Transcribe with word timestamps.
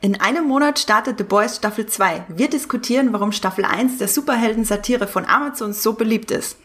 In 0.00 0.20
einem 0.20 0.46
Monat 0.46 0.78
startet 0.78 1.18
The 1.18 1.24
Boys 1.24 1.56
Staffel 1.56 1.86
2. 1.86 2.26
Wir 2.28 2.48
diskutieren, 2.48 3.12
warum 3.12 3.32
Staffel 3.32 3.64
1 3.64 3.98
der 3.98 4.06
Superhelden-Satire 4.06 5.08
von 5.08 5.24
Amazon 5.24 5.72
so 5.72 5.94
beliebt 5.94 6.30
ist. 6.30 6.56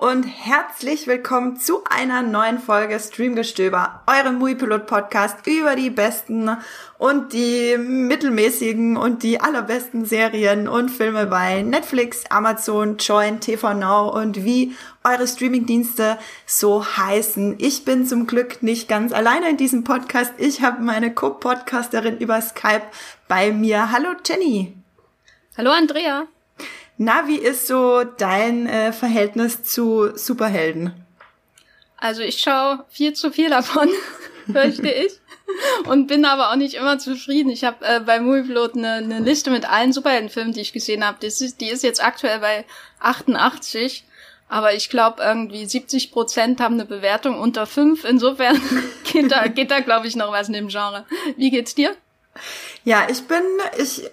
Und 0.00 0.24
herzlich 0.24 1.06
willkommen 1.06 1.56
zu 1.56 1.82
einer 1.88 2.20
neuen 2.20 2.58
Folge 2.58 3.00
Streamgestöber, 3.00 4.02
eurem 4.06 4.38
Muipilot 4.38 4.86
Podcast 4.86 5.46
über 5.46 5.74
die 5.74 5.90
besten 5.90 6.50
und 6.98 7.32
die 7.32 7.78
mittelmäßigen 7.78 8.96
und 8.96 9.22
die 9.22 9.40
allerbesten 9.40 10.04
Serien 10.04 10.68
und 10.68 10.90
Filme 10.90 11.26
bei 11.26 11.62
Netflix, 11.62 12.24
Amazon, 12.28 12.98
Join, 12.98 13.40
TV 13.40 13.72
Now 13.74 14.10
und 14.10 14.44
wie 14.44 14.76
eure 15.02 15.26
Streamingdienste 15.26 16.18
so 16.44 16.84
heißen. 16.84 17.54
Ich 17.58 17.84
bin 17.84 18.06
zum 18.06 18.26
Glück 18.26 18.62
nicht 18.62 18.88
ganz 18.88 19.12
alleine 19.12 19.50
in 19.50 19.56
diesem 19.56 19.84
Podcast. 19.84 20.34
Ich 20.36 20.62
habe 20.62 20.82
meine 20.82 21.14
Co-Podcasterin 21.14 22.18
über 22.18 22.40
Skype 22.42 22.86
bei 23.28 23.52
mir. 23.52 23.92
Hallo 23.92 24.10
Jenny. 24.26 24.74
Hallo 25.56 25.70
Andrea. 25.70 26.26
Na, 26.98 27.28
wie 27.28 27.38
ist 27.38 27.66
so 27.66 28.04
dein 28.04 28.66
äh, 28.66 28.92
Verhältnis 28.92 29.62
zu 29.62 30.16
Superhelden? 30.16 30.92
Also 31.98 32.22
ich 32.22 32.40
schaue 32.40 32.84
viel 32.88 33.12
zu 33.12 33.30
viel 33.30 33.50
davon, 33.50 33.88
fürchte 34.52 34.90
ich. 34.90 35.12
Und 35.86 36.06
bin 36.08 36.24
aber 36.24 36.50
auch 36.50 36.56
nicht 36.56 36.74
immer 36.74 36.98
zufrieden. 36.98 37.50
Ich 37.50 37.64
habe 37.64 37.84
äh, 37.84 38.00
bei 38.00 38.20
Movieplot 38.20 38.74
eine, 38.74 38.94
eine 38.94 39.20
Liste 39.20 39.50
mit 39.50 39.68
allen 39.68 39.92
Superheldenfilmen, 39.92 40.52
die 40.52 40.60
ich 40.60 40.72
gesehen 40.72 41.04
habe. 41.04 41.18
Die 41.20 41.26
ist, 41.26 41.60
die 41.60 41.68
ist 41.68 41.82
jetzt 41.82 42.02
aktuell 42.02 42.40
bei 42.40 42.64
88. 43.00 44.04
Aber 44.48 44.74
ich 44.74 44.90
glaube, 44.90 45.22
irgendwie 45.22 45.66
70 45.66 46.12
Prozent 46.12 46.60
haben 46.60 46.74
eine 46.74 46.84
Bewertung 46.84 47.38
unter 47.38 47.66
5. 47.66 48.04
Insofern 48.04 48.60
geht 49.04 49.30
da, 49.30 49.46
geht 49.48 49.70
da 49.70 49.80
glaube 49.80 50.06
ich, 50.06 50.16
noch 50.16 50.32
was 50.32 50.48
in 50.48 50.54
dem 50.54 50.68
Genre. 50.68 51.04
Wie 51.36 51.50
geht's 51.50 51.74
dir? 51.74 51.94
Ja, 52.86 53.08
ich 53.10 53.26
bin, 53.26 53.42
ich, 53.78 54.08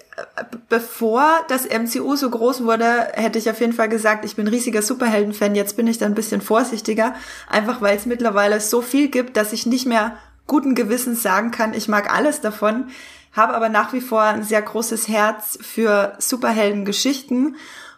bevor 0.67 1.45
das 1.47 1.67
MCU 1.69 2.15
so 2.15 2.27
groß 2.27 2.63
wurde, 2.63 3.11
hätte 3.13 3.37
ich 3.37 3.47
auf 3.47 3.59
jeden 3.59 3.73
Fall 3.73 3.87
gesagt, 3.87 4.25
ich 4.25 4.35
bin 4.35 4.47
riesiger 4.47 4.81
Superhelden-Fan. 4.81 5.53
Jetzt 5.53 5.77
bin 5.77 5.85
ich 5.85 5.99
da 5.99 6.07
ein 6.07 6.15
bisschen 6.15 6.41
vorsichtiger, 6.41 7.13
einfach 7.47 7.81
weil 7.81 7.95
es 7.95 8.07
mittlerweile 8.07 8.59
so 8.59 8.81
viel 8.81 9.09
gibt, 9.09 9.37
dass 9.37 9.53
ich 9.53 9.67
nicht 9.67 9.85
mehr 9.85 10.17
guten 10.47 10.73
Gewissens 10.73 11.21
sagen 11.21 11.51
kann, 11.51 11.75
ich 11.75 11.87
mag 11.87 12.11
alles 12.11 12.41
davon, 12.41 12.87
habe 13.31 13.53
aber 13.53 13.69
nach 13.69 13.93
wie 13.93 14.01
vor 14.01 14.23
ein 14.23 14.41
sehr 14.41 14.63
großes 14.63 15.07
Herz 15.07 15.59
für 15.61 16.13
Superhelden-Geschichten 16.17 17.57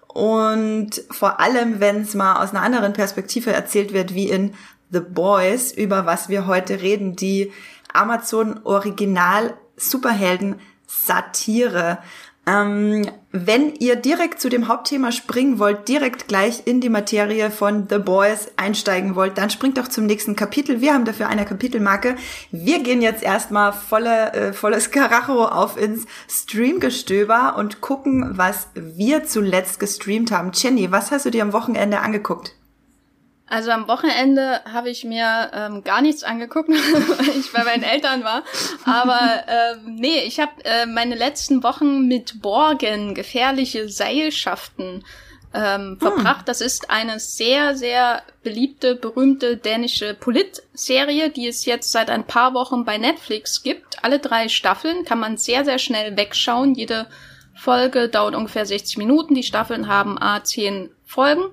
und 0.10 1.02
vor 1.10 1.39
allem, 1.39 1.80
wenn 1.80 2.02
es 2.02 2.16
mal 2.16 2.44
aus 2.44 2.50
einer 2.50 2.64
anderen 2.64 2.92
Perspektive 2.92 3.54
erzählt 3.54 3.94
wird, 3.94 4.14
wie 4.14 4.30
in 4.30 4.54
The 4.89 5.00
Boys, 5.00 5.72
über 5.72 6.06
was 6.06 6.28
wir 6.28 6.48
heute 6.48 6.82
reden, 6.82 7.16
die 7.16 7.54
Amazon 7.94 8.60
Original 8.66 9.54
Superhelden 9.78 10.59
Satire. 10.88 12.00
Ähm, 12.48 13.09
wenn 13.31 13.73
ihr 13.73 13.95
direkt 13.95 14.40
zu 14.40 14.50
dem 14.50 14.67
Hauptthema 14.67 15.12
springen 15.12 15.58
wollt, 15.58 15.88
direkt 15.88 16.28
gleich 16.28 16.67
in 16.67 16.80
die 16.80 16.90
Materie 16.90 17.50
von 17.50 17.88
The 17.90 17.98
Boys 17.98 18.52
einsteigen 18.56 19.16
wollt, 19.16 19.40
dann 19.40 19.50
springt 19.50 19.80
doch 19.80 19.88
zum 19.88 20.06
nächsten 20.06 20.36
Kapitel. 20.36 20.80
Wir 20.80 20.94
haben 20.94 21.06
dafür 21.06 21.28
eine 21.28 21.45
Kapitelmarke. 21.45 22.16
Wir 22.52 22.84
gehen 22.84 23.02
jetzt 23.02 23.23
erstmal 23.23 23.73
volle, 23.73 24.34
äh, 24.34 24.54
volles 24.54 24.92
Karacho 24.92 25.45
auf 25.45 25.76
ins 25.76 26.06
Streamgestöber 26.30 27.56
und 27.58 27.82
gucken, 27.82 28.38
was 28.38 28.67
wir 28.76 29.26
zuletzt 29.26 29.80
gestreamt 29.80 30.32
haben. 30.32 30.52
Jenny, 30.54 30.92
was 30.92 31.10
hast 31.10 31.26
du 31.26 31.32
dir 31.32 31.42
am 31.42 31.54
Wochenende 31.54 31.99
angeguckt? 31.99 32.54
Also 33.48 33.70
am 33.72 33.88
Wochenende 33.88 34.61
habe 34.66 34.89
ich 34.89 35.04
mir 35.04 35.52
ähm, 35.54 35.83
gar 35.83 36.02
nichts 36.02 36.23
angeguckt, 36.23 36.70
weil 36.70 37.30
ich 37.38 37.52
bei 37.52 37.64
meinen 37.64 37.83
Eltern 37.83 38.23
war. 38.23 38.44
Aber 38.86 39.44
ähm, 39.48 39.95
nee, 39.95 40.23
ich 40.26 40.39
habe 40.39 40.52
äh, 40.64 40.86
meine 40.86 41.16
letzten 41.16 41.64
Wochen 41.64 42.08
mit 42.08 42.42
Borgen, 42.42 43.14
gefährliche 43.14 43.88
Seilschaften, 43.88 45.04
ähm, 45.55 45.98
verbracht. 46.00 46.39
Hm. 46.39 46.45
Das 46.45 46.61
ist 46.61 46.89
eine 46.89 47.20
sehr, 47.20 47.76
sehr 47.76 48.23
beliebte, 48.44 48.95
berühmte 48.95 49.58
dänische 49.58 50.14
Polit-Serie, 50.14 51.30
die 51.30 51.48
es 51.48 51.66
jetzt 51.66 51.92
seit 51.92 52.10
ein 52.10 52.28
paar 52.28 52.54
Wochen 52.54 52.84
bei 52.84 52.98
Netflix 52.98 53.64
gibt. 53.64 54.04
Alle 54.04 54.20
drei 54.20 54.50
Staffeln 54.50 55.05
kann 55.05 55.20
man 55.20 55.38
sehr, 55.38 55.64
sehr 55.64 55.80
schnell 55.80 56.17
wegschauen. 56.17 56.76
Jede 56.76 57.08
Folge 57.55 58.10
dauert 58.10 58.36
ungefähr 58.36 58.66
60 58.66 58.98
Minuten. 58.98 59.34
Die 59.34 59.44
Staffeln 59.44 59.88
haben 59.88 60.22
a 60.22 60.44
10 60.44 60.89
Folgen. 61.05 61.45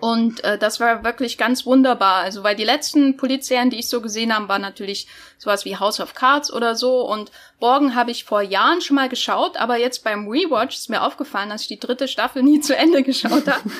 Und 0.00 0.44
äh, 0.44 0.58
das 0.58 0.78
war 0.78 1.02
wirklich 1.02 1.38
ganz 1.38 1.66
wunderbar. 1.66 2.22
Also 2.22 2.44
weil 2.44 2.54
die 2.54 2.64
letzten 2.64 3.16
Polizeieren, 3.16 3.70
die 3.70 3.80
ich 3.80 3.88
so 3.88 4.00
gesehen 4.00 4.34
habe, 4.34 4.48
waren 4.48 4.62
natürlich 4.62 5.08
sowas 5.38 5.64
wie 5.64 5.76
House 5.76 5.98
of 5.98 6.14
Cards 6.14 6.52
oder 6.52 6.76
so. 6.76 7.00
Und 7.00 7.32
Borgen 7.58 7.96
habe 7.96 8.12
ich 8.12 8.24
vor 8.24 8.42
Jahren 8.42 8.80
schon 8.80 8.94
mal 8.94 9.08
geschaut, 9.08 9.56
aber 9.56 9.78
jetzt 9.78 10.04
beim 10.04 10.28
Rewatch 10.28 10.76
ist 10.76 10.88
mir 10.88 11.02
aufgefallen, 11.02 11.50
dass 11.50 11.62
ich 11.62 11.68
die 11.68 11.80
dritte 11.80 12.06
Staffel 12.06 12.42
nie 12.44 12.60
zu 12.60 12.76
Ende 12.76 13.02
geschaut 13.02 13.48
habe. 13.48 13.70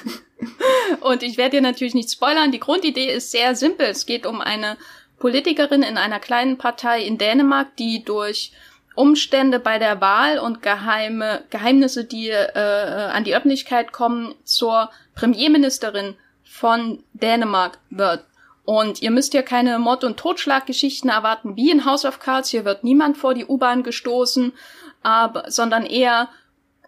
und 1.01 1.23
ich 1.23 1.37
werde 1.37 1.57
dir 1.57 1.63
natürlich 1.63 1.95
nicht 1.95 2.11
spoilern. 2.11 2.51
Die 2.51 2.61
Grundidee 2.61 3.13
ist 3.13 3.31
sehr 3.31 3.55
simpel. 3.55 3.87
Es 3.87 4.05
geht 4.05 4.27
um 4.27 4.41
eine 4.41 4.77
Politikerin 5.21 5.85
in 5.85 5.99
einer 5.99 6.19
kleinen 6.19 6.59
Partei 6.59 7.03
in 7.03 7.17
Dänemark, 7.17 7.77
die 7.77 8.03
durch 8.03 8.51
Umstände 8.95 9.59
bei 9.59 9.79
der 9.79 10.01
Wahl 10.01 10.39
und 10.39 10.63
geheime 10.63 11.45
Geheimnisse, 11.51 12.05
die 12.05 12.29
äh, 12.29 13.11
an 13.13 13.25
die 13.25 13.35
Öffentlichkeit 13.35 13.93
kommen, 13.93 14.35
zur 14.45 14.91
Premierministerin 15.15 16.17
von 16.45 17.03
Dänemark 17.15 17.79
wird. 17.91 18.25
Und 18.65 19.03
ihr 19.03 19.11
müsst 19.11 19.35
ja 19.35 19.43
keine 19.43 19.79
Mord- 19.79 20.05
und 20.05 20.19
Totschlaggeschichten 20.19 21.11
erwarten 21.11 21.57
wie 21.57 21.71
in 21.71 21.85
House 21.85 22.05
of 22.05 22.21
Cards. 22.21 22.51
Hier 22.51 22.65
wird 22.65 22.85
niemand 22.85 23.17
vor 23.17 23.35
die 23.35 23.47
U-Bahn 23.47 23.83
gestoßen, 23.83 24.53
aber, 25.03 25.51
sondern 25.51 25.85
eher 25.85 26.29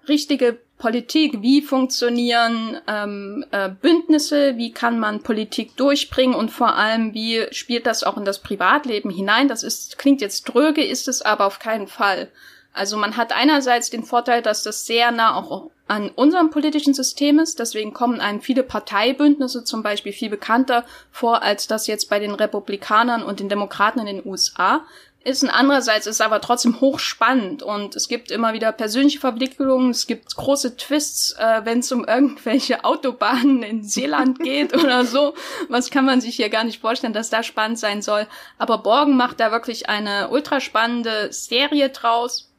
richtige 0.06 0.58
Politik, 0.84 1.40
wie 1.40 1.62
funktionieren 1.62 2.76
ähm, 2.86 3.42
äh, 3.52 3.70
Bündnisse, 3.70 4.58
wie 4.58 4.70
kann 4.70 4.98
man 4.98 5.22
Politik 5.22 5.78
durchbringen 5.78 6.34
und 6.34 6.50
vor 6.50 6.76
allem, 6.76 7.14
wie 7.14 7.46
spielt 7.52 7.86
das 7.86 8.04
auch 8.04 8.18
in 8.18 8.26
das 8.26 8.42
Privatleben 8.42 9.08
hinein. 9.08 9.48
Das 9.48 9.62
ist, 9.62 9.96
klingt 9.98 10.20
jetzt 10.20 10.42
dröge, 10.42 10.84
ist 10.84 11.08
es 11.08 11.22
aber 11.22 11.46
auf 11.46 11.58
keinen 11.58 11.86
Fall. 11.86 12.28
Also 12.74 12.98
man 12.98 13.16
hat 13.16 13.34
einerseits 13.34 13.88
den 13.88 14.02
Vorteil, 14.02 14.42
dass 14.42 14.62
das 14.62 14.84
sehr 14.84 15.10
nah 15.10 15.36
auch 15.36 15.70
an 15.86 16.10
unserem 16.10 16.50
politischen 16.50 16.92
System 16.92 17.38
ist. 17.38 17.60
Deswegen 17.60 17.94
kommen 17.94 18.20
einem 18.20 18.42
viele 18.42 18.62
Parteibündnisse 18.62 19.64
zum 19.64 19.82
Beispiel 19.82 20.12
viel 20.12 20.28
bekannter 20.28 20.84
vor, 21.10 21.42
als 21.42 21.66
das 21.66 21.86
jetzt 21.86 22.10
bei 22.10 22.18
den 22.18 22.34
Republikanern 22.34 23.22
und 23.22 23.40
den 23.40 23.48
Demokraten 23.48 24.00
in 24.00 24.06
den 24.18 24.26
USA 24.26 24.84
ist. 25.24 25.42
Und 25.42 25.50
andererseits 25.50 26.06
ist 26.06 26.20
aber 26.20 26.40
trotzdem 26.40 26.80
hochspannend 26.80 27.62
und 27.62 27.96
es 27.96 28.08
gibt 28.08 28.30
immer 28.30 28.52
wieder 28.52 28.72
persönliche 28.72 29.18
Verwicklungen, 29.18 29.90
es 29.90 30.06
gibt 30.06 30.36
große 30.36 30.76
Twists, 30.76 31.32
äh, 31.32 31.62
wenn 31.64 31.80
es 31.80 31.90
um 31.90 32.04
irgendwelche 32.04 32.84
Autobahnen 32.84 33.62
in 33.62 33.82
Seeland 33.82 34.38
geht 34.38 34.74
oder 34.82 35.04
so. 35.04 35.34
Was 35.68 35.90
kann 35.90 36.04
man 36.04 36.20
sich 36.20 36.36
hier 36.36 36.50
gar 36.50 36.64
nicht 36.64 36.80
vorstellen, 36.80 37.12
dass 37.12 37.30
da 37.30 37.42
spannend 37.42 37.78
sein 37.78 38.02
soll. 38.02 38.26
Aber 38.58 38.78
Borgen 38.78 39.16
macht 39.16 39.40
da 39.40 39.50
wirklich 39.50 39.88
eine 39.88 40.28
ultra 40.28 40.60
spannende 40.60 41.32
Serie 41.32 41.88
draus 41.88 42.50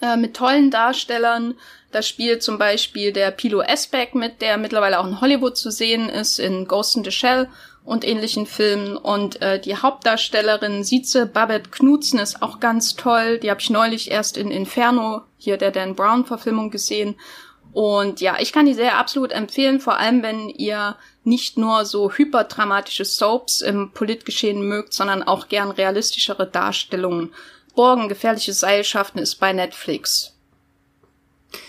äh, 0.00 0.16
mit 0.16 0.34
tollen 0.34 0.70
Darstellern. 0.70 1.54
Da 1.92 2.02
spielt 2.02 2.42
zum 2.42 2.56
Beispiel 2.56 3.12
der 3.12 3.32
Pilo 3.32 3.62
Esbeck 3.62 4.14
mit, 4.14 4.40
der 4.40 4.58
mittlerweile 4.58 5.00
auch 5.00 5.06
in 5.06 5.20
Hollywood 5.20 5.56
zu 5.56 5.70
sehen 5.70 6.08
ist, 6.08 6.38
in 6.38 6.66
Ghost 6.66 6.96
in 6.96 7.04
the 7.04 7.10
Shell 7.10 7.48
und 7.84 8.06
ähnlichen 8.06 8.46
Filmen. 8.46 8.96
Und 8.96 9.40
äh, 9.42 9.60
die 9.60 9.76
Hauptdarstellerin 9.76 10.84
Sieze 10.84 11.26
Babette 11.26 11.70
Knudsen 11.70 12.18
ist 12.18 12.42
auch 12.42 12.60
ganz 12.60 12.94
toll. 12.96 13.38
Die 13.38 13.50
habe 13.50 13.60
ich 13.60 13.70
neulich 13.70 14.10
erst 14.10 14.36
in 14.36 14.50
Inferno, 14.50 15.22
hier 15.38 15.56
der 15.56 15.70
Dan 15.70 15.94
Brown-Verfilmung 15.94 16.70
gesehen. 16.70 17.16
Und 17.72 18.20
ja, 18.20 18.36
ich 18.40 18.52
kann 18.52 18.66
die 18.66 18.74
sehr 18.74 18.98
absolut 18.98 19.30
empfehlen, 19.32 19.80
vor 19.80 19.96
allem 19.96 20.22
wenn 20.22 20.48
ihr 20.48 20.96
nicht 21.22 21.56
nur 21.56 21.84
so 21.84 22.10
hyperdramatische 22.10 23.04
Soaps 23.04 23.60
im 23.60 23.92
Politgeschehen 23.92 24.66
mögt, 24.66 24.92
sondern 24.92 25.22
auch 25.22 25.48
gern 25.48 25.70
realistischere 25.70 26.46
Darstellungen. 26.46 27.32
Borgen, 27.76 28.08
gefährliche 28.08 28.52
Seilschaften 28.52 29.20
ist 29.20 29.36
bei 29.36 29.52
Netflix. 29.52 30.34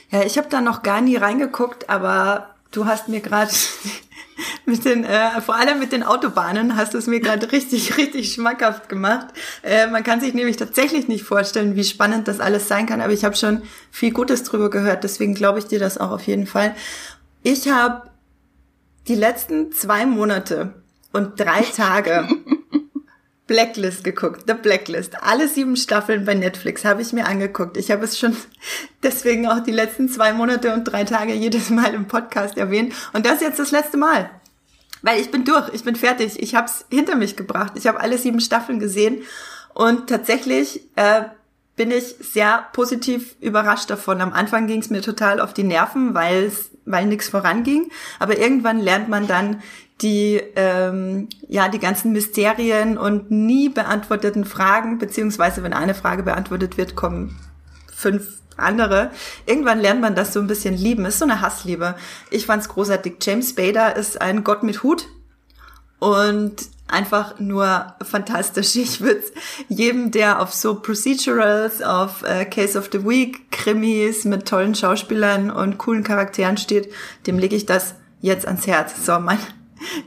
Ja, 0.10 0.24
ich 0.24 0.38
habe 0.38 0.50
da 0.50 0.60
noch 0.60 0.84
gar 0.84 1.02
nie 1.02 1.16
reingeguckt, 1.16 1.90
aber 1.90 2.56
du 2.72 2.86
hast 2.86 3.08
mir 3.08 3.22
gerade 3.22 3.52
mit 4.66 4.86
den, 4.86 5.04
äh, 5.04 5.42
vor 5.42 5.56
allem 5.56 5.80
mit 5.80 5.92
den 5.92 6.04
Autobahnen 6.04 6.76
hast 6.76 6.94
du 6.94 6.98
es 6.98 7.08
mir 7.08 7.20
gerade 7.20 7.52
richtig, 7.52 7.98
richtig 7.98 8.34
schmackhaft 8.34 8.90
gemacht. 8.90 9.28
Äh, 9.64 9.88
man 9.88 10.04
kann 10.04 10.22
sich 10.22 10.34
nämlich 10.34 10.58
tatsächlich 10.58 11.08
nicht 11.08 11.24
vorstellen, 11.24 11.76
wie 11.76 11.84
spannend 11.84 12.28
das 12.28 12.40
alles 12.40 12.68
sein 12.68 12.86
kann, 12.86 13.02
aber 13.02 13.14
ich 13.14 13.26
habe 13.26 13.36
schon 13.36 13.62
viel 13.92 14.12
Gutes 14.12 14.44
drüber 14.44 14.70
gehört, 14.70 15.04
deswegen 15.04 15.34
glaube 15.34 15.60
ich 15.60 15.66
dir 15.66 15.80
das 15.80 15.98
auch 15.98 16.12
auf 16.12 16.28
jeden 16.28 16.48
Fall. 16.48 16.76
Ich 17.44 17.70
habe 17.70 18.10
die 19.08 19.16
letzten 19.16 19.72
zwei 19.72 20.06
Monate 20.06 20.74
und 21.12 21.40
drei 21.40 21.62
Tage 21.76 22.28
Blacklist 23.52 24.06
geguckt, 24.06 24.44
The 24.48 24.54
Blacklist. 24.54 25.22
Alle 25.22 25.50
sieben 25.50 25.76
Staffeln 25.76 26.24
bei 26.24 26.36
Netflix 26.36 26.86
habe 26.86 27.02
ich 27.02 27.12
mir 27.12 27.26
angeguckt. 27.26 27.76
Ich 27.76 27.92
habe 27.92 28.06
es 28.06 28.18
schon 28.18 28.34
deswegen 29.04 29.46
auch 29.46 29.60
die 29.60 29.74
letzten 29.74 30.08
zwei 30.08 30.32
Monate 30.32 30.74
und 30.74 30.86
drei 30.86 31.04
Tage 31.04 31.34
jedes 31.34 31.70
Mal 31.70 31.94
im 31.94 32.08
Podcast 32.08 32.58
erwähnt. 32.58 32.94
Und 33.12 33.26
das 33.26 33.42
jetzt 33.42 33.60
das 33.60 33.72
letzte 33.72 33.98
Mal. 33.98 34.30
Weil 35.02 35.20
ich 35.20 35.32
bin 35.32 35.44
durch, 35.44 35.68
ich 35.74 35.84
bin 35.84 35.98
fertig, 35.98 36.42
ich 36.42 36.56
habe 36.56 36.68
es 36.68 36.86
hinter 36.90 37.18
mich 37.18 37.36
gebracht. 37.36 37.74
Ich 37.76 37.88
habe 37.88 38.00
alle 38.00 38.18
sieben 38.18 38.40
Staffeln 38.40 38.80
gesehen 38.80 39.24
und 39.74 40.08
tatsächlich 40.08 40.84
äh, 40.96 41.24
bin 41.82 41.90
ich 41.90 42.16
sehr 42.20 42.68
positiv 42.74 43.36
überrascht 43.42 43.90
davon. 43.90 44.22
Am 44.22 44.34
Anfang 44.34 44.68
ging 44.68 44.82
es 44.82 44.92
mir 44.92 45.02
total 45.02 45.42
auf 45.42 45.52
die 45.52 45.64
Nerven, 45.64 46.14
weil 46.14 46.52
weil 46.86 47.08
nichts 47.08 47.30
voranging. 47.30 47.90
Aber 48.20 48.38
irgendwann 48.38 48.80
lernt 48.80 49.10
man 49.10 49.26
dann 49.26 49.64
die 50.00 50.40
ähm, 50.56 51.28
ja 51.48 51.70
die 51.70 51.80
ganzen 51.80 52.12
Mysterien 52.12 53.00
und 53.00 53.32
nie 53.32 53.68
beantworteten 53.68 54.46
Fragen, 54.46 55.00
beziehungsweise 55.00 55.64
wenn 55.64 55.74
eine 55.74 55.96
Frage 55.96 56.22
beantwortet 56.22 56.78
wird, 56.78 56.96
kommen 56.96 57.36
fünf 57.92 58.28
andere. 58.58 59.10
Irgendwann 59.48 59.80
lernt 59.80 60.02
man 60.02 60.14
das 60.14 60.34
so 60.34 60.40
ein 60.40 60.46
bisschen 60.46 60.78
lieben. 60.78 61.06
Ist 61.06 61.18
so 61.18 61.26
eine 61.26 61.42
Hassliebe. 61.42 61.96
Ich 62.30 62.46
fand's 62.46 62.70
großartig. 62.70 63.16
James 63.24 63.50
Spader 63.50 63.96
ist 63.96 64.22
ein 64.22 64.44
Gott 64.44 64.62
mit 64.62 64.84
Hut 64.84 65.08
und 65.98 66.58
einfach 66.92 67.40
nur 67.40 67.96
fantastisch. 68.04 68.76
Ich 68.76 69.02
würde 69.02 69.24
jedem, 69.70 70.12
der 70.12 70.42
auf 70.42 70.54
so 70.54 70.76
Procedurals, 70.76 71.82
auf 71.82 72.24
äh, 72.24 72.46
Case 72.46 72.78
of 72.78 72.90
the 72.92 73.06
Week, 73.06 73.52
Krimis 73.52 74.26
mit 74.26 74.48
tollen 74.48 74.76
Schauspielern 74.76 75.50
und 75.52 75.78
coolen 75.78 76.04
Charakteren 76.04 76.58
steht, 76.58 76.92
dem 77.28 77.40
lege 77.40 77.56
ich 77.56 77.66
das 77.66 77.96
jetzt 78.20 78.46
ans 78.46 78.68
Herz. 78.68 79.06
So, 79.06 79.20
mein 79.20 79.40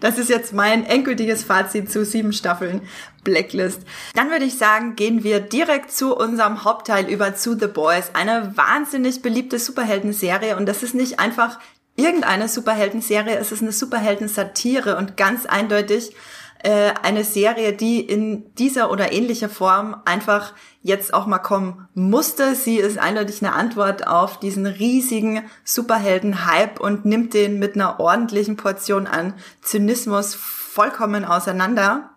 das 0.00 0.19
ist 0.19 0.31
jetzt 0.31 0.52
mein 0.52 0.86
endgültiges 0.86 1.44
Fazit 1.44 1.90
zu 1.90 2.04
sieben 2.04 2.32
Staffeln 2.32 2.82
Blacklist. 3.25 3.81
Dann 4.14 4.31
würde 4.31 4.44
ich 4.44 4.56
sagen, 4.56 4.96
gehen 4.96 5.25
wir 5.25 5.40
direkt 5.40 5.90
zu 5.90 6.16
unserem 6.16 6.64
Hauptteil 6.64 7.10
über 7.10 7.34
zu 7.34 7.58
The 7.58 7.66
Boys. 7.66 8.10
Eine 8.14 8.56
wahnsinnig 8.56 9.22
beliebte 9.22 9.58
Superhelden-Serie 9.58 10.56
und 10.56 10.66
das 10.66 10.82
ist 10.82 10.94
nicht 10.94 11.19
einfach 11.19 11.58
irgendeine 11.96 12.48
Superhelden-Serie, 12.48 13.36
es 13.38 13.52
ist 13.52 13.62
eine 13.62 13.72
Superhelden-Satire 13.72 14.96
und 14.96 15.16
ganz 15.16 15.46
eindeutig 15.46 16.14
äh, 16.64 16.94
eine 17.02 17.25
Serie, 17.25 17.75
die 17.75 18.00
in 18.00 18.55
dieser 18.55 18.90
oder 18.90 19.12
ähnlicher 19.12 19.50
Form 19.50 19.96
einfach 20.06 20.55
jetzt 20.82 21.12
auch 21.12 21.26
mal 21.26 21.38
kommen 21.38 21.88
musste. 21.94 22.55
Sie 22.55 22.76
ist 22.76 22.99
eindeutig 22.99 23.43
eine 23.43 23.52
Antwort 23.52 24.06
auf 24.06 24.40
diesen 24.40 24.66
riesigen 24.66 25.43
Superhelden-Hype 25.64 26.81
und 26.81 27.05
nimmt 27.05 27.34
den 27.34 27.58
mit 27.58 27.75
einer 27.75 28.00
ordentlichen 28.00 28.56
Portion 28.56 29.06
an 29.06 29.34
Zynismus 29.61 30.34
vollkommen 30.34 31.26
auseinander. 31.26 32.14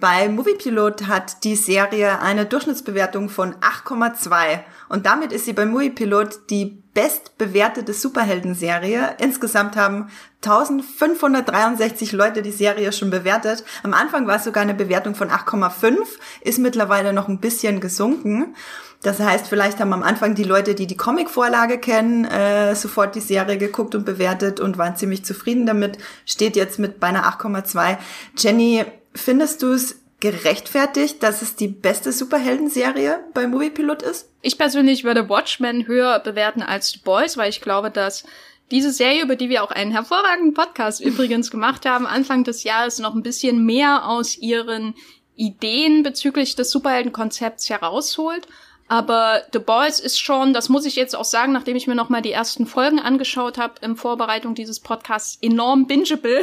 Bei 0.00 0.28
Moviepilot 0.28 1.06
hat 1.06 1.44
die 1.44 1.56
Serie 1.56 2.20
eine 2.20 2.46
Durchschnittsbewertung 2.46 3.28
von 3.28 3.54
8,2 3.56 4.60
und 4.88 5.06
damit 5.06 5.32
ist 5.32 5.44
sie 5.44 5.52
bei 5.52 5.66
Moviepilot 5.66 6.50
die 6.50 6.82
bestbewertete 6.94 7.92
Superhelden-Serie. 7.92 9.16
Insgesamt 9.20 9.76
haben 9.76 10.10
1563 10.42 12.12
Leute 12.12 12.42
die 12.42 12.52
Serie 12.52 12.92
schon 12.92 13.10
bewertet. 13.10 13.64
Am 13.82 13.94
Anfang 13.94 14.26
war 14.26 14.36
es 14.36 14.44
sogar 14.44 14.62
eine 14.62 14.74
Bewertung 14.74 15.14
von 15.14 15.30
8,5, 15.30 15.96
ist 16.40 16.58
mittlerweile 16.58 17.12
noch 17.12 17.28
ein 17.28 17.40
bisschen 17.40 17.80
gesunken. 17.80 18.54
Das 19.02 19.20
heißt, 19.20 19.46
vielleicht 19.46 19.78
haben 19.78 19.92
am 19.92 20.02
Anfang 20.02 20.34
die 20.34 20.42
Leute, 20.42 20.74
die 20.74 20.88
die 20.88 20.96
Comic-Vorlage 20.96 21.78
kennen, 21.78 22.24
äh, 22.24 22.74
sofort 22.74 23.14
die 23.14 23.20
Serie 23.20 23.56
geguckt 23.56 23.94
und 23.94 24.04
bewertet 24.04 24.58
und 24.58 24.76
waren 24.76 24.96
ziemlich 24.96 25.24
zufrieden 25.24 25.66
damit. 25.66 25.98
Steht 26.26 26.56
jetzt 26.56 26.80
mit 26.80 26.98
beinahe 26.98 27.24
8,2. 27.24 27.96
Jenny, 28.36 28.84
Findest 29.18 29.62
du 29.62 29.72
es 29.72 30.00
gerechtfertigt, 30.20 31.22
dass 31.22 31.42
es 31.42 31.56
die 31.56 31.68
beste 31.68 32.12
Superhelden-Serie 32.12 33.24
bei 33.34 33.46
Moviepilot 33.46 34.02
ist? 34.02 34.30
Ich 34.42 34.58
persönlich 34.58 35.04
würde 35.04 35.28
Watchmen 35.28 35.86
höher 35.86 36.18
bewerten 36.18 36.62
als 36.62 36.90
The 36.90 37.00
Boys, 37.04 37.36
weil 37.36 37.50
ich 37.50 37.60
glaube, 37.60 37.90
dass 37.90 38.24
diese 38.70 38.90
Serie, 38.90 39.22
über 39.22 39.36
die 39.36 39.48
wir 39.48 39.62
auch 39.62 39.70
einen 39.70 39.92
hervorragenden 39.92 40.54
Podcast 40.54 41.00
übrigens 41.00 41.50
gemacht 41.50 41.86
haben, 41.86 42.06
Anfang 42.06 42.44
des 42.44 42.64
Jahres 42.64 42.98
noch 42.98 43.14
ein 43.14 43.22
bisschen 43.22 43.64
mehr 43.64 44.08
aus 44.08 44.36
ihren 44.36 44.94
Ideen 45.36 46.02
bezüglich 46.02 46.56
des 46.56 46.70
Superheldenkonzepts 46.70 47.70
herausholt. 47.70 48.46
Aber 48.88 49.42
The 49.52 49.58
Boys 49.58 50.00
ist 50.00 50.18
schon, 50.18 50.52
das 50.52 50.68
muss 50.68 50.86
ich 50.86 50.96
jetzt 50.96 51.14
auch 51.14 51.24
sagen, 51.24 51.52
nachdem 51.52 51.76
ich 51.76 51.86
mir 51.86 51.94
nochmal 51.94 52.22
die 52.22 52.32
ersten 52.32 52.66
Folgen 52.66 52.98
angeschaut 52.98 53.58
habe 53.58 53.74
in 53.82 53.96
Vorbereitung 53.96 54.54
dieses 54.54 54.80
Podcasts, 54.80 55.38
enorm 55.42 55.86
bingeable. 55.86 56.40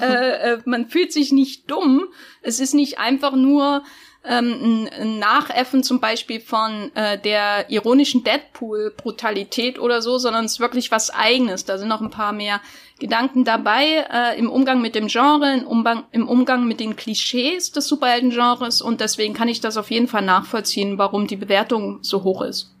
Äh, 0.00 0.52
äh, 0.52 0.58
man 0.64 0.88
fühlt 0.88 1.12
sich 1.12 1.32
nicht 1.32 1.70
dumm. 1.70 2.06
Es 2.42 2.60
ist 2.60 2.74
nicht 2.74 2.98
einfach 2.98 3.32
nur 3.32 3.82
ähm, 4.24 4.88
ein 4.92 5.18
Nachäffen 5.18 5.82
zum 5.82 6.00
Beispiel 6.00 6.40
von 6.40 6.90
äh, 6.94 7.18
der 7.18 7.70
ironischen 7.70 8.24
Deadpool-Brutalität 8.24 9.78
oder 9.78 10.02
so, 10.02 10.18
sondern 10.18 10.44
es 10.44 10.52
ist 10.52 10.60
wirklich 10.60 10.90
was 10.90 11.10
Eigenes. 11.10 11.64
Da 11.64 11.78
sind 11.78 11.88
noch 11.88 12.00
ein 12.00 12.10
paar 12.10 12.32
mehr 12.32 12.60
Gedanken 12.98 13.44
dabei 13.44 14.06
äh, 14.12 14.38
im 14.38 14.50
Umgang 14.50 14.80
mit 14.80 14.94
dem 14.94 15.08
Genre, 15.08 15.52
im 15.52 15.66
Umgang, 15.66 16.04
im 16.12 16.28
Umgang 16.28 16.66
mit 16.66 16.80
den 16.80 16.96
Klischees 16.96 17.70
des 17.70 17.86
Superhelden-Genres 17.88 18.82
und 18.82 19.00
deswegen 19.00 19.34
kann 19.34 19.48
ich 19.48 19.60
das 19.60 19.76
auf 19.76 19.90
jeden 19.90 20.08
Fall 20.08 20.22
nachvollziehen, 20.22 20.98
warum 20.98 21.26
die 21.26 21.36
Bewertung 21.36 21.98
so 22.02 22.24
hoch 22.24 22.42
ist. 22.42 22.75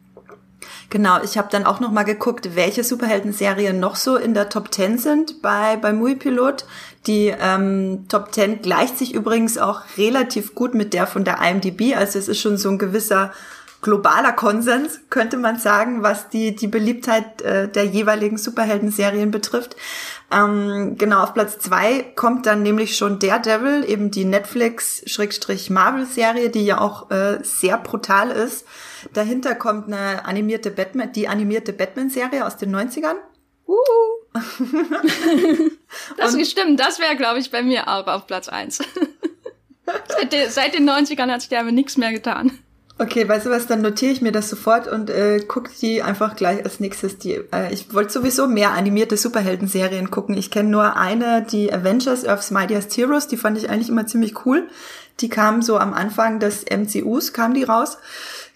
Genau, 0.88 1.20
ich 1.22 1.36
habe 1.36 1.48
dann 1.50 1.66
auch 1.66 1.80
noch 1.80 1.90
mal 1.90 2.04
geguckt, 2.04 2.54
welche 2.54 2.84
Superhelden-Serien 2.84 3.80
noch 3.80 3.96
so 3.96 4.16
in 4.16 4.34
der 4.34 4.48
Top 4.48 4.72
10 4.72 4.98
sind 4.98 5.42
bei 5.42 5.76
bei 5.76 5.92
Mui 5.92 6.14
Pilot. 6.14 6.64
Die 7.06 7.34
ähm, 7.38 8.06
Top 8.08 8.32
10 8.32 8.62
gleicht 8.62 8.96
sich 8.98 9.14
übrigens 9.14 9.58
auch 9.58 9.82
relativ 9.98 10.54
gut 10.54 10.74
mit 10.74 10.94
der 10.94 11.06
von 11.06 11.24
der 11.24 11.38
IMDb, 11.40 11.94
also 11.96 12.18
es 12.18 12.28
ist 12.28 12.40
schon 12.40 12.56
so 12.56 12.70
ein 12.70 12.78
gewisser 12.78 13.32
globaler 13.82 14.32
Konsens, 14.32 15.00
könnte 15.10 15.36
man 15.36 15.58
sagen, 15.58 16.02
was 16.02 16.28
die 16.28 16.56
die 16.56 16.66
Beliebtheit 16.66 17.42
äh, 17.42 17.68
der 17.68 17.84
jeweiligen 17.84 18.38
Superhelden-Serien 18.38 19.30
betrifft. 19.30 19.76
Ähm, 20.32 20.96
genau, 20.98 21.22
auf 21.22 21.34
Platz 21.34 21.58
zwei 21.58 22.02
kommt 22.16 22.46
dann 22.46 22.62
nämlich 22.62 22.96
schon 22.96 23.20
Daredevil, 23.20 23.84
eben 23.88 24.10
die 24.10 24.24
Netflix-Marvel-Serie, 24.24 26.50
die 26.50 26.64
ja 26.64 26.80
auch 26.80 27.10
äh, 27.10 27.38
sehr 27.42 27.78
brutal 27.78 28.30
ist. 28.30 28.64
Dahinter 29.12 29.54
kommt 29.54 29.86
eine 29.86 30.24
animierte 30.24 30.70
Batman, 30.70 31.12
die 31.12 31.28
animierte 31.28 31.72
Batman-Serie 31.72 32.46
aus 32.46 32.56
den 32.56 32.74
90ern. 32.74 33.16
Uh. 33.66 33.74
das 36.16 36.34
und, 36.34 36.46
stimmt, 36.46 36.78
das 36.78 36.98
wäre, 36.98 37.16
glaube 37.16 37.38
ich, 37.38 37.50
bei 37.50 37.62
mir 37.62 37.88
auch 37.88 38.06
auf 38.06 38.26
Platz 38.26 38.48
eins. 38.48 38.78
seit, 40.08 40.32
de, 40.32 40.48
seit, 40.48 40.74
den 40.74 40.88
90ern 40.88 41.30
hat 41.30 41.40
sich 41.40 41.50
da 41.50 41.60
aber 41.60 41.72
nichts 41.72 41.96
mehr 41.96 42.12
getan. 42.12 42.58
Okay, 42.98 43.28
weißt 43.28 43.44
du 43.44 43.50
was, 43.50 43.66
dann 43.66 43.82
notiere 43.82 44.12
ich 44.12 44.22
mir 44.22 44.32
das 44.32 44.48
sofort 44.48 44.88
und 44.88 45.10
äh, 45.10 45.40
gucke 45.40 45.70
die 45.82 46.02
einfach 46.02 46.34
gleich 46.34 46.64
als 46.64 46.80
nächstes. 46.80 47.18
Die, 47.18 47.34
äh, 47.52 47.70
ich 47.70 47.92
wollte 47.92 48.10
sowieso 48.10 48.46
mehr 48.46 48.72
animierte 48.72 49.18
Superhelden-Serien 49.18 50.10
gucken. 50.10 50.34
Ich 50.34 50.50
kenne 50.50 50.70
nur 50.70 50.96
eine, 50.96 51.42
die 51.42 51.70
Avengers 51.70 52.24
Earth's 52.24 52.50
Mightiest 52.50 52.96
Heroes, 52.96 53.28
die 53.28 53.36
fand 53.36 53.58
ich 53.58 53.68
eigentlich 53.68 53.90
immer 53.90 54.06
ziemlich 54.06 54.46
cool. 54.46 54.68
Die 55.20 55.28
kam 55.28 55.60
so 55.60 55.78
am 55.78 55.92
Anfang 55.92 56.40
des 56.40 56.64
MCUs, 56.64 57.34
kam 57.34 57.52
die 57.52 57.64
raus. 57.64 57.98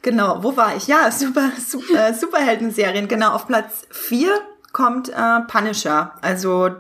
Genau, 0.03 0.43
wo 0.43 0.57
war 0.57 0.77
ich? 0.77 0.87
Ja, 0.87 1.11
super, 1.11 1.51
super 1.59 2.09
äh, 2.09 2.15
Superhelden-Serien. 2.15 3.09
Genau, 3.09 3.33
auf 3.33 3.47
Platz 3.47 3.83
vier 3.91 4.41
kommt 4.73 5.09
äh, 5.11 5.41
Punisher. 5.47 6.15
Also 6.23 6.71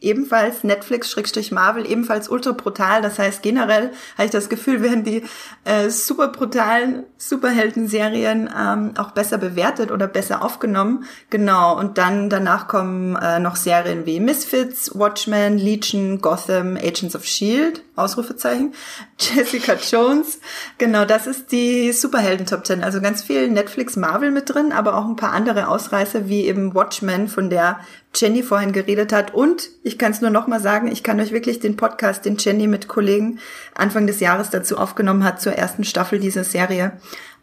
ebenfalls 0.00 0.64
Netflix-Marvel, 0.64 1.88
ebenfalls 1.90 2.28
ultra 2.28 2.52
brutal. 2.52 3.02
Das 3.02 3.18
heißt, 3.18 3.42
generell 3.42 3.90
habe 4.16 4.26
ich 4.26 4.30
das 4.30 4.48
Gefühl, 4.48 4.82
werden 4.82 5.04
die 5.04 5.22
äh, 5.64 5.88
super 5.90 6.28
brutalen 6.28 7.04
Superhelden-Serien 7.16 8.50
ähm, 8.56 8.94
auch 8.98 9.12
besser 9.12 9.38
bewertet 9.38 9.90
oder 9.90 10.06
besser 10.06 10.42
aufgenommen. 10.42 11.04
Genau. 11.30 11.78
Und 11.78 11.98
dann 11.98 12.28
danach 12.28 12.68
kommen 12.68 13.16
äh, 13.16 13.38
noch 13.38 13.56
Serien 13.56 14.04
wie 14.06 14.20
Misfits, 14.20 14.98
Watchmen, 14.98 15.58
Legion, 15.58 16.20
Gotham, 16.20 16.76
Agents 16.76 17.14
of 17.14 17.24
Shield, 17.24 17.82
Ausrufezeichen, 17.96 18.74
Jessica 19.18 19.74
Jones. 19.74 20.40
Genau, 20.78 21.04
das 21.04 21.26
ist 21.26 21.52
die 21.52 21.92
Superhelden-Top 21.92 22.66
10. 22.66 22.82
Also 22.82 23.00
ganz 23.00 23.22
viel 23.22 23.48
Netflix-Marvel 23.48 24.30
mit 24.30 24.52
drin, 24.52 24.72
aber 24.72 24.96
auch 24.96 25.06
ein 25.06 25.16
paar 25.16 25.32
andere 25.32 25.68
Ausreißer 25.68 26.28
wie 26.28 26.46
eben 26.46 26.74
Watchmen, 26.74 27.28
von 27.28 27.50
der 27.50 27.80
Jenny 28.18 28.42
vorhin 28.42 28.72
geredet 28.72 29.12
hat. 29.12 29.32
Und 29.32 29.70
ich 29.82 29.98
kann 29.98 30.12
es 30.12 30.20
nur 30.20 30.30
noch 30.30 30.46
mal 30.46 30.60
sagen, 30.60 30.90
ich 30.90 31.02
kann 31.02 31.20
euch 31.20 31.32
wirklich 31.32 31.60
den 31.60 31.76
Podcast, 31.76 32.24
den 32.24 32.36
Jenny 32.36 32.66
mit 32.66 32.88
Kollegen 32.88 33.38
Anfang 33.74 34.06
des 34.06 34.20
Jahres 34.20 34.50
dazu 34.50 34.76
aufgenommen 34.76 35.24
hat, 35.24 35.40
zur 35.40 35.52
ersten 35.52 35.84
Staffel 35.84 36.18
dieser 36.18 36.44
Serie, 36.44 36.92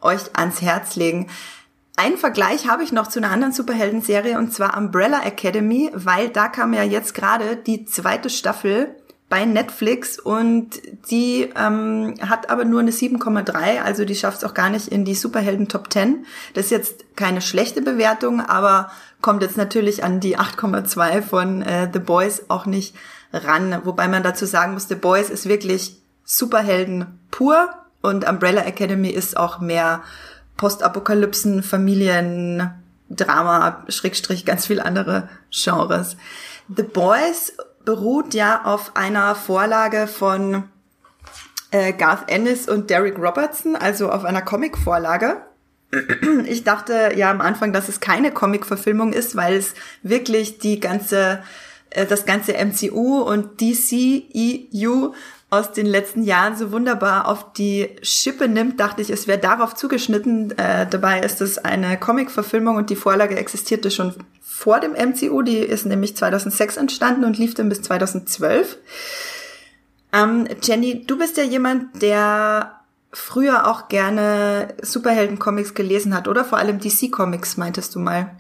euch 0.02 0.22
ans 0.34 0.62
Herz 0.62 0.96
legen. 0.96 1.28
Einen 1.98 2.18
Vergleich 2.18 2.68
habe 2.68 2.84
ich 2.84 2.92
noch 2.92 3.08
zu 3.08 3.20
einer 3.20 3.32
anderen 3.32 3.54
Superhelden-Serie 3.54 4.38
und 4.38 4.54
zwar 4.54 4.78
Umbrella 4.78 5.24
Academy, 5.24 5.92
weil 5.94 6.28
da 6.28 6.50
kam 6.50 6.74
ja 6.74 6.84
jetzt 6.84 7.14
gerade 7.14 7.56
die 7.56 7.86
zweite 7.86 8.30
Staffel 8.30 8.96
bei 9.30 9.46
Netflix 9.46 10.20
und 10.20 10.82
die 11.10 11.50
ähm, 11.56 12.14
hat 12.22 12.50
aber 12.50 12.64
nur 12.64 12.82
eine 12.82 12.92
7,3, 12.92 13.82
also 13.82 14.06
die 14.06 14.16
schafft 14.16 14.40
es 14.40 14.44
auch 14.44 14.54
gar 14.54 14.70
nicht 14.70 14.90
in 14.90 15.04
die 15.04 15.16
Superhelden 15.16 15.68
Top 15.68 15.92
10. 15.92 16.26
Das 16.54 16.66
ist 16.66 16.72
jetzt 16.72 17.16
keine 17.16 17.42
schlechte 17.42 17.82
Bewertung, 17.82 18.42
aber 18.42 18.92
kommt 19.26 19.42
jetzt 19.42 19.58
natürlich 19.58 20.04
an 20.04 20.20
die 20.20 20.38
8,2 20.38 21.24
von 21.24 21.64
äh, 21.64 21.90
The 21.92 21.98
Boys 21.98 22.44
auch 22.48 22.68
nicht 22.68 22.96
ran. 23.34 23.82
Wobei 23.84 24.08
man 24.08 24.22
dazu 24.22 24.46
sagen 24.46 24.74
muss, 24.74 24.88
The 24.88 24.94
Boys 24.94 25.32
ist 25.32 25.50
wirklich 25.50 26.00
Superhelden 26.24 27.20
pur 27.32 27.70
und 28.04 28.30
Umbrella 28.30 28.62
Academy 28.66 29.10
ist 29.10 29.36
auch 29.36 29.60
mehr 29.60 30.04
Postapokalypsen, 30.58 31.64
Familien, 31.64 32.70
Drama, 33.10 33.84
Schrägstrich, 33.88 34.46
ganz 34.46 34.68
viel 34.68 34.80
andere 34.80 35.28
Genres. 35.50 36.18
The 36.68 36.84
Boys 36.84 37.54
beruht 37.84 38.36
ja 38.36 38.64
auf 38.64 38.96
einer 38.96 39.34
Vorlage 39.34 40.06
von 40.06 40.70
äh, 41.72 41.94
Garth 41.94 42.30
Ennis 42.30 42.70
und 42.70 42.92
Derek 42.92 43.18
Robertson, 43.18 43.76
also 43.76 44.12
auf 44.12 44.24
einer 44.24 44.44
Comic-Vorlage. 44.44 45.42
Ich 46.46 46.64
dachte 46.64 47.12
ja 47.16 47.32
am 47.32 47.42
Anfang, 47.42 47.74
dass 47.74 47.90
es 47.90 48.00
keine 48.00 48.32
Comic-Verfilmung 48.32 49.14
ist, 49.14 49.36
weil 49.36 49.56
es 49.56 49.74
wirklich 50.04 50.60
die 50.60 50.80
ganze, 50.80 51.42
äh, 51.90 52.06
das 52.06 52.26
ganze 52.26 52.54
MCU 52.54 53.22
und 53.22 53.62
DC 53.62 54.24
EU 54.74 55.10
aus 55.50 55.72
den 55.72 55.86
letzten 55.86 56.24
Jahren 56.24 56.58
so 56.58 56.72
wunderbar 56.72 57.28
auf 57.28 57.54
die 57.54 57.90
Schippe 58.02 58.48
nimmt, 58.48 58.80
dachte 58.80 59.02
ich, 59.02 59.10
es 59.10 59.28
wäre 59.28 59.40
darauf 59.40 59.76
zugeschnitten. 59.76 60.58
Äh, 60.58 60.88
dabei 60.90 61.20
ist 61.22 61.42
es 61.42 61.58
eine 61.58 61.98
Comic-Verfilmung 61.98 62.76
und 62.76 62.90
die 62.90 62.96
Vorlage 62.96 63.38
existierte 63.38 63.92
schon 63.92 64.14
vor 64.42 64.80
dem 64.80 64.94
MCU. 64.94 65.42
Die 65.44 65.58
ist 65.58 65.86
nämlich 65.86 66.16
2006 66.16 66.78
entstanden 66.78 67.26
und 67.26 67.38
lief 67.38 67.54
dann 67.54 67.70
bis 67.70 67.82
2012. 67.84 68.78
Ähm, 70.14 70.48
Jenny, 70.62 71.06
du 71.06 71.18
bist 71.18 71.38
ja 71.38 71.44
jemand, 71.44 72.02
der 72.02 72.80
früher 73.16 73.68
auch 73.68 73.88
gerne 73.88 74.76
Superhelden-Comics 74.82 75.74
gelesen 75.74 76.14
hat, 76.14 76.28
oder? 76.28 76.44
Vor 76.46 76.58
allem 76.58 76.80
DC-Comics, 76.80 77.58
meintest 77.58 77.96
du 77.96 78.00
mal. 78.00 78.36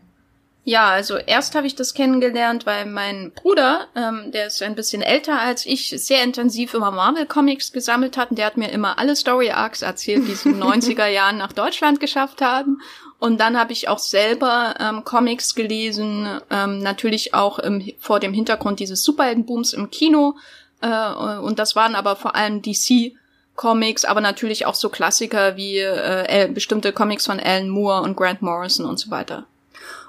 Ja, 0.67 0.89
also 0.89 1.17
erst 1.17 1.53
habe 1.53 1.67
ich 1.67 1.75
das 1.75 1.93
kennengelernt, 1.93 2.65
weil 2.65 2.87
mein 2.87 3.31
Bruder, 3.35 3.87
ähm, 3.95 4.31
der 4.31 4.47
ist 4.47 4.63
ein 4.63 4.73
bisschen 4.73 5.03
älter 5.03 5.39
als 5.39 5.63
ich, 5.67 5.89
sehr 5.89 6.23
intensiv 6.23 6.73
immer 6.73 6.89
Marvel-Comics 6.89 7.71
gesammelt 7.71 8.17
hat 8.17 8.31
und 8.31 8.39
der 8.39 8.47
hat 8.47 8.57
mir 8.57 8.71
immer 8.71 8.97
alle 8.97 9.15
Story-Arcs 9.15 9.83
erzählt, 9.83 10.27
die 10.27 10.31
es 10.31 10.43
in 10.43 10.53
den 10.53 10.63
90er 10.81 11.05
Jahren 11.05 11.37
nach 11.37 11.53
Deutschland 11.53 11.99
geschafft 11.99 12.41
haben. 12.41 12.81
Und 13.19 13.39
dann 13.39 13.59
habe 13.59 13.73
ich 13.73 13.89
auch 13.89 13.99
selber 13.99 14.73
ähm, 14.79 15.03
Comics 15.03 15.53
gelesen, 15.53 16.27
ähm, 16.49 16.79
natürlich 16.79 17.35
auch 17.35 17.59
im, 17.59 17.91
vor 17.99 18.19
dem 18.19 18.33
Hintergrund 18.33 18.79
dieses 18.79 19.03
Superheldenbooms 19.03 19.73
im 19.73 19.91
Kino. 19.91 20.35
Äh, 20.81 21.37
und 21.37 21.59
das 21.59 21.75
waren 21.75 21.93
aber 21.93 22.15
vor 22.15 22.35
allem 22.35 22.63
DC 22.63 23.13
Comics, 23.55 24.05
aber 24.05 24.21
natürlich 24.21 24.65
auch 24.65 24.75
so 24.75 24.89
Klassiker 24.89 25.55
wie 25.55 25.79
äh, 25.79 26.49
bestimmte 26.51 26.91
Comics 26.93 27.25
von 27.25 27.39
Alan 27.39 27.69
Moore 27.69 28.01
und 28.01 28.15
Grant 28.15 28.41
Morrison 28.41 28.85
und 28.85 28.99
so 28.99 29.11
weiter. 29.11 29.45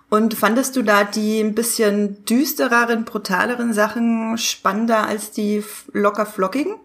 Und 0.09 0.35
fandest 0.35 0.77
du 0.77 0.83
da 0.83 1.05
die 1.05 1.41
ein 1.41 1.55
bisschen 1.55 2.25
düstereren, 2.25 3.05
brutaleren 3.05 3.73
Sachen 3.73 4.39
spannender 4.39 5.07
als 5.07 5.33
die 5.33 5.65
locker 5.93 6.27
flockigen? 6.27 6.77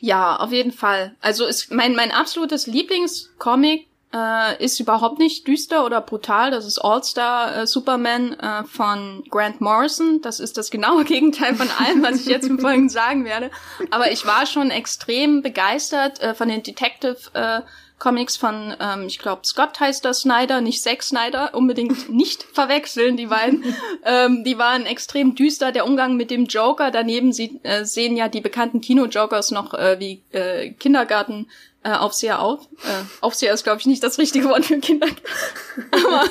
Ja, 0.00 0.36
auf 0.36 0.52
jeden 0.52 0.72
Fall. 0.72 1.14
Also 1.20 1.44
ist 1.44 1.72
mein 1.72 1.94
mein 1.94 2.12
absolutes 2.12 2.66
Lieblingscomic 2.66 3.87
äh, 4.14 4.62
ist 4.62 4.80
überhaupt 4.80 5.18
nicht 5.18 5.46
düster 5.46 5.84
oder 5.84 6.00
brutal. 6.00 6.50
Das 6.50 6.64
ist 6.64 6.78
All-Star 6.78 7.56
äh, 7.56 7.66
Superman 7.66 8.32
äh, 8.34 8.64
von 8.64 9.24
Grant 9.30 9.60
Morrison. 9.60 10.20
Das 10.22 10.40
ist 10.40 10.56
das 10.56 10.70
genaue 10.70 11.04
Gegenteil 11.06 11.54
von 11.54 11.68
allem, 11.70 12.02
was 12.02 12.20
ich 12.20 12.26
jetzt 12.26 12.48
im 12.48 12.58
Folgenden 12.58 12.88
sagen 12.88 13.24
werde. 13.24 13.50
Aber 13.90 14.10
ich 14.10 14.26
war 14.26 14.46
schon 14.46 14.70
extrem 14.70 15.42
begeistert 15.42 16.20
äh, 16.20 16.34
von 16.34 16.48
den 16.48 16.62
Detective 16.62 17.18
äh, 17.34 17.60
Comics 17.98 18.36
von, 18.36 18.74
ähm, 18.80 19.06
ich 19.06 19.18
glaube, 19.18 19.44
Scott 19.44 19.80
heißt 19.80 20.04
das 20.04 20.20
Snyder, 20.20 20.60
nicht 20.60 20.82
Zack 20.82 21.02
Snyder, 21.02 21.54
unbedingt 21.54 22.08
nicht 22.08 22.42
verwechseln, 22.52 23.16
die 23.16 23.26
beiden. 23.26 23.64
ähm, 24.04 24.44
die 24.44 24.56
waren 24.56 24.86
extrem 24.86 25.34
düster. 25.34 25.72
Der 25.72 25.84
Umgang 25.84 26.16
mit 26.16 26.30
dem 26.30 26.46
Joker, 26.46 26.90
daneben 26.90 27.32
sie, 27.32 27.60
äh, 27.64 27.84
sehen 27.84 28.16
ja 28.16 28.28
die 28.28 28.40
bekannten 28.40 28.80
Kino-Jokers 28.80 29.50
noch 29.50 29.74
äh, 29.74 29.98
wie 29.98 30.22
äh, 30.30 30.70
Kindergarten 30.70 31.48
äh, 31.84 31.90
Aufseher 31.92 32.40
auf. 32.40 32.68
Äh, 32.84 33.04
Aufseher 33.20 33.52
ist, 33.52 33.64
glaube 33.64 33.80
ich, 33.80 33.86
nicht 33.86 34.02
das 34.02 34.18
richtige 34.18 34.48
Wort 34.48 34.64
für 34.64 34.78
Kinder. 34.78 35.06
Aber 35.92 36.24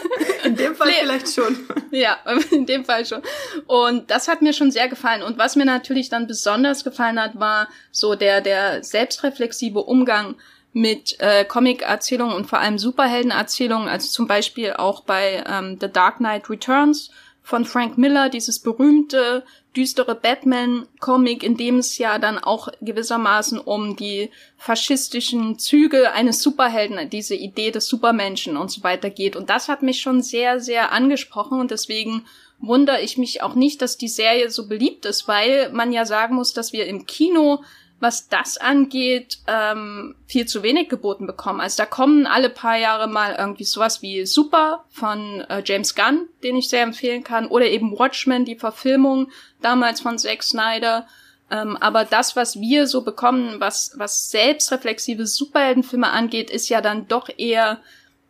in 0.44 0.56
dem 0.56 0.76
Fall 0.76 0.92
vielleicht 1.00 1.34
schon. 1.34 1.58
Ja, 1.92 2.18
in 2.52 2.66
dem 2.66 2.84
Fall 2.84 3.06
schon. 3.06 3.22
Und 3.66 4.12
das 4.12 4.28
hat 4.28 4.42
mir 4.42 4.52
schon 4.52 4.72
sehr 4.72 4.90
gefallen. 4.90 5.24
Und 5.24 5.38
was 5.38 5.56
mir 5.56 5.64
natürlich 5.64 6.10
dann 6.10 6.28
besonders 6.28 6.84
gefallen 6.84 7.20
hat, 7.20 7.40
war 7.40 7.70
so 7.92 8.16
der, 8.16 8.42
der 8.42 8.84
selbstreflexive 8.84 9.80
Umgang 9.80 10.36
mit 10.74 11.20
äh, 11.20 11.46
Comic-Erzählungen 11.46 12.36
und 12.36 12.46
vor 12.46 12.60
allem 12.60 12.78
Superhelden-Erzählungen, 12.78 13.88
also 13.88 14.10
zum 14.10 14.28
Beispiel 14.28 14.74
auch 14.74 15.02
bei 15.02 15.44
ähm, 15.48 15.78
The 15.80 15.88
Dark 15.92 16.18
Knight 16.18 16.50
Returns 16.50 17.10
von 17.48 17.64
Frank 17.64 17.98
Miller, 17.98 18.28
dieses 18.28 18.60
berühmte, 18.60 19.46
düstere 19.74 20.16
Batman-Comic, 20.16 21.44
in 21.44 21.56
dem 21.56 21.78
es 21.78 21.98
ja 21.98 22.20
dann 22.20 22.40
auch 22.40 22.68
gewissermaßen 22.82 23.58
um 23.58 23.96
die 23.96 24.32
faschistischen 24.58 25.58
Züge 25.58 26.12
eines 26.12 26.44
Superhelden, 26.44 27.10
diese 27.10 27.36
Idee 27.36 27.72
des 27.72 27.88
Supermenschen 27.88 28.58
und 28.58 28.70
so 28.70 28.84
weiter 28.84 29.10
geht. 29.10 29.38
Und 29.38 29.50
das 29.50 29.70
hat 29.70 29.82
mich 29.82 30.02
schon 30.02 30.22
sehr, 30.22 30.60
sehr 30.60 30.92
angesprochen 30.92 31.62
und 31.62 31.72
deswegen 31.72 32.26
wundere 32.60 33.00
ich 33.00 33.18
mich 33.18 33.42
auch 33.42 33.56
nicht, 33.56 33.82
dass 33.82 33.98
die 33.98 34.10
Serie 34.10 34.50
so 34.50 34.68
beliebt 34.68 35.06
ist, 35.06 35.30
weil 35.30 35.72
man 35.72 35.94
ja 35.94 36.04
sagen 36.04 36.36
muss, 36.36 36.52
dass 36.52 36.74
wir 36.74 36.86
im 36.86 37.06
Kino 37.06 37.64
was 38.00 38.30
das 38.30 38.58
angeht, 38.58 39.40
ähm, 39.48 40.16
viel 40.28 40.46
zu 40.46 40.62
wenig 40.62 40.90
geboten 40.90 41.26
bekommen. 41.26 41.62
Also 41.62 41.78
da 41.78 41.86
kommen 41.86 42.28
alle 42.28 42.50
paar 42.50 42.78
Jahre 42.78 43.08
mal 43.08 43.36
irgendwie 43.38 43.64
sowas 43.64 44.02
wie 44.02 44.26
Super 44.26 44.86
von 44.90 45.42
äh, 45.50 45.64
James 45.66 45.96
Gunn, 45.96 46.28
den 46.44 46.56
ich 46.56 46.70
sehr 46.70 46.84
empfehlen 46.84 47.24
kann, 47.24 47.48
oder 47.48 47.66
eben 47.66 47.98
Watchmen, 47.98 48.46
die 48.46 48.56
Verfilmung 48.56 49.32
damals 49.62 50.02
von 50.02 50.20
Zack 50.20 50.44
Snyder. 50.44 51.08
Ähm, 51.50 51.76
aber 51.78 52.06
das, 52.06 52.36
was 52.36 52.60
wir 52.60 52.88
so 52.88 53.02
bekommen, 53.02 53.60
was, 53.60 53.94
was 53.96 54.30
selbstreflexive 54.30 55.26
Superheldenfilme 55.26 56.10
angeht, 56.10 56.52
ist 56.52 56.70
ja 56.70 56.82
dann 56.82 57.08
doch 57.08 57.30
eher 57.36 57.80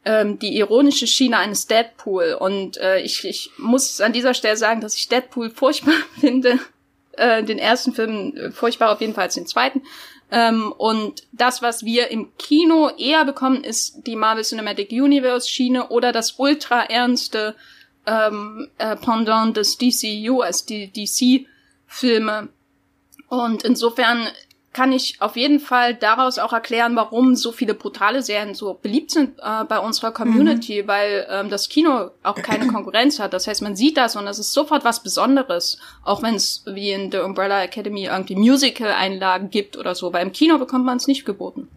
ähm, 0.06 0.40
die 0.40 0.58
ironische 0.58 1.08
Schiene 1.08 1.40
eines 1.40 1.68
Deadpool. 1.68 2.38
Und 2.40 2.78
äh, 2.78 3.02
ich, 3.02 3.26
ich 3.26 3.52
muss 3.58 4.00
an 4.00 4.14
dieser 4.14 4.34
Stelle 4.34 4.56
sagen, 4.56 4.80
dass 4.80 4.96
ich 4.96 5.10
Deadpool 5.10 5.50
furchtbar 5.50 5.96
finde 6.20 6.58
äh, 7.18 7.44
den 7.44 7.60
ersten 7.60 7.94
Film 7.94 8.36
äh, 8.36 8.52
furchtbar 8.52 8.92
auf 8.92 9.02
jeden 9.02 9.14
Fall 9.14 9.26
als 9.26 9.36
den 9.36 9.48
zweiten. 9.48 9.82
Ähm, 10.30 10.74
und 10.78 11.24
das, 11.32 11.62
was 11.62 11.86
wir 11.86 12.10
im 12.10 12.36
Kino 12.38 12.90
eher 12.98 13.24
bekommen, 13.26 13.64
ist 13.64 14.06
die 14.08 14.16
Marvel 14.16 14.44
Cinematic 14.44 14.92
Universe 14.92 15.50
Schiene 15.50 15.88
oder 15.90 16.12
das 16.12 16.36
ultra 16.38 16.84
ernste 16.84 17.56
ähm, 18.06 18.70
äh, 18.78 18.96
Pendant 18.96 19.56
des 19.56 19.78
DCU, 19.78 20.42
als 20.42 20.66
die 20.66 20.92
DC-Filme. 20.92 22.50
Und 23.30 23.64
insofern 23.64 24.28
kann 24.78 24.92
ich 24.92 25.20
auf 25.24 25.36
jeden 25.36 25.60
Fall 25.60 25.96
daraus 25.96 26.38
auch 26.38 26.54
erklären, 26.54 26.96
warum 26.96 27.36
so 27.36 27.52
viele 27.52 27.74
brutale 27.74 28.22
Serien 28.22 28.54
so 28.54 28.78
beliebt 28.80 29.10
sind 29.10 29.40
äh, 29.40 29.64
bei 29.64 29.80
unserer 29.80 30.12
Community, 30.12 30.84
mhm. 30.84 30.88
weil 30.88 31.28
ähm, 31.32 31.50
das 31.50 31.68
Kino 31.68 32.12
auch 32.22 32.36
keine 32.36 32.68
Konkurrenz 32.72 33.18
hat. 33.18 33.34
Das 33.34 33.48
heißt, 33.48 33.64
man 33.64 33.76
sieht 33.76 33.98
das 33.98 34.16
und 34.16 34.28
das 34.28 34.38
ist 34.38 34.54
sofort 34.54 34.86
was 34.86 35.02
Besonderes, 35.02 35.80
auch 36.04 36.22
wenn 36.22 36.36
es 36.36 36.64
wie 36.68 36.92
in 36.92 37.12
The 37.12 37.18
Umbrella 37.18 37.64
Academy 37.64 38.06
irgendwie 38.06 38.36
Musical-Einlagen 38.36 39.50
gibt 39.50 39.78
oder 39.78 39.96
so, 39.96 40.14
weil 40.14 40.22
im 40.22 40.32
Kino 40.32 40.60
bekommt 40.60 40.86
man 40.86 40.98
es 40.98 41.08
nicht 41.08 41.26
geboten. 41.26 41.68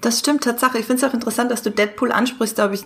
Das 0.00 0.20
stimmt, 0.20 0.44
Tatsache. 0.44 0.78
Ich 0.78 0.86
finde 0.86 1.04
es 1.04 1.10
auch 1.10 1.14
interessant, 1.14 1.50
dass 1.50 1.64
du 1.64 1.70
Deadpool 1.70 2.12
ansprichst. 2.12 2.56
Da 2.60 2.62
habe 2.62 2.76
ich 2.76 2.84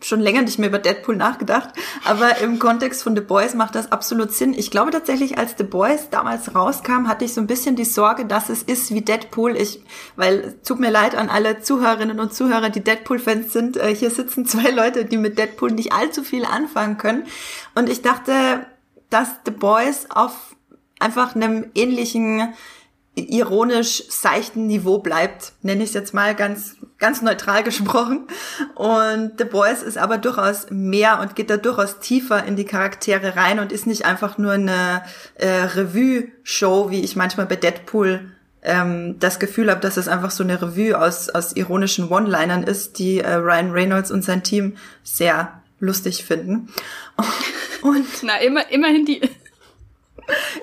schon 0.00 0.20
länger 0.20 0.42
nicht 0.42 0.58
mehr 0.58 0.68
über 0.68 0.78
Deadpool 0.78 1.16
nachgedacht, 1.16 1.70
aber 2.04 2.38
im 2.38 2.58
Kontext 2.58 3.02
von 3.02 3.16
The 3.16 3.22
Boys 3.22 3.54
macht 3.54 3.74
das 3.74 3.90
absolut 3.90 4.32
Sinn. 4.32 4.54
Ich 4.54 4.70
glaube 4.70 4.90
tatsächlich, 4.90 5.38
als 5.38 5.54
The 5.58 5.64
Boys 5.64 6.10
damals 6.10 6.54
rauskam, 6.54 7.08
hatte 7.08 7.24
ich 7.24 7.34
so 7.34 7.40
ein 7.40 7.46
bisschen 7.46 7.76
die 7.76 7.84
Sorge, 7.84 8.24
dass 8.24 8.48
es 8.48 8.62
ist 8.62 8.92
wie 8.94 9.00
Deadpool. 9.00 9.56
Ich, 9.56 9.82
weil 10.16 10.54
tut 10.64 10.80
mir 10.80 10.90
leid 10.90 11.14
an 11.14 11.28
alle 11.28 11.60
Zuhörerinnen 11.60 12.20
und 12.20 12.34
Zuhörer, 12.34 12.70
die 12.70 12.84
Deadpool-Fans 12.84 13.52
sind. 13.52 13.76
Äh, 13.76 13.94
hier 13.94 14.10
sitzen 14.10 14.46
zwei 14.46 14.70
Leute, 14.70 15.04
die 15.04 15.16
mit 15.16 15.38
Deadpool 15.38 15.72
nicht 15.72 15.92
allzu 15.92 16.22
viel 16.22 16.44
anfangen 16.44 16.98
können. 16.98 17.24
Und 17.74 17.88
ich 17.88 18.02
dachte, 18.02 18.66
dass 19.10 19.28
The 19.44 19.50
Boys 19.50 20.06
auf 20.10 20.56
einfach 21.00 21.34
einem 21.34 21.70
ähnlichen 21.74 22.54
ironisch 23.20 24.04
seichten 24.08 24.66
Niveau 24.66 24.98
bleibt, 24.98 25.52
nenne 25.62 25.82
ich 25.82 25.90
es 25.90 25.94
jetzt 25.94 26.14
mal 26.14 26.34
ganz, 26.34 26.76
ganz 26.98 27.22
neutral 27.22 27.62
gesprochen. 27.64 28.26
Und 28.74 29.32
The 29.38 29.44
Boys 29.44 29.82
ist 29.82 29.98
aber 29.98 30.18
durchaus 30.18 30.66
mehr 30.70 31.20
und 31.20 31.36
geht 31.36 31.50
da 31.50 31.56
durchaus 31.56 31.98
tiefer 32.00 32.44
in 32.44 32.56
die 32.56 32.64
Charaktere 32.64 33.36
rein 33.36 33.58
und 33.58 33.72
ist 33.72 33.86
nicht 33.86 34.04
einfach 34.04 34.38
nur 34.38 34.52
eine 34.52 35.02
äh, 35.34 35.48
Revue-Show, 35.48 36.90
wie 36.90 37.00
ich 37.00 37.16
manchmal 37.16 37.46
bei 37.46 37.56
Deadpool 37.56 38.32
ähm, 38.62 39.18
das 39.18 39.38
Gefühl 39.38 39.70
habe, 39.70 39.80
dass 39.80 39.96
es 39.96 40.08
einfach 40.08 40.30
so 40.30 40.42
eine 40.42 40.60
Revue 40.60 41.00
aus, 41.00 41.28
aus 41.28 41.54
ironischen 41.56 42.08
One-Linern 42.08 42.62
ist, 42.62 42.98
die 42.98 43.20
äh, 43.20 43.34
Ryan 43.34 43.70
Reynolds 43.70 44.10
und 44.10 44.24
sein 44.24 44.42
Team 44.42 44.76
sehr 45.02 45.62
lustig 45.80 46.24
finden. 46.24 46.68
Und 47.82 48.06
na 48.22 48.36
immer 48.38 48.68
immerhin 48.72 49.04
die 49.04 49.20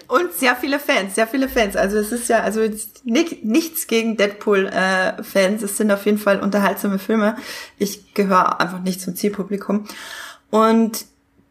und 0.08 0.34
sehr 0.34 0.56
viele 0.56 0.80
Fans, 0.80 1.16
sehr 1.16 1.28
viele 1.28 1.50
Fans. 1.50 1.76
Also 1.76 1.98
es 1.98 2.12
ist 2.12 2.30
ja, 2.30 2.42
also 2.42 2.62
nichts 3.04 3.88
gegen 3.88 4.18
Deadpool-Fans. 4.18 5.62
Äh, 5.62 5.66
es 5.66 5.78
sind 5.78 5.92
auf 5.92 6.06
jeden 6.06 6.18
Fall 6.18 6.40
unterhaltsame 6.40 7.00
Filme. 7.00 7.38
Ich 7.78 8.14
gehöre 8.14 8.60
einfach 8.60 8.82
nicht 8.82 9.02
zum 9.02 9.16
Zielpublikum. 9.16 9.86
Und 10.50 11.06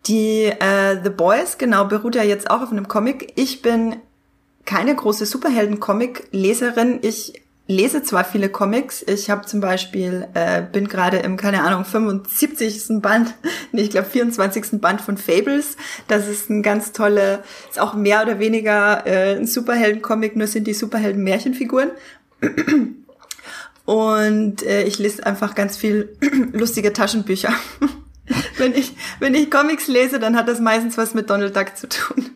die 0.07 0.45
äh, 0.45 1.03
The 1.03 1.11
Boys, 1.11 1.59
genau, 1.59 1.87
beruht 1.87 2.15
ja 2.15 2.23
jetzt 2.23 2.51
auch 2.51 2.63
auf 2.63 2.71
einem 2.71 2.89
Comic. 2.89 3.33
Ich 3.37 3.63
bin 3.63 3.97
keine 4.65 4.95
große 4.95 5.27
Superhelden-Comic-Leserin. 5.27 7.01
Ich 7.03 7.44
lese 7.67 8.03
zwar 8.03 8.25
viele 8.25 8.49
Comics, 8.49 9.03
ich 9.03 9.31
habe 9.31 9.47
zum 9.47 9.61
Beispiel, 9.61 10.29
äh, 10.35 10.63
bin 10.63 10.87
gerade 10.87 11.19
im, 11.19 11.37
keine 11.37 11.63
Ahnung, 11.63 11.85
75. 11.85 13.01
Band, 13.01 13.35
nee, 13.73 13.83
ich 13.83 13.91
glaube 13.91 14.09
24. 14.09 14.81
Band 14.81 15.01
von 15.01 15.17
Fables. 15.17 15.77
Das 16.09 16.29
ist 16.29 16.51
ein 16.51 16.63
ganz 16.63 16.93
tolle, 16.93 17.43
ist 17.71 17.81
auch 17.81 17.95
mehr 17.95 18.23
oder 18.23 18.39
weniger 18.39 19.07
äh, 19.07 19.37
ein 19.37 19.47
Superhelden-Comic, 19.47 20.37
nur 20.37 20.47
sind 20.47 20.67
die 20.67 20.75
Superhelden-Märchenfiguren. 20.75 21.91
Und 23.87 24.63
äh, 24.63 24.85
ich 24.85 24.99
lese 24.99 25.27
einfach 25.27 25.55
ganz 25.55 25.77
viel 25.77 26.17
lustige 26.53 26.93
Taschenbücher. 26.93 27.53
wenn 28.59 28.75
ich, 28.75 28.93
wenn 29.21 29.35
ich 29.35 29.51
Comics 29.51 29.89
lese, 29.89 30.19
dann 30.19 30.37
hat 30.37 30.49
das 30.49 30.61
meistens 30.61 30.97
was 30.97 31.15
mit 31.15 31.31
Donald 31.31 31.55
Duck 31.55 31.77
zu 31.77 31.89
tun. 31.89 32.31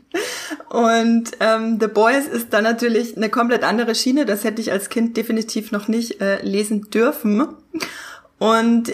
Und 0.69 1.31
ähm, 1.41 1.79
The 1.81 1.87
Boys 1.87 2.27
ist 2.27 2.53
dann 2.53 2.65
natürlich 2.65 3.17
eine 3.17 3.31
komplett 3.31 3.63
andere 3.63 3.95
Schiene. 3.95 4.27
Das 4.27 4.45
hätte 4.45 4.61
ich 4.61 4.71
als 4.71 4.91
Kind 4.91 5.17
definitiv 5.17 5.73
noch 5.73 5.89
nicht 5.89 6.21
äh, 6.21 6.43
lesen 6.43 6.91
dürfen. 6.91 7.49
Und 8.39 8.93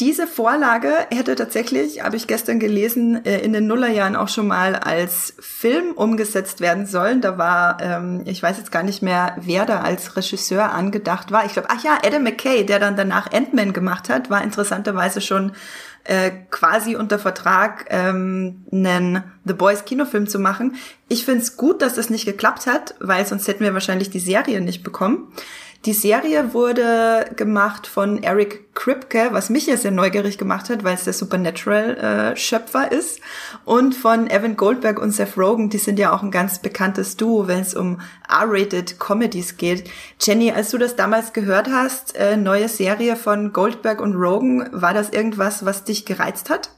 diese 0.00 0.28
Vorlage 0.28 0.92
hätte 1.10 1.34
tatsächlich, 1.34 2.04
habe 2.04 2.14
ich 2.14 2.28
gestern 2.28 2.60
gelesen, 2.60 3.24
äh, 3.24 3.40
in 3.40 3.52
den 3.52 3.66
Nullerjahren 3.66 4.14
auch 4.14 4.28
schon 4.28 4.46
mal 4.46 4.76
als 4.76 5.34
Film 5.40 5.90
umgesetzt 5.92 6.60
werden 6.60 6.86
sollen. 6.86 7.20
Da 7.20 7.36
war, 7.36 7.78
ähm, 7.80 8.22
ich 8.24 8.40
weiß 8.40 8.58
jetzt 8.58 8.70
gar 8.70 8.84
nicht 8.84 9.02
mehr, 9.02 9.34
wer 9.40 9.66
da 9.66 9.80
als 9.80 10.14
Regisseur 10.14 10.72
angedacht 10.72 11.32
war. 11.32 11.46
Ich 11.46 11.54
glaube, 11.54 11.68
ach 11.70 11.82
ja, 11.82 11.98
Adam 12.04 12.22
McKay, 12.22 12.64
der 12.64 12.78
dann 12.78 12.94
danach 12.94 13.32
Ant-Man 13.32 13.72
gemacht 13.72 14.08
hat, 14.08 14.30
war 14.30 14.44
interessanterweise 14.44 15.20
schon 15.20 15.52
äh, 16.08 16.30
quasi 16.50 16.96
unter 16.96 17.18
Vertrag 17.18 17.84
ähm, 17.90 18.64
einen 18.72 19.22
The 19.44 19.52
Boys 19.52 19.84
Kinofilm 19.84 20.26
zu 20.26 20.38
machen. 20.38 20.76
Ich 21.08 21.26
finde 21.26 21.42
es 21.42 21.58
gut, 21.58 21.82
dass 21.82 21.94
das 21.94 22.08
nicht 22.08 22.24
geklappt 22.24 22.66
hat, 22.66 22.94
weil 22.98 23.26
sonst 23.26 23.46
hätten 23.46 23.62
wir 23.62 23.74
wahrscheinlich 23.74 24.08
die 24.08 24.18
Serie 24.18 24.62
nicht 24.62 24.82
bekommen. 24.82 25.30
Die 25.84 25.92
Serie 25.92 26.54
wurde 26.54 27.30
gemacht 27.36 27.86
von 27.86 28.22
Eric 28.24 28.74
Kripke, 28.74 29.28
was 29.30 29.48
mich 29.48 29.66
ja 29.66 29.76
sehr 29.76 29.92
neugierig 29.92 30.36
gemacht 30.36 30.70
hat, 30.70 30.82
weil 30.82 30.94
es 30.94 31.04
der 31.04 31.12
Supernatural-Schöpfer 31.12 32.90
äh, 32.90 32.96
ist. 32.96 33.20
Und 33.64 33.94
von 33.94 34.28
Evan 34.28 34.56
Goldberg 34.56 35.00
und 35.00 35.12
Seth 35.12 35.38
Rogen, 35.38 35.70
die 35.70 35.78
sind 35.78 36.00
ja 36.00 36.12
auch 36.12 36.24
ein 36.24 36.32
ganz 36.32 36.58
bekanntes 36.58 37.16
Duo, 37.16 37.46
wenn 37.46 37.60
es 37.60 37.74
um 37.74 38.00
R-rated 38.28 38.98
Comedies 38.98 39.56
geht. 39.56 39.88
Jenny, 40.20 40.50
als 40.50 40.70
du 40.70 40.78
das 40.78 40.96
damals 40.96 41.32
gehört 41.32 41.68
hast, 41.70 42.16
äh, 42.16 42.36
neue 42.36 42.68
Serie 42.68 43.14
von 43.14 43.52
Goldberg 43.52 44.00
und 44.00 44.16
Rogen, 44.16 44.68
war 44.72 44.94
das 44.94 45.10
irgendwas, 45.10 45.64
was 45.64 45.84
dich 45.84 46.04
gereizt 46.04 46.50
hat? 46.50 46.70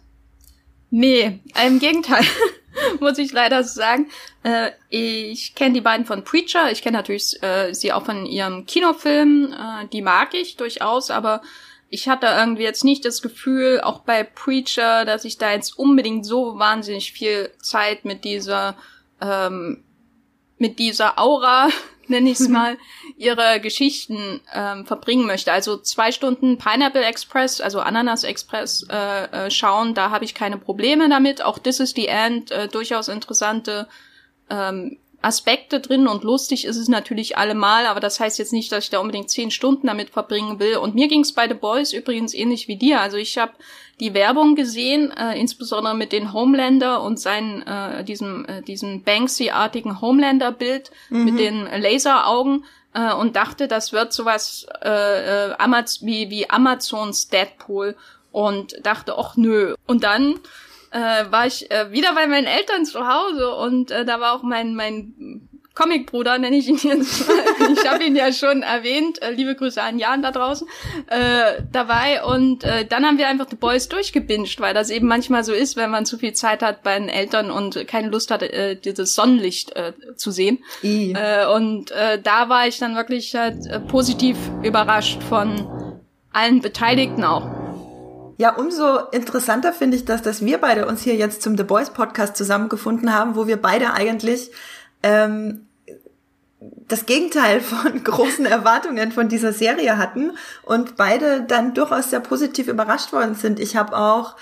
Nee, 0.91 1.41
im 1.67 1.79
Gegenteil. 1.79 2.25
muss 3.01 3.19
ich 3.19 3.33
leider 3.33 3.65
sagen. 3.65 4.11
Äh, 4.43 4.71
ich 4.89 5.55
kenne 5.55 5.75
die 5.75 5.81
beiden 5.81 6.07
von 6.07 6.25
Preacher. 6.25 6.71
Ich 6.71 6.83
kenne 6.83 6.99
natürlich 6.99 7.43
äh, 7.43 7.73
sie 7.73 7.93
auch 7.93 8.05
von 8.05 8.27
ihrem 8.27 8.67
Kinofilm. 8.67 9.53
Äh, 9.53 9.89
die 9.89 10.03
mag 10.03 10.35
ich 10.35 10.57
durchaus, 10.57 11.11
aber 11.11 11.43
ich 11.89 12.09
hatte 12.09 12.27
irgendwie 12.27 12.63
jetzt 12.63 12.85
nicht 12.85 13.05
das 13.05 13.21
Gefühl, 13.21 13.81
auch 13.81 14.01
bei 14.01 14.23
Preacher, 14.23 15.05
dass 15.05 15.25
ich 15.25 15.39
da 15.39 15.53
jetzt 15.53 15.79
unbedingt 15.79 16.25
so 16.25 16.59
wahnsinnig 16.59 17.13
viel 17.13 17.51
Zeit 17.61 18.05
mit 18.05 18.25
dieser 18.25 18.77
ähm, 19.21 19.85
mit 20.57 20.79
dieser 20.79 21.19
Aura 21.19 21.69
nenne 22.11 22.31
ich 22.31 22.41
es 22.41 22.49
mal, 22.49 22.77
ihre 23.17 23.61
Geschichten 23.61 24.41
ähm, 24.53 24.87
verbringen 24.87 25.27
möchte. 25.27 25.53
Also 25.53 25.77
zwei 25.77 26.13
Stunden 26.13 26.59
Pineapple 26.59 27.05
Express, 27.05 27.61
also 27.61 27.81
Ananas 27.81 28.25
Express 28.25 28.87
äh, 28.91 29.47
äh, 29.47 29.51
schauen, 29.51 29.95
da 29.95 30.11
habe 30.11 30.25
ich 30.25 30.35
keine 30.35 30.59
Probleme 30.59 31.09
damit. 31.09 31.43
Auch 31.43 31.59
This 31.59 31.81
is 31.81 31.93
the 31.95 32.07
End, 32.07 32.51
äh, 32.51 32.69
durchaus 32.69 33.09
interessante 33.09 33.89
ähm, 34.51 34.99
Aspekte 35.23 35.81
drin 35.81 36.09
und 36.09 36.25
lustig 36.25 36.65
ist 36.65 36.77
es 36.77 36.89
natürlich 36.89 37.37
allemal, 37.37 37.87
aber 37.87 38.01
das 38.01 38.21
heißt 38.21 38.39
jetzt 38.39 38.53
nicht, 38.53 38.73
dass 38.73 38.85
ich 38.85 38.91
da 38.91 39.01
unbedingt 39.01 39.31
zehn 39.31 39.51
Stunden 39.51 39.87
damit 39.87 40.11
verbringen 40.11 40.59
will. 40.59 40.77
Und 40.77 40.95
mir 40.95 41.09
ging 41.09 41.21
es 41.21 41.33
bei 41.33 41.47
The 41.47 41.55
Boys 41.55 41.93
übrigens 41.93 42.33
ähnlich 42.33 42.69
wie 42.69 42.77
dir. 42.77 43.01
Also 43.01 43.19
ich 43.19 43.37
habe 43.37 43.53
die 44.01 44.15
Werbung 44.15 44.55
gesehen, 44.55 45.11
äh, 45.11 45.39
insbesondere 45.39 45.95
mit 45.95 46.13
den 46.13 46.33
Homelander 46.33 47.03
und 47.03 47.21
seinen, 47.21 47.63
äh, 47.63 48.03
diesem, 48.03 48.47
äh, 48.47 48.63
diesem 48.63 49.03
Banksy-artigen 49.03 50.01
Homelander-Bild 50.01 50.91
mhm. 51.11 51.25
mit 51.25 51.39
den 51.39 51.67
Laseraugen 51.67 52.65
äh, 52.95 53.13
und 53.13 53.37
dachte, 53.37 53.69
das 53.69 53.93
wird 53.93 54.15
sowas 54.15 54.67
äh, 54.83 55.51
äh, 55.51 55.55
Amaz 55.59 56.01
wie, 56.03 56.31
wie 56.31 56.49
Amazons 56.49 57.29
Deadpool 57.29 57.95
und 58.33 58.75
dachte, 58.85 59.19
ach 59.19 59.37
nö. 59.37 59.75
Und 59.87 60.03
dann 60.03 60.41
äh, 60.91 61.31
war 61.31 61.47
ich 61.47 61.71
äh, 61.71 61.93
wieder 61.93 62.15
bei 62.15 62.27
meinen 62.27 62.47
Eltern 62.47 62.85
zu 62.85 63.07
Hause 63.07 63.55
und 63.55 63.91
äh, 63.91 64.05
da 64.05 64.21
war 64.21 64.35
auch 64.35 64.43
mein, 64.43 64.75
mein 64.75 65.49
Comicbruder, 65.75 66.39
nenne 66.39 66.57
ich 66.57 66.69
ihn 66.69 66.79
jetzt 66.83 67.29
mal. 67.29 67.37
ich 67.73 67.89
habe 67.89 68.05
ihn 68.05 68.17
ja 68.17 68.33
schon 68.33 68.63
erwähnt. 68.63 69.23
Äh, 69.23 69.31
liebe 69.31 69.55
Grüße 69.55 69.81
an 69.81 69.99
Jan 69.99 70.21
da 70.21 70.31
draußen. 70.31 70.67
Äh, 71.07 71.63
dabei. 71.73 72.23
Und 72.25 72.65
äh, 72.65 72.85
dann 72.85 73.07
haben 73.07 73.19
wir 73.19 73.29
einfach 73.29 73.47
The 73.49 73.57
Boys 73.57 73.89
durchgebinged, 73.89 74.61
weil 74.61 74.75
das 74.75 74.91
eben 74.91 75.07
manchmal 75.07 75.45
so 75.45 75.53
ist, 75.53 75.77
wenn 75.77 75.91
man 75.91 76.07
zu 76.07 76.19
viel 76.19 76.33
Zeit 76.33 76.63
hat 76.63 76.83
bei 76.83 76.99
den 76.99 77.09
Eltern 77.09 77.51
und 77.51 77.87
keine 77.87 78.09
Lust 78.09 78.31
hat, 78.31 78.43
äh, 78.43 78.77
dieses 78.77 79.15
Sonnenlicht 79.15 79.75
äh, 79.77 79.93
zu 80.17 80.31
sehen. 80.31 80.59
Äh, 81.15 81.47
und 81.47 81.93
äh, 81.93 82.21
da 82.21 82.49
war 82.49 82.67
ich 82.67 82.79
dann 82.79 82.97
wirklich 82.97 83.35
halt, 83.35 83.67
äh, 83.67 83.81
positiv 83.81 84.37
überrascht 84.63 85.23
von 85.23 86.01
allen 86.33 86.61
Beteiligten 86.61 87.25
auch. 87.25 87.60
Ja, 88.41 88.55
umso 88.57 89.01
interessanter 89.11 89.75
finde 89.75 89.99
ich 89.99 90.07
das, 90.07 90.23
dass 90.23 90.43
wir 90.43 90.57
beide 90.57 90.87
uns 90.87 91.03
hier 91.03 91.15
jetzt 91.15 91.43
zum 91.43 91.59
The 91.59 91.63
Boys 91.63 91.91
Podcast 91.91 92.39
zusammengefunden 92.39 93.13
haben, 93.13 93.37
wo 93.37 93.47
wir 93.47 93.61
beide 93.61 93.93
eigentlich 93.93 94.51
ähm, 95.03 95.67
das 96.59 97.05
Gegenteil 97.05 97.61
von 97.61 98.03
großen 98.05 98.47
Erwartungen 98.47 99.13
von 99.13 99.29
dieser 99.29 99.53
Serie 99.53 99.99
hatten 99.99 100.39
und 100.63 100.97
beide 100.97 101.43
dann 101.43 101.75
durchaus 101.75 102.09
sehr 102.09 102.21
positiv 102.21 102.69
überrascht 102.69 103.13
worden 103.13 103.35
sind. 103.35 103.61
Ich 103.61 103.77
habe 103.77 103.95
auch 103.95 104.37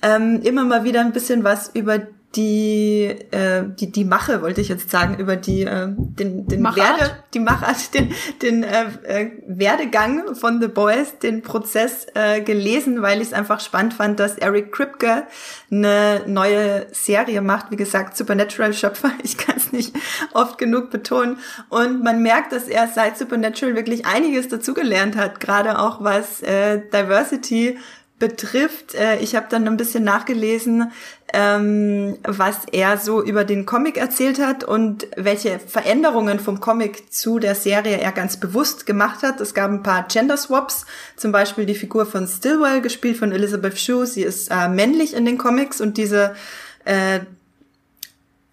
ähm, 0.00 0.42
immer 0.44 0.62
mal 0.62 0.84
wieder 0.84 1.00
ein 1.00 1.10
bisschen 1.10 1.42
was 1.42 1.72
über 1.74 1.98
die 2.36 3.06
äh, 3.32 3.64
die 3.66 3.90
die 3.90 4.04
Mache 4.04 4.40
wollte 4.40 4.60
ich 4.60 4.68
jetzt 4.68 4.88
sagen 4.90 5.16
über 5.18 5.34
die 5.34 5.62
äh, 5.62 5.88
den 5.88 6.46
den 6.46 6.62
Machart? 6.62 7.00
Werde 7.00 7.24
die 7.34 7.40
Machart 7.40 7.92
den 7.92 8.12
den 8.40 8.62
äh, 8.62 8.84
äh, 9.02 9.30
Werdegang 9.48 10.36
von 10.36 10.60
The 10.60 10.68
Boys 10.68 11.18
den 11.18 11.42
Prozess 11.42 12.06
äh, 12.14 12.40
gelesen 12.40 13.02
weil 13.02 13.20
ich 13.20 13.28
es 13.28 13.32
einfach 13.32 13.58
spannend 13.58 13.94
fand 13.94 14.20
dass 14.20 14.38
Eric 14.38 14.70
Kripke 14.70 15.24
eine 15.72 16.22
neue 16.26 16.86
Serie 16.92 17.42
macht 17.42 17.72
wie 17.72 17.76
gesagt 17.76 18.16
Supernatural 18.16 18.74
Schöpfer 18.74 19.10
ich 19.24 19.36
kann 19.36 19.56
es 19.56 19.72
nicht 19.72 19.92
oft 20.32 20.56
genug 20.56 20.90
betonen 20.90 21.38
und 21.68 22.04
man 22.04 22.22
merkt 22.22 22.52
dass 22.52 22.68
er 22.68 22.86
seit 22.86 23.18
Supernatural 23.18 23.74
wirklich 23.74 24.06
einiges 24.06 24.46
dazugelernt 24.46 25.16
hat 25.16 25.40
gerade 25.40 25.80
auch 25.80 26.04
was 26.04 26.42
äh, 26.42 26.80
Diversity 26.92 27.76
betrifft. 28.20 28.94
Äh, 28.94 29.18
ich 29.18 29.34
habe 29.34 29.46
dann 29.50 29.66
ein 29.66 29.76
bisschen 29.76 30.04
nachgelesen, 30.04 30.92
ähm, 31.32 32.18
was 32.22 32.60
er 32.70 32.98
so 32.98 33.20
über 33.22 33.44
den 33.44 33.66
Comic 33.66 33.96
erzählt 33.96 34.38
hat 34.38 34.62
und 34.62 35.08
welche 35.16 35.58
Veränderungen 35.58 36.38
vom 36.38 36.60
Comic 36.60 37.12
zu 37.12 37.40
der 37.40 37.56
Serie 37.56 37.98
er 37.98 38.12
ganz 38.12 38.36
bewusst 38.38 38.86
gemacht 38.86 39.24
hat. 39.24 39.40
Es 39.40 39.54
gab 39.54 39.70
ein 39.70 39.82
paar 39.82 40.06
Gender 40.06 40.36
Swaps, 40.36 40.86
zum 41.16 41.32
Beispiel 41.32 41.66
die 41.66 41.74
Figur 41.74 42.06
von 42.06 42.28
Stillwell, 42.28 42.80
gespielt 42.80 43.16
von 43.16 43.32
Elizabeth 43.32 43.78
Shue. 43.78 44.06
Sie 44.06 44.22
ist 44.22 44.50
äh, 44.50 44.68
männlich 44.68 45.14
in 45.14 45.24
den 45.24 45.38
Comics 45.38 45.80
und 45.80 45.96
diese 45.96 46.36
äh, 46.84 47.20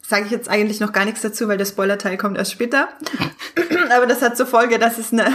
sage 0.08 0.26
ich 0.26 0.32
jetzt 0.32 0.48
eigentlich 0.48 0.80
noch 0.80 0.93
gar 0.93 1.04
nichts 1.04 1.22
dazu, 1.22 1.50
weil 1.50 1.58
der 1.58 1.65
Spoiler-Teil 1.65 2.15
kommt 2.15 2.38
erst 2.38 2.54
später. 2.54 2.88
Aber 3.93 4.06
das 4.06 4.22
hat 4.22 4.38
zur 4.38 4.46
Folge, 4.46 4.80
dass 4.80 4.98
es 4.98 5.12
eine, 5.12 5.26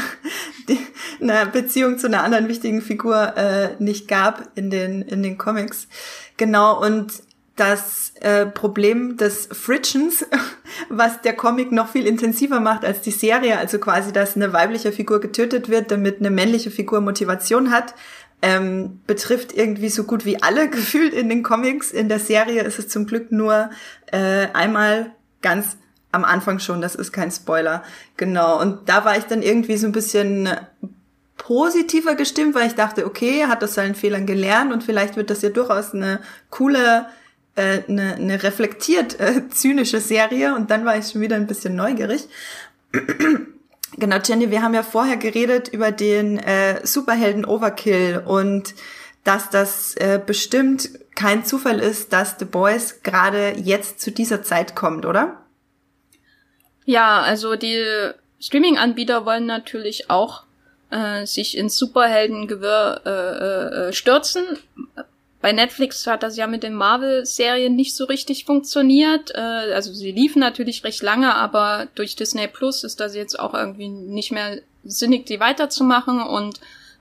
die, 0.67 0.79
eine 1.21 1.45
Beziehung 1.47 1.99
zu 1.99 2.07
einer 2.07 2.25
anderen 2.25 2.49
wichtigen 2.49 2.81
Figur 2.81 3.37
äh, 3.37 3.77
nicht 3.81 4.09
gab 4.09 4.49
in 4.55 4.71
den, 4.71 5.03
in 5.03 5.23
den 5.23 5.37
Comics. 5.37 5.89
Genau, 6.39 6.83
und 6.83 7.13
das 7.57 8.15
äh, 8.21 8.47
Problem 8.47 9.19
des 9.19 9.47
Frictions, 9.53 10.25
was 10.89 11.21
der 11.21 11.35
Comic 11.35 11.71
noch 11.71 11.91
viel 11.91 12.07
intensiver 12.07 12.59
macht 12.59 12.83
als 12.87 13.03
die 13.03 13.11
Serie, 13.11 13.59
also 13.59 13.79
quasi, 13.79 14.11
dass 14.11 14.37
eine 14.37 14.55
weibliche 14.55 14.91
Figur 14.91 15.21
getötet 15.21 15.69
wird, 15.69 15.91
damit 15.91 16.21
eine 16.21 16.31
männliche 16.31 16.71
Figur 16.71 17.03
Motivation 17.03 17.71
hat, 17.71 17.95
ähm, 18.43 19.01
betrifft 19.07 19.57
irgendwie 19.57 19.89
so 19.89 20.05
gut 20.05 20.25
wie 20.25 20.43
alle 20.43 20.69
gefühlt 20.71 21.15
in 21.15 21.29
den 21.29 21.43
Comics. 21.43 21.93
In 21.93 22.09
der 22.09 22.19
Serie 22.19 22.63
ist 22.63 22.79
es 22.79 22.89
zum 22.89 23.07
Glück 23.07 23.33
nur 23.33 23.71
äh, 24.07 24.49
einmal 24.53 25.13
ganz 25.41 25.77
am 26.11 26.25
Anfang 26.25 26.59
schon, 26.59 26.83
das 26.83 26.95
ist 26.95 27.13
kein 27.13 27.31
Spoiler. 27.31 27.83
Genau. 28.19 28.61
Und 28.61 28.89
da 28.89 29.05
war 29.05 29.17
ich 29.17 29.25
dann 29.25 29.43
irgendwie 29.43 29.79
so 29.79 29.87
ein 29.87 29.93
bisschen 29.93 30.49
positiver 31.39 32.15
gestimmt, 32.15 32.55
weil 32.55 32.67
ich 32.67 32.75
dachte, 32.75 33.07
okay, 33.07 33.47
hat 33.47 33.63
das 33.63 33.75
seinen 33.75 33.95
Fehlern 33.95 34.27
gelernt 34.27 34.73
und 34.73 34.85
vielleicht 34.85 35.17
wird 35.17 35.31
das 35.31 35.43
ja 35.43 35.49
durchaus 35.49 35.95
eine 35.95 36.21
coole, 36.51 37.07
äh, 37.57 37.81
eine, 37.89 38.15
eine 38.15 38.43
reflektiert 38.43 39.19
äh, 39.19 39.49
zynische 39.49 40.01
Serie. 40.01 40.55
Und 40.55 40.71
dann 40.71 40.85
war 40.85 40.99
ich 40.99 41.09
schon 41.09 41.21
wieder 41.21 41.37
ein 41.37 41.47
bisschen 41.47 41.75
neugierig. 41.75 42.29
Genau, 43.97 44.17
Jenny, 44.25 44.51
wir 44.51 44.63
haben 44.63 44.75
ja 44.75 44.83
vorher 44.83 45.17
geredet 45.17 45.69
über 45.69 45.93
den 45.93 46.39
äh, 46.39 46.85
Superhelden 46.87 47.45
Overkill 47.45 48.23
und 48.25 48.75
dass 49.25 49.51
das 49.51 49.95
äh, 49.97 50.21
bestimmt 50.25 50.91
kein 51.15 51.45
Zufall 51.45 51.79
ist, 51.79 52.13
dass 52.13 52.37
The 52.39 52.45
Boys 52.45 53.03
gerade 53.03 53.55
jetzt 53.59 54.01
zu 54.01 54.11
dieser 54.11 54.43
Zeit 54.43 54.75
kommt, 54.75 55.05
oder? 55.05 55.43
Ja, 56.85 57.21
also 57.21 57.55
die 57.55 57.85
Streaming-Anbieter 58.41 59.25
wollen 59.25 59.47
natürlich 59.47 60.11
auch 60.11 60.45
äh, 60.91 61.27
sich 61.27 61.57
ins 61.57 61.77
Superheldengewirr 61.77 63.03
äh, 63.05 63.89
äh, 63.89 63.93
stürzen. 63.93 64.45
Bei 65.43 65.51
Netflix 65.51 66.07
hat 66.07 66.23
das 66.23 66.37
ja 66.37 66.47
mit 66.47 66.63
den 66.63 66.75
Marvel-Serien 66.75 67.75
nicht 67.75 67.97
so 67.97 68.05
richtig 68.05 68.45
funktioniert. 68.45 69.33
Äh, 69.35 69.75
also 69.75 69.93
sie 69.93 70.13
liefen 70.13 70.39
natürlich 70.39 70.85
recht 70.85 71.03
lange, 71.03 71.35
aber 71.35 71.89
durch 71.97 72.15
Disney 72.15 72.47
Plus 72.47 72.85
ist 72.85 73.01
das 73.01 73.17
jetzt 73.17 73.39
auch 73.39 73.53
irgendwie 73.53 73.89
nicht 73.89 74.31
mehr 74.31 74.61
sinnig, 74.85 75.27
die 75.27 75.41
weiterzumachen. 75.41 76.23
Und 76.23 76.61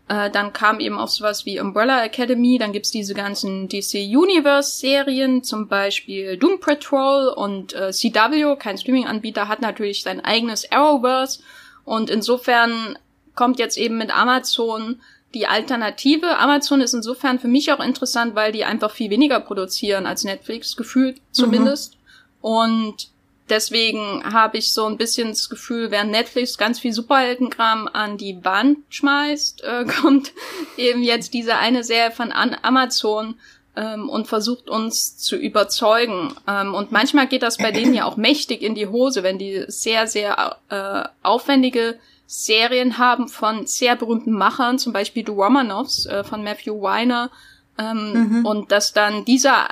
äh, 0.09 0.31
dann 0.31 0.53
kam 0.53 0.79
eben 0.79 0.97
auch 0.97 1.07
sowas 1.07 1.45
wie 1.45 1.59
Umbrella 1.59 2.03
Academy. 2.03 2.57
Dann 2.57 2.73
gibt's 2.73 2.89
diese 2.89 3.13
ganzen 3.13 3.69
DC 3.69 3.93
Universe-Serien, 3.93 5.43
zum 5.43 5.67
Beispiel 5.67 6.35
Doom 6.37 6.59
Patrol 6.59 7.27
und 7.27 7.75
äh, 7.75 7.91
CW, 7.91 8.55
kein 8.57 8.79
Streaming-Anbieter, 8.79 9.49
hat 9.49 9.61
natürlich 9.61 10.01
sein 10.01 10.19
eigenes 10.19 10.71
Arrowverse. 10.71 11.41
Und 11.85 12.09
insofern 12.09 12.97
kommt 13.35 13.59
jetzt 13.59 13.77
eben 13.77 13.99
mit 13.99 14.09
Amazon 14.09 14.99
die 15.33 15.47
Alternative. 15.47 16.37
Amazon 16.37 16.81
ist 16.81 16.93
insofern 16.93 17.39
für 17.39 17.47
mich 17.47 17.71
auch 17.71 17.79
interessant, 17.79 18.35
weil 18.35 18.51
die 18.51 18.65
einfach 18.65 18.91
viel 18.91 19.09
weniger 19.09 19.39
produzieren 19.39 20.05
als 20.05 20.23
Netflix, 20.23 20.75
gefühlt 20.75 21.21
zumindest. 21.31 21.93
Mhm. 21.95 21.99
Und 22.41 23.07
deswegen 23.49 24.23
habe 24.23 24.57
ich 24.57 24.73
so 24.73 24.85
ein 24.85 24.97
bisschen 24.97 25.29
das 25.29 25.49
Gefühl, 25.49 25.91
während 25.91 26.11
Netflix 26.11 26.57
ganz 26.57 26.79
viel 26.79 26.93
Superheldenkram 26.93 27.87
an 27.91 28.17
die 28.17 28.43
Wand 28.43 28.79
schmeißt, 28.89 29.63
äh, 29.63 29.85
kommt 30.01 30.33
eben 30.77 31.03
jetzt 31.03 31.33
diese 31.33 31.57
eine 31.57 31.83
Serie 31.83 32.11
von 32.11 32.31
Amazon 32.31 33.35
ähm, 33.75 34.09
und 34.09 34.27
versucht 34.27 34.69
uns 34.69 35.17
zu 35.17 35.35
überzeugen. 35.35 36.33
Ähm, 36.47 36.73
und 36.73 36.91
manchmal 36.91 37.27
geht 37.27 37.43
das 37.43 37.57
bei 37.57 37.71
denen 37.71 37.93
ja 37.93 38.05
auch 38.05 38.17
mächtig 38.17 38.61
in 38.61 38.75
die 38.75 38.87
Hose, 38.87 39.23
wenn 39.23 39.37
die 39.37 39.65
sehr, 39.67 40.07
sehr 40.07 40.57
äh, 40.69 41.03
aufwendige 41.21 41.99
Serien 42.33 42.97
haben 42.97 43.27
von 43.27 43.67
sehr 43.67 43.97
berühmten 43.97 44.31
Machern, 44.31 44.79
zum 44.79 44.93
Beispiel 44.93 45.25
The 45.25 45.33
Romanovs 45.33 46.05
äh, 46.05 46.23
von 46.23 46.45
Matthew 46.45 46.81
Weiner, 46.81 47.29
ähm, 47.77 48.13
mhm. 48.39 48.45
und 48.45 48.71
dass 48.71 48.93
dann 48.93 49.25
dieser, 49.25 49.67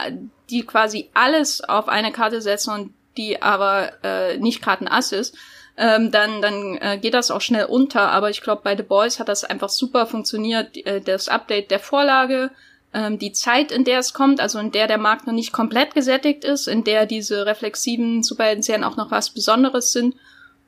die 0.50 0.65
quasi 0.65 1.10
alles 1.13 1.62
auf 1.62 1.88
eine 1.88 2.12
Karte 2.12 2.41
setzen 2.41 2.74
und 2.74 2.93
die 3.15 3.41
aber 3.41 3.93
äh, 4.04 4.38
nicht 4.39 4.62
gerade 4.62 4.84
ein 4.84 4.88
Ass 4.89 5.13
ist, 5.13 5.38
ähm, 5.78 6.12
dann, 6.12 6.41
dann 6.41 6.78
äh, 6.82 6.98
geht 7.02 7.13
das 7.13 7.32
auch 7.32 7.39
schnell 7.39 7.63
unter. 7.63 8.12
Aber 8.12 8.30
ich 8.30 8.41
glaube, 8.41 8.62
bei 8.62 8.76
The 8.76 8.84
Boys 8.84 9.22
hat 9.22 9.30
das 9.30 9.45
einfach 9.45 9.69
super 9.69 10.06
funktioniert. 10.06 10.76
Äh, 10.86 11.00
das 11.00 11.30
Update 11.30 11.72
der 11.72 11.80
Vorlage, 11.80 12.52
ähm, 12.93 13.19
die 13.19 13.32
Zeit, 13.32 13.72
in 13.72 13.86
der 13.86 14.00
es 14.00 14.13
kommt, 14.13 14.41
also 14.41 14.60
in 14.60 14.74
der 14.74 14.88
der 14.88 14.98
Markt 14.98 15.28
noch 15.28 15.34
nicht 15.34 15.54
komplett 15.54 15.93
gesättigt 15.93 16.43
ist, 16.43 16.67
in 16.67 16.84
der 16.84 17.06
diese 17.06 17.45
reflexiven 17.45 18.22
Superhelden-Serien 18.22 18.84
auch 18.84 18.98
noch 18.98 19.12
was 19.12 19.30
Besonderes 19.30 19.93
sind 19.93 20.15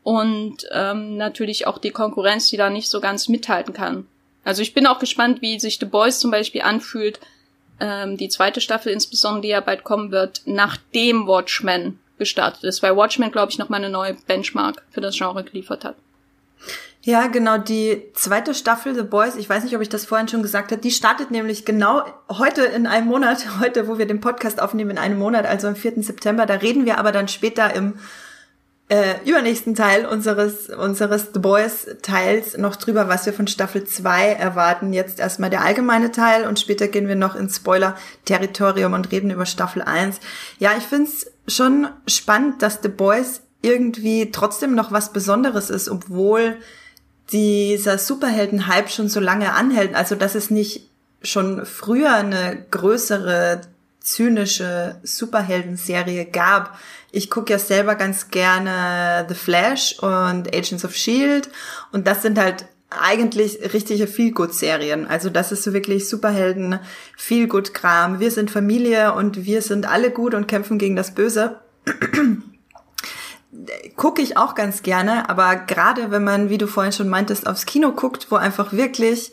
und 0.03 0.57
ähm, 0.71 1.17
natürlich 1.17 1.67
auch 1.67 1.77
die 1.77 1.91
Konkurrenz, 1.91 2.49
die 2.49 2.57
da 2.57 2.69
nicht 2.69 2.89
so 2.89 2.99
ganz 3.01 3.27
mithalten 3.27 3.73
kann. 3.73 4.07
Also 4.43 4.61
ich 4.61 4.73
bin 4.73 4.87
auch 4.87 4.99
gespannt, 4.99 5.41
wie 5.41 5.59
sich 5.59 5.77
The 5.79 5.85
Boys 5.85 6.19
zum 6.19 6.31
Beispiel 6.31 6.61
anfühlt, 6.61 7.19
ähm, 7.79 8.17
die 8.17 8.29
zweite 8.29 8.61
Staffel 8.61 8.91
insbesondere, 8.91 9.41
die 9.41 9.47
ja 9.49 9.59
bald 9.59 9.83
kommen 9.83 10.11
wird, 10.11 10.41
nachdem 10.45 11.27
Watchmen 11.27 11.99
gestartet 12.17 12.63
ist, 12.63 12.81
weil 12.83 12.95
Watchmen, 12.95 13.31
glaube 13.31 13.51
ich, 13.51 13.57
noch 13.57 13.69
mal 13.69 13.77
eine 13.77 13.89
neue 13.89 14.13
Benchmark 14.13 14.83
für 14.91 15.01
das 15.01 15.17
Genre 15.17 15.43
geliefert 15.43 15.83
hat. 15.83 15.95
Ja, 17.03 17.25
genau, 17.25 17.57
die 17.57 18.03
zweite 18.13 18.53
Staffel 18.53 18.93
The 18.93 19.01
Boys, 19.01 19.35
ich 19.35 19.49
weiß 19.49 19.63
nicht, 19.63 19.75
ob 19.75 19.81
ich 19.81 19.89
das 19.89 20.05
vorhin 20.05 20.27
schon 20.27 20.43
gesagt 20.43 20.71
habe, 20.71 20.81
die 20.81 20.91
startet 20.91 21.31
nämlich 21.31 21.65
genau 21.65 22.03
heute 22.29 22.61
in 22.61 22.85
einem 22.85 23.07
Monat, 23.07 23.43
heute, 23.59 23.87
wo 23.87 23.97
wir 23.97 24.05
den 24.05 24.21
Podcast 24.21 24.61
aufnehmen, 24.61 24.91
in 24.91 24.97
einem 24.99 25.17
Monat, 25.17 25.47
also 25.47 25.67
am 25.67 25.75
4. 25.75 26.03
September. 26.03 26.45
Da 26.45 26.55
reden 26.55 26.85
wir 26.85 26.99
aber 26.99 27.11
dann 27.11 27.27
später 27.27 27.73
im 27.73 27.95
äh, 28.91 29.15
übernächsten 29.23 29.73
Teil 29.73 30.05
unseres, 30.05 30.67
unseres 30.67 31.29
The 31.33 31.39
Boys 31.39 31.87
Teils 32.01 32.57
noch 32.57 32.75
drüber, 32.75 33.07
was 33.07 33.25
wir 33.25 33.31
von 33.31 33.47
Staffel 33.47 33.85
2 33.85 34.33
erwarten. 34.33 34.91
Jetzt 34.91 35.21
erstmal 35.21 35.49
der 35.49 35.63
allgemeine 35.63 36.11
Teil 36.11 36.45
und 36.45 36.59
später 36.59 36.89
gehen 36.89 37.07
wir 37.07 37.15
noch 37.15 37.33
ins 37.35 37.55
Spoiler-Territorium 37.55 38.91
und 38.91 39.09
reden 39.13 39.31
über 39.31 39.45
Staffel 39.45 39.81
1. 39.81 40.19
Ja, 40.59 40.71
ich 40.77 40.83
find's 40.83 41.31
schon 41.47 41.87
spannend, 42.05 42.61
dass 42.61 42.79
The 42.83 42.89
Boys 42.89 43.43
irgendwie 43.61 44.29
trotzdem 44.31 44.75
noch 44.75 44.91
was 44.91 45.13
Besonderes 45.13 45.69
ist, 45.69 45.87
obwohl 45.87 46.57
dieser 47.31 47.97
Superhelden-Hype 47.97 48.89
schon 48.89 49.07
so 49.07 49.21
lange 49.21 49.53
anhält. 49.53 49.95
Also, 49.95 50.15
dass 50.15 50.35
es 50.35 50.51
nicht 50.51 50.89
schon 51.21 51.65
früher 51.65 52.13
eine 52.15 52.65
größere 52.69 53.61
zynische 54.01 54.99
Superhelden-Serie 55.03 56.25
gab. 56.25 56.77
Ich 57.11 57.29
gucke 57.29 57.53
ja 57.53 57.59
selber 57.59 57.95
ganz 57.95 58.29
gerne 58.29 59.25
The 59.29 59.35
Flash 59.35 59.99
und 59.99 60.53
Agents 60.53 60.83
of 60.83 60.95
Shield 60.95 61.49
und 61.91 62.07
das 62.07 62.21
sind 62.21 62.37
halt 62.37 62.65
eigentlich 62.89 63.73
richtige 63.73 64.05
Feel-Good-Serien. 64.05 65.07
Also 65.07 65.29
das 65.29 65.51
ist 65.51 65.63
so 65.63 65.73
wirklich 65.73 66.09
Superhelden, 66.09 66.79
Feel-Good-Kram. 67.15 68.19
Wir 68.19 68.31
sind 68.31 68.51
Familie 68.51 69.13
und 69.13 69.45
wir 69.45 69.61
sind 69.61 69.87
alle 69.87 70.11
gut 70.11 70.33
und 70.33 70.47
kämpfen 70.47 70.77
gegen 70.77 70.97
das 70.97 71.15
Böse. 71.15 71.61
Gucke 73.95 74.21
ich 74.21 74.37
auch 74.37 74.55
ganz 74.55 74.83
gerne, 74.83 75.29
aber 75.29 75.55
gerade 75.55 76.11
wenn 76.11 76.23
man, 76.23 76.49
wie 76.49 76.57
du 76.57 76.67
vorhin 76.67 76.91
schon 76.91 77.09
meintest, 77.09 77.47
aufs 77.47 77.65
Kino 77.65 77.91
guckt, 77.91 78.27
wo 78.29 78.35
einfach 78.35 78.73
wirklich 78.73 79.31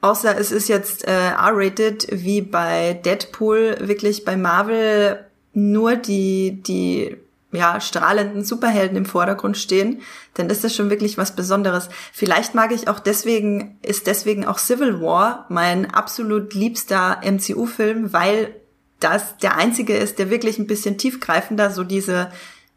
Außer 0.00 0.38
es 0.38 0.52
ist 0.52 0.68
jetzt 0.68 1.06
äh, 1.06 1.30
R-rated 1.30 2.08
wie 2.12 2.42
bei 2.42 2.94
Deadpool, 3.04 3.76
wirklich 3.80 4.24
bei 4.24 4.36
Marvel 4.36 5.24
nur 5.52 5.96
die, 5.96 6.62
die 6.62 7.16
ja, 7.52 7.80
strahlenden 7.80 8.44
Superhelden 8.44 8.96
im 8.96 9.06
Vordergrund 9.06 9.56
stehen, 9.56 10.02
dann 10.34 10.50
ist 10.50 10.64
das 10.64 10.74
schon 10.74 10.90
wirklich 10.90 11.16
was 11.16 11.34
Besonderes. 11.34 11.88
Vielleicht 12.12 12.54
mag 12.54 12.72
ich 12.72 12.88
auch 12.88 13.00
deswegen, 13.00 13.78
ist 13.82 14.06
deswegen 14.06 14.44
auch 14.44 14.58
Civil 14.58 15.00
War 15.00 15.46
mein 15.48 15.90
absolut 15.92 16.54
liebster 16.54 17.20
MCU-Film, 17.24 18.12
weil 18.12 18.54
das 19.00 19.36
der 19.38 19.56
einzige 19.56 19.96
ist, 19.96 20.18
der 20.18 20.30
wirklich 20.30 20.58
ein 20.58 20.66
bisschen 20.66 20.98
tiefgreifender 20.98 21.70
so 21.70 21.84
diese 21.84 22.30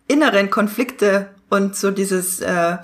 inneren 0.08 0.50
Konflikte 0.50 1.30
und 1.50 1.76
so 1.76 1.92
dieses 1.92 2.42
äh, 2.42 2.78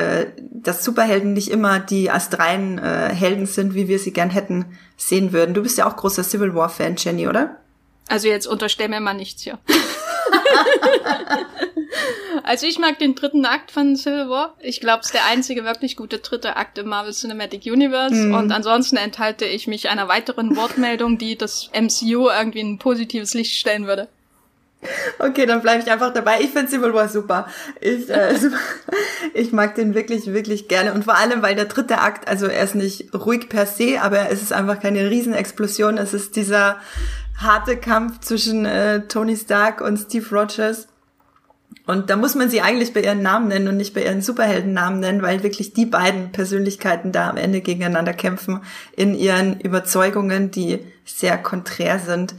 äh, 0.00 0.26
dass 0.38 0.84
Superhelden 0.84 1.32
nicht 1.34 1.50
immer 1.50 1.78
die 1.78 2.10
astreinen 2.10 2.78
äh, 2.78 3.14
Helden 3.14 3.46
sind, 3.46 3.74
wie 3.74 3.88
wir 3.88 3.98
sie 3.98 4.12
gern 4.12 4.30
hätten 4.30 4.64
sehen 4.96 5.32
würden. 5.32 5.54
Du 5.54 5.62
bist 5.62 5.78
ja 5.78 5.86
auch 5.86 5.96
großer 5.96 6.24
Civil 6.24 6.54
War 6.54 6.68
Fan, 6.68 6.96
Jenny, 6.96 7.28
oder? 7.28 7.56
Also 8.08 8.28
jetzt 8.28 8.46
unterstell 8.46 8.88
mir 8.88 9.00
mal 9.00 9.14
nichts 9.14 9.42
hier. 9.42 9.58
also 12.42 12.66
ich 12.66 12.78
mag 12.78 12.98
den 12.98 13.14
dritten 13.14 13.44
Akt 13.44 13.70
von 13.70 13.94
Civil 13.94 14.28
War. 14.28 14.56
Ich 14.60 14.80
glaube, 14.80 15.00
es 15.00 15.06
ist 15.06 15.14
der 15.14 15.26
einzige 15.26 15.64
wirklich 15.64 15.96
gute 15.96 16.18
dritte 16.18 16.56
Akt 16.56 16.78
im 16.78 16.88
Marvel 16.88 17.12
Cinematic 17.12 17.66
Universe. 17.66 18.14
Mm. 18.14 18.34
Und 18.34 18.52
ansonsten 18.52 18.96
enthalte 18.96 19.44
ich 19.44 19.66
mich 19.66 19.90
einer 19.90 20.08
weiteren 20.08 20.56
Wortmeldung, 20.56 21.18
die 21.18 21.36
das 21.36 21.70
MCU 21.72 22.28
irgendwie 22.28 22.60
in 22.60 22.72
ein 22.72 22.78
positives 22.78 23.34
Licht 23.34 23.58
stellen 23.58 23.86
würde. 23.86 24.08
Okay, 25.18 25.44
dann 25.44 25.60
bleibe 25.60 25.82
ich 25.82 25.90
einfach 25.90 26.12
dabei. 26.12 26.40
Ich 26.40 26.50
finde 26.50 26.70
Civil 26.70 26.94
War 26.94 27.08
super. 27.08 27.46
Ich, 27.80 28.08
äh, 28.08 28.34
ich 29.34 29.52
mag 29.52 29.74
den 29.74 29.94
wirklich, 29.94 30.32
wirklich 30.32 30.68
gerne. 30.68 30.94
Und 30.94 31.04
vor 31.04 31.16
allem, 31.16 31.42
weil 31.42 31.54
der 31.54 31.66
dritte 31.66 31.98
Akt, 31.98 32.28
also 32.28 32.46
er 32.46 32.64
ist 32.64 32.74
nicht 32.74 33.12
ruhig 33.14 33.48
per 33.48 33.66
se, 33.66 34.00
aber 34.00 34.30
es 34.30 34.40
ist 34.40 34.52
einfach 34.52 34.80
keine 34.80 35.10
Riesenexplosion. 35.10 35.98
Es 35.98 36.14
ist 36.14 36.36
dieser 36.36 36.78
harte 37.36 37.76
Kampf 37.76 38.20
zwischen 38.20 38.64
äh, 38.64 39.06
Tony 39.06 39.36
Stark 39.36 39.80
und 39.80 39.98
Steve 39.98 40.26
Rogers. 40.30 40.88
Und 41.86 42.08
da 42.08 42.16
muss 42.16 42.34
man 42.34 42.48
sie 42.48 42.60
eigentlich 42.60 42.92
bei 42.92 43.00
ihren 43.00 43.22
Namen 43.22 43.48
nennen 43.48 43.68
und 43.68 43.76
nicht 43.76 43.94
bei 43.94 44.04
ihren 44.04 44.22
Superheldennamen 44.22 45.00
nennen, 45.00 45.22
weil 45.22 45.42
wirklich 45.42 45.72
die 45.72 45.86
beiden 45.86 46.30
Persönlichkeiten 46.30 47.10
da 47.10 47.28
am 47.28 47.36
Ende 47.36 47.60
gegeneinander 47.60 48.12
kämpfen 48.12 48.60
in 48.96 49.14
ihren 49.14 49.60
Überzeugungen, 49.60 50.50
die 50.50 50.80
sehr 51.04 51.36
konträr 51.38 51.98
sind. 51.98 52.34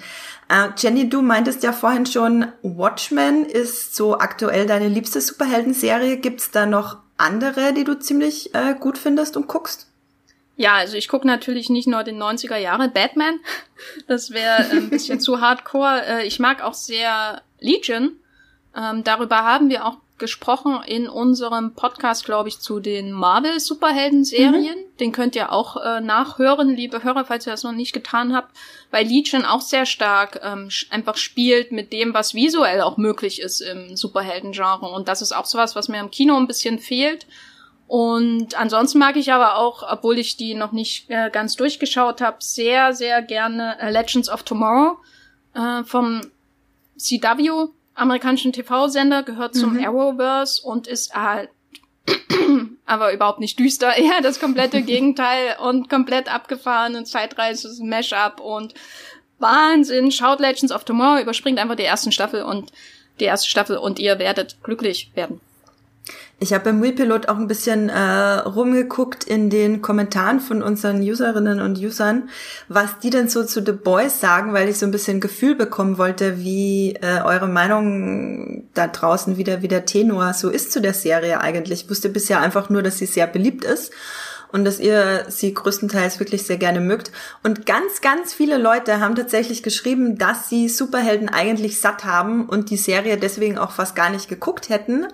Uh, 0.52 0.70
Jenny, 0.78 1.08
du 1.08 1.22
meintest 1.22 1.64
ja 1.64 1.72
vorhin 1.72 2.06
schon, 2.06 2.46
Watchmen 2.62 3.46
ist 3.46 3.96
so 3.96 4.18
aktuell 4.18 4.66
deine 4.66 4.90
liebste 4.90 5.22
Superhelden-Serie. 5.22 6.18
Gibt's 6.18 6.52
da 6.52 6.66
noch 6.66 6.98
andere, 7.16 7.72
die 7.74 7.86
du 7.86 7.98
ziemlich 7.98 8.54
äh, 8.54 8.76
gut 8.78 8.98
findest 8.98 9.38
und 9.38 9.48
guckst? 9.48 9.88
Ja, 10.58 10.76
also 10.76 10.98
ich 10.98 11.08
gucke 11.08 11.26
natürlich 11.26 11.70
nicht 11.70 11.88
nur 11.88 12.04
den 12.04 12.22
90er 12.22 12.58
Jahre 12.58 12.90
Batman. 12.90 13.40
Das 14.08 14.30
wäre 14.30 14.70
ein 14.70 14.92
bisschen 14.92 15.20
zu 15.20 15.42
hardcore. 15.42 16.06
Äh, 16.06 16.28
ich 16.28 16.40
mag 16.40 16.62
auch 16.62 16.76
sehr 16.76 17.42
Legion. 17.60 18.12
Ähm, 18.76 19.04
darüber 19.04 19.44
haben 19.44 19.70
wir 19.70 19.86
auch 19.86 19.98
gesprochen 20.22 20.80
in 20.86 21.10
unserem 21.10 21.74
Podcast, 21.74 22.24
glaube 22.24 22.48
ich, 22.48 22.60
zu 22.60 22.80
den 22.80 23.12
Marvel-Superhelden-Serien. 23.12 24.78
Mhm. 24.78 24.98
Den 25.02 25.12
könnt 25.12 25.36
ihr 25.36 25.52
auch 25.52 25.76
äh, 25.76 26.00
nachhören, 26.00 26.74
liebe 26.74 27.04
Hörer, 27.04 27.26
falls 27.26 27.46
ihr 27.46 27.52
das 27.52 27.64
noch 27.64 27.74
nicht 27.74 27.92
getan 27.92 28.34
habt. 28.34 28.56
Weil 28.92 29.06
Legion 29.06 29.44
auch 29.44 29.60
sehr 29.60 29.86
stark 29.86 30.40
ähm, 30.42 30.70
einfach 30.90 31.18
spielt 31.18 31.74
mit 31.74 31.92
dem, 31.92 32.14
was 32.14 32.34
visuell 32.34 32.80
auch 32.80 32.96
möglich 32.96 33.42
ist 33.42 33.60
im 33.60 33.98
Superhelden-Genre. 33.98 34.88
Und 34.88 35.10
das 35.10 35.22
ist 35.22 35.34
auch 35.34 35.46
sowas, 35.46 35.76
was 35.76 35.90
mir 35.90 36.00
im 36.00 36.12
Kino 36.12 36.38
ein 36.38 36.48
bisschen 36.48 36.80
fehlt. 36.80 37.28
Und 37.88 38.58
ansonsten 38.58 39.00
mag 39.00 39.18
ich 39.18 39.34
aber 39.34 39.58
auch, 39.58 39.84
obwohl 39.86 40.18
ich 40.18 40.38
die 40.38 40.54
noch 40.54 40.72
nicht 40.72 41.10
äh, 41.10 41.30
ganz 41.30 41.58
durchgeschaut 41.58 42.22
habe, 42.22 42.38
sehr, 42.40 42.94
sehr 42.94 43.22
gerne 43.22 43.78
äh, 43.82 43.92
Legends 43.92 44.30
of 44.30 44.44
Tomorrow 44.44 44.98
äh, 45.54 45.84
vom 45.84 46.22
CW 46.98 47.68
amerikanischen 47.96 48.54
TV-Sender, 48.54 49.24
gehört 49.24 49.56
zum 49.56 49.74
mhm. 49.74 49.84
Arrowverse 49.84 50.62
und 50.64 50.88
ist 50.88 51.14
halt 51.14 51.50
aber 52.86 53.14
überhaupt 53.14 53.40
nicht 53.40 53.60
düster, 53.60 53.94
eher 53.98 54.22
das 54.22 54.40
komplette 54.40 54.82
Gegenteil 54.84 55.56
und 55.60 55.90
komplett 55.90 56.34
abgefahren 56.34 56.96
und 56.96 57.06
Zeitreise, 57.06 57.70
Mashup 57.84 58.40
und 58.40 58.74
Wahnsinn. 59.40 60.12
Schaut 60.12 60.40
Legends 60.40 60.72
of 60.72 60.84
Tomorrow, 60.84 61.22
überspringt 61.22 61.60
einfach 61.60 61.76
die 61.76 61.84
ersten 61.84 62.12
Staffel 62.12 62.44
und 62.44 62.72
die 63.20 63.26
erste 63.26 63.50
Staffel 63.50 63.78
und 63.78 64.00
ihr 64.00 64.20
werdet 64.20 64.64
glücklich 64.64 65.12
werden. 65.16 65.42
Ich 66.44 66.54
habe 66.54 66.64
beim 66.64 66.82
Wheelpilot 66.82 67.30
auch 67.30 67.38
ein 67.38 67.46
bisschen 67.46 67.90
äh, 67.90 68.00
rumgeguckt 68.00 69.24
in 69.26 69.52
den 69.52 69.84
Kommentaren 69.84 70.40
von 70.40 70.64
unseren 70.64 71.00
Userinnen 71.00 71.62
und 71.62 71.78
Usern, 71.78 72.30
was 72.68 72.98
die 72.98 73.12
denn 73.12 73.30
so 73.30 73.44
zu 73.44 73.64
The 73.64 73.74
Boys 73.74 74.20
sagen, 74.20 74.52
weil 74.52 74.68
ich 74.68 74.80
so 74.80 74.88
ein 74.88 74.92
bisschen 74.92 75.20
Gefühl 75.20 75.54
bekommen 75.54 76.00
wollte, 76.00 76.40
wie 76.40 76.96
äh, 76.96 77.22
eure 77.24 77.48
Meinung 77.48 78.64
da 78.74 78.88
draußen 78.88 79.38
wieder, 79.38 79.62
wie 79.62 79.68
der 79.68 79.86
Tenor 79.86 80.34
so 80.34 80.50
ist 80.50 80.72
zu 80.72 80.82
der 80.82 80.96
Serie 80.96 81.42
eigentlich. 81.42 81.84
Ich 81.84 81.90
wusste 81.92 82.10
bisher 82.10 82.42
einfach 82.42 82.72
nur, 82.72 82.82
dass 82.82 82.98
sie 82.98 83.06
sehr 83.06 83.28
beliebt 83.28 83.64
ist 83.64 83.92
und 84.52 84.66
dass 84.66 84.80
ihr 84.80 85.26
sie 85.28 85.54
größtenteils 85.54 86.20
wirklich 86.20 86.48
sehr 86.48 86.58
gerne 86.58 86.80
mögt. 86.80 87.12
Und 87.44 87.68
ganz, 87.68 88.02
ganz 88.02 88.34
viele 88.34 88.58
Leute 88.58 89.00
haben 89.00 89.14
tatsächlich 89.14 89.62
geschrieben, 89.62 90.18
dass 90.18 90.50
sie 90.50 90.70
Superhelden 90.70 91.30
eigentlich 91.30 91.80
satt 91.80 92.04
haben 92.04 92.50
und 92.50 92.72
die 92.72 92.78
Serie 92.78 93.18
deswegen 93.18 93.60
auch 93.60 93.70
fast 93.70 93.96
gar 93.96 94.10
nicht 94.10 94.28
geguckt 94.28 94.70
hätten 94.70 95.06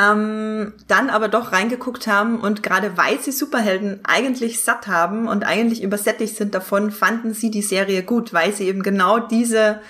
ähm, 0.00 0.72
dann 0.88 1.10
aber 1.10 1.28
doch 1.28 1.52
reingeguckt 1.52 2.06
haben 2.06 2.40
und 2.40 2.62
gerade 2.62 2.96
weil 2.96 3.18
sie 3.20 3.32
Superhelden 3.32 4.00
eigentlich 4.04 4.62
satt 4.62 4.86
haben 4.86 5.28
und 5.28 5.44
eigentlich 5.44 5.82
übersättigt 5.82 6.36
sind 6.36 6.54
davon, 6.54 6.90
fanden 6.90 7.34
sie 7.34 7.50
die 7.50 7.62
Serie 7.62 8.02
gut, 8.02 8.32
weil 8.32 8.52
sie 8.52 8.66
eben 8.68 8.82
genau 8.82 9.18
diese 9.18 9.80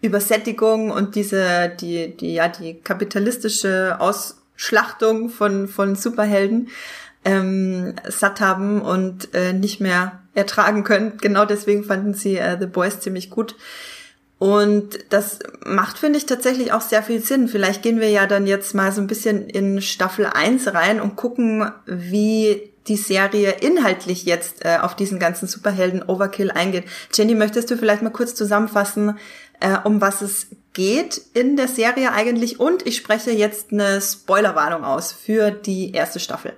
Übersättigung 0.00 0.90
und 0.90 1.14
diese, 1.14 1.70
die, 1.80 2.16
die, 2.16 2.34
ja, 2.34 2.48
die 2.48 2.80
kapitalistische 2.80 3.98
Ausschlachtung 4.00 5.28
von, 5.28 5.68
von 5.68 5.94
Superhelden 5.94 6.68
ähm, 7.24 7.94
satt 8.08 8.40
haben 8.40 8.80
und 8.80 9.34
äh, 9.34 9.52
nicht 9.52 9.80
mehr 9.80 10.20
ertragen 10.34 10.84
können. 10.84 11.18
Genau 11.18 11.44
deswegen 11.44 11.84
fanden 11.84 12.14
sie 12.14 12.38
äh, 12.38 12.58
The 12.58 12.66
Boys 12.66 13.00
ziemlich 13.00 13.30
gut. 13.30 13.56
Und 14.40 14.98
das 15.10 15.38
macht, 15.66 15.98
finde 15.98 16.18
ich, 16.18 16.24
tatsächlich 16.24 16.72
auch 16.72 16.80
sehr 16.80 17.02
viel 17.02 17.20
Sinn. 17.20 17.46
Vielleicht 17.46 17.82
gehen 17.82 18.00
wir 18.00 18.08
ja 18.08 18.26
dann 18.26 18.46
jetzt 18.46 18.74
mal 18.74 18.90
so 18.90 19.02
ein 19.02 19.06
bisschen 19.06 19.46
in 19.46 19.82
Staffel 19.82 20.24
1 20.24 20.72
rein 20.72 20.98
und 20.98 21.14
gucken, 21.14 21.70
wie 21.84 22.72
die 22.86 22.96
Serie 22.96 23.50
inhaltlich 23.60 24.24
jetzt 24.24 24.64
äh, 24.64 24.78
auf 24.80 24.96
diesen 24.96 25.18
ganzen 25.18 25.46
Superhelden-Overkill 25.46 26.50
eingeht. 26.52 26.84
Jenny, 27.12 27.34
möchtest 27.34 27.70
du 27.70 27.76
vielleicht 27.76 28.00
mal 28.00 28.08
kurz 28.08 28.34
zusammenfassen, 28.34 29.18
äh, 29.60 29.76
um 29.84 30.00
was 30.00 30.22
es 30.22 30.46
geht 30.72 31.20
in 31.34 31.56
der 31.56 31.68
Serie 31.68 32.12
eigentlich? 32.12 32.58
Und 32.58 32.86
ich 32.86 32.96
spreche 32.96 33.32
jetzt 33.32 33.72
eine 33.72 34.00
Spoilerwarnung 34.00 34.84
aus 34.84 35.12
für 35.12 35.50
die 35.50 35.92
erste 35.92 36.18
Staffel. 36.18 36.54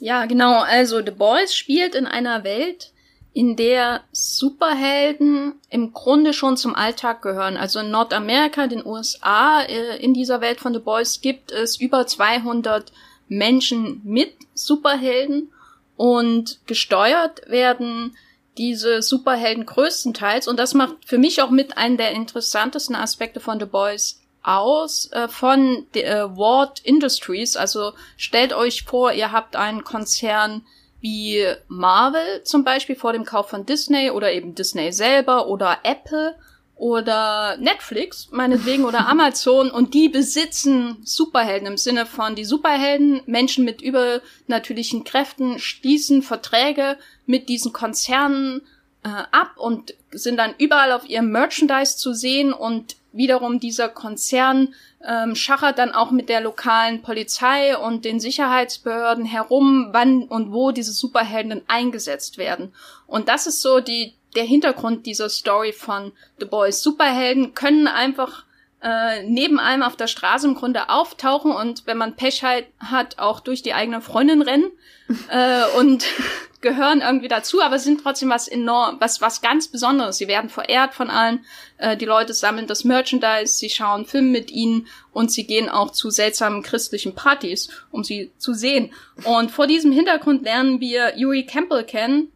Ja, 0.00 0.24
genau. 0.24 0.62
Also 0.62 1.04
The 1.04 1.10
Boys 1.10 1.54
spielt 1.54 1.94
in 1.94 2.06
einer 2.06 2.44
Welt, 2.44 2.91
in 3.34 3.56
der 3.56 4.02
Superhelden 4.12 5.54
im 5.70 5.92
Grunde 5.92 6.32
schon 6.32 6.56
zum 6.56 6.74
Alltag 6.74 7.22
gehören. 7.22 7.56
Also 7.56 7.80
in 7.80 7.90
Nordamerika, 7.90 8.66
den 8.66 8.84
USA, 8.84 9.62
äh, 9.62 9.96
in 10.02 10.12
dieser 10.12 10.40
Welt 10.40 10.60
von 10.60 10.74
The 10.74 10.80
Boys 10.80 11.20
gibt 11.20 11.50
es 11.50 11.80
über 11.80 12.06
200 12.06 12.92
Menschen 13.28 14.02
mit 14.04 14.34
Superhelden 14.54 15.50
und 15.96 16.60
gesteuert 16.66 17.48
werden 17.48 18.14
diese 18.58 19.00
Superhelden 19.00 19.64
größtenteils 19.64 20.46
und 20.46 20.58
das 20.58 20.74
macht 20.74 20.96
für 21.06 21.16
mich 21.16 21.40
auch 21.40 21.50
mit 21.50 21.78
einen 21.78 21.96
der 21.96 22.10
interessantesten 22.10 22.94
Aspekte 22.94 23.40
von 23.40 23.58
The 23.58 23.64
Boys 23.64 24.20
aus 24.42 25.10
äh, 25.12 25.28
von 25.28 25.86
äh, 25.94 26.24
Ward 26.24 26.80
Industries. 26.80 27.56
Also 27.56 27.92
stellt 28.16 28.52
euch 28.52 28.82
vor, 28.82 29.12
ihr 29.12 29.32
habt 29.32 29.56
einen 29.56 29.84
Konzern 29.84 30.62
wie 31.02 31.44
Marvel 31.68 32.42
zum 32.44 32.64
Beispiel 32.64 32.96
vor 32.96 33.12
dem 33.12 33.24
Kauf 33.24 33.50
von 33.50 33.66
Disney 33.66 34.10
oder 34.10 34.32
eben 34.32 34.54
Disney 34.54 34.92
selber 34.92 35.48
oder 35.48 35.80
Apple 35.82 36.36
oder 36.76 37.56
Netflix, 37.58 38.28
meinetwegen, 38.30 38.84
oder 38.84 39.06
Amazon 39.08 39.70
und 39.70 39.94
die 39.94 40.08
besitzen 40.08 40.96
Superhelden 41.04 41.66
im 41.66 41.76
Sinne 41.76 42.06
von 42.06 42.34
die 42.34 42.44
Superhelden, 42.44 43.20
Menschen 43.26 43.64
mit 43.64 43.82
übernatürlichen 43.82 45.04
Kräften 45.04 45.58
schließen 45.58 46.22
Verträge 46.22 46.96
mit 47.26 47.48
diesen 47.48 47.72
Konzernen 47.72 48.62
äh, 49.04 49.08
ab 49.08 49.52
und 49.56 49.94
sind 50.12 50.38
dann 50.38 50.54
überall 50.58 50.92
auf 50.92 51.08
ihrem 51.08 51.30
Merchandise 51.30 51.96
zu 51.96 52.14
sehen 52.14 52.52
und 52.52 52.96
wiederum 53.12 53.60
dieser 53.60 53.88
Konzern 53.88 54.74
ähm, 55.06 55.34
schachert 55.34 55.78
dann 55.78 55.92
auch 55.92 56.10
mit 56.10 56.28
der 56.28 56.40
lokalen 56.40 57.02
Polizei 57.02 57.76
und 57.76 58.04
den 58.04 58.20
Sicherheitsbehörden 58.20 59.24
herum, 59.24 59.88
wann 59.92 60.24
und 60.24 60.52
wo 60.52 60.70
diese 60.70 60.92
Superhelden 60.92 61.62
eingesetzt 61.68 62.38
werden. 62.38 62.72
Und 63.06 63.28
das 63.28 63.46
ist 63.46 63.60
so 63.60 63.80
die, 63.80 64.14
der 64.34 64.44
Hintergrund 64.44 65.06
dieser 65.06 65.28
Story 65.28 65.72
von 65.72 66.12
The 66.38 66.46
Boys. 66.46 66.82
Superhelden 66.82 67.54
können 67.54 67.86
einfach 67.86 68.44
äh, 68.82 69.22
neben 69.22 69.60
allem 69.60 69.82
auf 69.82 69.96
der 69.96 70.08
Straße 70.08 70.46
im 70.46 70.54
Grunde 70.54 70.88
auftauchen 70.88 71.52
und 71.52 71.86
wenn 71.86 71.96
man 71.96 72.16
Pech 72.16 72.42
halt 72.42 72.66
hat, 72.80 73.18
auch 73.18 73.40
durch 73.40 73.62
die 73.62 73.74
eigene 73.74 74.00
Freundin 74.00 74.42
rennen 74.42 74.70
äh, 75.28 75.64
und 75.78 76.04
gehören 76.60 77.00
irgendwie 77.00 77.28
dazu, 77.28 77.60
aber 77.60 77.78
sind 77.78 78.02
trotzdem 78.02 78.28
was 78.28 78.48
enorm, 78.48 78.96
was 79.00 79.20
was 79.20 79.40
ganz 79.40 79.68
Besonderes. 79.68 80.18
Sie 80.18 80.28
werden 80.28 80.50
verehrt 80.50 80.94
von 80.94 81.10
allen. 81.10 81.44
Äh, 81.78 81.96
die 81.96 82.04
Leute 82.04 82.34
sammeln 82.34 82.66
das 82.66 82.84
Merchandise, 82.84 83.54
sie 83.54 83.70
schauen 83.70 84.04
Filme 84.04 84.30
mit 84.30 84.50
ihnen 84.50 84.88
und 85.12 85.30
sie 85.30 85.46
gehen 85.46 85.68
auch 85.68 85.90
zu 85.90 86.10
seltsamen 86.10 86.62
christlichen 86.62 87.14
Partys, 87.14 87.68
um 87.90 88.02
sie 88.02 88.32
zu 88.38 88.52
sehen. 88.52 88.92
Und 89.24 89.50
vor 89.50 89.66
diesem 89.66 89.92
Hintergrund 89.92 90.42
lernen 90.42 90.80
wir 90.80 91.16
Yuri 91.16 91.46
Campbell 91.46 91.84
kennen, 91.84 92.32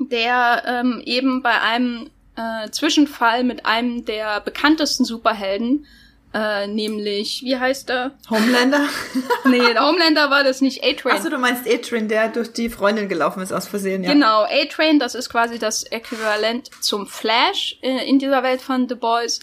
der 0.00 0.62
ähm, 0.66 1.02
eben 1.04 1.42
bei 1.42 1.60
einem 1.60 2.10
äh, 2.38 2.70
Zwischenfall 2.70 3.44
mit 3.44 3.66
einem 3.66 4.04
der 4.04 4.40
bekanntesten 4.40 5.04
Superhelden, 5.04 5.86
äh, 6.32 6.66
nämlich, 6.66 7.42
wie 7.42 7.56
heißt 7.56 7.90
er? 7.90 8.12
Homelander? 8.30 8.86
nee, 9.46 9.58
der 9.72 9.84
Homelander 9.84 10.30
war 10.30 10.44
das 10.44 10.60
nicht, 10.60 10.84
A-Train. 10.84 11.16
Achso, 11.16 11.30
du 11.30 11.38
meinst 11.38 11.66
A-Train, 11.66 12.06
der 12.06 12.28
durch 12.28 12.52
die 12.52 12.68
Freundin 12.68 13.08
gelaufen 13.08 13.42
ist 13.42 13.50
aus 13.50 13.66
Versehen, 13.66 14.04
ja. 14.04 14.12
Genau, 14.12 14.44
A-Train, 14.44 14.98
das 14.98 15.14
ist 15.14 15.30
quasi 15.30 15.58
das 15.58 15.84
Äquivalent 15.84 16.70
zum 16.80 17.06
Flash 17.06 17.78
äh, 17.82 18.08
in 18.08 18.18
dieser 18.18 18.42
Welt 18.42 18.60
von 18.60 18.88
The 18.88 18.94
Boys. 18.94 19.40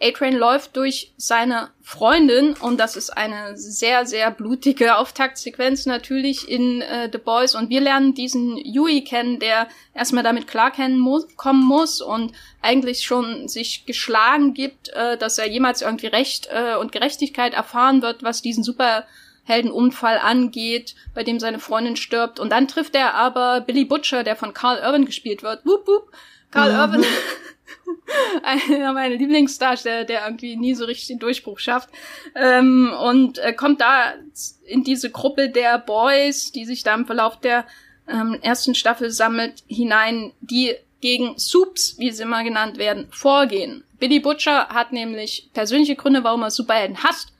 A-Train 0.00 0.36
läuft 0.36 0.76
durch 0.76 1.12
seine 1.16 1.70
Freundin 1.80 2.52
und 2.54 2.78
das 2.78 2.96
ist 2.96 3.10
eine 3.10 3.56
sehr, 3.56 4.04
sehr 4.04 4.30
blutige 4.30 4.96
Auftaktsequenz 4.98 5.86
natürlich 5.86 6.48
in 6.50 6.82
äh, 6.82 7.08
The 7.10 7.18
Boys 7.18 7.54
und 7.54 7.70
wir 7.70 7.80
lernen 7.80 8.12
diesen 8.12 8.58
Yui 8.58 9.04
kennen, 9.04 9.38
der 9.38 9.68
erstmal 9.94 10.22
damit 10.22 10.46
klarkommen 10.48 10.98
muss, 10.98 11.34
kommen 11.36 11.64
muss 11.64 12.02
und 12.02 12.32
eigentlich 12.60 13.04
schon 13.04 13.48
sich 13.48 13.86
geschlagen 13.86 14.52
gibt, 14.52 14.90
äh, 14.90 15.16
dass 15.16 15.38
er 15.38 15.48
jemals 15.48 15.80
irgendwie 15.80 16.08
Recht 16.08 16.48
äh, 16.50 16.76
und 16.76 16.92
Gerechtigkeit 16.92 17.54
erfahren 17.54 18.02
wird, 18.02 18.22
was 18.22 18.42
diesen 18.42 18.64
Superheldenunfall 18.64 20.18
angeht, 20.18 20.94
bei 21.14 21.22
dem 21.22 21.40
seine 21.40 21.58
Freundin 21.58 21.96
stirbt 21.96 22.38
und 22.38 22.50
dann 22.50 22.68
trifft 22.68 22.94
er 22.94 23.14
aber 23.14 23.62
Billy 23.62 23.86
Butcher, 23.86 24.24
der 24.24 24.36
von 24.36 24.52
Carl 24.52 24.78
Irwin 24.78 25.06
gespielt 25.06 25.42
wird. 25.42 25.64
Wup, 25.64 25.86
wup. 25.86 26.12
Carl 26.50 26.72
mhm. 26.72 26.78
Irwin 26.78 27.04
einer 28.42 28.92
meiner 28.92 29.16
Lieblingsdarsteller, 29.16 30.04
der 30.04 30.24
irgendwie 30.24 30.56
nie 30.56 30.74
so 30.74 30.84
richtig 30.84 31.08
den 31.08 31.18
Durchbruch 31.18 31.58
schafft. 31.58 31.88
Ähm, 32.34 32.92
und 33.02 33.38
äh, 33.38 33.52
kommt 33.52 33.80
da 33.80 34.14
in 34.66 34.84
diese 34.84 35.10
Gruppe 35.10 35.50
der 35.50 35.78
Boys, 35.78 36.52
die 36.52 36.64
sich 36.64 36.82
da 36.82 36.94
im 36.94 37.06
Verlauf 37.06 37.40
der 37.40 37.66
ähm, 38.08 38.38
ersten 38.42 38.74
Staffel 38.74 39.10
sammelt, 39.10 39.64
hinein, 39.66 40.32
die 40.40 40.74
gegen 41.00 41.38
Soups, 41.38 41.98
wie 41.98 42.10
sie 42.10 42.22
immer 42.22 42.42
genannt 42.44 42.78
werden, 42.78 43.08
vorgehen. 43.10 43.84
Billy 43.98 44.20
Butcher 44.20 44.68
hat 44.68 44.92
nämlich 44.92 45.50
persönliche 45.52 45.96
Gründe, 45.96 46.24
warum 46.24 46.42
er 46.42 46.50
Superhelden 46.50 47.02
hasst. 47.02 47.32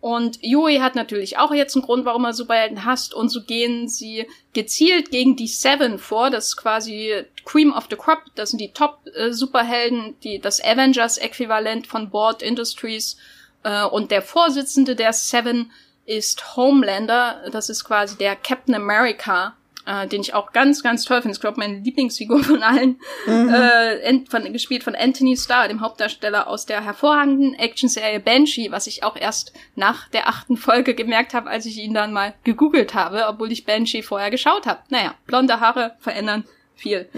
Und 0.00 0.42
Yui 0.42 0.78
hat 0.78 0.96
natürlich 0.96 1.38
auch 1.38 1.54
jetzt 1.54 1.76
einen 1.76 1.84
Grund, 1.84 2.04
warum 2.04 2.24
er 2.24 2.32
Superhelden 2.32 2.84
hasst. 2.84 3.14
Und 3.14 3.28
so 3.28 3.42
gehen 3.44 3.88
sie 3.88 4.26
gezielt 4.52 5.12
gegen 5.12 5.36
die 5.36 5.46
Seven 5.46 5.98
vor. 5.98 6.30
Das 6.30 6.48
ist 6.48 6.56
quasi 6.56 7.24
Cream 7.44 7.72
of 7.72 7.86
the 7.90 7.96
Crop. 7.96 8.22
Das 8.34 8.50
sind 8.50 8.60
die 8.60 8.72
Top-Superhelden, 8.72 10.18
die 10.20 10.38
das 10.38 10.62
Avengers-Äquivalent 10.62 11.86
von 11.86 12.10
Board 12.10 12.42
Industries. 12.42 13.16
Äh, 13.62 13.84
und 13.84 14.10
der 14.10 14.22
Vorsitzende 14.22 14.96
der 14.96 15.12
Seven 15.12 15.70
ist 16.06 16.56
Homelander. 16.56 17.42
Das 17.52 17.68
ist 17.68 17.84
quasi 17.84 18.16
der 18.16 18.36
Captain 18.36 18.74
America 18.74 19.54
äh, 19.86 20.06
den 20.06 20.20
ich 20.20 20.34
auch 20.34 20.52
ganz, 20.52 20.82
ganz 20.82 21.04
toll 21.04 21.22
finde. 21.22 21.34
Ich 21.34 21.40
glaube, 21.40 21.58
meine 21.58 21.78
Lieblingsfigur 21.78 22.42
von 22.44 22.62
allen, 22.62 23.00
mhm. 23.26 23.48
äh, 23.48 24.24
von, 24.28 24.52
gespielt 24.52 24.84
von 24.84 24.94
Anthony 24.94 25.36
Starr, 25.36 25.68
dem 25.68 25.80
Hauptdarsteller 25.80 26.46
aus 26.46 26.66
der 26.66 26.84
hervorragenden 26.84 27.54
Actionserie 27.54 28.20
Banshee, 28.20 28.70
was 28.70 28.86
ich 28.86 29.02
auch 29.02 29.16
erst 29.16 29.52
nach 29.74 30.08
der 30.08 30.28
achten 30.28 30.56
Folge 30.56 30.94
gemerkt 30.94 31.34
habe, 31.34 31.50
als 31.50 31.66
ich 31.66 31.78
ihn 31.78 31.94
dann 31.94 32.12
mal 32.12 32.34
gegoogelt 32.44 32.94
habe, 32.94 33.26
obwohl 33.28 33.52
ich 33.52 33.64
Banshee 33.64 34.02
vorher 34.02 34.30
geschaut 34.30 34.66
habe. 34.66 34.80
Naja, 34.88 35.14
blonde 35.26 35.60
Haare 35.60 35.96
verändern 35.98 36.44
viel. 36.74 37.08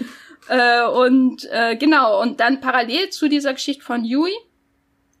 äh, 0.49 0.85
und 0.85 1.47
äh, 1.51 1.75
genau, 1.75 2.21
und 2.21 2.39
dann 2.39 2.61
parallel 2.61 3.09
zu 3.09 3.29
dieser 3.29 3.53
Geschichte 3.53 3.83
von 3.83 4.03
Yui 4.03 4.33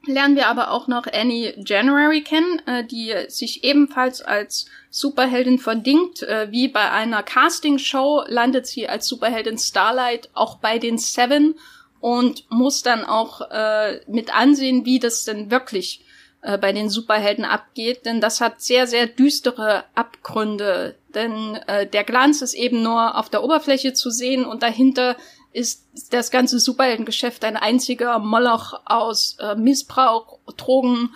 lernen 0.07 0.35
wir 0.35 0.47
aber 0.47 0.71
auch 0.71 0.87
noch 0.87 1.07
Annie 1.11 1.53
January 1.65 2.21
kennen, 2.21 2.61
äh, 2.65 2.83
die 2.83 3.13
sich 3.27 3.63
ebenfalls 3.63 4.21
als 4.21 4.67
Superheldin 4.89 5.59
verdingt. 5.59 6.23
Äh, 6.23 6.51
wie 6.51 6.67
bei 6.67 6.91
einer 6.91 7.23
Castingshow 7.23 8.23
landet 8.27 8.67
sie 8.67 8.87
als 8.87 9.07
Superheldin 9.07 9.57
Starlight 9.57 10.29
auch 10.33 10.57
bei 10.57 10.79
den 10.79 10.97
Seven 10.97 11.55
und 11.99 12.45
muss 12.49 12.83
dann 12.83 13.03
auch 13.03 13.41
äh, 13.49 13.99
mit 14.07 14.35
ansehen, 14.35 14.85
wie 14.85 14.99
das 14.99 15.23
denn 15.23 15.49
wirklich 15.49 16.04
äh, 16.45 16.59
bei 16.59 16.71
den 16.71 16.89
Superhelden 16.89 17.43
abgeht, 17.43 18.05
denn 18.05 18.21
das 18.21 18.39
hat 18.39 18.61
sehr, 18.61 18.85
sehr 18.85 19.07
düstere 19.07 19.83
Abgründe. 19.95 20.95
Denn 21.15 21.55
äh, 21.65 21.87
der 21.87 22.03
Glanz 22.03 22.43
ist 22.43 22.53
eben 22.53 22.83
nur 22.83 23.17
auf 23.17 23.29
der 23.29 23.43
Oberfläche 23.43 23.93
zu 23.93 24.11
sehen 24.11 24.45
und 24.45 24.61
dahinter 24.61 25.15
ist 25.53 25.87
das 26.11 26.29
ganze 26.29 26.59
Superheldengeschäft 26.59 27.43
ein 27.45 27.57
einziger 27.57 28.19
Moloch 28.19 28.79
aus 28.85 29.37
äh, 29.39 29.55
Missbrauch, 29.55 30.37
Drogen 30.55 31.15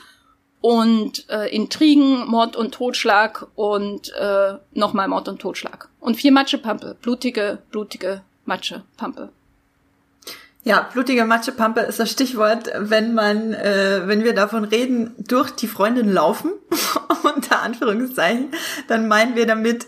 und 0.62 1.30
äh, 1.30 1.54
Intrigen, 1.56 2.26
Mord 2.26 2.56
und 2.56 2.74
Totschlag 2.74 3.48
und 3.56 4.12
äh, 4.14 4.54
nochmal 4.72 5.08
Mord 5.10 5.28
und 5.28 5.40
Totschlag. 5.40 5.90
Und 6.00 6.16
viel 6.16 6.32
Matschepampe, 6.32 6.98
blutige, 7.02 7.60
blutige 7.70 8.24
Matschepampe. 8.46 9.30
Ja, 10.64 10.90
blutige 10.92 11.26
Matschepampe 11.26 11.80
ist 11.82 12.00
das 12.00 12.12
Stichwort, 12.12 12.70
wenn 12.78 13.14
man, 13.14 13.54
äh, 13.54 14.02
wenn 14.06 14.24
wir 14.26 14.34
davon 14.34 14.66
reden, 14.66 15.16
durch 15.18 15.52
die 15.52 15.68
Freundin 15.68 16.10
laufen, 16.10 16.52
unter 17.36 17.62
Anführungszeichen, 17.62 18.52
dann 18.88 19.08
meinen 19.08 19.36
wir 19.36 19.46
damit, 19.46 19.88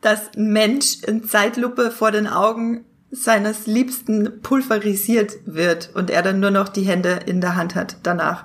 dass 0.00 0.34
ein 0.34 0.52
Mensch 0.52 1.02
in 1.06 1.24
Zeitlupe 1.24 1.90
vor 1.90 2.10
den 2.10 2.26
Augen 2.26 2.84
seines 3.10 3.66
Liebsten 3.66 4.40
pulverisiert 4.42 5.32
wird 5.44 5.90
und 5.94 6.10
er 6.10 6.22
dann 6.22 6.40
nur 6.40 6.50
noch 6.50 6.68
die 6.68 6.82
Hände 6.82 7.20
in 7.26 7.40
der 7.40 7.56
Hand 7.56 7.74
hat 7.74 7.96
danach. 8.02 8.44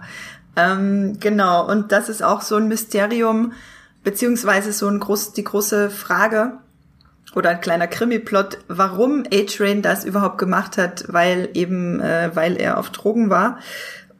Ähm, 0.56 1.18
genau, 1.20 1.68
und 1.70 1.92
das 1.92 2.10
ist 2.10 2.24
auch 2.24 2.42
so 2.42 2.56
ein 2.56 2.68
Mysterium, 2.68 3.54
beziehungsweise 4.04 4.74
so 4.74 4.88
ein 4.88 5.00
groß, 5.00 5.34
die 5.34 5.44
große 5.44 5.90
Frage 5.90 6.60
oder 7.36 7.50
ein 7.50 7.62
kleiner 7.62 7.88
Krimi-Plot, 7.88 8.60
warum 8.68 9.24
A-Train 9.32 9.82
das 9.82 10.06
überhaupt 10.06 10.38
gemacht 10.38 10.78
hat, 10.78 11.06
weil 11.08 11.50
eben, 11.54 12.00
äh, 12.00 12.32
weil 12.34 12.58
er 12.58 12.78
auf 12.78 12.90
Drogen 12.92 13.30
war. 13.30 13.60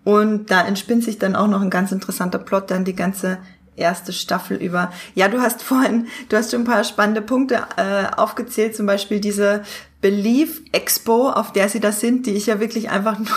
Und 0.04 0.52
da 0.52 0.66
entspinnt 0.66 1.04
sich 1.04 1.20
dann 1.20 1.36
auch 1.36 1.48
noch 1.48 1.62
ein 1.62 1.70
ganz 1.70 1.92
interessanter 1.92 2.40
Plot, 2.40 2.72
dann 2.72 2.86
die 2.86 2.96
ganze 2.96 3.38
erste 3.76 4.14
Staffel 4.14 4.58
über. 4.58 4.92
Ja, 5.16 5.28
du 5.28 5.42
hast 5.42 5.64
vorhin, 5.64 6.08
du 6.30 6.38
hast 6.38 6.52
schon 6.52 6.62
ein 6.62 6.66
paar 6.66 6.84
spannende 6.84 7.22
Punkte 7.22 7.62
äh, 7.78 8.16
aufgezählt, 8.16 8.76
zum 8.76 8.86
Beispiel 8.86 9.20
diese 9.20 9.64
Belief 10.02 10.62
Expo, 10.72 11.30
auf 11.30 11.54
der 11.54 11.70
sie 11.70 11.80
da 11.80 11.92
sind, 11.92 12.26
die 12.26 12.34
ich 12.34 12.48
ja 12.48 12.60
wirklich 12.60 12.90
einfach 12.90 13.20
nur, 13.20 13.28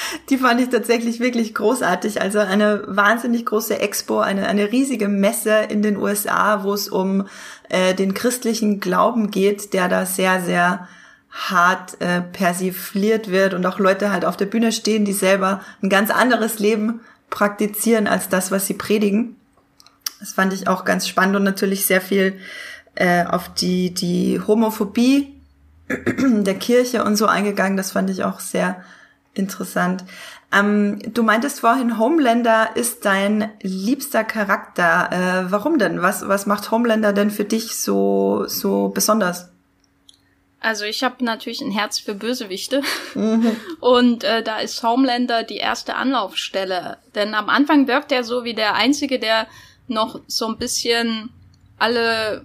die 0.30 0.38
fand 0.38 0.60
ich 0.60 0.68
tatsächlich 0.68 1.20
wirklich 1.20 1.54
großartig. 1.54 2.20
Also 2.20 2.38
eine 2.38 2.82
wahnsinnig 2.86 3.46
große 3.46 3.78
Expo, 3.78 4.20
eine, 4.20 4.46
eine 4.46 4.72
riesige 4.72 5.08
Messe 5.08 5.66
in 5.68 5.82
den 5.82 5.96
USA, 5.96 6.62
wo 6.64 6.72
es 6.72 6.88
um 6.88 7.26
äh, 7.68 7.94
den 7.94 8.14
christlichen 8.14 8.80
Glauben 8.80 9.30
geht, 9.30 9.72
der 9.72 9.88
da 9.88 10.06
sehr, 10.06 10.40
sehr 10.40 10.88
hart 11.30 12.00
äh, 12.00 12.22
persifliert 12.22 13.30
wird 13.30 13.52
und 13.52 13.66
auch 13.66 13.78
Leute 13.78 14.10
halt 14.10 14.24
auf 14.24 14.36
der 14.36 14.46
Bühne 14.46 14.72
stehen, 14.72 15.04
die 15.04 15.12
selber 15.12 15.60
ein 15.82 15.90
ganz 15.90 16.10
anderes 16.10 16.58
Leben 16.58 17.00
praktizieren 17.28 18.06
als 18.06 18.28
das, 18.28 18.50
was 18.50 18.66
sie 18.66 18.74
predigen. 18.74 19.36
Das 20.20 20.32
fand 20.32 20.54
ich 20.54 20.66
auch 20.66 20.84
ganz 20.84 21.06
spannend 21.06 21.36
und 21.36 21.42
natürlich 21.42 21.84
sehr 21.84 22.00
viel 22.00 22.38
äh, 22.94 23.24
auf 23.26 23.52
die, 23.52 23.92
die 23.92 24.40
Homophobie 24.46 25.34
der 25.88 26.54
Kirche 26.54 27.04
und 27.04 27.16
so 27.16 27.26
eingegangen. 27.26 27.76
Das 27.76 27.92
fand 27.92 28.08
ich 28.08 28.24
auch 28.24 28.40
sehr 28.40 28.82
interessant. 29.36 30.04
Ähm, 30.52 30.98
du 31.12 31.22
meintest 31.22 31.60
vorhin, 31.60 31.98
Homelander 31.98 32.70
ist 32.74 33.04
dein 33.04 33.50
liebster 33.62 34.24
Charakter. 34.24 35.10
Äh, 35.46 35.50
warum 35.50 35.78
denn? 35.78 36.02
Was, 36.02 36.26
was 36.28 36.46
macht 36.46 36.70
Homelander 36.70 37.12
denn 37.12 37.30
für 37.30 37.44
dich 37.44 37.76
so, 37.76 38.44
so 38.46 38.88
besonders? 38.88 39.50
Also 40.60 40.84
ich 40.84 41.04
habe 41.04 41.24
natürlich 41.24 41.60
ein 41.60 41.70
Herz 41.70 41.98
für 41.98 42.14
Bösewichte 42.14 42.82
mhm. 43.14 43.56
und 43.80 44.24
äh, 44.24 44.42
da 44.42 44.58
ist 44.58 44.82
Homelander 44.82 45.42
die 45.42 45.58
erste 45.58 45.94
Anlaufstelle. 45.94 46.98
Denn 47.14 47.34
am 47.34 47.48
Anfang 47.48 47.86
wirkt 47.86 48.10
er 48.10 48.24
so 48.24 48.44
wie 48.44 48.54
der 48.54 48.74
Einzige, 48.74 49.18
der 49.18 49.46
noch 49.88 50.20
so 50.26 50.46
ein 50.46 50.58
bisschen 50.58 51.30
alle 51.78 52.44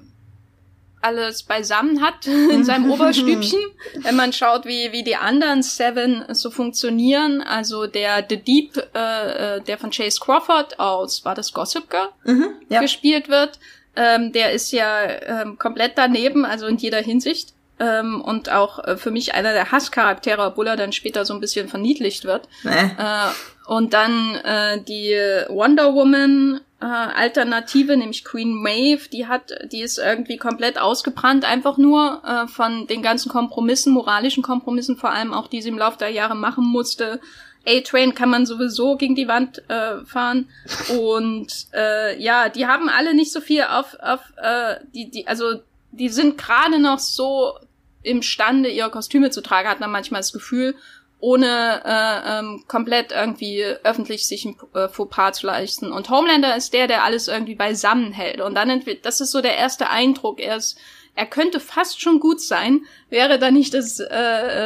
alles 1.02 1.44
beisammen 1.44 2.02
hat 2.02 2.28
in 2.28 2.64
seinem 2.64 2.92
Oberstübchen. 2.92 3.60
Wenn 3.96 4.16
man 4.16 4.34
schaut, 4.34 4.66
wie, 4.66 4.92
wie 4.92 5.04
die 5.04 5.16
anderen 5.16 5.64
Seven 5.64 6.26
so 6.30 6.52
funktionieren, 6.52 7.42
also 7.42 7.88
der 7.88 8.26
The 8.28 8.38
Deep, 8.38 8.78
äh, 8.96 9.58
äh, 9.58 9.62
der 9.62 9.78
von 9.78 9.92
Chase 9.92 10.20
Crawford 10.20 10.80
aus, 10.80 11.26
war 11.26 11.36
das 11.36 11.54
Gossip 11.54 11.90
Girl, 11.90 12.10
mhm, 12.24 12.50
ja. 12.70 12.82
gespielt 12.82 13.30
wird, 13.30 13.60
ähm, 13.96 14.32
der 14.32 14.52
ist 14.52 14.72
ja 14.72 15.04
ähm, 15.04 15.58
komplett 15.58 15.94
daneben, 15.98 16.46
also 16.46 16.68
in 16.68 16.78
jeder 16.78 17.00
Hinsicht. 17.00 17.54
Ähm, 17.80 18.22
und 18.22 18.52
auch 18.52 18.84
äh, 18.84 18.96
für 18.96 19.10
mich 19.10 19.34
einer 19.34 19.54
der 19.54 19.72
Hasscharaktere, 19.72 20.44
obwohl 20.44 20.68
er 20.68 20.78
dann 20.78 20.92
später 20.92 21.26
so 21.26 21.34
ein 21.34 21.40
bisschen 21.40 21.68
verniedlicht 21.68 22.26
wird. 22.26 22.48
Nee. 22.64 22.72
Äh, 22.72 23.32
und 23.66 23.94
dann 23.94 24.36
äh, 24.36 24.82
die 24.84 25.16
Wonder 25.50 25.94
Woman 25.96 26.62
äh, 26.82 26.86
Alternative, 26.86 27.96
nämlich 27.96 28.26
Queen 28.26 28.54
Maeve, 28.54 29.08
die 29.10 29.28
hat, 29.28 29.54
die 29.72 29.82
ist 29.82 30.00
irgendwie 30.00 30.38
komplett 30.38 30.80
ausgebrannt, 30.80 31.46
einfach 31.46 31.78
nur 31.78 32.24
äh, 32.26 32.48
von 32.48 32.88
den 32.88 33.02
ganzen 33.02 33.30
Kompromissen, 33.30 33.94
moralischen 33.94 34.44
Kompromissen, 34.44 34.98
vor 34.98 35.12
allem 35.12 35.34
auch, 35.34 35.48
die 35.48 35.62
sie 35.62 35.70
im 35.70 35.78
Laufe 35.78 36.00
der 36.00 36.10
Jahre 36.10 36.36
machen 36.36 36.66
musste. 36.66 37.20
A-Train 37.68 38.16
kann 38.16 38.30
man 38.30 38.48
sowieso 38.48 38.98
gegen 38.98 39.14
die 39.14 39.28
Wand 39.28 39.62
äh, 39.70 40.04
fahren. 40.06 40.50
Und 40.98 41.68
äh, 41.74 42.20
ja, 42.20 42.50
die 42.50 42.66
haben 42.66 42.90
alle 42.90 43.14
nicht 43.14 43.32
so 43.32 43.40
viel 43.40 43.64
auf, 43.64 43.96
auf 44.02 44.22
äh, 44.38 44.78
die, 44.96 45.12
die, 45.12 45.28
also 45.28 45.62
die 45.92 46.10
sind 46.10 46.40
gerade 46.40 46.80
noch 46.80 46.98
so 46.98 47.54
imstande, 48.02 48.70
ihre 48.70 48.90
Kostüme 48.90 49.30
zu 49.30 49.42
tragen, 49.42 49.70
hat 49.70 49.80
man 49.80 49.92
manchmal 49.92 50.22
das 50.22 50.34
Gefühl 50.34 50.76
ohne 51.22 51.82
äh, 51.86 52.40
ähm, 52.40 52.64
komplett 52.68 53.12
irgendwie 53.12 53.64
öffentlich 53.84 54.28
sich 54.28 54.44
ein 54.44 54.58
äh, 54.74 54.90
Fauxpas 54.90 55.34
zu 55.34 55.48
leisten. 55.48 55.92
Und 55.92 56.10
Homelander 56.10 56.56
ist 56.56 56.74
der, 56.74 56.88
der 56.88 57.04
alles 57.04 57.28
irgendwie 57.28 57.56
beisammen 57.56 58.12
hält. 58.12 58.42
Und 58.42 58.56
dann 58.56 58.84
das 59.04 59.22
ist 59.22 59.32
so 59.32 59.42
der 59.42 59.56
erste 59.56 59.90
Eindruck. 59.90 60.40
Er 60.40 60.58
ist, 60.58 60.78
er 61.16 61.28
könnte 61.28 61.60
fast 61.60 62.02
schon 62.02 62.20
gut 62.20 62.42
sein, 62.42 62.82
wäre 63.10 63.38
da 63.38 63.52
nicht 63.52 63.74
das 63.74 64.00
äh, 64.00 64.08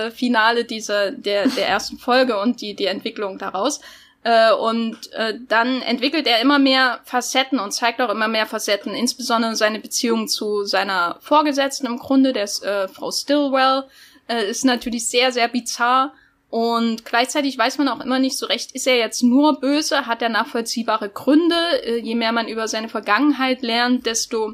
äh, 0.08 0.12
Finale 0.12 0.64
dieser 0.64 1.12
der 1.12 1.48
der 1.48 1.68
ersten 1.68 1.98
Folge 1.98 2.40
und 2.40 2.62
die 2.62 2.74
die 2.74 2.86
Entwicklung 2.86 3.38
daraus. 3.38 3.82
Äh, 4.24 4.54
und 4.54 5.12
äh, 5.12 5.38
dann 5.48 5.82
entwickelt 5.82 6.26
er 6.26 6.40
immer 6.40 6.58
mehr 6.58 7.02
Facetten 7.04 7.60
und 7.60 7.74
zeigt 7.74 8.02
auch 8.02 8.10
immer 8.10 8.30
mehr 8.30 8.48
Facetten, 8.48 8.96
insbesondere 8.96 9.56
seine 9.56 9.80
Beziehung 9.80 10.28
zu 10.28 10.64
seiner 10.64 11.18
Vorgesetzten 11.20 11.86
im 11.86 12.00
Grunde, 12.00 12.32
der 12.34 12.46
ist, 12.46 12.64
äh, 12.64 12.88
Frau 12.88 13.12
Stillwell, 13.12 13.84
äh, 14.28 14.50
ist 14.50 14.66
natürlich 14.66 15.08
sehr, 15.08 15.32
sehr 15.32 15.48
bizarr 15.48 16.14
und 16.56 17.04
gleichzeitig 17.04 17.58
weiß 17.58 17.80
man 17.80 17.90
auch 17.90 18.00
immer 18.00 18.18
nicht 18.18 18.38
so 18.38 18.46
recht, 18.46 18.72
ist 18.72 18.88
er 18.88 18.96
jetzt 18.96 19.24
nur 19.24 19.60
böse, 19.60 20.08
hat 20.08 20.22
er 20.22 20.30
nachvollziehbare 20.30 21.10
Gründe. 21.10 21.84
Äh, 21.84 21.98
je 21.98 22.16
mehr 22.16 22.32
man 22.32 22.48
über 22.48 22.70
seine 22.70 22.88
Vergangenheit 22.88 23.62
lernt, 23.62 24.06
desto 24.06 24.54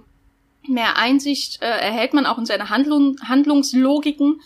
mehr 0.67 0.97
Einsicht 0.97 1.61
äh, 1.61 1.67
erhält 1.67 2.15
man 2.15 2.25
auch 2.25 2.39
in 2.39 2.47
seine 2.47 2.71
Handlung, 2.71 3.17
Handlungslogiken. 3.21 4.41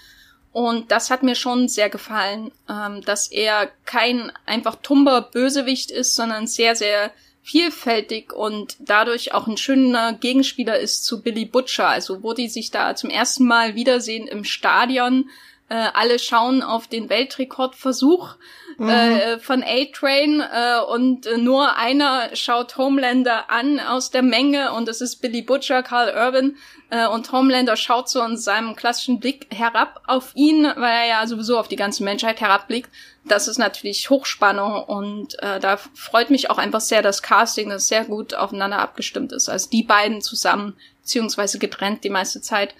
Und 0.51 0.91
das 0.91 1.09
hat 1.09 1.23
mir 1.23 1.35
schon 1.35 1.69
sehr 1.69 1.89
gefallen, 1.89 2.51
ähm, 2.69 2.99
dass 3.05 3.31
er 3.31 3.71
kein 3.85 4.33
einfach 4.45 4.75
tumber 4.75 5.21
Bösewicht 5.21 5.91
ist, 5.91 6.13
sondern 6.13 6.47
sehr, 6.47 6.75
sehr 6.75 7.11
vielfältig 7.41 8.33
und 8.33 8.75
dadurch 8.79 9.33
auch 9.33 9.47
ein 9.47 9.55
schöner 9.55 10.11
Gegenspieler 10.11 10.77
ist 10.77 11.05
zu 11.05 11.21
Billy 11.21 11.45
Butcher, 11.45 11.87
also 11.87 12.21
wo 12.21 12.33
die 12.33 12.49
sich 12.49 12.69
da 12.69 12.97
zum 12.97 13.09
ersten 13.09 13.45
Mal 13.45 13.75
wiedersehen 13.75 14.27
im 14.27 14.43
Stadion 14.43 15.29
äh, 15.69 15.89
alle 15.93 16.19
schauen 16.19 16.61
auf 16.61 16.87
den 16.87 17.09
Weltrekordversuch 17.09 18.35
mhm. 18.77 18.89
äh, 18.89 19.39
von 19.39 19.63
A-Train 19.63 20.41
äh, 20.41 20.79
und 20.81 21.25
äh, 21.25 21.37
nur 21.37 21.75
einer 21.75 22.35
schaut 22.35 22.77
Homelander 22.77 23.49
an 23.49 23.79
aus 23.79 24.11
der 24.11 24.21
Menge 24.21 24.73
und 24.73 24.87
es 24.87 25.01
ist 25.01 25.21
Billy 25.21 25.41
Butcher, 25.41 25.81
Carl 25.81 26.13
Urban 26.15 26.55
äh, 26.91 27.07
und 27.07 27.31
Homelander 27.31 27.75
schaut 27.75 28.09
so 28.09 28.21
in 28.23 28.37
seinem 28.37 28.75
klassischen 28.75 29.19
Blick 29.19 29.47
herab 29.51 30.01
auf 30.05 30.31
ihn, 30.35 30.63
weil 30.63 30.93
er 30.93 31.07
ja 31.07 31.27
sowieso 31.27 31.57
auf 31.57 31.67
die 31.67 31.75
ganze 31.75 32.03
Menschheit 32.03 32.41
herabblickt. 32.41 32.89
Das 33.27 33.47
ist 33.47 33.57
natürlich 33.57 34.11
Hochspannung 34.11 34.83
und 34.83 35.41
äh, 35.41 35.59
da 35.59 35.77
freut 35.77 36.29
mich 36.29 36.51
auch 36.51 36.59
einfach 36.59 36.81
sehr 36.81 37.01
das 37.01 37.23
Casting, 37.23 37.69
das 37.69 37.87
sehr 37.87 38.05
gut 38.05 38.35
aufeinander 38.35 38.77
abgestimmt 38.77 39.31
ist. 39.31 39.49
Also 39.49 39.67
die 39.71 39.81
beiden 39.81 40.21
zusammen, 40.21 40.77
beziehungsweise 41.01 41.57
getrennt 41.57 42.03
die 42.03 42.11
meiste 42.11 42.41
Zeit 42.41 42.75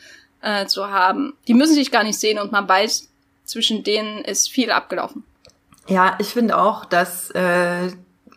äh, 0.45 0.67
zu 0.67 0.89
haben. 0.89 1.33
Die 1.47 1.53
müssen 1.53 1.73
sich 1.73 1.91
gar 1.91 2.03
nicht 2.03 2.19
sehen 2.19 2.39
und 2.39 2.51
man 2.51 2.69
weiß, 2.69 3.09
zwischen 3.43 3.83
denen 3.83 4.23
ist 4.23 4.49
viel 4.49 4.71
abgelaufen. 4.71 5.23
Ja, 5.87 6.15
ich 6.19 6.29
finde 6.29 6.57
auch, 6.57 6.85
dass 6.85 7.31
äh, 7.31 7.91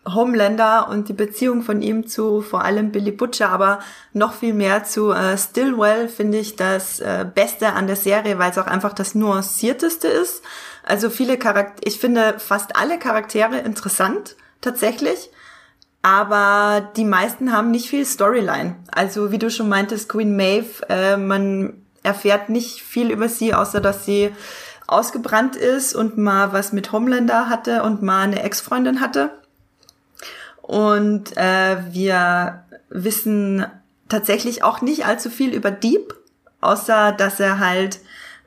Homelander 0.05 0.87
und 0.89 1.09
die 1.09 1.13
Beziehung 1.13 1.61
von 1.61 1.81
ihm 1.81 2.07
zu 2.07 2.41
vor 2.41 2.63
allem 2.63 2.91
Billy 2.91 3.11
Butcher, 3.11 3.49
aber 3.49 3.79
noch 4.13 4.33
viel 4.33 4.53
mehr 4.53 4.83
zu 4.83 5.11
äh, 5.11 5.37
Stillwell 5.37 6.07
finde 6.07 6.39
ich 6.39 6.55
das 6.55 6.99
äh, 6.99 7.25
Beste 7.31 7.73
an 7.73 7.87
der 7.87 7.95
Serie, 7.95 8.39
weil 8.39 8.51
es 8.51 8.57
auch 8.57 8.67
einfach 8.67 8.93
das 8.93 9.15
nuancierteste 9.15 10.07
ist. 10.07 10.43
Also 10.83 11.09
viele 11.09 11.37
Charaktere, 11.37 11.87
ich 11.87 11.99
finde 11.99 12.39
fast 12.39 12.75
alle 12.75 12.97
Charaktere 12.97 13.59
interessant, 13.59 14.35
tatsächlich. 14.61 15.29
Aber 16.01 16.91
die 16.95 17.03
meisten 17.03 17.51
haben 17.51 17.71
nicht 17.71 17.89
viel 17.89 18.05
Storyline. 18.05 18.77
Also 18.89 19.31
wie 19.31 19.37
du 19.37 19.51
schon 19.51 19.67
meintest, 19.67 20.07
Queen 20.07 20.35
Maeve, 20.35 20.87
äh, 20.87 21.17
man 21.17 21.85
erfährt 22.09 22.49
nicht 22.49 22.81
viel 22.81 23.11
über 23.11 23.29
sie, 23.29 23.53
außer 23.53 23.79
dass 23.79 24.05
sie 24.05 24.31
ausgebrannt 24.87 25.55
ist 25.55 25.95
und 25.95 26.17
mal 26.17 26.51
was 26.51 26.73
mit 26.73 26.91
Homelander 26.91 27.47
hatte 27.47 27.83
und 27.83 28.01
mal 28.01 28.21
eine 28.21 28.41
Ex-Freundin 28.41 28.99
hatte. 28.99 29.29
Und 30.61 31.37
äh, 31.37 31.77
wir 31.91 32.63
wissen 32.89 33.65
tatsächlich 34.07 34.63
auch 34.63 34.81
nicht 34.81 35.05
allzu 35.05 35.29
viel 35.29 35.53
über 35.53 35.69
Deep, 35.69 36.15
außer 36.61 37.11
dass 37.11 37.39
er 37.39 37.59
halt 37.59 37.99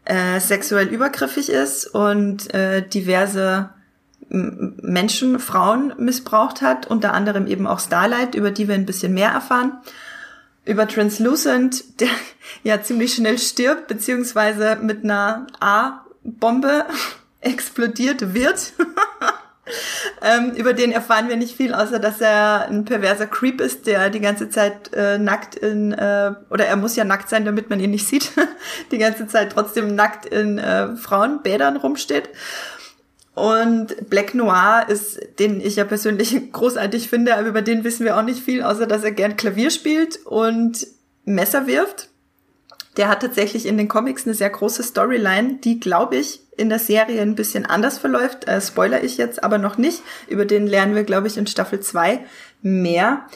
äh, 0.05 0.41
sexuell 0.41 0.89
übergriffig 0.89 1.49
ist 1.49 1.87
und 1.87 2.53
äh, 2.53 2.87
diverse 2.87 3.71
Menschen, 4.29 5.39
Frauen 5.39 5.93
missbraucht 5.99 6.63
hat, 6.63 6.87
unter 6.87 7.13
anderem 7.13 7.47
eben 7.47 7.67
auch 7.67 7.81
Starlight, 7.81 8.35
über 8.35 8.51
die 8.51 8.67
wir 8.67 8.75
ein 8.75 8.87
bisschen 8.87 9.13
mehr 9.13 9.31
erfahren. 9.31 9.79
Über 10.65 10.87
Translucent, 10.87 12.01
der 12.01 12.09
ja 12.63 12.83
ziemlich 12.83 13.15
schnell 13.15 13.39
stirbt, 13.39 13.89
beziehungsweise 13.89 14.77
mit 14.81 15.05
einer 15.05 15.47
A-Bombe 15.61 16.87
explodiert 17.41 18.35
wird. 18.35 18.73
ähm, 20.23 20.53
über 20.53 20.73
den 20.73 20.93
erfahren 20.93 21.29
wir 21.29 21.37
nicht 21.37 21.57
viel, 21.57 21.75
außer 21.75 21.99
dass 21.99 22.21
er 22.21 22.69
ein 22.69 22.85
perverser 22.85 23.27
Creep 23.27 23.61
ist, 23.61 23.87
der 23.87 24.11
die 24.11 24.21
ganze 24.21 24.51
Zeit 24.51 24.93
äh, 24.93 25.19
nackt 25.19 25.57
in, 25.57 25.93
äh, 25.93 26.35
oder 26.51 26.67
er 26.67 26.77
muss 26.77 26.95
ja 26.95 27.05
nackt 27.05 27.29
sein, 27.29 27.45
damit 27.45 27.69
man 27.69 27.81
ihn 27.81 27.91
nicht 27.91 28.07
sieht, 28.07 28.31
die 28.93 28.99
ganze 28.99 29.27
Zeit 29.27 29.53
trotzdem 29.53 29.95
nackt 29.97 30.27
in 30.27 30.59
äh, 30.59 30.95
Frauenbädern 30.97 31.77
rumsteht. 31.77 32.29
Und 33.35 34.11
Black 34.11 34.35
Noir 34.35 34.85
ist, 34.89 35.19
den 35.39 35.61
ich 35.61 35.77
ja 35.77 35.85
persönlich 35.85 36.37
großartig 36.53 37.09
finde, 37.09 37.37
aber 37.37 37.49
über 37.49 37.63
den 37.63 37.85
wissen 37.85 38.05
wir 38.05 38.17
auch 38.17 38.23
nicht 38.23 38.43
viel, 38.43 38.63
außer 38.63 38.87
dass 38.87 39.05
er 39.05 39.13
gern 39.13 39.37
Klavier 39.37 39.71
spielt 39.71 40.25
und 40.27 40.87
Messer 41.25 41.67
wirft. 41.67 42.09
Der 42.99 43.09
hat 43.09 43.21
tatsächlich 43.21 43.65
in 43.65 43.79
den 43.79 43.89
Comics 43.89 44.27
eine 44.27 44.35
sehr 44.35 44.51
große 44.51 44.83
Storyline, 44.83 45.55
die, 45.65 45.81
glaube 45.81 46.17
ich, 46.17 46.43
in 46.59 46.69
der 46.69 46.79
Serie 46.79 47.23
ein 47.23 47.35
bisschen 47.35 47.65
anders 47.65 47.97
verläuft. 47.97 48.47
Äh, 48.47 48.61
spoiler 48.61 49.03
ich 49.03 49.17
jetzt 49.17 49.43
aber 49.43 49.57
noch 49.57 49.79
nicht. 49.79 50.03
Über 50.29 50.45
den 50.45 50.67
lernen 50.67 50.95
wir, 50.95 51.05
glaube 51.05 51.27
ich, 51.27 51.39
in 51.39 51.47
Staffel 51.47 51.81
2 51.81 52.21
mehr. 52.61 53.27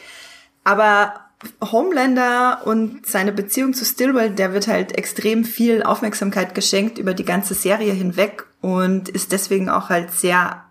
Aber 0.62 1.14
Homelander 1.62 2.62
und 2.66 3.06
seine 3.06 3.32
Beziehung 3.32 3.72
zu 3.72 3.86
Stillwell, 3.86 4.30
der 4.30 4.52
wird 4.52 4.68
halt 4.68 4.96
extrem 4.96 5.44
viel 5.44 5.82
Aufmerksamkeit 5.82 6.54
geschenkt 6.54 6.98
über 6.98 7.14
die 7.14 7.24
ganze 7.24 7.54
Serie 7.54 7.92
hinweg 7.92 8.44
und 8.66 9.08
ist 9.08 9.30
deswegen 9.30 9.68
auch 9.68 9.90
halt 9.90 10.10
sehr, 10.10 10.64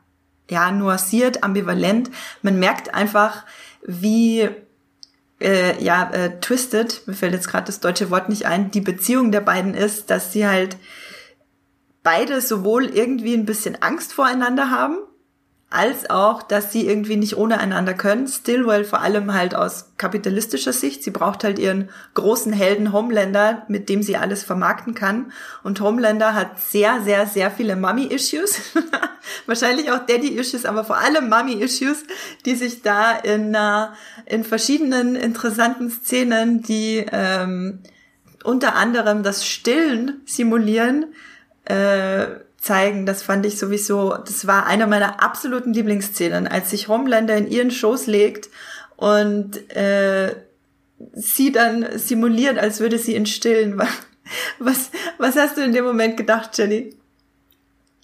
ja, 0.50 0.70
nuanciert, 0.70 1.46
ambivalent. 1.46 2.12
Man 2.42 2.60
merkt 2.60 2.94
einfach, 2.94 3.46
wie 3.88 4.50
äh, 5.40 5.82
ja, 5.82 6.12
äh, 6.12 6.42
twisted, 6.42 7.08
mir 7.08 7.14
fällt 7.14 7.32
jetzt 7.32 7.48
gerade 7.48 7.68
das 7.68 7.80
deutsche 7.80 8.10
Wort 8.10 8.28
nicht 8.28 8.48
ein, 8.48 8.70
die 8.70 8.82
Beziehung 8.82 9.32
der 9.32 9.40
beiden 9.40 9.74
ist, 9.74 10.10
dass 10.10 10.34
sie 10.34 10.46
halt 10.46 10.76
beide 12.04 12.42
sowohl 12.42 12.84
irgendwie 12.84 13.34
ein 13.34 13.46
bisschen 13.46 13.82
Angst 13.82 14.12
voreinander 14.12 14.72
haben, 14.72 14.98
als 15.70 16.10
auch, 16.10 16.42
dass 16.44 16.72
sie 16.72 16.88
irgendwie 16.88 17.18
nicht 17.18 17.36
ohne 17.38 17.60
einander 17.60 17.94
können. 17.94 18.28
Stillwell 18.28 18.86
vor 18.86 19.02
allem 19.02 19.34
halt 19.34 19.56
aus 19.56 19.92
kapitalistischer 19.98 20.72
Sicht. 20.72 21.04
Sie 21.04 21.12
braucht 21.12 21.44
halt 21.44 21.60
ihren 21.60 21.90
großen 22.14 22.54
Helden 22.54 22.94
Homelander, 22.94 23.64
mit 23.68 23.90
dem 23.90 24.02
sie 24.02 24.16
alles 24.16 24.44
vermarkten 24.44 24.94
kann. 24.94 25.32
Und 25.64 25.82
Homelander 25.82 26.34
hat 26.34 26.60
sehr, 26.62 27.02
sehr, 27.02 27.26
sehr 27.28 27.52
viele 27.52 27.76
Mummy-Issues. 27.76 28.74
Wahrscheinlich 29.48 29.92
auch 29.92 30.06
Daddy-Issues, 30.06 30.66
aber 30.66 30.86
vor 30.86 30.98
allem 30.98 31.30
Mummy-Issues, 31.30 32.04
die 32.46 32.56
sich 32.56 32.82
da 32.82 33.12
in, 33.14 33.54
äh, 33.54 33.88
in 34.28 34.44
verschiedenen 34.44 35.16
interessanten 35.16 35.90
Szenen, 35.90 36.62
die 36.62 37.06
ähm, 37.12 37.80
unter 38.44 38.76
anderem 38.76 39.24
das 39.24 39.46
Stillen 39.46 40.22
simulieren, 40.26 41.08
äh, 41.66 42.28
zeigen. 42.66 43.06
Das 43.06 43.24
fand 43.24 43.46
ich 43.46 43.58
sowieso, 43.58 44.16
das 44.18 44.48
war 44.48 44.66
einer 44.66 44.88
meiner 44.88 45.22
absoluten 45.24 45.74
Lieblingsszenen, 45.74 46.48
als 46.48 46.72
sich 46.72 46.88
Homelander 46.88 47.38
in 47.38 47.48
ihren 47.48 47.72
Schoß 47.72 48.08
legt 48.08 48.50
und 48.98 49.70
äh, 49.76 50.36
sie 51.14 51.52
dann 51.52 51.98
simuliert, 51.98 52.58
als 52.58 52.80
würde 52.80 52.98
sie 52.98 53.16
ihn 53.16 53.26
stillen. 53.26 53.82
Was, 54.58 54.90
was 55.20 55.36
hast 55.36 55.56
du 55.56 55.62
in 55.62 55.72
dem 55.72 55.86
Moment 55.86 56.18
gedacht, 56.18 56.58
Jenny? 56.58 56.96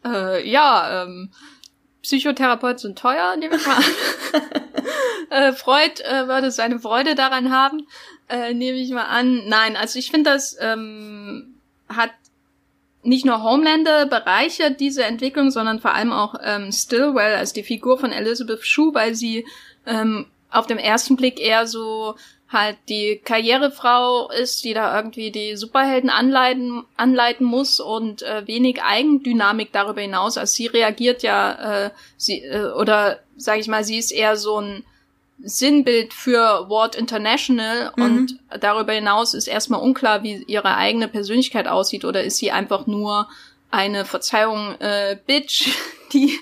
Äh, 0.05 0.47
ja, 0.47 1.01
ähm, 1.01 1.31
Psychotherapeuten 2.03 2.77
sind 2.77 2.99
teuer, 2.99 3.35
nehme 3.37 3.55
ich 3.55 3.65
mal 3.65 3.77
an. 3.77 3.83
äh, 5.31 5.53
Freud 5.53 5.99
äh, 6.03 6.27
würde 6.27 6.51
seine 6.51 6.79
Freude 6.79 7.15
daran 7.15 7.51
haben, 7.51 7.87
äh, 8.29 8.53
nehme 8.53 8.77
ich 8.77 8.91
mal 8.91 9.05
an. 9.05 9.47
Nein, 9.47 9.75
also 9.75 9.97
ich 9.97 10.11
finde, 10.11 10.29
das 10.29 10.55
ähm, 10.59 11.55
hat 11.89 12.11
nicht 13.03 13.25
nur 13.25 13.43
Homelander 13.43 14.05
bereichert 14.05 14.79
diese 14.79 15.03
Entwicklung, 15.03 15.51
sondern 15.51 15.79
vor 15.79 15.93
allem 15.93 16.11
auch 16.11 16.35
ähm, 16.43 16.71
Stillwell, 16.71 17.35
als 17.35 17.53
die 17.53 17.63
Figur 17.63 17.97
von 17.97 18.11
Elizabeth 18.11 18.65
Shue, 18.65 18.93
weil 18.93 19.15
sie 19.15 19.45
ähm, 19.85 20.27
auf 20.49 20.67
dem 20.67 20.77
ersten 20.77 21.15
Blick 21.15 21.39
eher 21.39 21.65
so 21.65 22.15
halt 22.49 22.77
die 22.89 23.21
Karrierefrau 23.23 24.29
ist, 24.29 24.63
die 24.65 24.73
da 24.73 24.95
irgendwie 24.95 25.31
die 25.31 25.55
Superhelden 25.55 26.09
anleiten, 26.09 26.83
anleiten 26.97 27.45
muss 27.45 27.79
und 27.79 28.23
äh, 28.23 28.45
wenig 28.45 28.83
Eigendynamik 28.83 29.71
darüber 29.71 30.01
hinaus. 30.01 30.37
Also 30.37 30.53
sie 30.53 30.67
reagiert 30.67 31.23
ja, 31.23 31.85
äh, 31.85 31.89
sie 32.17 32.43
äh, 32.43 32.71
oder 32.73 33.19
sage 33.37 33.61
ich 33.61 33.67
mal, 33.67 33.83
sie 33.83 33.97
ist 33.97 34.11
eher 34.11 34.35
so 34.35 34.59
ein 34.59 34.83
Sinnbild 35.43 36.13
für 36.13 36.69
Ward 36.69 36.95
International 36.95 37.91
mhm. 37.95 38.03
und 38.03 38.39
darüber 38.59 38.93
hinaus 38.93 39.33
ist 39.33 39.47
erstmal 39.47 39.81
unklar, 39.81 40.23
wie 40.23 40.43
ihre 40.43 40.75
eigene 40.75 41.07
Persönlichkeit 41.07 41.67
aussieht 41.67 42.05
oder 42.05 42.23
ist 42.23 42.37
sie 42.37 42.51
einfach 42.51 42.87
nur 42.87 43.27
eine 43.71 44.03
Verzeihung 44.05 44.75
äh, 44.79 45.17
Bitch, 45.25 45.69
die 46.13 46.37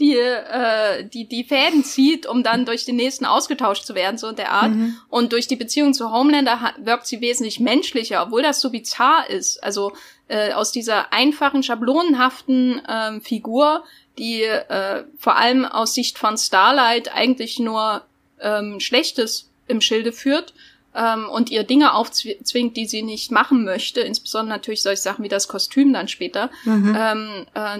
die 0.00 0.16
äh, 0.16 1.04
die 1.04 1.28
die 1.28 1.44
Fäden 1.44 1.84
zieht, 1.84 2.26
um 2.26 2.42
dann 2.42 2.66
durch 2.66 2.84
den 2.84 2.96
nächsten 2.96 3.24
ausgetauscht 3.24 3.84
zu 3.84 3.94
werden 3.94 4.18
so 4.18 4.32
der 4.32 4.50
Art 4.50 4.72
mhm. 4.72 4.96
und 5.08 5.32
durch 5.32 5.46
die 5.46 5.56
Beziehung 5.56 5.94
zu 5.94 6.10
Homelander 6.10 6.74
wirkt 6.78 7.06
sie 7.06 7.20
wesentlich 7.20 7.60
menschlicher, 7.60 8.24
obwohl 8.24 8.42
das 8.42 8.60
so 8.60 8.70
bizarr 8.70 9.30
ist. 9.30 9.62
Also 9.62 9.92
äh, 10.26 10.52
aus 10.52 10.72
dieser 10.72 11.12
einfachen 11.12 11.62
schablonenhaften 11.62 12.84
äh, 12.84 13.20
Figur, 13.20 13.84
die 14.18 14.42
äh, 14.42 15.04
vor 15.18 15.36
allem 15.36 15.64
aus 15.64 15.94
Sicht 15.94 16.18
von 16.18 16.36
Starlight 16.36 17.14
eigentlich 17.14 17.60
nur 17.60 18.02
ähm, 18.42 18.80
Schlechtes 18.80 19.50
im 19.66 19.80
Schilde 19.80 20.12
führt 20.12 20.54
ähm, 20.94 21.28
und 21.28 21.50
ihr 21.50 21.64
Dinge 21.64 21.94
aufzwingt, 21.94 22.76
die 22.76 22.86
sie 22.86 23.02
nicht 23.02 23.30
machen 23.30 23.64
möchte, 23.64 24.00
insbesondere 24.00 24.56
natürlich 24.56 24.82
solche 24.82 25.02
Sachen 25.02 25.24
wie 25.24 25.28
das 25.28 25.48
Kostüm 25.48 25.92
dann 25.92 26.08
später. 26.08 26.50
Mhm. 26.64 26.96
Ähm, 26.98 27.46
äh, 27.54 27.78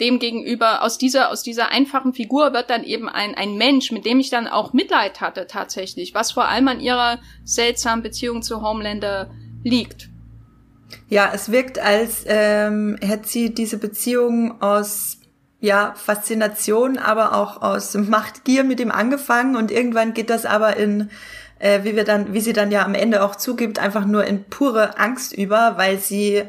demgegenüber 0.00 0.82
aus 0.82 0.96
dieser 0.96 1.30
aus 1.30 1.42
dieser 1.42 1.70
einfachen 1.70 2.12
Figur 2.12 2.52
wird 2.52 2.70
dann 2.70 2.84
eben 2.84 3.08
ein 3.08 3.34
ein 3.34 3.56
Mensch, 3.56 3.90
mit 3.90 4.04
dem 4.04 4.20
ich 4.20 4.30
dann 4.30 4.46
auch 4.46 4.72
Mitleid 4.72 5.20
hatte 5.20 5.46
tatsächlich, 5.46 6.14
was 6.14 6.32
vor 6.32 6.48
allem 6.48 6.68
an 6.68 6.80
ihrer 6.80 7.18
seltsamen 7.44 8.02
Beziehung 8.02 8.42
zu 8.42 8.62
Homelander 8.62 9.30
liegt. 9.64 10.08
Ja, 11.08 11.30
es 11.34 11.50
wirkt, 11.50 11.78
als 11.78 12.24
ähm, 12.26 12.96
hätte 13.00 13.28
sie 13.28 13.54
diese 13.54 13.78
Beziehung 13.78 14.60
aus 14.62 15.18
ja, 15.62 15.94
Faszination, 15.94 16.98
aber 16.98 17.36
auch 17.36 17.62
aus 17.62 17.94
Machtgier 17.94 18.64
mit 18.64 18.80
ihm 18.80 18.90
angefangen. 18.90 19.54
Und 19.54 19.70
irgendwann 19.70 20.12
geht 20.12 20.28
das 20.28 20.44
aber 20.44 20.76
in, 20.76 21.08
äh, 21.60 21.84
wie 21.84 21.94
wir 21.94 22.02
dann, 22.02 22.34
wie 22.34 22.40
sie 22.40 22.52
dann 22.52 22.72
ja 22.72 22.84
am 22.84 22.94
Ende 22.94 23.22
auch 23.22 23.36
zugibt, 23.36 23.78
einfach 23.78 24.04
nur 24.04 24.24
in 24.24 24.42
pure 24.42 24.98
Angst 24.98 25.32
über, 25.32 25.74
weil 25.76 25.98
sie, 25.98 26.42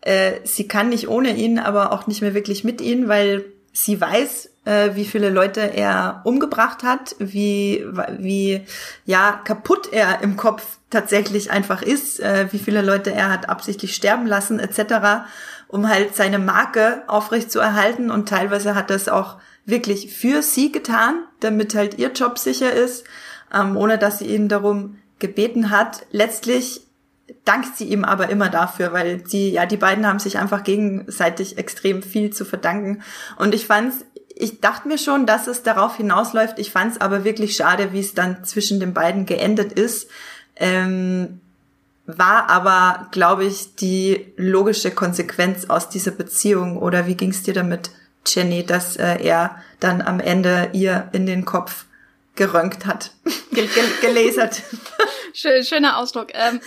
äh, 0.00 0.32
sie 0.42 0.66
kann 0.66 0.88
nicht 0.88 1.06
ohne 1.06 1.36
ihn, 1.36 1.60
aber 1.60 1.92
auch 1.92 2.08
nicht 2.08 2.22
mehr 2.22 2.34
wirklich 2.34 2.64
mit 2.64 2.80
ihm, 2.80 3.06
weil 3.06 3.44
sie 3.72 4.00
weiß, 4.00 4.50
äh, 4.64 4.90
wie 4.94 5.04
viele 5.04 5.30
Leute 5.30 5.60
er 5.60 6.22
umgebracht 6.24 6.82
hat, 6.82 7.14
wie, 7.20 7.86
wie, 8.18 8.62
ja, 9.04 9.40
kaputt 9.44 9.92
er 9.92 10.22
im 10.22 10.36
Kopf 10.36 10.78
tatsächlich 10.90 11.52
einfach 11.52 11.82
ist, 11.82 12.18
äh, 12.18 12.48
wie 12.50 12.58
viele 12.58 12.82
Leute 12.82 13.12
er 13.12 13.30
hat 13.30 13.48
absichtlich 13.48 13.94
sterben 13.94 14.26
lassen, 14.26 14.58
etc 14.58 15.28
um 15.68 15.88
halt 15.88 16.14
seine 16.14 16.38
Marke 16.38 17.02
aufrecht 17.06 17.50
zu 17.50 17.58
erhalten 17.58 18.10
und 18.10 18.28
teilweise 18.28 18.74
hat 18.74 18.90
das 18.90 19.08
auch 19.08 19.36
wirklich 19.64 20.14
für 20.14 20.42
sie 20.42 20.70
getan, 20.70 21.24
damit 21.40 21.74
halt 21.74 21.98
ihr 21.98 22.12
Job 22.12 22.38
sicher 22.38 22.72
ist, 22.72 23.04
ähm, 23.52 23.76
ohne 23.76 23.98
dass 23.98 24.20
sie 24.20 24.26
ihn 24.26 24.48
darum 24.48 24.98
gebeten 25.18 25.70
hat. 25.70 26.06
Letztlich 26.12 26.82
dankt 27.44 27.76
sie 27.76 27.84
ihm 27.84 28.04
aber 28.04 28.28
immer 28.28 28.48
dafür, 28.48 28.92
weil 28.92 29.26
sie, 29.26 29.50
ja, 29.50 29.66
die 29.66 29.76
beiden 29.76 30.06
haben 30.06 30.20
sich 30.20 30.38
einfach 30.38 30.62
gegenseitig 30.62 31.58
extrem 31.58 32.02
viel 32.02 32.32
zu 32.32 32.44
verdanken. 32.44 33.02
Und 33.36 33.54
ich 33.54 33.66
fand's 33.66 34.04
ich 34.38 34.60
dachte 34.60 34.86
mir 34.86 34.98
schon, 34.98 35.24
dass 35.24 35.46
es 35.46 35.62
darauf 35.62 35.96
hinausläuft. 35.96 36.58
Ich 36.58 36.70
fand 36.70 36.92
es 36.92 37.00
aber 37.00 37.24
wirklich 37.24 37.56
schade, 37.56 37.94
wie 37.94 38.00
es 38.00 38.12
dann 38.12 38.44
zwischen 38.44 38.80
den 38.80 38.92
beiden 38.92 39.24
geendet 39.24 39.72
ist. 39.72 40.10
Ähm, 40.56 41.40
war 42.06 42.48
aber, 42.48 43.08
glaube 43.10 43.44
ich, 43.44 43.74
die 43.74 44.32
logische 44.36 44.92
Konsequenz 44.92 45.68
aus 45.68 45.88
dieser 45.88 46.12
Beziehung. 46.12 46.78
Oder 46.78 47.06
wie 47.06 47.16
ging 47.16 47.30
es 47.30 47.42
dir 47.42 47.54
damit, 47.54 47.90
Jenny, 48.26 48.64
dass 48.64 48.96
äh, 48.96 49.22
er 49.22 49.62
dann 49.80 50.00
am 50.02 50.20
Ende 50.20 50.70
ihr 50.72 51.08
in 51.12 51.26
den 51.26 51.44
Kopf 51.44 51.84
gerönt 52.36 52.86
hat, 52.86 53.10
gel 53.52 53.68
gelasert? 54.00 54.62
Schöner 55.32 55.98
Ausdruck. 55.98 56.28
Ähm, 56.32 56.60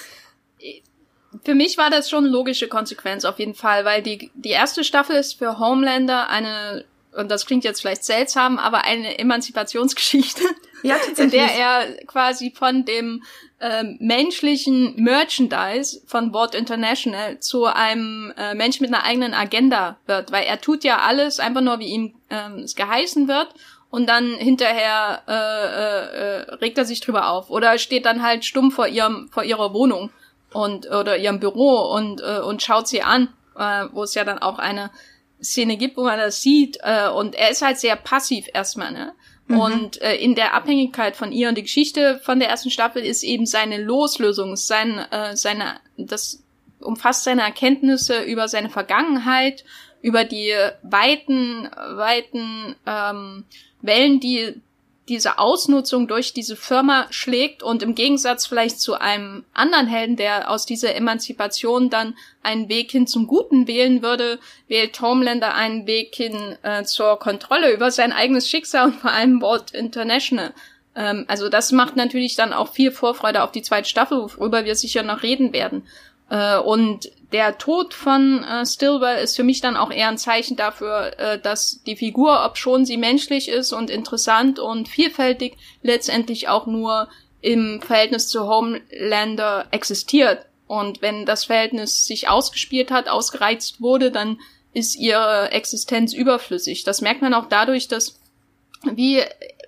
für 1.46 1.56
mich 1.56 1.78
war 1.78 1.90
das 1.90 2.10
schon 2.10 2.26
logische 2.26 2.68
Konsequenz 2.68 3.24
auf 3.24 3.40
jeden 3.40 3.56
Fall, 3.56 3.86
weil 3.86 4.02
die, 4.02 4.32
die 4.34 4.50
erste 4.50 4.84
Staffel 4.84 5.16
ist 5.16 5.38
für 5.38 5.60
Homelander 5.60 6.30
eine, 6.30 6.86
und 7.14 7.30
das 7.30 7.46
klingt 7.46 7.64
jetzt 7.64 7.82
vielleicht 7.82 8.04
seltsam, 8.04 8.58
aber 8.58 8.84
eine 8.84 9.20
Emanzipationsgeschichte, 9.20 10.44
ja, 10.84 10.98
in 11.18 11.30
der 11.30 11.54
er 11.54 12.06
quasi 12.08 12.52
von 12.52 12.84
dem 12.84 13.24
ähm, 13.62 13.98
menschlichen 14.00 14.96
Merchandise 14.96 16.02
von 16.06 16.34
Wort 16.34 16.56
International 16.56 17.40
zu 17.40 17.66
einem 17.66 18.34
äh, 18.38 18.56
Mensch 18.56 18.80
mit 18.80 18.94
einer 18.94 19.04
eigenen 19.04 19.34
Agenda 19.34 19.98
wird, 20.06 20.32
weil 20.32 20.46
er 20.46 20.62
tut 20.62 20.84
ja 20.84 21.00
alles 21.00 21.40
einfach 21.40 21.62
nur, 21.62 21.80
wie 21.80 21.88
ihm 21.88 22.16
ähm, 22.30 22.60
es 22.60 22.76
geheißen 22.76 23.28
wird. 23.28 23.50
Und 23.92 24.08
dann 24.08 24.36
hinterher 24.36 25.24
äh, 25.28 25.34
äh, 25.34 26.52
äh, 26.52 26.54
regt 26.56 26.78
er 26.78 26.86
sich 26.86 27.02
drüber 27.02 27.30
auf. 27.32 27.50
Oder 27.50 27.80
steht 27.80 28.06
dann 28.06 28.22
halt 28.22 28.46
stumm 28.46 28.70
vor 28.72 28.88
ihrem 28.88 29.30
vor 29.32 29.44
ihrer 29.44 29.74
Wohnung 29.74 30.12
und 30.54 30.90
oder 30.92 31.18
ihrem 31.18 31.40
Büro 31.40 31.92
und 31.96 32.22
äh, 32.22 32.40
und 32.40 32.62
schaut 32.62 32.88
sie 32.88 33.02
an, 33.02 33.30
äh, 33.58 33.86
wo 33.92 34.04
es 34.04 34.14
ja 34.14 34.24
dann 34.24 34.38
auch 34.38 34.60
eine 34.60 34.92
Szene 35.42 35.78
gibt, 35.78 35.98
wo 35.98 36.04
man 36.04 36.20
das 36.20 36.42
sieht 36.42 36.78
äh, 36.84 37.10
und 37.10 37.34
er 37.34 37.50
ist 37.50 37.64
halt 37.64 37.80
sehr 37.80 37.96
passiv 37.96 38.46
erstmal, 38.54 38.92
ne? 38.92 39.14
Mhm. 39.50 39.60
Und 39.60 40.02
äh, 40.02 40.16
in 40.16 40.36
der 40.36 40.54
Abhängigkeit 40.54 41.16
von 41.16 41.32
ihr 41.32 41.50
und 41.50 41.58
die 41.58 41.64
Geschichte 41.64 42.22
von 42.24 42.40
der 42.40 42.50
ersten 42.50 42.70
Staffel 42.70 43.04
ist 43.04 43.24
eben 43.24 43.46
seine 43.46 43.82
Loslösung, 43.82 44.56
sein 44.56 45.00
äh, 45.12 45.36
seine 45.36 45.80
das 45.98 46.44
umfasst 46.80 47.24
seine 47.26 47.42
Erkenntnisse 47.42 48.22
über 48.22 48.48
seine 48.48 48.70
Vergangenheit, 48.70 49.66
über 50.02 50.24
die 50.24 50.54
weiten 50.84 51.64
weiten 51.64 52.76
ähm, 52.86 53.44
Wellen, 53.82 54.20
die 54.20 54.54
diese 55.10 55.40
Ausnutzung 55.40 56.08
durch 56.08 56.34
diese 56.34 56.56
Firma 56.56 57.08
schlägt 57.10 57.64
und 57.64 57.84
im 57.84 57.96
Gegensatz 57.96 58.46
vielleicht 58.46 58.80
zu 58.80 58.94
einem 58.94 59.44
anderen 59.54 59.88
Helden, 59.88 60.16
der 60.16 60.50
aus 60.50 60.66
dieser 60.66 60.96
Emanzipation 60.96 61.90
dann 61.90 62.16
einen 62.44 62.70
Weg 62.70 62.92
hin 62.92 63.08
zum 63.08 63.28
Guten 63.28 63.68
wählen 63.68 64.02
würde, 64.02 64.40
wählt 64.68 65.02
Homelander 65.02 65.56
einen 65.56 65.88
Weg 65.88 66.16
hin 66.16 66.56
äh, 66.62 66.84
zur 66.84 67.18
Kontrolle 67.20 67.74
über 67.74 67.92
sein 67.92 68.14
eigenes 68.14 68.48
Schicksal 68.48 68.88
und 68.88 68.96
vor 68.96 69.12
allem 69.12 69.42
Walt 69.42 69.72
International. 69.72 70.54
Ähm, 70.96 71.26
also 71.28 71.50
das 71.50 71.72
macht 71.72 71.96
natürlich 71.96 72.36
dann 72.36 72.54
auch 72.54 72.72
viel 72.72 72.92
Vorfreude 72.92 73.44
auf 73.44 73.52
die 73.52 73.62
zweite 73.62 73.90
Staffel, 73.90 74.20
worüber 74.20 74.66
wir 74.66 74.76
sicher 74.76 75.04
noch 75.04 75.24
reden 75.24 75.54
werden. 75.54 75.84
Äh, 76.30 76.58
und 76.60 77.12
der 77.32 77.58
Tod 77.58 77.94
von 77.94 78.44
äh, 78.44 78.66
Stillwell 78.66 79.24
ist 79.24 79.36
für 79.36 79.44
mich 79.44 79.62
dann 79.62 79.78
auch 79.78 79.92
eher 79.92 80.10
ein 80.10 80.18
Zeichen 80.18 80.58
dafür, 80.58 81.18
äh, 81.20 81.40
dass 81.40 81.84
die 81.84 81.96
Figur, 81.96 82.44
ob 82.46 82.58
schon 82.58 82.86
sie 82.86 82.98
menschlich 82.98 83.50
ist 83.50 83.72
und 83.72 83.90
interessant 83.90 84.60
und 84.60 84.88
vielfältig, 84.88 85.58
letztendlich 85.84 86.48
auch 86.48 86.66
nur 86.66 87.08
im 87.42 87.82
Verhältnis 87.82 88.28
zu 88.28 88.48
Homelander 88.48 89.68
existiert. 89.72 90.46
Und 90.68 91.02
wenn 91.02 91.26
das 91.26 91.46
Verhältnis 91.46 92.06
sich 92.06 92.30
ausgespielt 92.30 92.92
hat, 92.92 93.08
ausgereizt 93.08 93.82
wurde, 93.82 94.12
dann 94.12 94.40
ist 94.74 94.96
ihre 94.96 95.52
Existenz 95.52 96.14
überflüssig. 96.14 96.84
Das 96.84 97.02
merkt 97.02 97.22
man 97.22 97.34
auch 97.34 97.48
dadurch, 97.48 97.88
dass 97.88 98.20
wie 98.84 99.22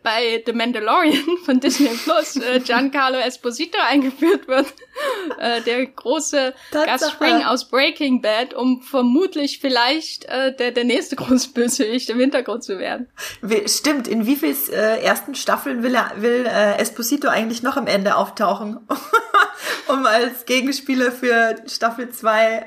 bei 0.04 0.42
The 0.46 0.54
Mandalorian 0.54 1.38
von 1.46 1.60
Disney 1.60 1.90
Plus 2.04 2.36
äh, 2.38 2.60
Giancarlo 2.60 3.18
Esposito 3.20 3.78
eingeführt 3.88 4.48
wird, 4.48 4.74
äh, 5.40 5.62
der 5.62 5.86
große 5.86 6.54
Gastspring 6.72 7.44
aus 7.44 7.70
Breaking 7.70 8.22
Bad, 8.22 8.54
um 8.54 8.82
vermutlich 8.82 9.60
vielleicht 9.60 10.26
äh, 10.26 10.56
der, 10.56 10.72
der 10.72 10.84
nächste 10.84 11.16
große 11.18 11.50
Bösewicht 11.50 12.10
im 12.10 12.20
Hintergrund 12.20 12.64
zu 12.64 12.80
werden. 12.80 13.08
Stimmt, 13.68 14.08
in 14.08 14.26
wie 14.26 14.36
viel 14.36 14.56
äh, 14.72 15.04
ersten 15.04 15.36
Staffeln 15.36 15.84
will, 15.84 15.96
er, 15.96 16.12
will 16.18 16.46
äh, 16.46 16.78
Esposito 16.78 17.28
eigentlich 17.28 17.64
noch 17.64 17.78
am 17.78 17.88
Ende 17.88 18.16
auftauchen, 18.16 18.80
um 19.88 20.06
als 20.06 20.46
Gegenspieler 20.46 21.12
für 21.12 21.56
Staffel 21.68 22.10
2 22.10 22.66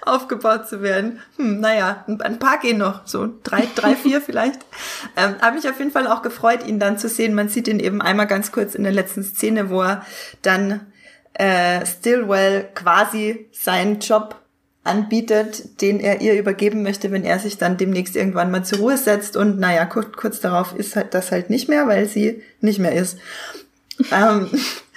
aufgebaut 0.06 0.68
zu 0.68 0.82
werden. 0.82 1.20
Hm, 1.36 1.60
naja, 1.60 2.04
ein 2.06 2.38
paar 2.38 2.58
gehen 2.58 2.78
noch, 2.78 3.06
so 3.06 3.28
drei, 3.42 3.68
drei, 3.74 3.94
vier 3.96 4.20
vielleicht. 4.20 4.60
Ähm, 5.16 5.34
Habe 5.40 5.58
ich 5.58 5.68
auf 5.68 5.78
jeden 5.78 5.90
Fall 5.90 6.06
auch 6.06 6.22
gefreut, 6.22 6.66
ihn 6.66 6.78
dann 6.78 6.98
zu 6.98 7.08
sehen. 7.08 7.34
Man 7.34 7.48
sieht 7.48 7.68
ihn 7.68 7.80
eben 7.80 8.00
einmal 8.00 8.26
ganz 8.26 8.52
kurz 8.52 8.74
in 8.74 8.84
der 8.84 8.92
letzten 8.92 9.22
Szene, 9.22 9.70
wo 9.70 9.82
er 9.82 10.04
dann 10.42 10.80
äh, 11.34 11.84
Stillwell 11.86 12.68
quasi 12.74 13.48
seinen 13.52 14.00
Job 14.00 14.36
anbietet, 14.82 15.80
den 15.82 16.00
er 16.00 16.20
ihr 16.20 16.38
übergeben 16.38 16.82
möchte, 16.82 17.10
wenn 17.10 17.24
er 17.24 17.38
sich 17.38 17.58
dann 17.58 17.76
demnächst 17.76 18.16
irgendwann 18.16 18.50
mal 18.50 18.64
zur 18.64 18.78
Ruhe 18.78 18.96
setzt. 18.96 19.36
Und 19.36 19.58
naja, 19.60 19.84
kurz, 19.84 20.12
kurz 20.16 20.40
darauf 20.40 20.74
ist 20.74 20.96
halt 20.96 21.14
das 21.14 21.30
halt 21.30 21.50
nicht 21.50 21.68
mehr, 21.68 21.86
weil 21.86 22.06
sie 22.06 22.42
nicht 22.60 22.78
mehr 22.78 22.92
ist. 22.92 23.18
ähm, 24.10 24.50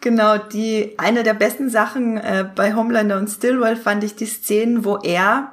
Genau, 0.00 0.38
die 0.38 0.94
eine 0.98 1.22
der 1.22 1.34
besten 1.34 1.70
Sachen 1.70 2.16
äh, 2.16 2.48
bei 2.54 2.74
Homelander 2.74 3.16
und 3.16 3.28
Stillwell 3.28 3.76
fand 3.76 4.04
ich 4.04 4.14
die 4.14 4.26
Szenen, 4.26 4.84
wo 4.84 4.98
er 4.98 5.52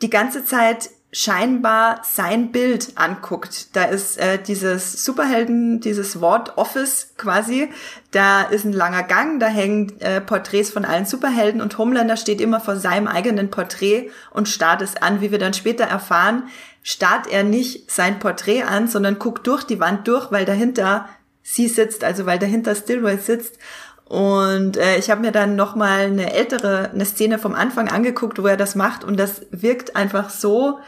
die 0.00 0.10
ganze 0.10 0.44
Zeit 0.44 0.90
scheinbar 1.14 2.00
sein 2.04 2.52
Bild 2.52 2.92
anguckt. 2.94 3.76
Da 3.76 3.84
ist 3.84 4.16
äh, 4.18 4.38
dieses 4.42 5.04
Superhelden, 5.04 5.80
dieses 5.80 6.22
Wort 6.22 6.56
Office 6.56 7.12
quasi, 7.18 7.68
da 8.12 8.42
ist 8.42 8.64
ein 8.64 8.72
langer 8.72 9.02
Gang, 9.02 9.38
da 9.38 9.46
hängen 9.46 10.00
äh, 10.00 10.22
Porträts 10.22 10.70
von 10.70 10.86
allen 10.86 11.04
Superhelden 11.04 11.60
und 11.60 11.76
Homelander 11.76 12.16
steht 12.16 12.40
immer 12.40 12.60
vor 12.60 12.76
seinem 12.76 13.08
eigenen 13.08 13.50
Porträt 13.50 14.10
und 14.30 14.48
starrt 14.48 14.80
es 14.80 14.96
an. 14.96 15.20
Wie 15.20 15.30
wir 15.30 15.38
dann 15.38 15.52
später 15.52 15.84
erfahren, 15.84 16.44
starrt 16.82 17.30
er 17.30 17.44
nicht 17.44 17.90
sein 17.90 18.18
Porträt 18.18 18.62
an, 18.62 18.88
sondern 18.88 19.18
guckt 19.18 19.46
durch 19.46 19.64
die 19.64 19.80
Wand 19.80 20.08
durch, 20.08 20.32
weil 20.32 20.46
dahinter 20.46 21.08
sie 21.42 21.68
sitzt, 21.68 22.04
also 22.04 22.26
weil 22.26 22.38
dahinter 22.38 22.74
Stillwell 22.74 23.18
sitzt. 23.18 23.58
Und 24.04 24.76
äh, 24.76 24.98
ich 24.98 25.10
habe 25.10 25.22
mir 25.22 25.32
dann 25.32 25.56
nochmal 25.56 26.00
eine 26.00 26.34
ältere, 26.34 26.90
eine 26.90 27.06
Szene 27.06 27.38
vom 27.38 27.54
Anfang 27.54 27.88
angeguckt, 27.88 28.42
wo 28.42 28.46
er 28.46 28.56
das 28.56 28.74
macht. 28.74 29.04
Und 29.04 29.18
das 29.18 29.42
wirkt 29.50 29.96
einfach 29.96 30.30
so 30.30 30.80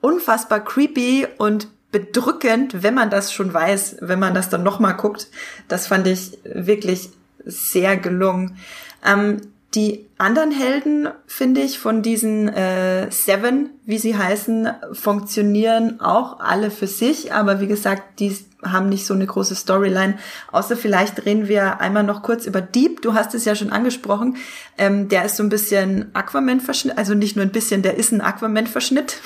unfassbar 0.00 0.60
creepy 0.64 1.26
und 1.38 1.68
bedrückend, 1.90 2.82
wenn 2.82 2.94
man 2.94 3.10
das 3.10 3.32
schon 3.32 3.52
weiß, 3.52 3.96
wenn 4.00 4.18
man 4.18 4.34
das 4.34 4.50
dann 4.50 4.62
nochmal 4.62 4.96
guckt. 4.96 5.28
Das 5.68 5.86
fand 5.86 6.06
ich 6.06 6.38
wirklich 6.44 7.10
sehr 7.44 7.96
gelungen. 7.96 8.58
Ähm, 9.04 9.40
die 9.74 10.06
anderen 10.16 10.50
Helden, 10.50 11.08
finde 11.26 11.60
ich, 11.60 11.78
von 11.78 12.02
diesen 12.02 12.48
äh, 12.48 13.10
Seven, 13.10 13.70
wie 13.84 13.98
sie 13.98 14.16
heißen, 14.16 14.70
funktionieren 14.92 16.00
auch 16.00 16.40
alle 16.40 16.70
für 16.70 16.86
sich, 16.86 17.32
aber 17.34 17.60
wie 17.60 17.66
gesagt, 17.66 18.18
die 18.18 18.34
haben 18.64 18.88
nicht 18.88 19.06
so 19.06 19.14
eine 19.14 19.26
große 19.26 19.54
Storyline. 19.54 20.18
Außer 20.50 20.76
vielleicht 20.76 21.24
reden 21.26 21.48
wir 21.48 21.80
einmal 21.80 22.02
noch 22.02 22.22
kurz 22.22 22.46
über 22.46 22.60
Deep. 22.60 23.02
Du 23.02 23.14
hast 23.14 23.34
es 23.34 23.44
ja 23.44 23.54
schon 23.54 23.70
angesprochen. 23.70 24.36
Ähm, 24.76 25.08
der 25.08 25.26
ist 25.26 25.36
so 25.36 25.42
ein 25.42 25.48
bisschen 25.48 26.10
Aquaman-Verschnitt, 26.14 26.98
also 26.98 27.14
nicht 27.14 27.36
nur 27.36 27.44
ein 27.44 27.52
bisschen, 27.52 27.82
der 27.82 27.96
ist 27.96 28.10
ein 28.10 28.20
Aquaman-Verschnitt. 28.20 29.20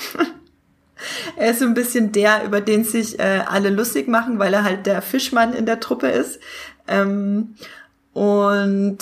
er 1.37 1.51
ist 1.51 1.59
so 1.59 1.65
ein 1.65 1.73
bisschen 1.73 2.11
der, 2.11 2.43
über 2.43 2.61
den 2.61 2.83
sich 2.83 3.17
äh, 3.17 3.41
alle 3.47 3.69
lustig 3.69 4.07
machen, 4.07 4.39
weil 4.39 4.53
er 4.53 4.63
halt 4.63 4.85
der 4.85 5.01
Fischmann 5.01 5.53
in 5.53 5.65
der 5.65 5.79
Truppe 5.79 6.09
ist. 6.09 6.39
Ähm, 6.87 7.55
und 8.11 8.99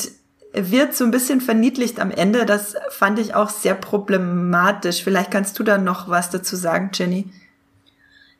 wird 0.53 0.95
so 0.95 1.03
ein 1.03 1.11
bisschen 1.11 1.41
verniedlicht 1.41 1.99
am 1.99 2.11
Ende. 2.11 2.45
Das 2.45 2.75
fand 2.89 3.19
ich 3.19 3.35
auch 3.35 3.49
sehr 3.49 3.75
problematisch. 3.75 5.03
Vielleicht 5.03 5.31
kannst 5.31 5.57
du 5.59 5.63
da 5.63 5.77
noch 5.77 6.09
was 6.09 6.29
dazu 6.29 6.55
sagen, 6.55 6.91
Jenny. 6.93 7.29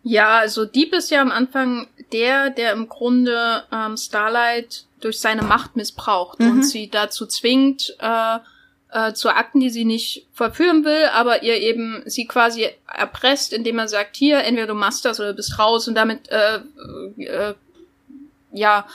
Ja, 0.04 0.40
also 0.40 0.66
Deep 0.66 0.94
ist 0.94 1.12
ja 1.12 1.22
am 1.22 1.32
Anfang 1.32 1.88
der, 2.12 2.50
der 2.50 2.74
im 2.74 2.90
Grunde 2.90 3.64
ähm, 3.72 3.98
Starlight 3.98 4.86
durch 5.00 5.20
seine 5.20 5.44
Macht 5.44 5.76
missbraucht 5.76 6.40
mhm. 6.40 6.52
und 6.52 6.64
sie 6.64 6.90
dazu 6.90 7.26
zwingt, 7.28 7.96
äh, 8.00 8.40
äh, 8.92 9.14
zu 9.14 9.30
Akten, 9.30 9.60
die 9.60 9.70
sie 9.70 9.86
nicht 9.86 10.28
verführen 10.34 10.84
will, 10.84 11.06
aber 11.14 11.44
ihr 11.44 11.58
eben 11.58 12.04
sie 12.06 12.26
quasi 12.26 12.68
erpresst, 12.88 13.54
indem 13.54 13.80
er 13.80 13.88
sagt, 13.88 14.16
hier, 14.16 14.44
entweder 14.44 14.68
du 14.68 14.74
machst 14.74 15.06
das 15.06 15.20
oder 15.20 15.30
du 15.30 15.36
bist 15.36 15.58
raus 15.58 15.88
und 15.88 15.96
damit 15.96 16.30
äh, 16.30 16.60
äh, 17.18 17.54
ja 18.52 18.86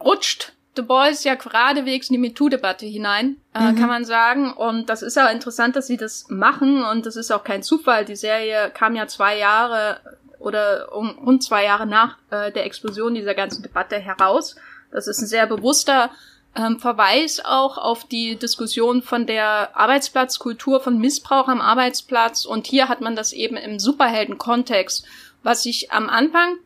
rutscht 0.00 0.52
The 0.76 0.82
Boys 0.82 1.24
ja 1.24 1.34
geradewegs 1.34 2.10
in 2.10 2.14
die 2.14 2.28
MeToo-Debatte 2.28 2.86
hinein, 2.86 3.36
äh, 3.54 3.72
mhm. 3.72 3.76
kann 3.76 3.88
man 3.88 4.04
sagen. 4.04 4.52
Und 4.52 4.90
das 4.90 5.02
ist 5.02 5.18
auch 5.18 5.30
interessant, 5.30 5.74
dass 5.74 5.86
sie 5.86 5.96
das 5.96 6.26
machen. 6.28 6.84
Und 6.84 7.06
das 7.06 7.16
ist 7.16 7.30
auch 7.30 7.44
kein 7.44 7.62
Zufall. 7.62 8.04
Die 8.04 8.16
Serie 8.16 8.70
kam 8.72 8.94
ja 8.94 9.06
zwei 9.06 9.38
Jahre 9.38 10.00
oder 10.38 10.94
um, 10.94 11.10
rund 11.18 11.42
zwei 11.42 11.64
Jahre 11.64 11.86
nach 11.86 12.18
äh, 12.30 12.52
der 12.52 12.66
Explosion 12.66 13.14
dieser 13.14 13.34
ganzen 13.34 13.62
Debatte 13.62 13.98
heraus. 13.98 14.56
Das 14.92 15.08
ist 15.08 15.20
ein 15.20 15.26
sehr 15.26 15.46
bewusster 15.46 16.10
ähm, 16.54 16.78
Verweis 16.78 17.42
auch 17.44 17.78
auf 17.78 18.04
die 18.04 18.36
Diskussion 18.36 19.02
von 19.02 19.26
der 19.26 19.76
Arbeitsplatzkultur, 19.76 20.80
von 20.80 20.98
Missbrauch 20.98 21.48
am 21.48 21.60
Arbeitsplatz. 21.60 22.44
Und 22.44 22.66
hier 22.66 22.88
hat 22.88 23.00
man 23.00 23.16
das 23.16 23.32
eben 23.32 23.56
im 23.56 23.78
Superhelden-Kontext, 23.78 25.04
was 25.42 25.66
ich 25.66 25.92
am 25.92 26.08
Anfang 26.08 26.56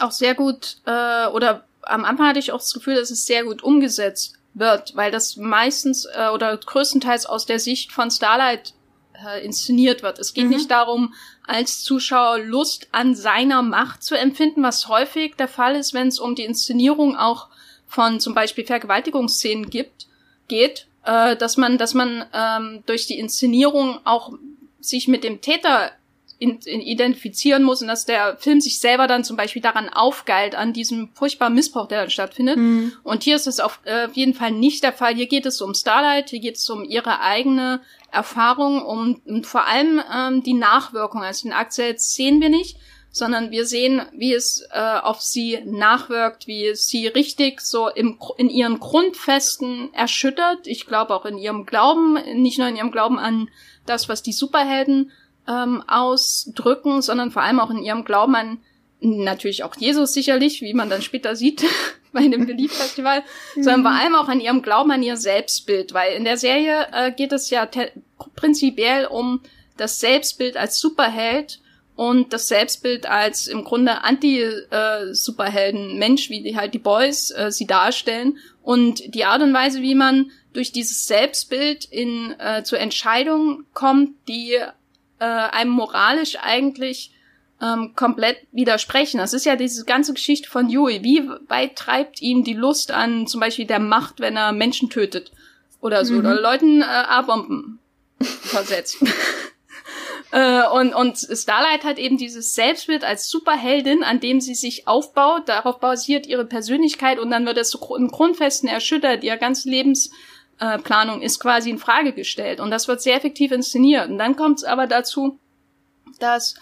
auch 0.00 0.10
sehr 0.10 0.34
gut, 0.34 0.78
äh, 0.86 1.26
oder 1.28 1.65
am 1.86 2.04
Anfang 2.04 2.28
hatte 2.28 2.38
ich 2.38 2.52
auch 2.52 2.58
das 2.58 2.74
Gefühl, 2.74 2.96
dass 2.96 3.10
es 3.10 3.26
sehr 3.26 3.44
gut 3.44 3.62
umgesetzt 3.62 4.34
wird, 4.54 4.96
weil 4.96 5.10
das 5.10 5.36
meistens 5.36 6.06
äh, 6.06 6.28
oder 6.28 6.56
größtenteils 6.56 7.26
aus 7.26 7.46
der 7.46 7.58
Sicht 7.58 7.92
von 7.92 8.10
Starlight 8.10 8.74
äh, 9.24 9.44
inszeniert 9.44 10.02
wird. 10.02 10.18
Es 10.18 10.34
geht 10.34 10.44
mhm. 10.44 10.50
nicht 10.50 10.70
darum, 10.70 11.14
als 11.46 11.82
Zuschauer 11.82 12.38
Lust 12.38 12.88
an 12.92 13.14
seiner 13.14 13.62
Macht 13.62 14.02
zu 14.02 14.16
empfinden, 14.16 14.62
was 14.62 14.88
häufig 14.88 15.36
der 15.36 15.48
Fall 15.48 15.76
ist, 15.76 15.94
wenn 15.94 16.08
es 16.08 16.18
um 16.18 16.34
die 16.34 16.44
Inszenierung 16.44 17.16
auch 17.16 17.48
von 17.86 18.18
zum 18.18 18.34
Beispiel 18.34 18.66
Vergewaltigungsszenen 18.66 19.70
gibt, 19.70 20.06
geht, 20.48 20.86
äh, 21.04 21.36
dass 21.36 21.56
man, 21.56 21.78
dass 21.78 21.94
man 21.94 22.24
ähm, 22.32 22.82
durch 22.86 23.06
die 23.06 23.18
Inszenierung 23.18 24.00
auch 24.04 24.32
sich 24.80 25.08
mit 25.08 25.24
dem 25.24 25.40
Täter 25.40 25.92
identifizieren 26.38 27.62
muss 27.62 27.80
und 27.80 27.88
dass 27.88 28.04
der 28.04 28.36
Film 28.36 28.60
sich 28.60 28.78
selber 28.78 29.06
dann 29.06 29.24
zum 29.24 29.36
Beispiel 29.36 29.62
daran 29.62 29.88
aufgeilt, 29.88 30.54
an 30.54 30.72
diesem 30.72 31.08
furchtbaren 31.14 31.54
Missbrauch, 31.54 31.88
der 31.88 32.00
dann 32.00 32.10
stattfindet. 32.10 32.58
Mhm. 32.58 32.92
Und 33.02 33.22
hier 33.22 33.36
ist 33.36 33.46
es 33.46 33.60
auf, 33.60 33.80
äh, 33.84 34.08
jeden 34.12 34.34
Fall 34.34 34.52
nicht 34.52 34.82
der 34.82 34.92
Fall. 34.92 35.14
Hier 35.14 35.28
geht 35.28 35.46
es 35.46 35.60
um 35.62 35.74
Starlight, 35.74 36.30
hier 36.30 36.40
geht 36.40 36.56
es 36.56 36.68
um 36.68 36.84
ihre 36.84 37.20
eigene 37.20 37.80
Erfahrung, 38.12 38.82
um, 38.82 39.20
um 39.24 39.44
vor 39.44 39.66
allem 39.66 40.02
ähm, 40.14 40.42
die 40.42 40.54
Nachwirkung. 40.54 41.22
Also 41.22 41.48
den 41.48 41.54
Akt 41.54 41.72
selbst 41.72 42.14
sehen 42.14 42.40
wir 42.40 42.50
nicht, 42.50 42.76
sondern 43.10 43.50
wir 43.50 43.64
sehen, 43.64 44.02
wie 44.12 44.34
es 44.34 44.62
äh, 44.72 44.78
auf 44.78 45.22
sie 45.22 45.60
nachwirkt, 45.64 46.46
wie 46.46 46.66
es 46.66 46.86
sie 46.88 47.06
richtig 47.06 47.62
so 47.62 47.88
im, 47.88 48.18
in 48.36 48.50
ihren 48.50 48.78
Grundfesten 48.78 49.92
erschüttert. 49.94 50.66
Ich 50.66 50.86
glaube 50.86 51.14
auch 51.14 51.24
in 51.24 51.38
ihrem 51.38 51.64
Glauben, 51.64 52.18
nicht 52.42 52.58
nur 52.58 52.68
in 52.68 52.76
ihrem 52.76 52.90
Glauben 52.90 53.18
an 53.18 53.48
das, 53.86 54.10
was 54.10 54.22
die 54.22 54.32
Superhelden 54.32 55.12
ähm, 55.48 55.82
ausdrücken, 55.86 57.02
sondern 57.02 57.30
vor 57.30 57.42
allem 57.42 57.60
auch 57.60 57.70
in 57.70 57.82
ihrem 57.82 58.04
Glauben 58.04 58.34
an 58.34 58.58
natürlich 59.00 59.62
auch 59.62 59.76
Jesus 59.76 60.14
sicherlich, 60.14 60.62
wie 60.62 60.72
man 60.74 60.90
dann 60.90 61.02
später 61.02 61.36
sieht 61.36 61.64
bei 62.12 62.26
dem 62.28 62.46
Beliebfestival, 62.46 63.22
mhm. 63.54 63.62
sondern 63.62 63.82
vor 63.82 63.92
allem 63.92 64.14
auch 64.14 64.28
an 64.28 64.40
ihrem 64.40 64.62
Glauben 64.62 64.90
an 64.90 65.02
ihr 65.02 65.16
Selbstbild, 65.16 65.94
weil 65.94 66.14
in 66.14 66.24
der 66.24 66.38
Serie 66.38 66.88
äh, 66.92 67.12
geht 67.12 67.32
es 67.32 67.50
ja 67.50 67.68
prinzipiell 68.34 69.06
um 69.06 69.40
das 69.76 70.00
Selbstbild 70.00 70.56
als 70.56 70.80
Superheld 70.80 71.60
und 71.94 72.32
das 72.32 72.48
Selbstbild 72.48 73.04
als 73.06 73.46
im 73.46 73.62
Grunde 73.64 74.02
Anti-Superhelden-Mensch, 74.04 76.30
wie 76.30 76.42
die 76.42 76.56
halt 76.56 76.72
die 76.74 76.78
Boys 76.78 77.30
äh, 77.30 77.50
sie 77.50 77.66
darstellen 77.66 78.38
und 78.62 79.14
die 79.14 79.24
Art 79.24 79.40
und 79.42 79.54
Weise, 79.54 79.82
wie 79.82 79.94
man 79.94 80.30
durch 80.52 80.72
dieses 80.72 81.06
Selbstbild 81.06 81.86
in 81.86 82.34
äh, 82.38 82.62
zur 82.64 82.80
Entscheidung 82.80 83.64
kommt, 83.74 84.14
die 84.28 84.58
äh, 85.18 85.24
einem 85.24 85.70
moralisch 85.70 86.36
eigentlich 86.40 87.12
ähm, 87.62 87.94
komplett 87.96 88.38
widersprechen. 88.52 89.18
Das 89.18 89.32
ist 89.32 89.46
ja 89.46 89.56
diese 89.56 89.84
ganze 89.84 90.12
Geschichte 90.12 90.48
von 90.48 90.68
Yui. 90.68 91.02
Wie 91.02 91.28
weit 91.48 91.76
treibt 91.76 92.20
ihm 92.20 92.44
die 92.44 92.54
Lust 92.54 92.90
an 92.90 93.26
zum 93.26 93.40
Beispiel 93.40 93.66
der 93.66 93.78
Macht, 93.78 94.20
wenn 94.20 94.36
er 94.36 94.52
Menschen 94.52 94.90
tötet 94.90 95.32
oder 95.80 96.04
so, 96.04 96.14
mhm. 96.14 96.20
oder 96.20 96.40
Leuten 96.40 96.82
äh, 96.82 96.84
A-Bomben 96.84 97.78
versetzt. 98.20 98.98
äh, 100.32 100.68
und, 100.68 100.94
und 100.94 101.16
Starlight 101.16 101.84
hat 101.84 101.98
eben 101.98 102.18
dieses 102.18 102.54
Selbstbild 102.54 103.04
als 103.04 103.28
Superheldin, 103.28 104.02
an 104.02 104.20
dem 104.20 104.40
sie 104.40 104.54
sich 104.54 104.86
aufbaut. 104.86 105.48
Darauf 105.48 105.80
basiert 105.80 106.26
ihre 106.26 106.44
Persönlichkeit 106.44 107.18
und 107.18 107.30
dann 107.30 107.46
wird 107.46 107.56
es 107.56 107.70
so 107.70 107.96
im 107.96 108.08
Grundfesten 108.08 108.68
erschüttert. 108.68 109.24
Ihr 109.24 109.36
ganzes 109.38 109.64
Lebens 109.64 110.10
äh, 110.58 110.78
Planung 110.78 111.22
ist 111.22 111.40
quasi 111.40 111.70
in 111.70 111.78
Frage 111.78 112.12
gestellt 112.12 112.60
und 112.60 112.70
das 112.70 112.88
wird 112.88 113.02
sehr 113.02 113.16
effektiv 113.16 113.52
inszeniert. 113.52 114.08
Und 114.08 114.18
dann 114.18 114.36
kommt 114.36 114.58
es 114.58 114.64
aber 114.64 114.86
dazu, 114.86 115.38
dass 116.18 116.54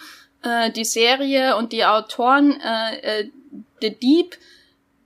äh, 0.42 0.70
die 0.70 0.84
Serie 0.84 1.56
und 1.56 1.72
die 1.72 1.84
Autoren 1.84 2.60
äh, 2.60 3.20
äh, 3.20 3.30
The 3.80 3.94
Deep 3.94 4.36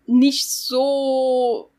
nicht 0.07 0.51
so, 0.51 1.70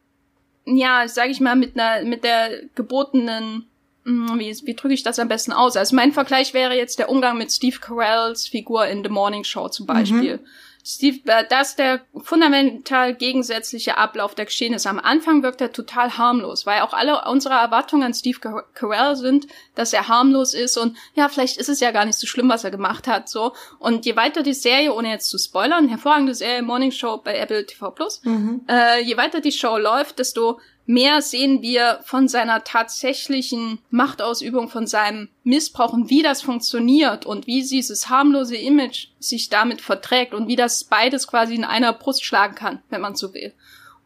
ja, 0.66 1.08
sag 1.08 1.30
ich 1.30 1.40
mal, 1.40 1.56
mit 1.56 1.80
einer 1.80 2.06
mit 2.06 2.24
der 2.24 2.66
gebotenen 2.76 3.68
hm, 4.06 4.40
wie, 4.40 4.56
wie 4.66 4.74
drücke 4.76 4.94
ich 4.94 5.04
das 5.04 5.20
am 5.20 5.28
besten 5.28 5.52
aus? 5.52 5.78
Also 5.78 5.96
mein 5.96 6.12
Vergleich 6.12 6.54
wäre 6.54 6.76
jetzt 6.76 7.00
der 7.00 7.10
Umgang 7.10 7.38
mit 7.38 7.52
Steve 7.52 7.78
Carells 7.80 8.48
Figur 8.48 8.88
in 8.88 9.04
The 9.04 9.10
Morning 9.10 9.44
Show 9.44 9.68
zum 9.70 9.86
Beispiel. 9.86 10.38
Mhm. 10.38 10.48
Steve, 10.90 11.20
äh, 11.26 11.46
das 11.48 11.76
der 11.76 12.02
fundamental 12.24 13.14
gegensätzliche 13.14 13.98
Ablauf 13.98 14.34
der 14.34 14.46
Geschehnisse. 14.46 14.90
Am 14.90 14.98
Anfang 14.98 15.44
wirkt 15.44 15.62
er 15.62 15.72
total 15.72 16.18
harmlos, 16.18 16.66
weil 16.66 16.82
auch 16.82 16.94
alle 16.94 17.22
unsere 17.30 17.54
Erwartungen 17.54 18.02
an 18.02 18.16
Steve 18.16 18.40
Carell 18.74 19.16
sind, 19.16 19.46
dass 19.76 19.94
er 19.94 20.08
harmlos 20.08 20.56
ist 20.56 20.78
und 20.78 20.98
ja, 21.14 21.30
vielleicht 21.30 21.58
ist 21.58 21.70
es 21.70 21.80
ja 21.80 21.92
gar 21.92 22.06
nicht 22.06 22.18
so 22.18 22.26
schlimm, 22.26 22.50
was 22.50 22.64
er 22.64 22.72
gemacht 22.72 23.08
hat, 23.08 23.30
so. 23.30 23.54
Und 23.78 24.08
je 24.08 24.16
weiter 24.16 24.42
die 24.42 24.54
Serie, 24.54 24.92
ohne 24.92 25.10
jetzt 25.10 25.30
zu 25.30 25.38
spoilern, 25.38 25.88
hervorragende 25.88 26.34
Serie 26.34 26.64
Morning 26.64 26.92
Show 26.92 27.18
bei 27.24 27.38
Apple 27.38 27.68
TV 27.68 27.92
Plus, 27.92 28.22
mhm. 28.24 28.62
äh, 28.68 29.00
je 29.04 29.16
weiter 29.16 29.42
die 29.42 29.52
Show 29.52 29.78
läuft, 29.78 30.18
desto 30.18 30.60
mehr 30.90 31.22
sehen 31.22 31.62
wir 31.62 32.00
von 32.04 32.28
seiner 32.28 32.64
tatsächlichen 32.64 33.78
Machtausübung, 33.92 34.70
von 34.70 34.88
seinem 34.88 35.30
Missbrauch 35.44 35.94
und 35.94 36.10
wie 36.10 36.24
das 36.24 36.42
funktioniert 36.42 37.28
und 37.28 37.46
wie 37.46 37.62
dieses 37.62 38.10
harmlose 38.10 38.56
Image 38.56 39.10
sich 39.20 39.50
damit 39.50 39.82
verträgt 39.82 40.34
und 40.34 40.48
wie 40.48 40.56
das 40.56 40.86
beides 40.86 41.28
quasi 41.28 41.54
in 41.54 41.64
einer 41.64 41.94
Brust 41.94 42.26
schlagen 42.26 42.56
kann, 42.56 42.82
wenn 42.90 43.02
man 43.02 43.14
so 43.14 43.36
will. 43.36 43.54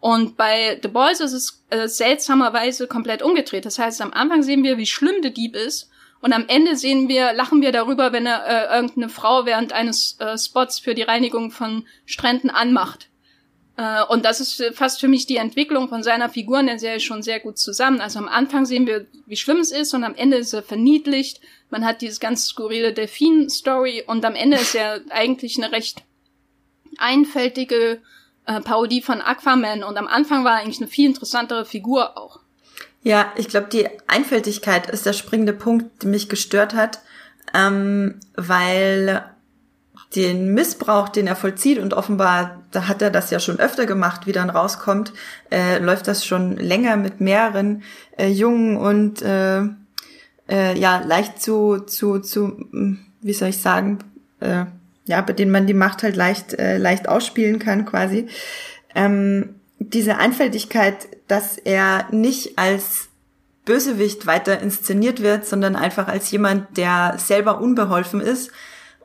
Und 0.01 0.35
bei 0.35 0.77
The 0.81 0.89
Boys 0.89 1.21
ist 1.21 1.31
es 1.31 1.63
äh, 1.69 1.87
seltsamerweise 1.87 2.87
komplett 2.87 3.21
umgedreht. 3.21 3.65
Das 3.65 3.79
heißt, 3.79 4.01
am 4.01 4.11
Anfang 4.11 4.43
sehen 4.43 4.65
wir, 4.65 4.77
wie 4.77 4.85
schlimm 4.85 5.21
der 5.21 5.31
Dieb 5.31 5.55
ist. 5.55 5.89
Und 6.19 6.33
am 6.33 6.43
Ende 6.49 6.75
sehen 6.75 7.07
wir, 7.07 7.31
lachen 7.31 7.61
wir 7.61 7.71
darüber, 7.71 8.11
wenn 8.11 8.25
er 8.25 8.45
äh, 8.45 8.75
irgendeine 8.75 9.07
Frau 9.07 9.45
während 9.45 9.71
eines 9.71 10.19
äh, 10.19 10.37
Spots 10.37 10.79
für 10.79 10.95
die 10.95 11.03
Reinigung 11.03 11.49
von 11.49 11.85
Stränden 12.05 12.49
anmacht. 12.49 13.07
Äh, 13.77 14.03
und 14.03 14.25
das 14.25 14.39
ist 14.39 14.63
fast 14.75 14.99
für 14.99 15.07
mich 15.07 15.25
die 15.25 15.37
Entwicklung 15.37 15.89
von 15.89 16.03
seiner 16.03 16.29
Figur 16.29 16.59
in 16.59 16.67
der 16.67 16.79
Serie 16.79 16.99
schon 16.99 17.23
sehr 17.23 17.39
gut 17.39 17.57
zusammen. 17.57 18.01
Also 18.01 18.19
am 18.19 18.27
Anfang 18.27 18.65
sehen 18.65 18.87
wir, 18.87 19.07
wie 19.25 19.35
schlimm 19.35 19.57
es 19.57 19.71
ist 19.71 19.93
und 19.93 20.03
am 20.03 20.15
Ende 20.15 20.37
ist 20.37 20.53
er 20.53 20.63
verniedlicht. 20.63 21.41
Man 21.69 21.85
hat 21.85 22.01
dieses 22.01 22.19
ganz 22.19 22.45
skurrile 22.45 22.93
Delfin-Story 22.93 24.03
und 24.05 24.25
am 24.25 24.35
Ende 24.35 24.57
ist 24.57 24.75
er 24.75 25.01
eigentlich 25.09 25.57
eine 25.57 25.71
recht 25.71 26.03
einfältige 26.97 28.01
äh, 28.45 28.61
Parodie 28.61 29.01
von 29.01 29.21
Aquaman 29.21 29.83
und 29.83 29.97
am 29.97 30.07
Anfang 30.07 30.43
war 30.43 30.53
er 30.53 30.61
eigentlich 30.61 30.81
eine 30.81 30.87
viel 30.87 31.07
interessantere 31.09 31.65
Figur 31.65 32.17
auch. 32.17 32.39
Ja, 33.01 33.33
ich 33.35 33.49
glaube, 33.49 33.67
die 33.71 33.87
Einfältigkeit 34.07 34.89
ist 34.89 35.05
der 35.05 35.13
springende 35.13 35.53
Punkt, 35.53 36.03
der 36.03 36.09
mich 36.09 36.29
gestört 36.29 36.73
hat, 36.73 36.99
ähm, 37.53 38.19
weil 38.35 39.32
den 40.15 40.53
Missbrauch, 40.53 41.09
den 41.09 41.27
er 41.27 41.35
vollzieht, 41.35 41.79
und 41.79 41.93
offenbar, 41.93 42.61
da 42.71 42.87
hat 42.87 43.01
er 43.01 43.09
das 43.09 43.31
ja 43.31 43.39
schon 43.39 43.59
öfter 43.59 43.85
gemacht, 43.85 44.25
wie 44.25 44.31
dann 44.31 44.49
rauskommt, 44.49 45.13
äh, 45.51 45.79
läuft 45.79 46.07
das 46.07 46.25
schon 46.25 46.57
länger 46.57 46.97
mit 46.97 47.19
mehreren 47.21 47.83
äh, 48.17 48.27
Jungen 48.27 48.77
und 48.77 49.21
äh, 49.21 49.61
äh, 50.49 50.77
ja, 50.77 51.01
leicht 51.05 51.41
zu, 51.41 51.79
zu, 51.79 52.19
zu, 52.19 52.67
hm, 52.71 52.99
wie 53.21 53.33
soll 53.33 53.49
ich 53.49 53.61
sagen, 53.61 53.99
äh, 54.39 54.65
ja, 55.05 55.21
bei 55.21 55.33
denen 55.33 55.51
man 55.51 55.67
die 55.67 55.73
Macht 55.73 56.03
halt 56.03 56.15
leicht, 56.15 56.53
äh, 56.53 56.77
leicht 56.77 57.09
ausspielen 57.09 57.59
kann, 57.59 57.85
quasi. 57.85 58.27
Ähm, 58.95 59.55
diese 59.79 60.17
Einfältigkeit, 60.17 61.07
dass 61.27 61.57
er 61.57 62.07
nicht 62.11 62.57
als 62.57 63.09
Bösewicht 63.65 64.25
weiter 64.25 64.61
inszeniert 64.61 65.21
wird, 65.21 65.45
sondern 65.45 65.75
einfach 65.75 66.07
als 66.07 66.29
jemand, 66.31 66.77
der 66.77 67.15
selber 67.17 67.61
unbeholfen 67.61 68.21
ist, 68.21 68.51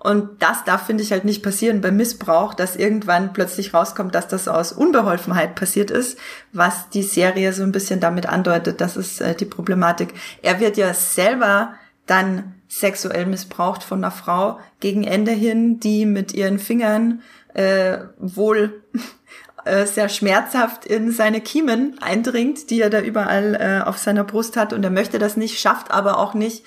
und 0.01 0.43
das 0.43 0.65
darf, 0.65 0.87
finde 0.87 1.03
ich, 1.03 1.11
halt 1.11 1.25
nicht 1.25 1.43
passieren 1.43 1.81
beim 1.81 1.97
Missbrauch, 1.97 2.55
dass 2.55 2.77
irgendwann 2.77 3.33
plötzlich 3.33 3.75
rauskommt, 3.75 4.15
dass 4.15 4.29
das 4.29 4.47
aus 4.47 4.71
Unbeholfenheit 4.71 5.57
passiert 5.57 5.91
ist, 5.91 6.19
was 6.53 6.89
die 6.91 7.03
Serie 7.03 7.53
so 7.53 7.65
ein 7.65 7.73
bisschen 7.73 7.99
damit 7.99 8.27
andeutet. 8.27 8.81
Das 8.81 8.97
ist 8.97 9.21
äh, 9.21 9.35
die 9.35 9.45
Problematik. 9.45 10.15
Er 10.43 10.61
wird 10.61 10.77
ja 10.77 10.95
selber 10.95 11.75
dann 12.07 12.55
sexuell 12.69 13.27
missbraucht 13.27 13.83
von 13.83 14.05
einer 14.05 14.13
Frau 14.13 14.61
gegen 14.79 15.03
Ende 15.03 15.33
hin, 15.33 15.81
die 15.81 16.07
mit 16.07 16.33
ihren 16.33 16.61
Fingern 16.61 17.23
äh, 17.55 17.99
wohl 18.19 18.85
äh, 19.65 19.85
sehr 19.85 20.09
schmerzhaft 20.09 20.85
in 20.85 21.11
seine 21.11 21.41
Kiemen 21.41 21.97
eindringt, 22.01 22.71
die 22.71 22.81
er 22.81 22.91
da 22.91 23.01
überall 23.01 23.57
äh, 23.57 23.85
auf 23.85 23.99
seiner 23.99 24.23
Brust 24.23 24.57
hat 24.57 24.73
und 24.73 24.85
er 24.85 24.91
möchte 24.91 25.19
das 25.19 25.37
nicht, 25.37 25.59
schafft 25.59 25.91
aber 25.91 26.19
auch 26.19 26.35
nicht, 26.35 26.65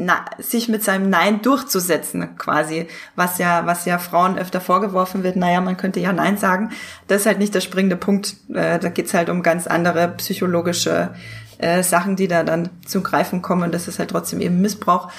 na, 0.00 0.24
sich 0.38 0.68
mit 0.68 0.84
seinem 0.84 1.10
Nein 1.10 1.42
durchzusetzen, 1.42 2.36
quasi, 2.38 2.86
was 3.16 3.38
ja, 3.38 3.66
was 3.66 3.84
ja 3.84 3.98
Frauen 3.98 4.38
öfter 4.38 4.60
vorgeworfen 4.60 5.24
wird, 5.24 5.34
naja, 5.34 5.60
man 5.60 5.76
könnte 5.76 5.98
ja 5.98 6.12
Nein 6.12 6.36
sagen. 6.36 6.70
Das 7.08 7.22
ist 7.22 7.26
halt 7.26 7.40
nicht 7.40 7.52
der 7.52 7.60
springende 7.60 7.96
Punkt. 7.96 8.36
Äh, 8.54 8.78
da 8.78 8.90
geht's 8.90 9.12
halt 9.12 9.28
um 9.28 9.42
ganz 9.42 9.66
andere 9.66 10.06
psychologische 10.16 11.14
äh, 11.58 11.82
Sachen, 11.82 12.14
die 12.14 12.28
da 12.28 12.44
dann 12.44 12.70
zum 12.86 13.02
Greifen 13.02 13.42
kommen. 13.42 13.64
Und 13.64 13.74
das 13.74 13.88
ist 13.88 13.98
halt 13.98 14.10
trotzdem 14.10 14.40
eben 14.40 14.60
Missbrauch. 14.60 15.10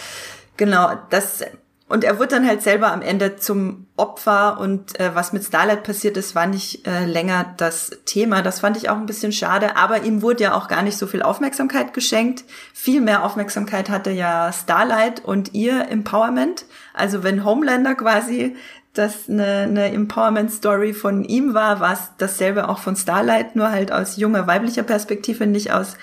Genau, 0.55 0.93
das 1.09 1.43
und 1.89 2.03
er 2.03 2.19
wird 2.19 2.31
dann 2.31 2.47
halt 2.47 2.61
selber 2.61 2.93
am 2.93 3.01
Ende 3.01 3.35
zum 3.37 3.87
Opfer 3.97 4.59
und 4.59 4.99
äh, 4.99 5.15
was 5.15 5.33
mit 5.33 5.43
Starlight 5.43 5.83
passiert 5.83 6.17
ist, 6.17 6.35
war 6.35 6.45
nicht 6.45 6.87
äh, 6.87 7.05
länger 7.05 7.55
das 7.57 7.89
Thema. 8.05 8.43
Das 8.43 8.59
fand 8.59 8.77
ich 8.77 8.89
auch 8.89 8.95
ein 8.95 9.07
bisschen 9.07 9.31
schade, 9.31 9.75
aber 9.75 10.03
ihm 10.03 10.21
wurde 10.21 10.43
ja 10.43 10.53
auch 10.53 10.67
gar 10.67 10.83
nicht 10.83 10.97
so 10.97 11.07
viel 11.07 11.23
Aufmerksamkeit 11.23 11.95
geschenkt. 11.95 12.45
Viel 12.73 13.01
mehr 13.01 13.23
Aufmerksamkeit 13.23 13.89
hatte 13.89 14.11
ja 14.11 14.53
Starlight 14.53 15.25
und 15.25 15.55
ihr 15.55 15.89
Empowerment. 15.89 16.65
Also 16.93 17.23
wenn 17.23 17.43
Homelander 17.43 17.95
quasi 17.95 18.55
das 18.93 19.27
eine, 19.27 19.63
eine 19.63 19.91
Empowerment-Story 19.91 20.93
von 20.93 21.23
ihm 21.23 21.55
war, 21.55 21.79
war 21.79 21.93
es 21.93 22.11
dasselbe 22.19 22.69
auch 22.69 22.79
von 22.79 22.95
Starlight, 22.95 23.55
nur 23.55 23.71
halt 23.71 23.91
aus 23.91 24.17
junger 24.17 24.45
weiblicher 24.45 24.83
Perspektive, 24.83 25.47
nicht 25.47 25.71
aus 25.71 25.97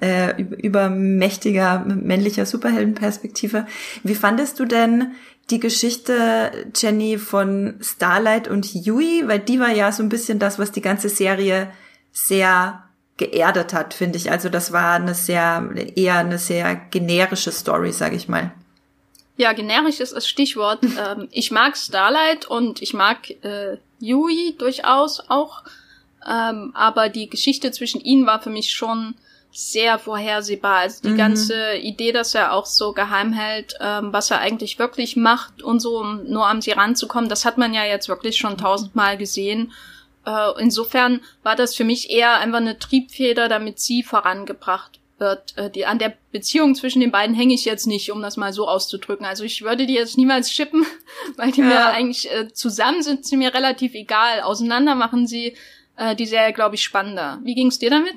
äh, 0.00 0.40
übermächtiger 0.40 1.84
männlicher 1.86 2.46
Superheldenperspektive. 2.46 3.66
Wie 4.02 4.14
fandest 4.14 4.58
du 4.58 4.64
denn 4.64 5.12
die 5.50 5.60
Geschichte, 5.60 6.50
Jenny, 6.74 7.18
von 7.18 7.74
Starlight 7.80 8.48
und 8.48 8.74
Yui? 8.74 9.22
Weil 9.26 9.40
die 9.40 9.60
war 9.60 9.70
ja 9.70 9.92
so 9.92 10.02
ein 10.02 10.08
bisschen 10.08 10.38
das, 10.38 10.58
was 10.58 10.72
die 10.72 10.80
ganze 10.80 11.08
Serie 11.08 11.70
sehr 12.12 12.82
geerdet 13.16 13.72
hat, 13.72 13.94
finde 13.94 14.18
ich. 14.18 14.30
Also 14.30 14.48
das 14.48 14.72
war 14.72 14.94
eine 14.94 15.14
sehr, 15.14 15.70
eher 15.94 16.16
eine 16.16 16.38
sehr 16.38 16.74
generische 16.74 17.52
Story, 17.52 17.92
sag 17.92 18.12
ich 18.12 18.28
mal. 18.28 18.52
Ja, 19.36 19.52
generisch 19.52 20.00
ist 20.00 20.14
das 20.14 20.28
Stichwort. 20.28 20.80
ähm, 20.84 21.28
ich 21.30 21.50
mag 21.50 21.76
Starlight 21.76 22.46
und 22.46 22.82
ich 22.82 22.94
mag 22.94 23.30
äh, 23.42 23.78
Yui 24.00 24.54
durchaus 24.58 25.22
auch. 25.28 25.62
Ähm, 26.28 26.72
aber 26.74 27.08
die 27.08 27.28
Geschichte 27.28 27.70
zwischen 27.70 28.00
ihnen 28.00 28.26
war 28.26 28.42
für 28.42 28.50
mich 28.50 28.72
schon 28.72 29.14
sehr 29.56 29.98
vorhersehbar. 29.98 30.80
Also 30.80 31.02
die 31.02 31.10
mhm. 31.10 31.16
ganze 31.16 31.76
Idee, 31.76 32.12
dass 32.12 32.34
er 32.34 32.52
auch 32.52 32.66
so 32.66 32.92
geheim 32.92 33.32
hält, 33.32 33.74
ähm, 33.80 34.12
was 34.12 34.30
er 34.30 34.40
eigentlich 34.40 34.78
wirklich 34.78 35.16
macht 35.16 35.62
und 35.62 35.80
so, 35.80 35.98
um 36.00 36.24
nur 36.24 36.46
an 36.46 36.60
sie 36.60 36.72
ranzukommen, 36.72 37.30
das 37.30 37.44
hat 37.44 37.56
man 37.56 37.72
ja 37.72 37.84
jetzt 37.84 38.08
wirklich 38.08 38.36
schon 38.36 38.58
tausendmal 38.58 39.16
gesehen. 39.16 39.72
Äh, 40.26 40.60
insofern 40.60 41.20
war 41.42 41.56
das 41.56 41.74
für 41.74 41.84
mich 41.84 42.10
eher 42.10 42.38
einfach 42.38 42.58
eine 42.58 42.78
Triebfeder, 42.78 43.48
damit 43.48 43.80
sie 43.80 44.02
vorangebracht 44.02 45.00
wird. 45.18 45.56
Äh, 45.56 45.70
die, 45.70 45.86
an 45.86 45.98
der 45.98 46.12
Beziehung 46.32 46.74
zwischen 46.74 47.00
den 47.00 47.10
beiden 47.10 47.34
hänge 47.34 47.54
ich 47.54 47.64
jetzt 47.64 47.86
nicht, 47.86 48.12
um 48.12 48.20
das 48.20 48.36
mal 48.36 48.52
so 48.52 48.68
auszudrücken. 48.68 49.24
Also 49.24 49.44
ich 49.44 49.62
würde 49.62 49.86
die 49.86 49.94
jetzt 49.94 50.18
niemals 50.18 50.52
schippen, 50.52 50.84
weil 51.36 51.52
die 51.52 51.60
ja. 51.60 51.66
mir 51.66 51.86
eigentlich 51.86 52.30
äh, 52.30 52.52
zusammen 52.52 53.02
sind 53.02 53.24
sie 53.24 53.38
mir 53.38 53.54
relativ 53.54 53.94
egal. 53.94 54.42
Auseinander 54.42 54.94
machen 54.94 55.26
sie 55.26 55.56
äh, 55.96 56.14
die 56.14 56.26
Serie, 56.26 56.52
glaube 56.52 56.74
ich, 56.74 56.82
spannender. 56.82 57.38
Wie 57.42 57.54
ging's 57.54 57.78
dir 57.78 57.88
damit? 57.88 58.14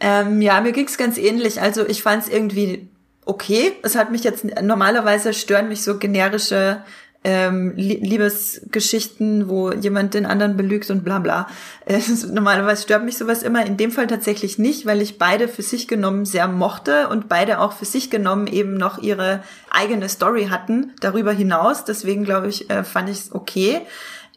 Ähm, 0.00 0.40
ja, 0.40 0.60
mir 0.60 0.72
ging's 0.72 0.96
ganz 0.98 1.18
ähnlich. 1.18 1.60
Also 1.60 1.86
ich 1.86 2.02
fand 2.02 2.24
es 2.24 2.28
irgendwie 2.28 2.88
okay. 3.26 3.72
Es 3.82 3.94
hat 3.96 4.10
mich 4.10 4.24
jetzt 4.24 4.44
normalerweise 4.62 5.32
stören 5.34 5.68
mich 5.68 5.82
so 5.82 5.98
generische 5.98 6.82
ähm, 7.22 7.74
Liebesgeschichten, 7.76 9.48
wo 9.48 9.72
jemand 9.72 10.14
den 10.14 10.24
anderen 10.24 10.56
belügt 10.56 10.90
und 10.90 11.04
bla 11.04 11.18
bla. 11.18 11.46
Äh, 11.86 11.98
normalerweise 12.30 12.82
stört 12.82 13.04
mich 13.04 13.18
sowas 13.18 13.42
immer. 13.42 13.66
In 13.66 13.76
dem 13.76 13.90
Fall 13.90 14.06
tatsächlich 14.06 14.58
nicht, 14.58 14.86
weil 14.86 15.02
ich 15.02 15.18
beide 15.18 15.48
für 15.48 15.62
sich 15.62 15.88
genommen 15.88 16.24
sehr 16.24 16.46
mochte 16.46 17.08
und 17.08 17.28
beide 17.28 17.58
auch 17.58 17.72
für 17.72 17.84
sich 17.84 18.10
genommen 18.10 18.46
eben 18.46 18.74
noch 18.74 18.98
ihre 18.98 19.42
eigene 19.70 20.08
Story 20.08 20.46
hatten 20.50 20.92
darüber 21.00 21.32
hinaus. 21.32 21.84
Deswegen 21.84 22.24
glaube 22.24 22.48
ich, 22.48 22.70
äh, 22.70 22.84
fand 22.84 23.08
ich 23.08 23.18
es 23.18 23.32
okay. 23.34 23.80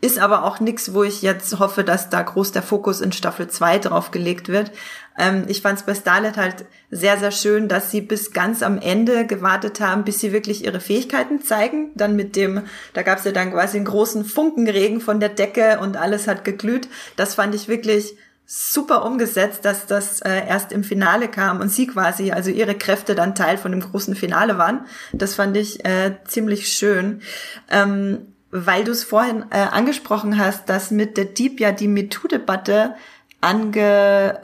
Ist 0.01 0.19
aber 0.19 0.43
auch 0.43 0.59
nichts, 0.59 0.93
wo 0.93 1.03
ich 1.03 1.21
jetzt 1.21 1.59
hoffe, 1.59 1.83
dass 1.83 2.09
da 2.09 2.23
groß 2.23 2.51
der 2.51 2.63
Fokus 2.63 2.99
in 2.99 3.11
Staffel 3.11 3.47
2 3.47 3.79
drauf 3.79 4.11
gelegt 4.11 4.49
wird. 4.49 4.71
Ähm, 5.17 5.45
ich 5.47 5.61
fand 5.61 5.79
es 5.79 5.85
bei 5.85 5.93
Starlet 5.93 6.37
halt 6.37 6.65
sehr, 6.89 7.17
sehr 7.17 7.31
schön, 7.31 7.67
dass 7.67 7.91
sie 7.91 8.01
bis 8.01 8.31
ganz 8.31 8.63
am 8.63 8.79
Ende 8.79 9.25
gewartet 9.25 9.79
haben, 9.79 10.03
bis 10.03 10.19
sie 10.19 10.33
wirklich 10.33 10.65
ihre 10.65 10.79
Fähigkeiten 10.79 11.41
zeigen. 11.41 11.91
Dann 11.95 12.15
mit 12.15 12.35
dem, 12.35 12.61
da 12.93 13.01
gab 13.01 13.19
es 13.19 13.25
ja 13.25 13.31
dann 13.31 13.51
quasi 13.51 13.77
einen 13.77 13.85
großen 13.85 14.25
Funkenregen 14.25 15.01
von 15.01 15.19
der 15.19 15.29
Decke 15.29 15.79
und 15.79 15.97
alles 15.97 16.27
hat 16.27 16.43
geglüht. 16.45 16.87
Das 17.15 17.35
fand 17.35 17.55
ich 17.55 17.67
wirklich 17.67 18.15
super 18.45 19.05
umgesetzt, 19.05 19.65
dass 19.65 19.85
das 19.87 20.21
äh, 20.21 20.47
erst 20.47 20.71
im 20.71 20.83
Finale 20.83 21.27
kam 21.27 21.61
und 21.61 21.69
sie 21.69 21.87
quasi, 21.87 22.31
also 22.31 22.49
ihre 22.49 22.75
Kräfte 22.75 23.15
dann 23.15 23.35
Teil 23.35 23.57
von 23.57 23.71
dem 23.71 23.81
großen 23.81 24.15
Finale 24.15 24.57
waren. 24.57 24.85
Das 25.13 25.35
fand 25.35 25.55
ich 25.55 25.85
äh, 25.85 26.17
ziemlich 26.25 26.67
schön. 26.67 27.21
Ähm, 27.69 28.27
weil 28.55 28.83
du 28.83 28.91
es 28.91 29.03
vorhin 29.03 29.45
äh, 29.49 29.57
angesprochen 29.57 30.37
hast, 30.37 30.69
dass 30.69 30.91
mit 30.91 31.17
der 31.17 31.25
Deep 31.25 31.59
ja 31.59 31.71
die 31.71 31.87
MeToo-Debatte 31.87 32.93
ange, 33.41 34.39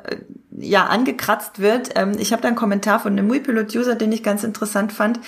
ja, 0.51 0.85
angekratzt 0.85 1.59
wird. 1.59 1.91
Ähm, 1.95 2.13
ich 2.17 2.31
habe 2.31 2.41
da 2.41 2.47
einen 2.47 2.57
Kommentar 2.57 2.99
von 2.99 3.11
einem 3.11 3.27
Muipilot-User, 3.27 3.95
den 3.95 4.11
ich 4.11 4.23
ganz 4.23 4.43
interessant 4.43 4.91
fand. 4.91 5.19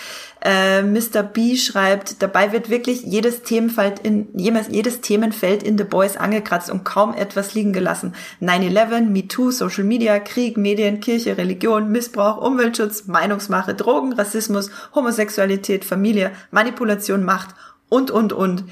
Äh, 0.44 0.82
Mr. 0.82 1.22
B 1.22 1.58
schreibt, 1.58 2.22
dabei 2.24 2.52
wird 2.52 2.70
wirklich 2.70 3.04
jedes 3.04 3.44
Themenfeld 3.44 4.00
in, 4.00 4.28
jedes 4.34 5.02
Themenfeld 5.02 5.62
in 5.62 5.78
The 5.78 5.84
Boys 5.84 6.18
angekratzt 6.18 6.72
und 6.72 6.84
kaum 6.84 7.14
etwas 7.14 7.54
liegen 7.54 7.72
gelassen. 7.72 8.16
9-11, 8.42 9.02
MeToo, 9.02 9.52
Social 9.52 9.84
Media, 9.84 10.20
Krieg, 10.20 10.58
Medien, 10.58 11.00
Kirche, 11.00 11.38
Religion, 11.38 11.92
Missbrauch, 11.92 12.38
Umweltschutz, 12.38 13.06
Meinungsmache, 13.06 13.76
Drogen, 13.76 14.14
Rassismus, 14.14 14.72
Homosexualität, 14.96 15.86
Familie, 15.86 16.32
Manipulation, 16.50 17.24
Macht 17.24 17.54
und, 17.90 18.10
und, 18.10 18.34
und. 18.34 18.64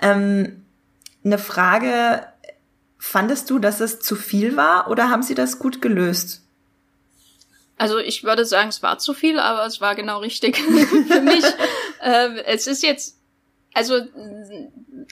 Ähm, 0.00 0.64
eine 1.24 1.38
Frage, 1.38 2.22
fandest 2.98 3.48
du, 3.48 3.58
dass 3.58 3.80
es 3.80 4.00
zu 4.00 4.16
viel 4.16 4.56
war 4.56 4.90
oder 4.90 5.08
haben 5.08 5.22
sie 5.22 5.34
das 5.34 5.58
gut 5.58 5.80
gelöst? 5.80 6.42
Also 7.76 7.98
ich 7.98 8.24
würde 8.24 8.44
sagen, 8.44 8.68
es 8.68 8.82
war 8.82 8.98
zu 8.98 9.14
viel, 9.14 9.38
aber 9.38 9.64
es 9.64 9.80
war 9.80 9.94
genau 9.94 10.18
richtig 10.18 10.56
für 11.06 11.20
mich. 11.20 11.44
äh, 12.02 12.42
es 12.44 12.66
ist 12.66 12.82
jetzt, 12.82 13.16
also 13.72 14.00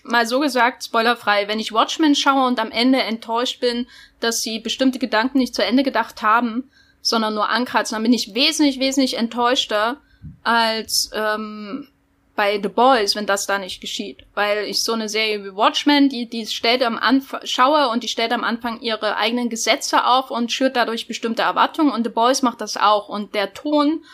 mal 0.02 0.26
so 0.26 0.40
gesagt, 0.40 0.84
spoilerfrei, 0.84 1.46
wenn 1.46 1.60
ich 1.60 1.72
Watchmen 1.72 2.16
schaue 2.16 2.46
und 2.46 2.58
am 2.58 2.72
Ende 2.72 3.00
enttäuscht 3.02 3.60
bin, 3.60 3.86
dass 4.18 4.42
sie 4.42 4.58
bestimmte 4.58 4.98
Gedanken 4.98 5.38
nicht 5.38 5.54
zu 5.54 5.64
Ende 5.64 5.84
gedacht 5.84 6.22
haben, 6.22 6.68
sondern 7.02 7.34
nur 7.34 7.48
ankratzen, 7.48 7.94
dann 7.94 8.02
bin 8.02 8.12
ich 8.12 8.34
wesentlich, 8.34 8.80
wesentlich 8.80 9.16
enttäuschter 9.16 10.00
als 10.42 11.10
ähm, 11.14 11.88
bei 12.36 12.60
The 12.62 12.68
Boys, 12.68 13.16
wenn 13.16 13.26
das 13.26 13.46
da 13.46 13.58
nicht 13.58 13.80
geschieht. 13.80 14.24
Weil 14.34 14.64
ich 14.64 14.82
so 14.82 14.92
eine 14.92 15.08
Serie 15.08 15.42
wie 15.42 15.56
Watchmen, 15.56 16.08
die, 16.08 16.28
die 16.28 16.46
stellt 16.46 16.82
am 16.82 16.98
Anfang, 16.98 17.40
schaue 17.44 17.88
und 17.88 18.04
die 18.04 18.08
stellt 18.08 18.32
am 18.32 18.44
Anfang 18.44 18.80
ihre 18.80 19.16
eigenen 19.16 19.48
Gesetze 19.48 20.04
auf 20.04 20.30
und 20.30 20.52
schürt 20.52 20.76
dadurch 20.76 21.08
bestimmte 21.08 21.42
Erwartungen 21.42 21.90
und 21.90 22.04
The 22.04 22.10
Boys 22.10 22.42
macht 22.42 22.60
das 22.60 22.76
auch. 22.76 23.08
Und 23.08 23.34
der 23.34 23.54
Ton 23.54 24.04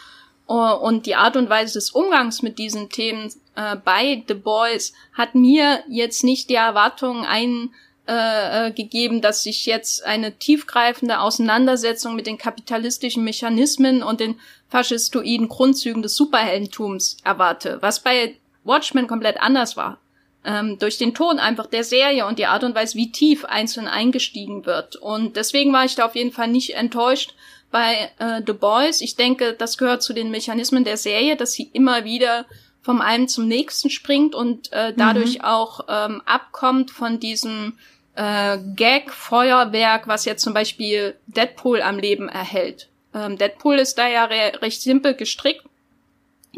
uh, 0.48 0.74
und 0.76 1.06
die 1.06 1.16
Art 1.16 1.36
und 1.36 1.50
Weise 1.50 1.74
des 1.74 1.90
Umgangs 1.90 2.42
mit 2.42 2.58
diesen 2.58 2.88
Themen 2.88 3.32
uh, 3.58 3.76
bei 3.84 4.22
The 4.26 4.34
Boys 4.34 4.92
hat 5.12 5.34
mir 5.34 5.82
jetzt 5.88 6.22
nicht 6.22 6.48
die 6.48 6.54
Erwartungen 6.54 7.24
ein 7.24 7.74
äh, 8.08 8.66
äh, 8.66 8.72
gegeben, 8.72 9.20
dass 9.20 9.46
ich 9.46 9.64
jetzt 9.64 10.04
eine 10.04 10.36
tiefgreifende 10.36 11.20
Auseinandersetzung 11.20 12.16
mit 12.16 12.26
den 12.26 12.36
kapitalistischen 12.36 13.22
Mechanismen 13.22 14.02
und 14.02 14.18
den 14.18 14.40
faschistoiden 14.68 15.48
Grundzügen 15.48 16.02
des 16.02 16.16
Superheldentums 16.16 17.18
erwarte, 17.22 17.78
was 17.80 18.02
bei 18.02 18.34
Watchmen 18.64 19.06
komplett 19.06 19.40
anders 19.40 19.76
war. 19.76 19.98
Ähm, 20.44 20.80
durch 20.80 20.98
den 20.98 21.14
Ton 21.14 21.38
einfach 21.38 21.66
der 21.66 21.84
Serie 21.84 22.26
und 22.26 22.40
die 22.40 22.46
Art 22.46 22.64
und 22.64 22.74
Weise, 22.74 22.96
wie 22.96 23.12
tief 23.12 23.44
einzeln 23.44 23.86
eingestiegen 23.86 24.66
wird. 24.66 24.96
Und 24.96 25.36
deswegen 25.36 25.72
war 25.72 25.84
ich 25.84 25.94
da 25.94 26.06
auf 26.06 26.16
jeden 26.16 26.32
Fall 26.32 26.48
nicht 26.48 26.74
enttäuscht 26.74 27.34
bei 27.70 28.10
äh, 28.18 28.42
The 28.44 28.52
Boys. 28.52 29.00
Ich 29.00 29.14
denke, 29.14 29.52
das 29.52 29.78
gehört 29.78 30.02
zu 30.02 30.12
den 30.12 30.32
Mechanismen 30.32 30.82
der 30.82 30.96
Serie, 30.96 31.36
dass 31.36 31.52
sie 31.52 31.70
immer 31.72 32.04
wieder 32.04 32.46
vom 32.82 33.00
einen 33.00 33.28
zum 33.28 33.46
nächsten 33.46 33.90
springt 33.90 34.34
und 34.34 34.72
äh, 34.72 34.92
dadurch 34.96 35.38
mhm. 35.38 35.44
auch 35.44 35.80
ähm, 35.88 36.20
abkommt 36.26 36.90
von 36.90 37.20
diesem 37.20 37.78
äh, 38.14 38.58
Gag-Feuerwerk, 38.76 40.06
was 40.06 40.24
jetzt 40.24 40.42
zum 40.42 40.54
Beispiel 40.54 41.16
Deadpool 41.26 41.82
am 41.82 41.98
Leben 41.98 42.28
erhält. 42.28 42.88
Ähm, 43.14 43.38
Deadpool 43.38 43.78
ist 43.78 43.96
da 43.98 44.08
ja 44.08 44.24
re 44.24 44.52
recht 44.60 44.82
simpel 44.82 45.14
gestrickt 45.14 45.64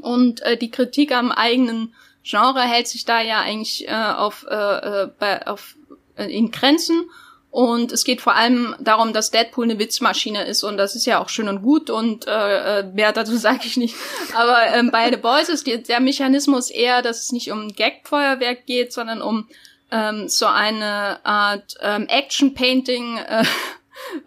und 0.00 0.42
äh, 0.42 0.56
die 0.56 0.70
Kritik 0.70 1.12
am 1.12 1.30
eigenen 1.30 1.94
Genre 2.22 2.62
hält 2.62 2.88
sich 2.88 3.04
da 3.04 3.20
ja 3.20 3.40
eigentlich 3.40 3.86
äh, 3.86 3.92
auf, 3.92 4.46
äh, 4.48 4.54
äh 4.54 5.08
bei, 5.18 5.46
auf 5.46 5.76
äh, 6.16 6.24
in 6.24 6.50
Grenzen 6.50 7.08
und 7.50 7.92
es 7.92 8.02
geht 8.02 8.20
vor 8.20 8.34
allem 8.34 8.74
darum, 8.80 9.12
dass 9.12 9.30
Deadpool 9.30 9.64
eine 9.64 9.78
Witzmaschine 9.78 10.44
ist 10.44 10.64
und 10.64 10.76
das 10.76 10.96
ist 10.96 11.06
ja 11.06 11.20
auch 11.20 11.28
schön 11.28 11.48
und 11.48 11.62
gut 11.62 11.88
und 11.88 12.26
äh, 12.26 12.80
äh 12.80 12.82
mehr 12.82 13.12
dazu 13.12 13.36
sage 13.36 13.60
ich 13.64 13.76
nicht. 13.76 13.94
Aber 14.34 14.74
ähm, 14.74 14.90
bei 14.90 15.08
The 15.10 15.18
Boys 15.18 15.48
ist 15.48 15.66
der 15.66 16.00
Mechanismus 16.00 16.70
eher, 16.70 17.00
dass 17.00 17.22
es 17.22 17.30
nicht 17.30 17.52
um 17.52 17.68
Gag-Feuerwerk 17.68 18.66
geht, 18.66 18.92
sondern 18.92 19.22
um 19.22 19.48
ähm, 19.90 20.28
so 20.28 20.46
eine 20.46 21.24
Art 21.24 21.74
ähm, 21.80 22.06
Action-Painting 22.08 23.18
äh, 23.18 23.44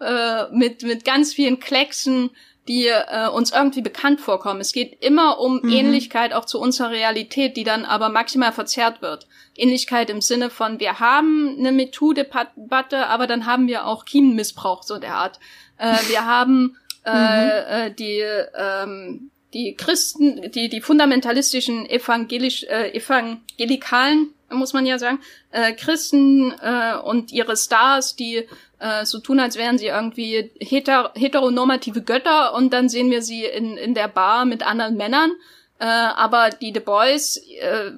äh, 0.00 0.50
mit, 0.52 0.82
mit 0.82 1.04
ganz 1.04 1.34
vielen 1.34 1.60
Klecksen, 1.60 2.30
die 2.68 2.86
äh, 2.86 3.28
uns 3.28 3.52
irgendwie 3.52 3.80
bekannt 3.80 4.20
vorkommen. 4.20 4.60
Es 4.60 4.72
geht 4.72 5.02
immer 5.02 5.40
um 5.40 5.60
mhm. 5.62 5.70
Ähnlichkeit 5.70 6.34
auch 6.34 6.44
zu 6.44 6.60
unserer 6.60 6.90
Realität, 6.90 7.56
die 7.56 7.64
dann 7.64 7.84
aber 7.84 8.10
maximal 8.10 8.52
verzerrt 8.52 9.00
wird. 9.00 9.26
Ähnlichkeit 9.56 10.10
im 10.10 10.20
Sinne 10.20 10.50
von, 10.50 10.78
wir 10.78 11.00
haben 11.00 11.56
eine 11.58 11.72
MeToo-Debatte, 11.72 13.06
aber 13.06 13.26
dann 13.26 13.46
haben 13.46 13.66
wir 13.68 13.86
auch 13.86 14.04
Kiemenmissbrauch, 14.04 14.82
so 14.82 14.98
der 14.98 15.14
Art. 15.14 15.40
Äh, 15.78 15.96
wir 16.08 16.26
haben 16.26 16.76
äh, 17.04 17.10
mhm. 17.10 17.50
äh, 17.70 17.90
die 17.94 18.22
ähm, 18.56 19.30
die 19.54 19.74
Christen, 19.74 20.50
die, 20.52 20.68
die 20.68 20.80
fundamentalistischen 20.80 21.88
evangelisch, 21.88 22.64
äh, 22.64 22.90
evangelikalen, 22.92 24.34
muss 24.50 24.72
man 24.72 24.86
ja 24.86 24.98
sagen, 24.98 25.20
äh, 25.50 25.72
Christen 25.72 26.52
äh, 26.62 26.96
und 26.96 27.32
ihre 27.32 27.56
Stars, 27.56 28.16
die 28.16 28.46
äh, 28.78 29.04
so 29.04 29.18
tun, 29.18 29.40
als 29.40 29.56
wären 29.56 29.78
sie 29.78 29.86
irgendwie 29.86 30.50
heter 30.58 31.12
heteronormative 31.14 32.02
Götter 32.02 32.54
und 32.54 32.72
dann 32.72 32.88
sehen 32.88 33.10
wir 33.10 33.22
sie 33.22 33.44
in, 33.44 33.76
in 33.76 33.94
der 33.94 34.08
Bar 34.08 34.44
mit 34.44 34.62
anderen 34.62 34.96
Männern. 34.96 35.32
Äh, 35.80 35.84
aber 35.84 36.50
die 36.50 36.72
The 36.74 36.80
Boys 36.80 37.36
äh, 37.36 37.92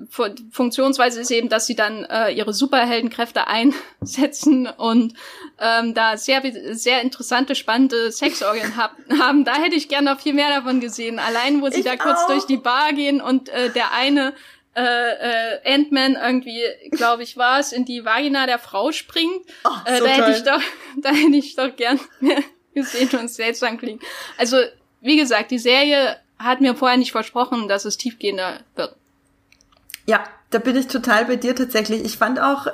Funktionsweise 0.50 1.22
ist 1.22 1.30
eben, 1.30 1.48
dass 1.48 1.66
sie 1.66 1.74
dann 1.74 2.04
äh, 2.04 2.30
ihre 2.30 2.52
Superheldenkräfte 2.52 3.46
einsetzen 4.02 4.66
und 4.66 5.14
ähm, 5.58 5.94
da 5.94 6.18
sehr 6.18 6.42
sehr 6.74 7.00
interessante, 7.00 7.54
spannende 7.54 8.12
Sexorgien 8.12 8.76
hab, 8.76 8.96
haben. 9.18 9.44
Da 9.44 9.54
hätte 9.54 9.76
ich 9.76 9.88
gerne 9.88 10.12
noch 10.12 10.20
viel 10.20 10.34
mehr 10.34 10.50
davon 10.50 10.80
gesehen. 10.80 11.18
Allein, 11.18 11.62
wo 11.62 11.70
sie 11.70 11.78
ich 11.80 11.86
da 11.86 11.96
kurz 11.96 12.26
durch 12.26 12.44
die 12.44 12.58
Bar 12.58 12.92
gehen 12.92 13.22
und 13.22 13.48
äh, 13.48 13.70
der 13.70 13.92
eine 13.92 14.34
äh, 14.76 14.82
äh, 14.82 15.74
Ant-Man 15.74 16.14
irgendwie, 16.14 16.62
glaube 16.90 17.22
ich, 17.22 17.36
war 17.36 17.58
es, 17.58 17.72
in 17.72 17.84
die 17.84 18.04
Vagina 18.04 18.46
der 18.46 18.58
Frau 18.58 18.92
springt. 18.92 19.44
Oh, 19.64 19.68
äh, 19.84 19.98
so 19.98 20.04
da 20.04 20.10
hätte 20.10 20.30
ich 20.30 20.42
doch, 20.44 20.62
da 21.02 21.10
hätte 21.10 21.36
ich 21.36 21.56
doch 21.56 21.74
gern 21.74 21.98
mehr 22.20 22.42
gesehen 22.74 23.10
und 23.18 23.28
seltsam 23.30 23.78
klingt. 23.78 24.02
Also, 24.38 24.58
wie 25.00 25.16
gesagt, 25.16 25.50
die 25.50 25.58
Serie 25.58 26.16
hat 26.38 26.60
mir 26.60 26.74
vorher 26.74 26.96
nicht 26.96 27.12
versprochen, 27.12 27.68
dass 27.68 27.84
es 27.84 27.96
tiefgehender 27.96 28.60
wird. 28.76 28.94
Ja, 30.06 30.24
da 30.50 30.58
bin 30.58 30.76
ich 30.76 30.86
total 30.86 31.26
bei 31.26 31.36
dir 31.36 31.54
tatsächlich. 31.54 32.04
Ich 32.04 32.16
fand 32.16 32.40
auch 32.40 32.66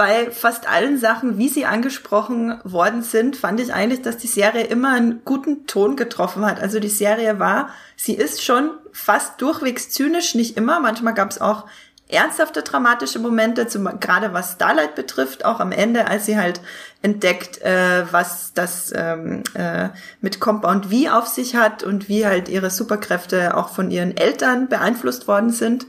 bei 0.00 0.30
fast 0.30 0.66
allen 0.66 0.96
Sachen, 0.96 1.36
wie 1.36 1.50
sie 1.50 1.66
angesprochen 1.66 2.58
worden 2.64 3.02
sind, 3.02 3.36
fand 3.36 3.60
ich 3.60 3.74
eigentlich, 3.74 4.00
dass 4.00 4.16
die 4.16 4.28
Serie 4.28 4.64
immer 4.64 4.94
einen 4.94 5.20
guten 5.26 5.66
Ton 5.66 5.94
getroffen 5.94 6.46
hat. 6.46 6.58
Also 6.58 6.80
die 6.80 6.88
Serie 6.88 7.38
war, 7.38 7.68
sie 7.96 8.14
ist 8.14 8.42
schon 8.42 8.70
fast 8.92 9.42
durchwegs 9.42 9.90
zynisch, 9.90 10.34
nicht 10.34 10.56
immer. 10.56 10.80
Manchmal 10.80 11.12
gab 11.12 11.30
es 11.30 11.38
auch 11.42 11.66
ernsthafte 12.08 12.62
dramatische 12.62 13.18
Momente, 13.18 13.66
zum, 13.66 14.00
gerade 14.00 14.32
was 14.32 14.52
Starlight 14.52 14.94
betrifft, 14.94 15.44
auch 15.44 15.60
am 15.60 15.70
Ende, 15.70 16.06
als 16.06 16.24
sie 16.24 16.38
halt 16.38 16.62
entdeckt, 17.02 17.60
äh, 17.60 18.10
was 18.10 18.54
das 18.54 18.94
ähm, 18.96 19.42
äh, 19.52 19.90
mit 20.22 20.40
Compound 20.40 20.86
V 20.86 21.10
auf 21.14 21.26
sich 21.26 21.56
hat 21.56 21.82
und 21.82 22.08
wie 22.08 22.24
halt 22.24 22.48
ihre 22.48 22.70
Superkräfte 22.70 23.54
auch 23.54 23.68
von 23.68 23.90
ihren 23.90 24.16
Eltern 24.16 24.66
beeinflusst 24.70 25.28
worden 25.28 25.50
sind, 25.50 25.84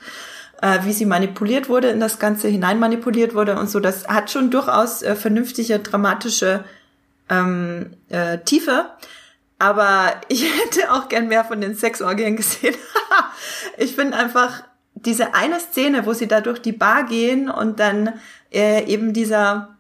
äh, 0.62 0.80
wie 0.84 0.94
sie 0.94 1.06
manipuliert 1.06 1.70
wurde, 1.70 1.90
in 1.90 2.00
das 2.00 2.20
Ganze 2.20 2.48
hinein 2.48 2.80
manipuliert 2.80 3.34
wurde 3.34 3.58
und 3.60 3.70
so. 3.70 3.80
Das 3.80 4.08
hat 4.08 4.32
schon 4.32 4.52
durchaus 4.52 5.02
äh, 5.02 5.16
vernünftige, 5.16 5.80
dramatische 5.80 6.64
ähm, 7.30 7.92
äh, 8.10 8.38
Tiefe. 8.40 8.86
Aber 9.60 10.14
ich 10.28 10.44
hätte 10.44 10.92
auch 10.92 11.10
gern 11.10 11.28
mehr 11.28 11.44
von 11.44 11.62
den 11.62 11.76
Sexorgien 11.76 12.36
gesehen. 12.36 12.76
ich 13.78 13.96
finde 13.96 14.18
einfach, 14.18 14.64
diese 14.94 15.34
eine 15.34 15.60
Szene, 15.60 16.06
wo 16.06 16.14
sie 16.14 16.28
da 16.28 16.42
durch 16.42 16.62
die 16.62 16.74
Bar 16.74 17.06
gehen 17.06 17.50
und 17.50 17.80
dann 17.80 18.14
äh, 18.54 18.86
eben 18.86 19.14
dieser 19.14 19.78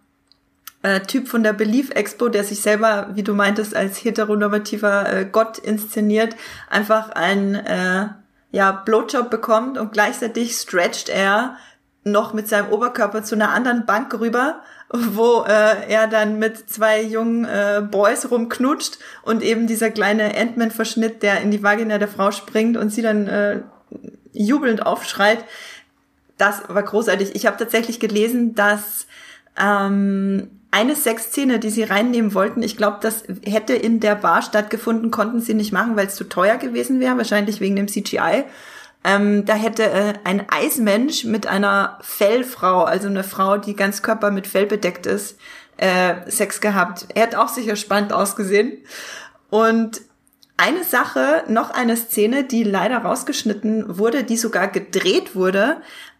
äh, 0.81 1.01
Typ 1.01 1.27
von 1.27 1.43
der 1.43 1.53
Belief 1.53 1.91
Expo, 1.91 2.29
der 2.29 2.43
sich 2.43 2.61
selber, 2.61 3.11
wie 3.13 3.21
du 3.21 3.35
meintest, 3.35 3.75
als 3.75 4.03
heteronormativer 4.03 5.13
äh, 5.13 5.25
Gott 5.31 5.59
inszeniert, 5.59 6.35
einfach 6.69 7.11
ein 7.11 7.53
äh, 7.53 8.07
ja, 8.51 8.71
Blowjob 8.71 9.29
bekommt 9.29 9.77
und 9.77 9.93
gleichzeitig 9.93 10.55
stretcht 10.55 11.09
er 11.09 11.57
noch 12.03 12.33
mit 12.33 12.47
seinem 12.47 12.69
Oberkörper 12.69 13.23
zu 13.23 13.35
einer 13.35 13.51
anderen 13.51 13.85
Bank 13.85 14.19
rüber, 14.19 14.61
wo 14.89 15.43
äh, 15.43 15.87
er 15.87 16.07
dann 16.07 16.39
mit 16.39 16.69
zwei 16.69 17.01
jungen 17.01 17.45
äh, 17.45 17.81
Boys 17.89 18.29
rumknutscht 18.29 18.97
und 19.21 19.43
eben 19.43 19.67
dieser 19.67 19.91
kleine 19.91 20.35
Ant-Man-Verschnitt, 20.35 21.23
der 21.23 21.41
in 21.41 21.51
die 21.51 21.63
Vagina 21.63 21.97
der 21.97 22.07
Frau 22.07 22.31
springt 22.31 22.75
und 22.75 22.89
sie 22.89 23.01
dann 23.01 23.27
äh, 23.27 23.61
jubelnd 24.33 24.85
aufschreit. 24.85 25.45
Das 26.37 26.63
war 26.67 26.83
großartig. 26.83 27.35
Ich 27.35 27.45
habe 27.45 27.57
tatsächlich 27.57 27.99
gelesen, 27.99 28.55
dass 28.55 29.05
ähm, 29.57 30.60
eine 30.71 30.95
Sexszene, 30.95 31.59
die 31.59 31.69
sie 31.69 31.83
reinnehmen 31.83 32.33
wollten, 32.33 32.63
ich 32.63 32.77
glaube, 32.77 32.99
das 33.01 33.25
hätte 33.45 33.73
in 33.73 33.99
der 33.99 34.15
Bar 34.15 34.41
stattgefunden, 34.41 35.11
konnten 35.11 35.41
sie 35.41 35.53
nicht 35.53 35.73
machen, 35.73 35.97
weil 35.97 36.07
es 36.07 36.15
zu 36.15 36.23
teuer 36.23 36.57
gewesen 36.57 37.01
wäre, 37.01 37.17
wahrscheinlich 37.17 37.59
wegen 37.59 37.75
dem 37.75 37.89
CGI. 37.89 38.45
Ähm, 39.03 39.45
da 39.45 39.53
hätte 39.53 39.83
äh, 39.83 40.13
ein 40.23 40.45
Eismensch 40.49 41.25
mit 41.25 41.47
einer 41.47 41.99
Fellfrau, 42.01 42.83
also 42.83 43.07
eine 43.07 43.23
Frau, 43.23 43.57
die 43.57 43.75
ganz 43.75 44.01
Körper 44.01 44.31
mit 44.31 44.47
Fell 44.47 44.65
bedeckt 44.65 45.05
ist, 45.05 45.37
äh, 45.77 46.29
Sex 46.29 46.61
gehabt. 46.61 47.07
Er 47.15 47.23
hat 47.23 47.35
auch 47.35 47.49
sicher 47.49 47.75
spannend 47.75 48.13
ausgesehen. 48.13 48.77
Und 49.49 50.01
eine 50.55 50.83
Sache, 50.83 51.43
noch 51.47 51.71
eine 51.71 51.97
Szene, 51.97 52.43
die 52.43 52.63
leider 52.63 52.99
rausgeschnitten 52.99 53.97
wurde, 53.97 54.23
die 54.23 54.37
sogar 54.37 54.67
gedreht 54.67 55.35
wurde. 55.35 55.77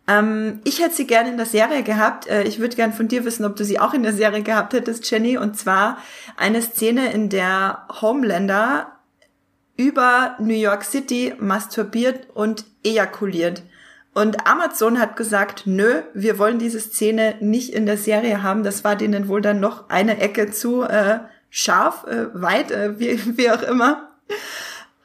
Ähm, 0.07 0.59
ich 0.63 0.81
hätte 0.81 0.95
sie 0.95 1.07
gerne 1.07 1.29
in 1.29 1.37
der 1.37 1.45
Serie 1.45 1.83
gehabt. 1.83 2.27
Äh, 2.27 2.43
ich 2.43 2.59
würde 2.59 2.75
gerne 2.75 2.93
von 2.93 3.07
dir 3.07 3.25
wissen, 3.25 3.45
ob 3.45 3.55
du 3.55 3.63
sie 3.63 3.79
auch 3.79 3.93
in 3.93 4.03
der 4.03 4.13
Serie 4.13 4.43
gehabt 4.43 4.73
hättest, 4.73 5.09
Jenny. 5.09 5.37
Und 5.37 5.57
zwar 5.57 5.97
eine 6.37 6.61
Szene, 6.61 7.11
in 7.13 7.29
der 7.29 7.85
Homelander 8.01 8.91
über 9.77 10.35
New 10.39 10.53
York 10.53 10.83
City 10.83 11.33
masturbiert 11.39 12.27
und 12.33 12.65
ejakuliert. 12.83 13.63
Und 14.13 14.45
Amazon 14.45 14.99
hat 14.99 15.15
gesagt, 15.15 15.63
nö, 15.65 16.01
wir 16.13 16.37
wollen 16.37 16.59
diese 16.59 16.81
Szene 16.81 17.35
nicht 17.39 17.73
in 17.73 17.85
der 17.85 17.97
Serie 17.97 18.43
haben. 18.43 18.63
Das 18.63 18.83
war 18.83 18.95
denen 18.95 19.27
wohl 19.27 19.41
dann 19.41 19.59
noch 19.59 19.89
eine 19.89 20.19
Ecke 20.19 20.51
zu 20.51 20.83
äh, 20.83 21.19
scharf, 21.49 22.05
äh, 22.07 22.27
weit, 22.33 22.71
äh, 22.71 22.99
wie, 22.99 23.19
wie 23.37 23.49
auch 23.49 23.61
immer. 23.61 24.11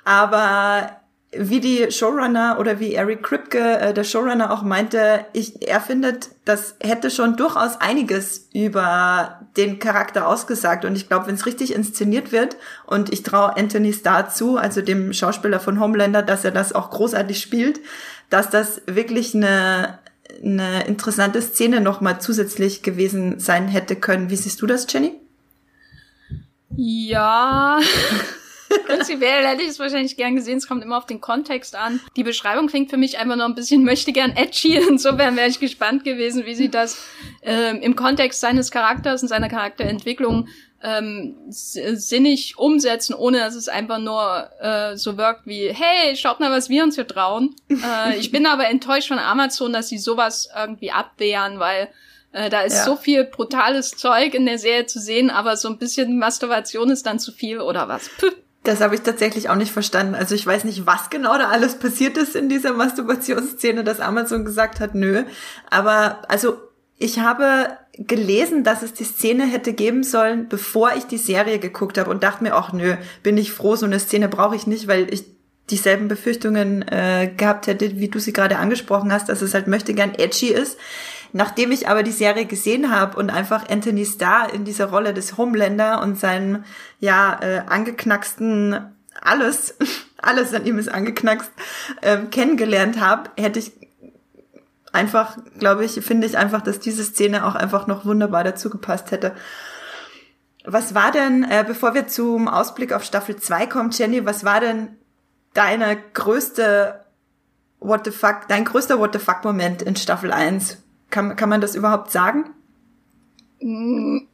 Aber 0.05 0.96
wie 1.33 1.61
die 1.61 1.91
Showrunner 1.91 2.57
oder 2.61 2.79
wie 2.81 2.95
Eric 2.95 3.23
Kripke, 3.23 3.59
äh, 3.59 3.95
der 3.95 4.05
Showrunner, 4.05 4.53
auch 4.53 4.63
meinte, 4.63 5.27
ich, 5.33 5.67
er 5.67 5.81
findet, 5.81 6.31
das 6.45 6.77
hätte 6.81 7.11
schon 7.11 7.37
durchaus 7.37 7.81
einiges 7.81 8.49
über 8.55 9.41
den 9.57 9.79
Charakter 9.79 10.29
ausgesagt. 10.29 10.85
Und 10.85 10.97
ich 10.97 11.09
glaube, 11.09 11.27
wenn 11.27 11.35
es 11.35 11.47
richtig 11.47 11.75
inszeniert 11.75 12.33
wird, 12.33 12.57
und 12.87 13.13
ich 13.13 13.23
traue 13.23 13.57
Anthony 13.57 13.93
Starr 13.93 14.31
zu, 14.31 14.57
also 14.57 14.83
dem 14.83 15.13
Schauspieler 15.13 15.61
von 15.61 15.81
Homelander, 15.81 16.23
dass 16.23 16.45
er 16.45 16.53
das 16.53 16.73
auch 16.73 16.91
großartig 16.91 17.41
spielt, 17.41 17.81
dass 18.31 18.51
das 18.51 18.83
wirklich 18.87 19.35
eine, 19.35 19.99
eine 20.43 20.87
interessante 20.87 21.43
Szene 21.43 21.81
nochmal 21.81 22.21
zusätzlich 22.21 22.83
gewesen 22.83 23.41
sein 23.41 23.69
hätte 23.69 23.97
können. 23.97 24.31
Wie 24.31 24.37
siehst 24.37 24.63
du 24.63 24.67
das, 24.67 24.87
Jenny? 24.91 25.13
Ja. 26.77 27.81
Prinzipiell 28.87 29.47
hätte 29.47 29.63
ich 29.63 29.69
es 29.69 29.79
wahrscheinlich 29.79 30.17
gern 30.17 30.37
gesehen. 30.37 30.59
Es 30.59 30.67
kommt 30.67 30.83
immer 30.83 30.99
auf 30.99 31.07
den 31.07 31.21
Kontext 31.21 31.77
an. 31.77 32.01
Die 32.17 32.25
Beschreibung 32.25 32.67
klingt 32.67 32.91
für 32.91 32.97
mich 32.97 33.19
einfach 33.19 33.37
noch 33.37 33.47
ein 33.47 33.55
bisschen 33.55 33.85
möchte 33.85 34.13
gern 34.13 34.33
edgy. 34.37 34.77
Insofern 34.77 35.37
wäre 35.37 35.49
ich 35.49 35.61
gespannt 35.61 36.05
gewesen, 36.05 36.47
wie 36.47 36.55
sie 36.55 36.71
das 36.71 36.99
ähm, 37.43 37.81
im 37.81 37.97
Kontext 37.97 38.41
seines 38.41 38.71
Charakters 38.71 39.23
und 39.23 39.29
seiner 39.29 39.49
Charakterentwicklung 39.49 40.49
ähm, 40.83 41.37
sinnig 41.49 42.59
umsetzen, 42.59 43.15
ohne 43.15 43.39
dass 43.39 43.55
es 43.55 43.69
einfach 43.69 43.99
nur 43.99 44.51
äh, 44.61 44.97
so 44.97 45.17
wirkt 45.17 45.47
wie, 45.47 45.73
hey, 45.73 46.15
schaut 46.17 46.39
mal, 46.39 46.51
was 46.51 46.69
wir 46.69 46.85
uns 46.85 46.95
hier 46.95 47.07
trauen. 47.07 47.57
äh, 47.71 48.17
ich 48.19 48.31
bin 48.31 48.47
aber 48.47 48.69
enttäuscht 48.69 49.09
von 49.09 49.19
Amazon, 49.19 49.73
dass 49.73 49.89
sie 49.89 49.99
sowas 49.99 50.49
irgendwie 50.55 50.93
abwehren, 50.93 51.59
weil 51.59 51.89
äh, 52.33 52.51
da 52.51 52.61
ist 52.61 52.77
ja. 52.77 52.85
so 52.85 52.97
viel 52.97 53.25
brutales 53.25 53.93
Zeug 53.93 54.35
in 54.35 54.47
der 54.47 54.59
Serie 54.59 54.87
zu 54.87 55.01
sehen, 55.01 55.31
aber 55.31 55.57
so 55.57 55.69
ein 55.69 55.79
bisschen 55.79 56.19
Masturbation 56.19 56.91
ist 56.91 57.07
dann 57.07 57.19
zu 57.19 57.33
viel 57.33 57.61
oder 57.61 57.89
was. 57.89 58.11
Puh. 58.19 58.31
Das 58.67 58.81
habe 58.81 58.97
ich 58.97 59.03
tatsächlich 59.03 59.49
auch 59.49 59.55
nicht 59.55 59.71
verstanden. 59.71 60.17
Also 60.17 60.35
ich 60.35 60.45
weiß 60.45 60.65
nicht, 60.65 60.87
was 60.87 61.09
genau 61.09 61.39
da 61.39 61.51
alles 61.51 61.79
passiert 61.79 62.17
ist 62.17 62.35
in 62.35 62.49
dieser 62.49 62.73
Masturbationsszene, 62.73 63.85
dass 63.85 64.01
Amazon 64.01 64.45
gesagt 64.45 64.81
hat, 64.81 64.97
nö. 64.97 65.23
Aber 65.71 66.23
also 66.29 66.57
ich 66.99 67.21
habe 67.21 67.69
gelesen, 67.97 68.65
dass 68.65 68.83
es 68.83 68.93
die 68.93 69.05
Szene 69.05 69.47
hätte 69.47 69.73
geben 69.73 70.03
sollen, 70.03 70.49
bevor 70.49 70.95
ich 70.97 71.05
die 71.05 71.17
Serie 71.17 71.61
geguckt 71.61 71.97
habe 71.97 72.11
und 72.11 72.25
dachte 72.25 72.43
mir, 72.43 72.57
ach 72.57 72.73
nö, 72.73 72.97
bin 73.23 73.39
ich 73.39 73.53
froh, 73.53 73.77
so 73.77 73.87
eine 73.87 74.01
Szene 74.01 74.29
brauche 74.29 74.57
ich 74.57 74.67
nicht, 74.67 74.89
weil 74.89 75.15
ich 75.15 75.25
dieselben 75.71 76.09
Befürchtungen 76.09 76.83
äh, 76.89 77.33
gehabt 77.37 77.69
hätte, 77.69 78.01
wie 78.01 78.09
du 78.09 78.19
sie 78.19 78.33
gerade 78.33 78.59
angesprochen 78.59 79.13
hast, 79.13 79.29
dass 79.29 79.43
es 79.43 79.55
halt 79.55 79.69
möchte 79.69 79.95
gern 79.95 80.15
edgy 80.15 80.49
ist. 80.49 80.77
Nachdem 81.33 81.73
ich 81.73 81.89
aber 81.89 82.03
die 82.03 82.13
Serie 82.13 82.47
gesehen 82.47 82.91
habe 82.91 83.19
und 83.19 83.31
einfach 83.31 83.69
Anthony 83.69 84.07
Starr 84.07 84.53
in 84.53 84.65
dieser 84.65 84.87
Rolle 84.87 85.15
des 85.15 85.37
Homelander 85.37 86.03
und 86.03 86.19
seinen 86.19 86.65
ja 87.01 87.39
äh, 87.41 87.63
angeknacksten 87.67 88.97
alles, 89.21 89.75
alles 90.19 90.55
an 90.55 90.67
ihm 90.67 90.79
ist 90.79 90.89
angeknackst, 90.89 91.51
äh, 92.03 92.19
kennengelernt 92.31 93.01
habe, 93.01 93.31
hätte 93.37 93.59
ich 93.59 93.73
einfach, 94.93 95.37
glaube 95.59 95.85
ich, 95.85 95.93
finde 95.93 96.27
ich 96.27 96.39
einfach, 96.39 96.63
dass 96.63 96.81
diese 96.81 97.05
Szene 97.05 97.47
auch 97.47 97.55
einfach 97.55 97.87
noch 97.87 98.05
wunderbar 98.05 98.45
dazu 98.45 98.71
gepasst 98.71 99.11
hätte. 99.11 99.35
Was 100.65 100.95
war 100.95 101.13
denn, 101.13 101.45
äh, 101.45 101.65
bevor 101.67 101.95
wir 101.95 102.09
zum 102.09 102.49
Ausblick 102.49 102.93
auf 102.93 103.05
Staffel 103.05 103.37
2 103.37 103.67
kommen, 103.67 103.91
Jenny, 103.91 104.25
was 104.27 104.45
war 104.45 104.61
denn 104.61 104.97
deine 105.55 105.97
größte 106.13 107.03
What 107.79 108.07
the 108.07 108.11
fuck, 108.11 108.49
dein 108.49 108.65
größter 108.65 108.99
What 108.99 109.13
the 109.13 109.19
fuck 109.19 109.45
Moment 109.45 109.83
in 109.83 109.97
Staffel 109.97 110.33
1? 110.33 110.79
Kann, 111.11 111.37
kann 111.37 111.49
man 111.49 111.61
das 111.61 111.75
überhaupt 111.75 112.11
sagen? 112.11 112.51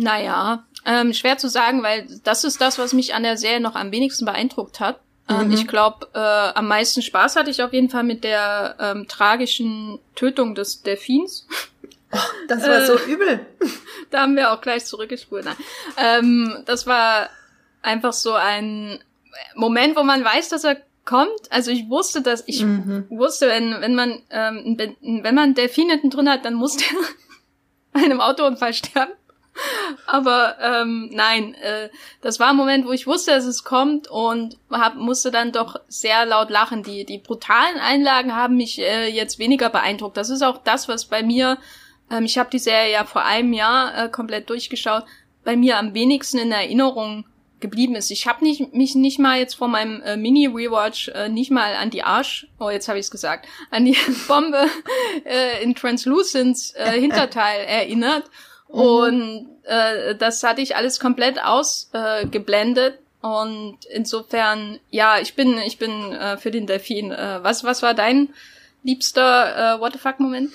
naja, 0.00 0.64
ähm, 0.84 1.12
schwer 1.12 1.38
zu 1.38 1.48
sagen, 1.48 1.82
weil 1.82 2.08
das 2.24 2.44
ist 2.44 2.60
das, 2.60 2.78
was 2.78 2.92
mich 2.92 3.14
an 3.14 3.22
der 3.22 3.36
Serie 3.36 3.60
noch 3.60 3.74
am 3.74 3.92
wenigsten 3.92 4.24
beeindruckt 4.24 4.80
hat. 4.80 5.00
Ähm, 5.28 5.48
mhm. 5.48 5.52
Ich 5.52 5.66
glaube, 5.66 6.08
äh, 6.14 6.18
am 6.18 6.68
meisten 6.68 7.02
Spaß 7.02 7.36
hatte 7.36 7.50
ich 7.50 7.62
auf 7.62 7.72
jeden 7.72 7.90
Fall 7.90 8.04
mit 8.04 8.24
der 8.24 8.76
ähm, 8.80 9.06
tragischen 9.06 9.98
Tötung 10.14 10.54
des 10.54 10.82
Delfins. 10.82 11.46
Oh, 12.10 12.18
das 12.48 12.62
war 12.62 12.78
äh, 12.78 12.86
so 12.86 12.98
übel. 12.98 13.46
Da 14.10 14.22
haben 14.22 14.36
wir 14.36 14.52
auch 14.52 14.62
gleich 14.62 14.86
zurückgespult. 14.86 15.44
Ähm, 15.98 16.62
das 16.64 16.86
war 16.86 17.28
einfach 17.82 18.14
so 18.14 18.32
ein 18.32 19.00
Moment, 19.54 19.96
wo 19.96 20.02
man 20.02 20.24
weiß, 20.24 20.48
dass 20.48 20.64
er 20.64 20.78
kommt. 21.08 21.50
Also 21.50 21.70
ich 21.70 21.88
wusste, 21.88 22.20
dass 22.20 22.44
ich 22.46 22.62
mhm. 22.62 23.06
wusste, 23.08 23.48
wenn 23.48 23.80
wenn 23.80 23.94
man 23.94 24.22
ähm, 24.30 24.76
wenn 25.22 25.34
man 25.34 25.54
Delfin 25.54 25.88
hinten 25.88 26.10
drin 26.10 26.28
hat, 26.28 26.44
dann 26.44 26.54
muss 26.54 26.76
der 26.76 26.86
einem 28.02 28.20
Autounfall 28.20 28.74
sterben. 28.74 29.12
Aber 30.06 30.56
ähm, 30.60 31.10
nein, 31.12 31.54
äh, 31.54 31.88
das 32.20 32.38
war 32.38 32.50
ein 32.50 32.56
Moment, 32.56 32.86
wo 32.86 32.92
ich 32.92 33.06
wusste, 33.06 33.32
dass 33.32 33.44
es 33.44 33.64
kommt 33.64 34.06
und 34.06 34.56
hab, 34.70 34.96
musste 34.96 35.30
dann 35.30 35.50
doch 35.50 35.80
sehr 35.88 36.26
laut 36.26 36.50
lachen. 36.50 36.82
Die, 36.82 37.04
die 37.04 37.18
brutalen 37.18 37.78
Einlagen 37.80 38.36
haben 38.36 38.56
mich 38.56 38.78
äh, 38.78 39.08
jetzt 39.08 39.38
weniger 39.38 39.70
beeindruckt. 39.70 40.16
Das 40.16 40.30
ist 40.30 40.42
auch 40.42 40.58
das, 40.58 40.88
was 40.88 41.06
bei 41.06 41.24
mir, 41.24 41.58
ähm, 42.10 42.24
ich 42.24 42.38
habe 42.38 42.50
die 42.50 42.60
Serie 42.60 42.92
ja 42.92 43.04
vor 43.04 43.24
einem 43.24 43.52
Jahr 43.52 44.04
äh, 44.04 44.08
komplett 44.08 44.48
durchgeschaut, 44.48 45.04
bei 45.42 45.56
mir 45.56 45.78
am 45.78 45.92
wenigsten 45.92 46.38
in 46.38 46.52
Erinnerung 46.52 47.24
geblieben 47.60 47.94
ist. 47.94 48.10
Ich 48.10 48.26
habe 48.26 48.44
nicht, 48.44 48.72
mich 48.74 48.94
nicht 48.94 49.18
mal 49.18 49.38
jetzt 49.38 49.54
vor 49.54 49.68
meinem 49.68 50.00
äh, 50.02 50.16
Mini-Rewatch 50.16 51.08
äh, 51.08 51.28
nicht 51.28 51.50
mal 51.50 51.74
an 51.74 51.90
die 51.90 52.02
Arsch, 52.02 52.46
oh 52.58 52.70
jetzt 52.70 52.88
habe 52.88 52.98
ich 52.98 53.06
es 53.06 53.10
gesagt, 53.10 53.46
an 53.70 53.84
die 53.84 53.96
Bombe 54.28 54.66
äh, 55.24 55.62
in 55.62 55.74
Translucents 55.74 56.72
äh, 56.74 56.92
Hinterteil 57.00 57.64
erinnert. 57.64 58.30
Mhm. 58.68 58.80
Und 58.80 59.48
äh, 59.64 60.14
das 60.14 60.42
hatte 60.42 60.60
ich 60.60 60.76
alles 60.76 61.00
komplett 61.00 61.42
ausgeblendet. 61.42 62.94
Äh, 62.94 63.26
und 63.26 63.78
insofern, 63.92 64.78
ja, 64.90 65.18
ich 65.18 65.34
bin, 65.34 65.58
ich 65.58 65.78
bin 65.78 66.12
äh, 66.12 66.36
für 66.36 66.50
den 66.50 66.66
Delfin. 66.66 67.10
Äh, 67.10 67.40
was, 67.42 67.64
was 67.64 67.82
war 67.82 67.94
dein 67.94 68.28
liebster 68.84 69.76
äh, 69.76 69.80
What 69.80 69.94
the 69.94 69.98
fuck 69.98 70.20
Moment? 70.20 70.52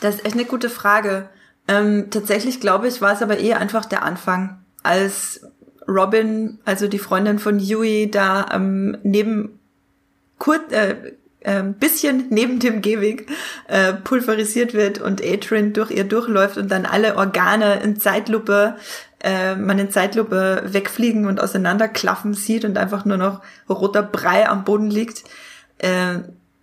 Das 0.00 0.16
ist 0.16 0.24
echt 0.24 0.34
eine 0.34 0.46
gute 0.46 0.70
Frage. 0.70 1.28
Ähm, 1.68 2.08
tatsächlich 2.10 2.60
glaube 2.60 2.88
ich, 2.88 3.00
war 3.00 3.12
es 3.12 3.22
aber 3.22 3.38
eher 3.38 3.60
einfach 3.60 3.84
der 3.84 4.02
Anfang, 4.02 4.64
als 4.82 5.46
Robin, 5.90 6.58
also 6.64 6.88
die 6.88 6.98
Freundin 6.98 7.38
von 7.38 7.58
Yui, 7.58 8.10
da 8.10 8.46
ähm, 8.52 8.96
neben 9.02 9.58
kurz, 10.38 10.72
äh, 10.72 10.94
äh, 11.40 11.62
bisschen 11.62 12.26
neben 12.30 12.60
dem 12.60 12.82
Gehweg 12.82 13.28
äh, 13.66 13.94
pulverisiert 13.94 14.74
wird 14.74 15.00
und 15.00 15.22
Adrian 15.24 15.72
durch 15.72 15.90
ihr 15.90 16.04
durchläuft 16.04 16.56
und 16.56 16.70
dann 16.70 16.86
alle 16.86 17.16
Organe 17.16 17.80
in 17.80 17.98
Zeitlupe, 17.98 18.76
äh, 19.22 19.56
man 19.56 19.78
in 19.78 19.90
Zeitlupe 19.90 20.62
wegfliegen 20.66 21.26
und 21.26 21.40
auseinanderklaffen 21.40 22.34
sieht 22.34 22.64
und 22.64 22.78
einfach 22.78 23.04
nur 23.04 23.16
noch 23.16 23.42
roter 23.68 24.02
Brei 24.02 24.48
am 24.48 24.64
Boden 24.64 24.90
liegt. 24.90 25.24
Äh, 25.78 26.20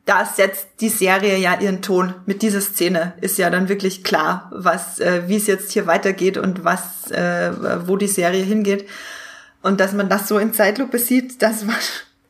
da 0.07 0.25
setzt 0.25 0.67
die 0.79 0.89
Serie 0.89 1.37
ja 1.37 1.59
ihren 1.59 1.81
Ton. 1.81 2.15
Mit 2.25 2.41
dieser 2.41 2.61
Szene 2.61 3.13
ist 3.19 3.37
ja 3.37 3.49
dann 3.49 3.67
wirklich 3.67 4.05
klar, 4.05 4.49
was, 4.53 4.99
äh, 4.99 5.23
wie 5.27 5.35
es 5.35 5.47
jetzt 5.47 5.73
hier 5.73 5.85
weitergeht 5.85 6.37
und 6.37 6.63
was, 6.63 7.11
äh, 7.11 7.51
wo 7.85 7.97
die 7.97 8.07
Serie 8.07 8.43
hingeht. 8.43 8.87
Und 9.61 9.81
dass 9.81 9.91
man 9.91 10.07
das 10.07 10.29
so 10.29 10.39
in 10.39 10.53
Zeitlupe 10.53 10.97
sieht, 10.97 11.41
das 11.41 11.67
war, 11.67 11.75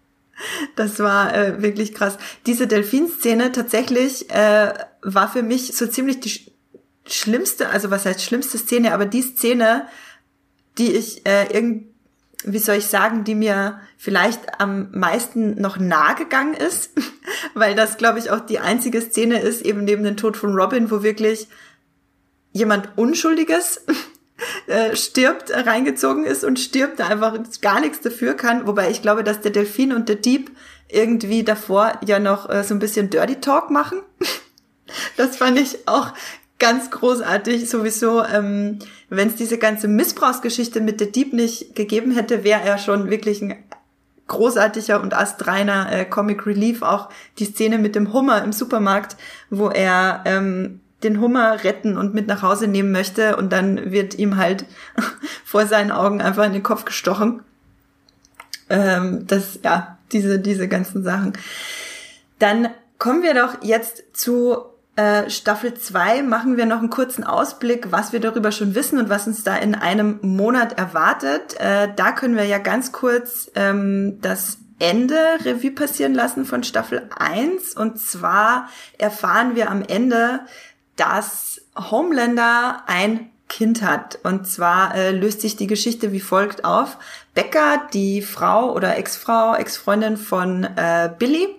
das 0.76 0.98
war 0.98 1.36
äh, 1.36 1.62
wirklich 1.62 1.94
krass. 1.94 2.18
Diese 2.48 2.66
Delfinszene 2.66 3.52
tatsächlich 3.52 4.32
äh, 4.32 4.74
war 5.04 5.32
für 5.32 5.44
mich 5.44 5.78
so 5.78 5.86
ziemlich 5.86 6.20
die 6.20 6.52
schlimmste, 7.06 7.70
also 7.70 7.92
was 7.92 8.08
heißt 8.08 8.24
schlimmste 8.24 8.58
Szene, 8.58 8.92
aber 8.92 9.06
die 9.06 9.22
Szene, 9.22 9.88
die 10.80 10.94
ich 10.94 11.28
äh, 11.28 11.46
irgendwie 11.54 11.86
wie 12.44 12.60
soll 12.60 12.78
ich 12.78 12.86
sagen, 12.88 13.24
die 13.24 13.36
mir 13.36 13.80
vielleicht 13.98 14.60
am 14.60 14.90
meisten 14.92 15.60
noch 15.60 15.78
nahe 15.78 16.16
gegangen 16.16 16.54
ist, 16.54 16.92
weil 17.54 17.76
das, 17.76 17.98
glaube 17.98 18.20
ich, 18.20 18.30
auch 18.30 18.40
die 18.40 18.60
einzige 18.60 19.02
Szene 19.02 19.40
ist, 19.40 19.64
eben 19.64 19.84
neben 19.84 20.04
dem 20.04 20.18
Tod 20.18 20.38
von 20.38 20.56
Robin, 20.56 20.92
wo 20.92 21.04
wirklich 21.04 21.48
jemand 22.52 22.90
Unschuldiges 22.96 23.86
äh, 24.68 24.96
stirbt, 24.96 25.52
reingezogen 25.52 26.26
ist 26.26 26.44
und 26.44 26.60
stirbt, 26.60 27.00
der 27.00 27.08
einfach 27.08 27.38
gar 27.62 27.80
nichts 27.80 28.02
dafür 28.02 28.36
kann. 28.36 28.68
Wobei 28.68 28.92
ich 28.92 29.02
glaube, 29.02 29.24
dass 29.24 29.42
der 29.42 29.52
Delfin 29.52 29.94
und 29.94 30.10
der 30.10 30.16
Dieb 30.16 30.52
irgendwie 30.90 31.44
davor 31.44 32.00
ja 32.06 32.20
noch 32.20 32.50
äh, 32.50 32.64
so 32.64 32.74
ein 32.74 32.80
bisschen 32.80 33.10
Dirty 33.10 33.42
Talk 33.42 33.72
machen. 33.72 34.02
das 35.18 35.38
fand 35.38 35.60
ich 35.60 35.88
auch 35.88 36.14
ganz 36.60 36.92
großartig. 36.92 37.70
Sowieso, 37.70 38.24
ähm, 38.24 38.80
wenn 39.10 39.30
es 39.30 39.36
diese 39.36 39.58
ganze 39.58 39.88
Missbrauchsgeschichte 39.88 40.82
mit 40.82 41.00
der 41.00 41.08
Dieb 41.08 41.34
nicht 41.34 41.76
gegeben 41.76 42.12
hätte, 42.12 42.44
wäre 42.44 42.62
er 42.62 42.78
schon 42.78 43.10
wirklich 43.10 43.42
ein 43.42 43.56
großartiger 44.28 45.02
und 45.02 45.14
astreiner 45.14 45.92
äh, 45.92 46.06
Comic 46.06 46.46
Relief. 46.46 46.82
Auch 46.82 47.10
die 47.40 47.46
Szene 47.46 47.78
mit 47.78 47.96
dem 47.96 48.14
Hummer 48.14 48.44
im 48.44 48.52
Supermarkt, 48.52 49.16
wo 49.50 49.70
er 49.70 50.24
ähm, 50.26 50.82
den 51.04 51.22
Hummer 51.22 51.64
retten 51.64 51.98
und 51.98 52.14
mit 52.14 52.28
nach 52.28 52.42
Hause 52.42 52.68
nehmen 52.68 52.92
möchte 52.92 53.36
und 53.38 53.52
dann 53.52 53.92
wird 53.92 54.16
ihm 54.16 54.38
halt 54.38 54.66
vor 55.46 55.66
seinen 55.68 55.92
Augen 55.92 56.22
einfach 56.22 56.46
in 56.46 56.54
den 56.54 56.64
Kopf 56.64 56.86
gestochen. 56.86 57.44
Ähm, 58.70 59.26
das, 59.28 59.60
ja, 59.64 59.98
diese, 60.12 60.40
diese 60.40 60.68
ganzen 60.68 61.04
Sachen. 61.04 61.34
Dann 62.40 62.70
kommen 62.98 63.24
wir 63.24 63.34
doch 63.34 63.62
jetzt 63.62 64.04
zu 64.14 64.66
äh, 64.98 65.30
Staffel 65.30 65.76
2 65.76 66.24
machen 66.24 66.58
wir 66.58 66.66
noch 66.66 66.80
einen 66.80 66.90
kurzen 66.90 67.24
Ausblick, 67.24 67.92
was 67.92 68.14
wir 68.14 68.20
darüber 68.20 68.52
schon 68.52 68.74
wissen 68.74 68.98
und 68.98 69.10
was 69.10 69.28
uns 69.28 69.44
da 69.44 69.56
in 69.56 69.76
einem 69.76 70.18
Monat 70.24 70.80
erwartet. 70.80 71.56
Äh, 71.60 71.90
da 71.96 72.12
können 72.12 72.36
wir 72.36 72.46
ja 72.46 72.58
ganz 72.58 72.92
kurz 72.92 73.52
ähm, 73.54 74.18
das 74.22 74.58
Ende 74.80 75.16
Revue 75.46 75.70
passieren 75.70 76.16
lassen 76.16 76.46
von 76.46 76.64
Staffel 76.64 77.08
1. 77.16 77.76
Und 77.76 78.00
zwar 78.00 78.70
erfahren 78.98 79.56
wir 79.56 79.70
am 79.70 79.84
Ende, 79.84 80.40
dass 80.96 81.62
Homelander 81.76 82.82
ein 82.88 83.30
Kind 83.50 83.84
hat. 83.84 84.18
Und 84.24 84.48
zwar 84.48 84.96
äh, 84.96 85.12
löst 85.12 85.42
sich 85.42 85.56
die 85.56 85.68
Geschichte 85.68 86.12
wie 86.12 86.20
folgt 86.20 86.66
auf. 86.66 86.98
Becca, 87.36 87.88
die 87.94 88.24
Frau 88.24 88.74
oder 88.74 88.98
Ex-Frau, 88.98 89.54
Ex-Freundin 89.54 90.18
von 90.18 90.64
äh, 90.64 91.12
Billy, 91.20 91.50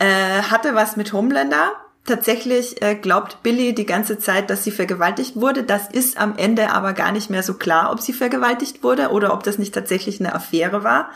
äh, 0.00 0.42
hatte 0.42 0.74
was 0.74 0.96
mit 0.96 1.12
Homelander 1.12 1.70
Tatsächlich 2.04 2.82
äh, 2.82 2.96
glaubt 2.96 3.42
Billy 3.42 3.74
die 3.74 3.86
ganze 3.86 4.18
Zeit, 4.18 4.50
dass 4.50 4.62
sie 4.62 4.70
vergewaltigt 4.70 5.36
wurde. 5.36 5.62
Das 5.62 5.88
ist 5.88 6.18
am 6.18 6.36
Ende 6.36 6.70
aber 6.70 6.92
gar 6.92 7.12
nicht 7.12 7.30
mehr 7.30 7.42
so 7.42 7.54
klar, 7.54 7.90
ob 7.90 8.00
sie 8.00 8.12
vergewaltigt 8.12 8.82
wurde 8.82 9.08
oder 9.08 9.32
ob 9.32 9.42
das 9.42 9.56
nicht 9.56 9.72
tatsächlich 9.72 10.20
eine 10.20 10.34
Affäre 10.34 10.84
war. 10.84 11.10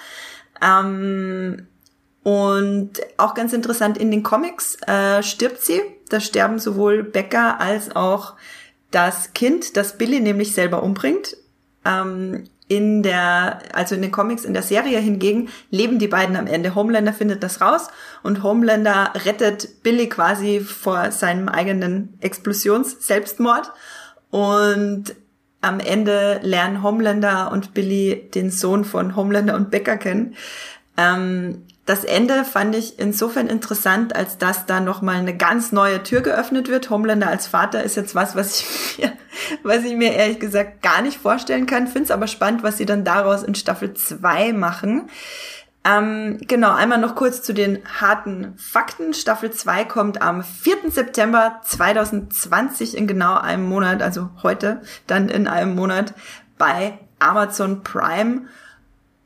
Ähm, 0.62 1.66
und 2.22 2.92
auch 3.18 3.34
ganz 3.34 3.52
interessant, 3.52 3.98
in 3.98 4.10
den 4.10 4.22
Comics 4.22 4.76
äh, 4.86 5.22
stirbt 5.22 5.60
sie. 5.60 5.82
Da 6.08 6.20
sterben 6.20 6.58
sowohl 6.58 7.02
Becca 7.02 7.58
als 7.58 7.94
auch 7.94 8.34
das 8.90 9.34
Kind, 9.34 9.76
das 9.76 9.98
Billy 9.98 10.20
nämlich 10.20 10.54
selber 10.54 10.82
umbringt. 10.82 11.36
Ähm, 11.84 12.44
in 12.68 13.02
der, 13.02 13.60
also 13.72 13.94
in 13.94 14.02
den 14.02 14.12
Comics, 14.12 14.44
in 14.44 14.52
der 14.52 14.62
Serie 14.62 14.98
hingegen, 14.98 15.48
leben 15.70 15.98
die 15.98 16.08
beiden 16.08 16.36
am 16.36 16.46
Ende. 16.46 16.74
Homelander 16.74 17.14
findet 17.14 17.42
das 17.42 17.60
raus 17.60 17.88
und 18.22 18.42
Homelander 18.42 19.12
rettet 19.24 19.82
Billy 19.82 20.08
quasi 20.08 20.60
vor 20.60 21.10
seinem 21.10 21.48
eigenen 21.48 22.18
Explosions-Selbstmord. 22.20 23.72
Und 24.30 25.14
am 25.60 25.80
Ende 25.80 26.40
lernen 26.42 26.82
Homelander 26.82 27.50
und 27.50 27.74
Billy 27.74 28.30
den 28.34 28.50
Sohn 28.50 28.84
von 28.84 29.16
Homelander 29.16 29.56
und 29.56 29.70
Becker 29.70 29.96
kennen. 29.96 30.36
Ähm, 30.96 31.64
das 31.88 32.04
Ende 32.04 32.44
fand 32.44 32.76
ich 32.76 32.98
insofern 32.98 33.46
interessant, 33.46 34.14
als 34.14 34.36
dass 34.36 34.66
da 34.66 34.78
nochmal 34.78 35.16
eine 35.16 35.34
ganz 35.34 35.72
neue 35.72 36.02
Tür 36.02 36.20
geöffnet 36.20 36.68
wird. 36.68 36.90
Homelander 36.90 37.28
als 37.28 37.46
Vater 37.46 37.82
ist 37.82 37.96
jetzt 37.96 38.14
was, 38.14 38.36
was 38.36 38.60
ich 38.60 38.98
mir, 38.98 39.12
was 39.62 39.84
ich 39.84 39.94
mir 39.94 40.12
ehrlich 40.12 40.38
gesagt 40.38 40.82
gar 40.82 41.00
nicht 41.00 41.16
vorstellen 41.16 41.64
kann. 41.64 41.86
Finde 41.86 42.04
es 42.04 42.10
aber 42.10 42.26
spannend, 42.26 42.62
was 42.62 42.76
sie 42.76 42.84
dann 42.84 43.04
daraus 43.04 43.42
in 43.42 43.54
Staffel 43.54 43.94
2 43.94 44.52
machen. 44.52 45.08
Ähm, 45.82 46.36
genau, 46.46 46.74
einmal 46.74 46.98
noch 46.98 47.14
kurz 47.14 47.40
zu 47.42 47.54
den 47.54 47.78
harten 47.98 48.52
Fakten. 48.58 49.14
Staffel 49.14 49.50
2 49.50 49.86
kommt 49.86 50.20
am 50.20 50.42
4. 50.44 50.90
September 50.90 51.62
2020 51.64 52.98
in 52.98 53.06
genau 53.06 53.38
einem 53.38 53.66
Monat, 53.66 54.02
also 54.02 54.28
heute 54.42 54.82
dann 55.06 55.30
in 55.30 55.48
einem 55.48 55.74
Monat 55.74 56.12
bei 56.58 56.98
Amazon 57.18 57.82
Prime. 57.82 58.42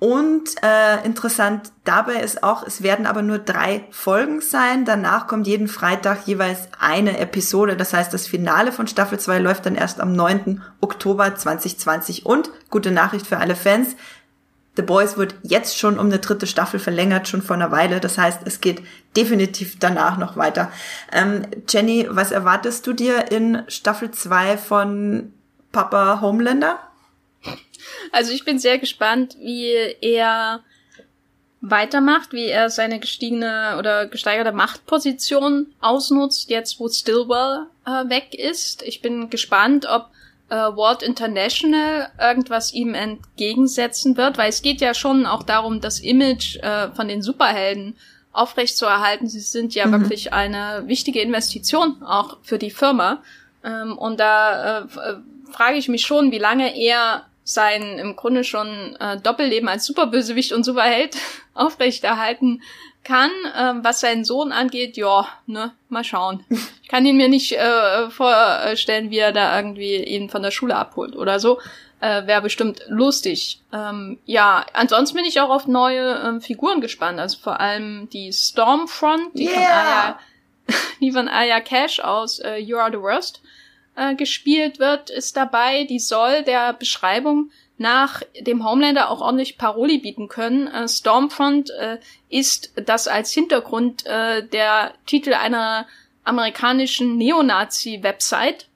Und 0.02 0.60
äh, 0.64 1.06
interessant 1.06 1.70
dabei 1.84 2.14
ist 2.14 2.42
auch, 2.42 2.66
es 2.66 2.82
werden 2.82 3.06
aber 3.06 3.22
nur 3.22 3.38
drei 3.38 3.84
Folgen 3.92 4.40
sein. 4.40 4.84
Danach 4.84 5.28
kommt 5.28 5.46
jeden 5.46 5.68
Freitag 5.68 6.26
jeweils 6.26 6.66
eine 6.76 7.20
Episode. 7.20 7.76
Das 7.76 7.94
heißt, 7.94 8.12
das 8.12 8.26
Finale 8.26 8.72
von 8.72 8.88
Staffel 8.88 9.20
2 9.20 9.38
läuft 9.38 9.64
dann 9.64 9.76
erst 9.76 10.00
am 10.00 10.12
9. 10.12 10.60
Oktober 10.80 11.36
2020. 11.36 12.26
Und 12.26 12.50
gute 12.68 12.90
Nachricht 12.90 13.28
für 13.28 13.36
alle 13.36 13.54
Fans. 13.54 13.94
The 14.74 14.82
Boys 14.82 15.16
wird 15.16 15.36
jetzt 15.42 15.78
schon 15.78 16.00
um 16.00 16.06
eine 16.06 16.18
dritte 16.18 16.48
Staffel 16.48 16.80
verlängert, 16.80 17.28
schon 17.28 17.40
vor 17.40 17.54
einer 17.54 17.70
Weile. 17.70 18.00
Das 18.00 18.18
heißt, 18.18 18.40
es 18.44 18.60
geht 18.60 18.82
definitiv 19.16 19.78
danach 19.78 20.18
noch 20.18 20.36
weiter. 20.36 20.72
Ähm, 21.12 21.46
Jenny, 21.68 22.08
was 22.10 22.32
erwartest 22.32 22.88
du 22.88 22.92
dir 22.92 23.30
in 23.30 23.62
Staffel 23.68 24.10
2 24.10 24.58
von 24.58 25.32
Papa 25.70 26.20
Homelander? 26.20 26.80
Also 28.10 28.32
ich 28.32 28.44
bin 28.44 28.58
sehr 28.58 28.78
gespannt, 28.78 29.36
wie 29.38 29.72
er 30.00 30.60
weitermacht, 31.62 32.32
wie 32.32 32.46
er 32.46 32.70
seine 32.70 32.98
gestiegene 32.98 33.76
oder 33.78 34.06
gesteigerte 34.06 34.52
Machtposition 34.52 35.68
ausnutzt, 35.80 36.50
jetzt 36.50 36.80
wo 36.80 36.88
Stillwell 36.88 37.66
äh, 37.86 38.08
weg 38.10 38.34
ist. 38.34 38.82
Ich 38.82 39.00
bin 39.00 39.30
gespannt, 39.30 39.86
ob 39.88 40.08
äh, 40.48 40.56
Walt 40.56 41.02
International 41.02 42.10
irgendwas 42.20 42.74
ihm 42.74 42.94
entgegensetzen 42.94 44.16
wird, 44.16 44.38
weil 44.38 44.50
es 44.50 44.62
geht 44.62 44.80
ja 44.80 44.92
schon 44.92 45.24
auch 45.24 45.44
darum, 45.44 45.80
das 45.80 46.00
Image 46.00 46.56
äh, 46.56 46.90
von 46.90 47.06
den 47.06 47.22
Superhelden 47.22 47.96
aufrechtzuerhalten. 48.32 49.28
Sie 49.28 49.40
sind 49.40 49.74
ja 49.74 49.86
mhm. 49.86 49.92
wirklich 49.92 50.32
eine 50.32 50.82
wichtige 50.86 51.20
Investition 51.20 52.02
auch 52.02 52.38
für 52.42 52.58
die 52.58 52.70
Firma. 52.70 53.22
Ähm, 53.62 53.96
und 53.96 54.18
da 54.18 54.80
äh, 54.80 54.82
äh 54.82 55.16
frage 55.52 55.76
ich 55.76 55.88
mich 55.88 56.06
schon, 56.06 56.32
wie 56.32 56.38
lange 56.38 56.74
er 56.74 57.26
sein 57.44 57.98
im 57.98 58.16
Grunde 58.16 58.44
schon 58.44 58.96
äh, 58.96 59.18
Doppelleben 59.20 59.68
als 59.68 59.84
Superbösewicht 59.84 60.52
und 60.52 60.64
Superheld 60.64 61.16
aufrechterhalten 61.54 62.62
kann. 63.04 63.30
Ähm, 63.56 63.84
was 63.84 64.00
seinen 64.00 64.24
Sohn 64.24 64.52
angeht, 64.52 64.96
ja, 64.96 65.26
ne, 65.46 65.72
mal 65.88 66.04
schauen. 66.04 66.44
Ich 66.82 66.88
kann 66.88 67.06
ihn 67.06 67.16
mir 67.16 67.28
nicht 67.28 67.52
äh, 67.52 68.10
vorstellen, 68.10 69.10
wie 69.10 69.18
er 69.18 69.32
da 69.32 69.56
irgendwie 69.56 69.96
ihn 69.96 70.28
von 70.28 70.42
der 70.42 70.50
Schule 70.50 70.76
abholt 70.76 71.16
oder 71.16 71.40
so. 71.40 71.58
Äh, 72.00 72.26
Wäre 72.26 72.42
bestimmt 72.42 72.82
lustig. 72.88 73.60
Ähm, 73.72 74.18
ja, 74.26 74.66
ansonsten 74.72 75.16
bin 75.16 75.24
ich 75.24 75.40
auch 75.40 75.50
auf 75.50 75.66
neue 75.66 76.20
ähm, 76.24 76.40
Figuren 76.40 76.80
gespannt. 76.80 77.18
Also 77.18 77.38
vor 77.38 77.60
allem 77.60 78.08
die 78.10 78.32
Stormfront, 78.32 79.34
die 79.34 79.46
yeah. 79.46 79.54
von 79.54 79.62
Aya, 79.64 80.18
die 81.00 81.12
von 81.12 81.28
Aya 81.28 81.60
Cash 81.60 82.00
aus 82.00 82.40
äh, 82.40 82.56
You 82.56 82.76
Are 82.76 82.90
the 82.90 83.00
Worst 83.00 83.40
äh, 83.96 84.14
gespielt 84.14 84.78
wird, 84.78 85.10
ist 85.10 85.36
dabei. 85.36 85.84
Die 85.84 85.98
soll 85.98 86.42
der 86.42 86.72
Beschreibung 86.72 87.50
nach 87.78 88.22
dem 88.40 88.64
Homelander 88.64 89.10
auch 89.10 89.20
ordentlich 89.20 89.58
Paroli 89.58 89.98
bieten 89.98 90.28
können. 90.28 90.68
Äh, 90.68 90.88
Stormfront 90.88 91.70
äh, 91.70 91.98
ist 92.28 92.72
das 92.76 93.08
als 93.08 93.32
Hintergrund 93.32 94.06
äh, 94.06 94.46
der 94.46 94.92
Titel 95.06 95.34
einer 95.34 95.86
amerikanischen 96.24 97.16
Neonazi-Website. 97.16 98.68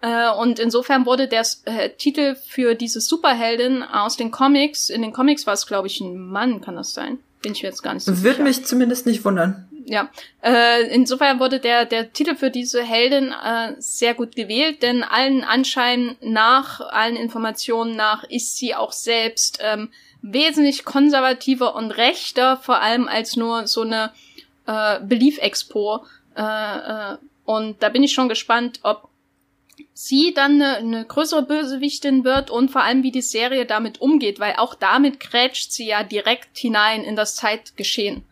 Äh, 0.00 0.30
und 0.32 0.58
insofern 0.58 1.06
wurde 1.06 1.28
der 1.28 1.44
äh, 1.64 1.90
Titel 1.90 2.36
für 2.36 2.74
diese 2.74 3.00
Superheldin 3.00 3.82
aus 3.82 4.16
den 4.16 4.30
Comics, 4.30 4.88
in 4.90 5.02
den 5.02 5.12
Comics 5.12 5.46
war 5.46 5.54
es, 5.54 5.66
glaube 5.66 5.88
ich, 5.88 6.00
ein 6.00 6.16
Mann, 6.16 6.60
kann 6.60 6.76
das 6.76 6.92
sein? 6.94 7.18
Bin 7.42 7.52
ich 7.52 7.62
mir 7.62 7.70
jetzt 7.70 7.82
gar 7.82 7.94
nicht 7.94 8.04
so 8.04 8.12
Würde 8.18 8.30
sicher. 8.30 8.42
mich 8.44 8.64
zumindest 8.64 9.06
nicht 9.06 9.24
wundern 9.24 9.68
ja. 9.86 10.10
Äh, 10.42 10.94
insofern 10.94 11.40
wurde 11.40 11.60
der, 11.60 11.84
der 11.84 12.12
Titel 12.12 12.34
für 12.34 12.50
diese 12.50 12.82
Heldin 12.82 13.32
äh, 13.32 13.74
sehr 13.78 14.14
gut 14.14 14.36
gewählt, 14.36 14.82
denn 14.82 15.02
allen 15.02 15.44
Anschein 15.44 16.16
nach, 16.20 16.80
allen 16.80 17.16
Informationen 17.16 17.96
nach, 17.96 18.24
ist 18.24 18.56
sie 18.56 18.74
auch 18.74 18.92
selbst 18.92 19.58
ähm, 19.62 19.90
wesentlich 20.22 20.84
konservativer 20.84 21.74
und 21.74 21.90
rechter, 21.92 22.56
vor 22.56 22.80
allem 22.80 23.08
als 23.08 23.36
nur 23.36 23.66
so 23.66 23.82
eine 23.82 24.12
äh, 24.66 25.00
Belief 25.00 25.38
Expo. 25.38 26.04
Äh, 26.36 26.42
äh, 26.42 27.16
und 27.44 27.82
da 27.82 27.88
bin 27.88 28.02
ich 28.02 28.12
schon 28.12 28.28
gespannt, 28.28 28.80
ob 28.82 29.08
sie 29.94 30.32
dann 30.34 30.62
eine, 30.62 30.76
eine 30.76 31.04
größere 31.04 31.42
Bösewichtin 31.42 32.24
wird 32.24 32.50
und 32.50 32.70
vor 32.70 32.82
allem 32.82 33.02
wie 33.02 33.10
die 33.10 33.22
Serie 33.22 33.66
damit 33.66 34.00
umgeht, 34.00 34.38
weil 34.38 34.54
auch 34.56 34.74
damit 34.74 35.20
krätscht 35.20 35.72
sie 35.72 35.86
ja 35.86 36.02
direkt 36.02 36.56
hinein 36.56 37.02
in 37.02 37.16
das 37.16 37.36
Zeitgeschehen. 37.36 38.24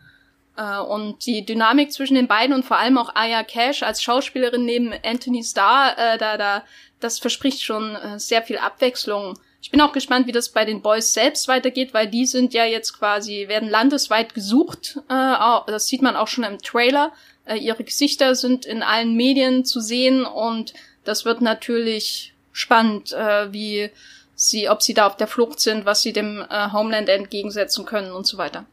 Äh, 0.57 0.79
und 0.79 1.25
die 1.25 1.45
Dynamik 1.45 1.91
zwischen 1.91 2.15
den 2.15 2.27
beiden 2.27 2.55
und 2.55 2.65
vor 2.65 2.77
allem 2.77 2.97
auch 2.97 3.15
Aya 3.15 3.43
Cash 3.43 3.83
als 3.83 4.01
Schauspielerin 4.01 4.65
neben 4.65 4.93
Anthony 5.03 5.43
Starr, 5.43 5.97
äh, 5.97 6.17
da, 6.17 6.37
da, 6.37 6.63
das 6.99 7.19
verspricht 7.19 7.63
schon 7.63 7.95
äh, 7.95 8.19
sehr 8.19 8.43
viel 8.43 8.57
Abwechslung. 8.57 9.37
Ich 9.61 9.69
bin 9.69 9.81
auch 9.81 9.93
gespannt, 9.93 10.27
wie 10.27 10.31
das 10.31 10.49
bei 10.49 10.65
den 10.65 10.81
Boys 10.81 11.13
selbst 11.13 11.47
weitergeht, 11.47 11.93
weil 11.93 12.07
die 12.07 12.25
sind 12.25 12.53
ja 12.53 12.65
jetzt 12.65 12.97
quasi, 12.97 13.47
werden 13.47 13.69
landesweit 13.69 14.33
gesucht. 14.33 14.97
Äh, 15.07 15.35
das 15.67 15.87
sieht 15.87 16.01
man 16.01 16.15
auch 16.15 16.27
schon 16.27 16.43
im 16.43 16.57
Trailer. 16.57 17.11
Äh, 17.45 17.57
ihre 17.57 17.83
Gesichter 17.83 18.35
sind 18.35 18.65
in 18.65 18.83
allen 18.83 19.15
Medien 19.15 19.65
zu 19.65 19.79
sehen 19.79 20.25
und 20.25 20.73
das 21.03 21.25
wird 21.25 21.41
natürlich 21.41 22.33
spannend, 22.51 23.13
äh, 23.13 23.51
wie 23.53 23.89
sie, 24.35 24.69
ob 24.69 24.81
sie 24.81 24.93
da 24.93 25.07
auf 25.07 25.17
der 25.17 25.27
Flucht 25.27 25.59
sind, 25.59 25.85
was 25.85 26.01
sie 26.01 26.13
dem 26.13 26.45
äh, 26.49 26.71
Homeland 26.71 27.09
entgegensetzen 27.09 27.85
können 27.85 28.11
und 28.11 28.27
so 28.27 28.37
weiter. 28.37 28.65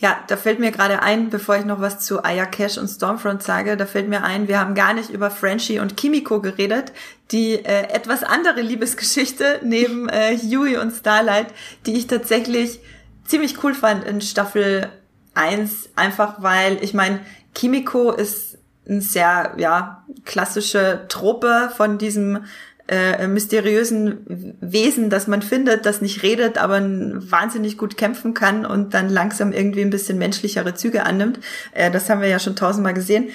Ja, 0.00 0.22
da 0.28 0.36
fällt 0.36 0.60
mir 0.60 0.70
gerade 0.70 1.02
ein, 1.02 1.28
bevor 1.28 1.56
ich 1.56 1.64
noch 1.64 1.80
was 1.80 1.98
zu 1.98 2.24
Aya 2.24 2.46
Cash 2.46 2.78
und 2.78 2.86
Stormfront 2.86 3.42
sage, 3.42 3.76
da 3.76 3.84
fällt 3.84 4.08
mir 4.08 4.22
ein, 4.22 4.46
wir 4.46 4.60
haben 4.60 4.76
gar 4.76 4.94
nicht 4.94 5.10
über 5.10 5.28
Frenchie 5.28 5.80
und 5.80 5.96
Kimiko 5.96 6.40
geredet, 6.40 6.92
die 7.32 7.54
äh, 7.54 7.88
etwas 7.92 8.22
andere 8.22 8.60
Liebesgeschichte 8.60 9.58
neben 9.64 10.08
äh, 10.08 10.36
Huey 10.36 10.76
und 10.76 10.92
Starlight, 10.92 11.48
die 11.84 11.94
ich 11.94 12.06
tatsächlich 12.06 12.78
ziemlich 13.24 13.62
cool 13.64 13.74
fand 13.74 14.04
in 14.04 14.20
Staffel 14.20 14.88
1, 15.34 15.90
einfach 15.96 16.42
weil, 16.42 16.78
ich 16.80 16.94
meine, 16.94 17.18
Kimiko 17.54 18.12
ist 18.12 18.56
ein 18.88 19.00
sehr, 19.00 19.54
ja, 19.56 20.04
klassische 20.24 21.06
Trope 21.08 21.72
von 21.76 21.98
diesem 21.98 22.44
äh, 22.88 23.28
mysteriösen 23.28 24.56
Wesen, 24.60 25.10
das 25.10 25.26
man 25.26 25.42
findet, 25.42 25.86
das 25.86 26.00
nicht 26.00 26.22
redet, 26.22 26.58
aber 26.58 26.80
wahnsinnig 26.80 27.76
gut 27.76 27.96
kämpfen 27.96 28.34
kann 28.34 28.64
und 28.64 28.94
dann 28.94 29.08
langsam 29.10 29.52
irgendwie 29.52 29.82
ein 29.82 29.90
bisschen 29.90 30.18
menschlichere 30.18 30.74
Züge 30.74 31.04
annimmt. 31.04 31.38
Äh, 31.72 31.90
das 31.90 32.08
haben 32.08 32.20
wir 32.22 32.28
ja 32.28 32.38
schon 32.38 32.56
tausendmal 32.56 32.94
gesehen. 32.94 33.28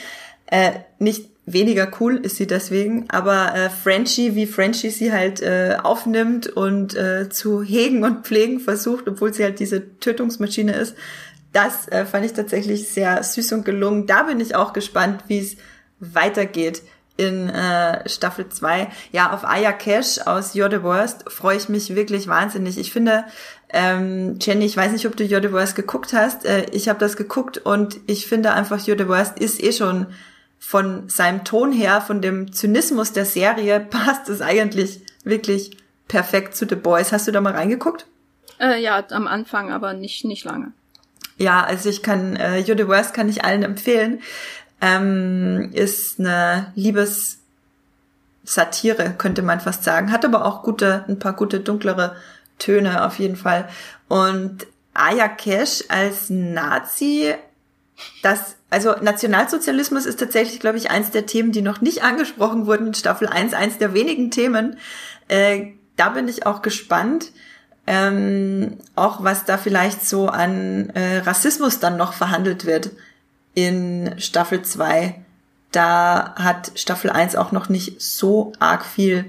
Äh, 0.48 0.72
nicht 1.00 1.30
weniger 1.46 1.92
cool 2.00 2.18
ist 2.18 2.38
sie 2.38 2.48
deswegen, 2.48 3.10
aber 3.10 3.54
äh, 3.54 3.70
Frenchie, 3.70 4.36
wie 4.36 4.48
Frenchie 4.48 4.90
sie 4.90 5.12
halt 5.12 5.42
äh, 5.42 5.78
aufnimmt 5.82 6.48
und 6.48 6.96
äh, 6.96 7.30
zu 7.30 7.62
hegen 7.62 8.04
und 8.04 8.26
pflegen 8.26 8.60
versucht, 8.60 9.08
obwohl 9.08 9.34
sie 9.34 9.44
halt 9.44 9.60
diese 9.60 10.00
Tötungsmaschine 10.00 10.74
ist, 10.74 10.96
das 11.52 11.88
äh, 11.90 12.06
fand 12.06 12.26
ich 12.26 12.34
tatsächlich 12.34 12.88
sehr 12.88 13.22
süß 13.22 13.54
und 13.54 13.66
gelungen. 13.66 14.08
Da 14.08 14.24
bin 14.24 14.40
ich 14.40 14.56
auch 14.56 14.74
gespannt, 14.74 15.26
wie 15.28 15.40
es 15.40 15.58
weitergeht 16.00 16.82
in 17.18 17.50
äh, 17.50 18.08
Staffel 18.10 18.50
2. 18.50 18.90
Ja, 19.12 19.34
auf 19.34 19.46
Aya 19.46 19.72
Cash 19.72 20.20
aus 20.26 20.56
You're 20.56 20.72
the 20.72 20.84
Worst 20.84 21.30
freue 21.32 21.58
ich 21.58 21.70
mich 21.70 21.96
wirklich 21.96 22.28
wahnsinnig. 22.28 22.78
Ich 22.78 22.92
finde, 22.92 23.26
ähm, 23.70 24.38
Jenny, 24.42 24.66
ich 24.66 24.76
weiß 24.76 24.92
nicht, 24.92 25.06
ob 25.06 25.16
du 25.16 25.24
You're 25.24 25.42
the 25.42 25.52
Worst 25.52 25.76
geguckt 25.76 26.14
hast. 26.14 26.46
Äh, 26.46 26.66
ich 26.72 26.90
habe 26.90 27.00
das 27.00 27.16
geguckt 27.16 27.60
und 27.60 28.00
ich 28.08 28.28
finde 28.28 28.54
einfach, 28.54 28.80
You're 28.80 28.98
the 28.98 29.08
Worst 29.08 29.40
ist 29.40 29.62
eh 29.62 29.72
schon 29.72 30.08
von 30.58 31.10
seinem 31.10 31.44
Ton 31.44 31.72
her, 31.72 32.02
von 32.02 32.22
dem 32.22 32.52
Zynismus 32.52 33.12
der 33.12 33.26
Serie, 33.26 33.80
passt 33.90 34.30
es 34.30 34.42
eigentlich 34.42 35.02
wirklich 35.24 35.78
perfekt 36.08 36.56
zu 36.56 36.68
The 36.68 36.76
Boys. 36.76 37.12
Hast 37.12 37.28
du 37.28 37.32
da 37.32 37.42
mal 37.42 37.54
reingeguckt? 37.54 38.08
Äh, 38.60 38.82
ja, 38.82 39.04
am 39.12 39.28
Anfang, 39.28 39.72
aber 39.72 39.94
nicht, 39.94 40.26
nicht 40.26 40.46
lange. 40.46 40.72
Ja, 41.38 41.64
also 41.64 41.90
ich 41.90 42.04
kann, 42.04 42.36
äh, 42.36 42.60
You're 42.60 42.78
the 42.78 42.88
Worst 42.88 43.14
kann 43.14 43.28
ich 43.30 43.44
allen 43.44 43.64
empfehlen 43.64 44.22
ähm, 44.84 45.72
ist 45.72 46.20
eine 46.20 46.74
Liebessatire, 46.76 47.40
könnte 49.18 49.42
man 49.42 49.62
fast 49.62 49.86
sagen. 49.86 50.12
Hat 50.12 50.26
aber 50.26 50.46
auch 50.46 50.62
gute, 50.62 51.06
ein 51.08 51.20
paar 51.20 51.32
gute 51.34 51.62
dunklere 51.62 52.18
Töne 52.60 53.06
auf 53.06 53.18
jeden 53.18 53.38
Fall. 53.38 53.70
Und 54.10 54.68
Aya 54.94 55.30
Cash 55.30 55.86
als 55.88 56.30
Nazi, 56.30 57.34
das, 58.22 58.58
also 58.70 58.94
Nationalsozialismus 59.02 60.06
ist 60.06 60.20
tatsächlich, 60.20 60.60
glaube 60.60 60.78
ich, 60.78 60.92
eins 60.92 61.12
der 61.12 61.26
Themen, 61.26 61.54
die 61.54 61.62
noch 61.62 61.80
nicht 61.80 62.04
angesprochen 62.04 62.66
wurden 62.68 62.88
in 62.88 62.94
Staffel 62.94 63.30
1, 63.30 63.54
eins 63.54 63.78
der 63.78 63.94
wenigen 63.94 64.32
Themen. 64.32 64.76
Äh, 65.30 65.68
da 65.96 66.10
bin 66.10 66.28
ich 66.28 66.46
auch 66.46 66.62
gespannt. 66.62 67.32
Ähm, 67.88 68.80
auch 68.96 69.24
was 69.24 69.46
da 69.46 69.58
vielleicht 69.58 70.06
so 70.06 70.28
an 70.28 70.90
äh, 70.90 71.20
Rassismus 71.20 71.80
dann 71.80 71.96
noch 71.98 72.12
verhandelt 72.14 72.66
wird 72.66 72.92
in 73.54 74.16
Staffel 74.18 74.62
2. 74.62 75.16
Da 75.72 76.36
hat 76.36 76.72
Staffel 76.76 77.10
1 77.10 77.36
auch 77.36 77.52
noch 77.52 77.70
nicht 77.70 78.02
so 78.02 78.54
arg 78.60 78.86
viel 78.86 79.26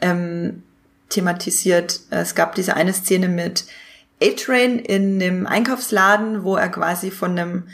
ähm, 0.00 0.62
thematisiert. 1.08 2.00
Es 2.10 2.34
gab 2.34 2.54
diese 2.54 2.74
eine 2.74 2.92
Szene 2.92 3.28
mit 3.28 3.66
A-Train 4.22 4.78
in 4.78 5.22
einem 5.22 5.46
Einkaufsladen, 5.46 6.42
wo 6.42 6.56
er 6.56 6.68
quasi 6.68 7.10
von 7.10 7.38
einem 7.38 7.64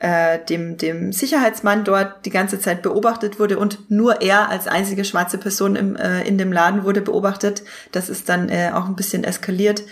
äh, 0.00 0.38
dem, 0.46 0.78
dem 0.78 1.12
Sicherheitsmann 1.12 1.84
dort 1.84 2.24
die 2.24 2.30
ganze 2.30 2.58
Zeit 2.58 2.82
beobachtet 2.82 3.38
wurde 3.38 3.58
und 3.58 3.90
nur 3.90 4.22
er 4.22 4.48
als 4.48 4.66
einzige 4.66 5.04
schwarze 5.04 5.36
Person 5.36 5.76
im, 5.76 5.94
äh, 5.94 6.22
in 6.22 6.38
dem 6.38 6.52
Laden 6.52 6.84
wurde 6.84 7.02
beobachtet. 7.02 7.62
Das 7.92 8.08
ist 8.08 8.28
dann 8.30 8.48
äh, 8.48 8.70
auch 8.74 8.86
ein 8.86 8.96
bisschen 8.96 9.24
eskaliert, 9.24 9.82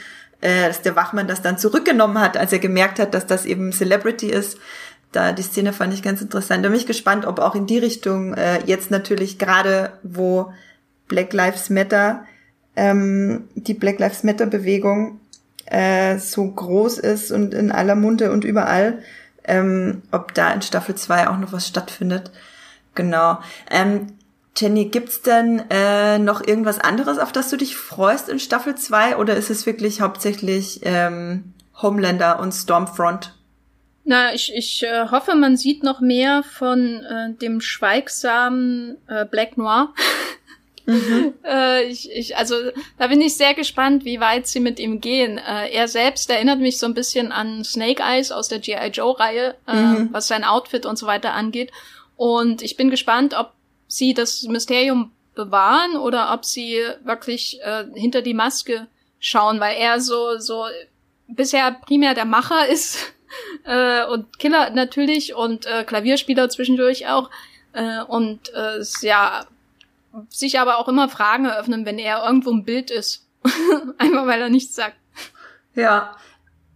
äh, 0.40 0.66
dass 0.66 0.80
der 0.80 0.96
Wachmann 0.96 1.28
das 1.28 1.42
dann 1.42 1.58
zurückgenommen 1.58 2.18
hat, 2.20 2.38
als 2.38 2.52
er 2.52 2.58
gemerkt 2.58 2.98
hat, 2.98 3.12
dass 3.12 3.26
das 3.26 3.44
eben 3.44 3.70
Celebrity 3.70 4.30
ist 4.30 4.58
da 5.12 5.32
die 5.32 5.42
Szene 5.42 5.72
fand 5.72 5.94
ich 5.94 6.02
ganz 6.02 6.20
interessant. 6.20 6.64
Da 6.64 6.68
bin 6.68 6.78
ich 6.78 6.86
gespannt, 6.86 7.26
ob 7.26 7.38
auch 7.38 7.54
in 7.54 7.66
die 7.66 7.78
Richtung 7.78 8.34
äh, 8.34 8.62
jetzt 8.66 8.90
natürlich 8.90 9.38
gerade, 9.38 9.92
wo 10.02 10.52
Black 11.08 11.32
Lives 11.32 11.70
Matter, 11.70 12.24
ähm, 12.76 13.48
die 13.54 13.74
Black 13.74 13.98
Lives 13.98 14.22
Matter 14.22 14.46
Bewegung 14.46 15.20
äh, 15.66 16.18
so 16.18 16.46
groß 16.46 16.98
ist 16.98 17.32
und 17.32 17.54
in 17.54 17.72
aller 17.72 17.94
Munde 17.94 18.32
und 18.32 18.44
überall, 18.44 19.02
ähm, 19.44 20.02
ob 20.12 20.34
da 20.34 20.52
in 20.52 20.62
Staffel 20.62 20.94
2 20.94 21.28
auch 21.28 21.38
noch 21.38 21.52
was 21.52 21.66
stattfindet. 21.66 22.30
Genau. 22.94 23.38
Ähm, 23.70 24.08
Jenny, 24.56 24.86
gibt's 24.86 25.22
denn 25.22 25.62
äh, 25.70 26.18
noch 26.18 26.44
irgendwas 26.46 26.80
anderes, 26.80 27.18
auf 27.18 27.32
das 27.32 27.48
du 27.48 27.56
dich 27.56 27.76
freust 27.76 28.28
in 28.28 28.40
Staffel 28.40 28.74
2 28.74 29.16
oder 29.16 29.36
ist 29.36 29.50
es 29.50 29.66
wirklich 29.66 30.00
hauptsächlich 30.00 30.80
ähm, 30.82 31.54
Homelander 31.80 32.40
und 32.40 32.52
Stormfront? 32.52 33.37
Na, 34.08 34.32
ich, 34.32 34.54
ich 34.54 34.82
äh, 34.84 35.10
hoffe, 35.10 35.34
man 35.34 35.58
sieht 35.58 35.82
noch 35.82 36.00
mehr 36.00 36.42
von 36.42 37.04
äh, 37.04 37.34
dem 37.34 37.60
schweigsamen 37.60 38.96
äh, 39.06 39.26
Black 39.26 39.58
Noir. 39.58 39.92
Mhm. 40.86 41.34
äh, 41.44 41.84
ich, 41.84 42.10
ich, 42.10 42.34
also 42.34 42.54
da 42.96 43.08
bin 43.08 43.20
ich 43.20 43.36
sehr 43.36 43.52
gespannt, 43.52 44.06
wie 44.06 44.18
weit 44.18 44.46
sie 44.46 44.60
mit 44.60 44.80
ihm 44.80 45.02
gehen. 45.02 45.36
Äh, 45.36 45.74
er 45.74 45.88
selbst 45.88 46.30
erinnert 46.30 46.58
mich 46.58 46.78
so 46.78 46.86
ein 46.86 46.94
bisschen 46.94 47.32
an 47.32 47.64
Snake 47.64 48.02
Eyes 48.02 48.32
aus 48.32 48.48
der 48.48 48.60
G.I. 48.60 48.86
Joe-Reihe, 48.86 49.56
äh, 49.66 49.74
mhm. 49.74 50.08
was 50.10 50.26
sein 50.26 50.42
Outfit 50.42 50.86
und 50.86 50.96
so 50.96 51.06
weiter 51.06 51.34
angeht. 51.34 51.70
Und 52.16 52.62
ich 52.62 52.78
bin 52.78 52.88
gespannt, 52.88 53.34
ob 53.38 53.52
sie 53.88 54.14
das 54.14 54.42
Mysterium 54.44 55.12
bewahren 55.34 55.98
oder 55.98 56.32
ob 56.32 56.46
sie 56.46 56.80
wirklich 57.04 57.60
äh, 57.60 57.84
hinter 57.92 58.22
die 58.22 58.32
Maske 58.32 58.86
schauen, 59.18 59.60
weil 59.60 59.76
er 59.76 60.00
so 60.00 60.38
so 60.38 60.64
bisher 61.26 61.72
primär 61.72 62.14
der 62.14 62.24
Macher 62.24 62.66
ist 62.70 63.12
äh, 63.64 64.04
und 64.06 64.38
Killer 64.38 64.70
natürlich 64.70 65.34
und 65.34 65.66
äh, 65.66 65.84
Klavierspieler 65.84 66.48
zwischendurch 66.48 67.08
auch 67.08 67.30
äh, 67.72 68.02
und 68.02 68.52
äh, 68.54 68.82
ja 69.02 69.46
sich 70.30 70.58
aber 70.58 70.78
auch 70.78 70.88
immer 70.88 71.08
Fragen 71.08 71.44
eröffnen, 71.44 71.84
wenn 71.84 71.98
er 71.98 72.24
irgendwo 72.24 72.50
ein 72.50 72.64
Bild 72.64 72.90
ist, 72.90 73.26
einfach 73.98 74.26
weil 74.26 74.40
er 74.40 74.48
nichts 74.48 74.74
sagt. 74.74 74.96
Ja, 75.74 76.16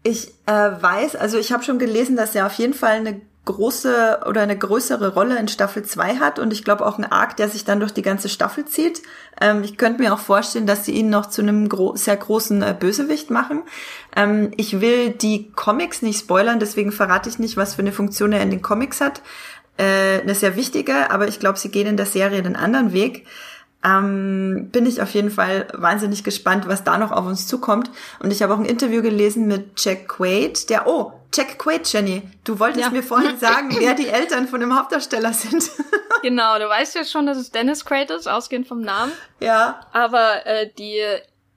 ich 0.03 0.29
äh, 0.47 0.53
weiß, 0.53 1.17
also 1.17 1.39
ich 1.39 1.53
habe 1.53 1.65
schon 1.65 1.79
gelesen, 1.79 2.17
dass 2.17 2.35
er 2.35 2.47
auf 2.47 2.55
jeden 2.55 2.75
Fall 2.75 2.97
eine 2.97 3.21
große 3.45 4.21
oder 4.27 4.43
eine 4.43 4.57
größere 4.57 5.15
Rolle 5.15 5.37
in 5.37 5.49
Staffel 5.49 5.83
2 5.83 6.17
hat 6.17 6.39
und 6.39 6.53
ich 6.53 6.65
glaube 6.65 6.87
auch 6.87 6.99
ein 6.99 7.11
Arc, 7.11 7.37
der 7.37 7.49
sich 7.49 7.65
dann 7.65 7.81
durch 7.81 7.93
die 7.93 8.03
ganze 8.03 8.29
Staffel 8.29 8.65
zieht. 8.67 9.03
Ähm, 9.41 9.65
ich 9.65 9.77
könnte 9.77 10.01
mir 10.01 10.15
auch 10.15 10.21
vorstellen, 10.21 10.67
dass 10.67 10.85
sie 10.85 10.93
ihn 10.93 11.11
noch 11.11 11.27
zu 11.27 11.43
einem 11.43 11.69
gro 11.69 11.97
sehr 11.97 12.17
großen 12.17 12.63
äh, 12.63 12.77
Bösewicht 12.79 13.31
machen. 13.31 13.63
Ähm, 14.15 14.53
ich 14.57 14.81
will 14.81 15.11
die 15.11 15.51
Comics 15.53 16.03
nicht 16.03 16.21
spoilern, 16.21 16.61
deswegen 16.61 16.93
verrate 16.93 17.29
ich 17.29 17.41
nicht, 17.41 17.57
was 17.57 17.75
für 17.75 17.83
eine 17.83 17.93
Funktion 17.93 18.33
er 18.33 18.43
in 18.43 18.51
den 18.51 18.63
Comics 18.63 19.01
hat. 19.01 19.23
Äh, 19.77 20.21
eine 20.21 20.37
sehr 20.37 20.55
wichtige, 20.55 21.11
aber 21.11 21.27
ich 21.27 21.41
glaube, 21.41 21.59
sie 21.59 21.71
gehen 21.71 21.89
in 21.89 21.97
der 21.97 22.07
Serie 22.07 22.43
den 22.43 22.57
anderen 22.57 22.93
Weg 22.93 23.27
ähm, 23.85 24.69
bin 24.71 24.87
ich 24.87 25.03
auf 25.03 25.11
jeden 25.11 25.31
Fall 25.31 25.67
wahnsinnig 25.75 26.23
gespannt, 26.25 26.69
was 26.69 26.85
da 26.85 26.99
noch 26.99 27.11
auf 27.11 27.27
uns 27.27 27.47
zukommt. 27.47 27.91
Und 28.21 28.33
ich 28.33 28.43
habe 28.43 28.55
auch 28.55 28.59
ein 28.59 28.65
Interview 28.65 29.03
gelesen 29.03 29.49
mit 29.49 29.71
Jack 29.77 30.09
Quaid, 30.09 30.71
der, 30.71 30.87
oh, 30.87 31.13
Jack 31.33 31.59
Quaid, 31.59 31.91
Jenny, 31.91 32.23
du 32.45 32.59
wolltest 32.59 32.85
ja. 32.85 32.91
mir 32.91 33.03
vorhin 33.03 33.39
sagen, 33.39 33.75
wer 33.79 33.95
die 33.95 34.09
Eltern 34.09 34.49
von 34.49 34.61
dem 34.61 34.77
Hauptdarsteller 34.77 35.33
sind. 35.33 35.71
genau, 36.23 36.59
du 36.59 36.69
weißt 36.69 36.95
ja 36.95 37.05
schon, 37.05 37.27
dass 37.27 37.39
es 37.39 37.51
Dennis 37.51 37.85
Quaid 37.85 38.11
ist, 38.11 38.27
ausgehend 38.27 38.69
vom 38.69 38.81
Namen. 38.81 39.13
Ja. 39.41 39.81
Aber 39.93 40.47
äh, 40.47 40.71
die 40.79 41.03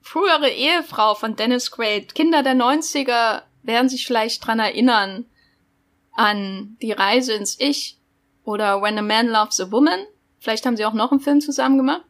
frühere 0.00 0.48
Ehefrau 0.48 1.14
von 1.14 1.36
Dennis 1.36 1.70
Quaid, 1.70 2.14
Kinder 2.14 2.42
der 2.42 2.54
90er, 2.54 3.42
werden 3.62 3.88
sich 3.88 4.06
vielleicht 4.06 4.46
dran 4.46 4.60
erinnern 4.60 5.26
an 6.12 6.76
die 6.80 6.92
Reise 6.92 7.34
ins 7.34 7.56
Ich 7.58 7.98
oder 8.44 8.80
When 8.80 8.98
a 8.98 9.02
Man 9.02 9.28
Loves 9.28 9.60
a 9.60 9.70
Woman. 9.70 10.06
Vielleicht 10.38 10.64
haben 10.64 10.76
sie 10.76 10.84
auch 10.84 10.94
noch 10.94 11.10
einen 11.10 11.20
Film 11.20 11.40
zusammen 11.40 11.76
gemacht 11.76 12.04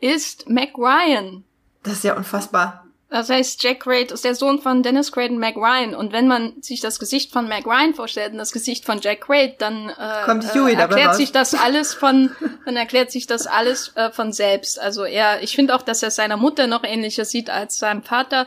ist 0.00 0.48
Mac 0.48 0.76
Ryan. 0.76 1.44
Das 1.82 1.94
ist 1.94 2.04
ja 2.04 2.16
unfassbar. 2.16 2.84
Das 3.10 3.30
heißt, 3.30 3.62
Jack 3.62 3.80
Quaid 3.80 4.12
ist 4.12 4.24
der 4.24 4.34
Sohn 4.34 4.60
von 4.60 4.82
Dennis 4.82 5.12
Quaid 5.12 5.30
und 5.30 5.38
Mac 5.38 5.56
Ryan. 5.56 5.94
Und 5.94 6.12
wenn 6.12 6.28
man 6.28 6.60
sich 6.60 6.80
das 6.80 6.98
Gesicht 6.98 7.32
von 7.32 7.48
Mac 7.48 7.64
Ryan 7.64 7.94
vorstellt 7.94 8.32
und 8.32 8.38
das 8.38 8.52
Gesicht 8.52 8.84
von 8.84 9.00
Jack 9.00 9.22
Quaid, 9.22 9.62
dann 9.62 9.88
äh, 9.88 10.24
Kommt 10.26 10.54
Huey 10.54 10.74
äh, 10.74 10.76
erklärt 10.76 11.14
sich 11.14 11.32
das 11.32 11.54
alles 11.54 11.94
von, 11.94 12.30
dann 12.66 12.76
erklärt 12.76 13.10
sich 13.10 13.26
das 13.26 13.46
alles 13.46 13.92
äh, 13.96 14.10
von 14.10 14.34
selbst. 14.34 14.78
Also 14.78 15.04
er, 15.04 15.42
ich 15.42 15.56
finde 15.56 15.74
auch, 15.74 15.82
dass 15.82 16.02
er 16.02 16.10
seiner 16.10 16.36
Mutter 16.36 16.66
noch 16.66 16.84
ähnlicher 16.84 17.24
sieht 17.24 17.48
als 17.48 17.78
seinem 17.78 18.02
Vater. 18.02 18.46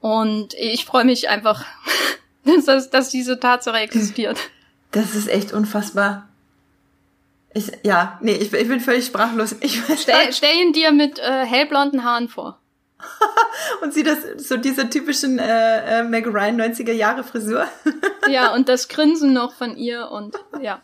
Und 0.00 0.54
ich 0.54 0.84
freue 0.84 1.04
mich 1.04 1.28
einfach, 1.28 1.64
dass, 2.66 2.90
dass 2.90 3.10
diese 3.10 3.40
Tatsache 3.40 3.78
existiert. 3.78 4.38
Das 4.92 5.14
ist 5.14 5.28
echt 5.28 5.52
unfassbar. 5.52 6.26
Ich, 7.52 7.70
ja, 7.82 8.18
nee, 8.22 8.32
ich, 8.32 8.50
ich 8.50 8.68
bin 8.68 8.80
völlig 8.80 9.04
sprachlos. 9.04 9.54
Ich 9.60 9.82
stell, 9.98 10.32
stell 10.32 10.54
ihn 10.54 10.72
dir 10.72 10.90
mit 10.90 11.18
äh, 11.18 11.44
hellblonden 11.44 12.02
Haaren 12.02 12.28
vor. 12.28 12.58
und 13.82 13.92
sie 13.92 14.02
das 14.02 14.18
so 14.38 14.56
dieser 14.56 14.88
typischen 14.90 15.38
äh, 15.38 16.00
äh, 16.00 16.02
Meg 16.02 16.26
Ryan 16.26 16.60
90er 16.60 16.92
Jahre 16.92 17.24
Frisur. 17.24 17.66
ja, 18.28 18.54
und 18.54 18.68
das 18.68 18.88
Grinsen 18.88 19.32
noch 19.32 19.54
von 19.54 19.76
ihr 19.76 20.10
und 20.10 20.36
ja. 20.60 20.80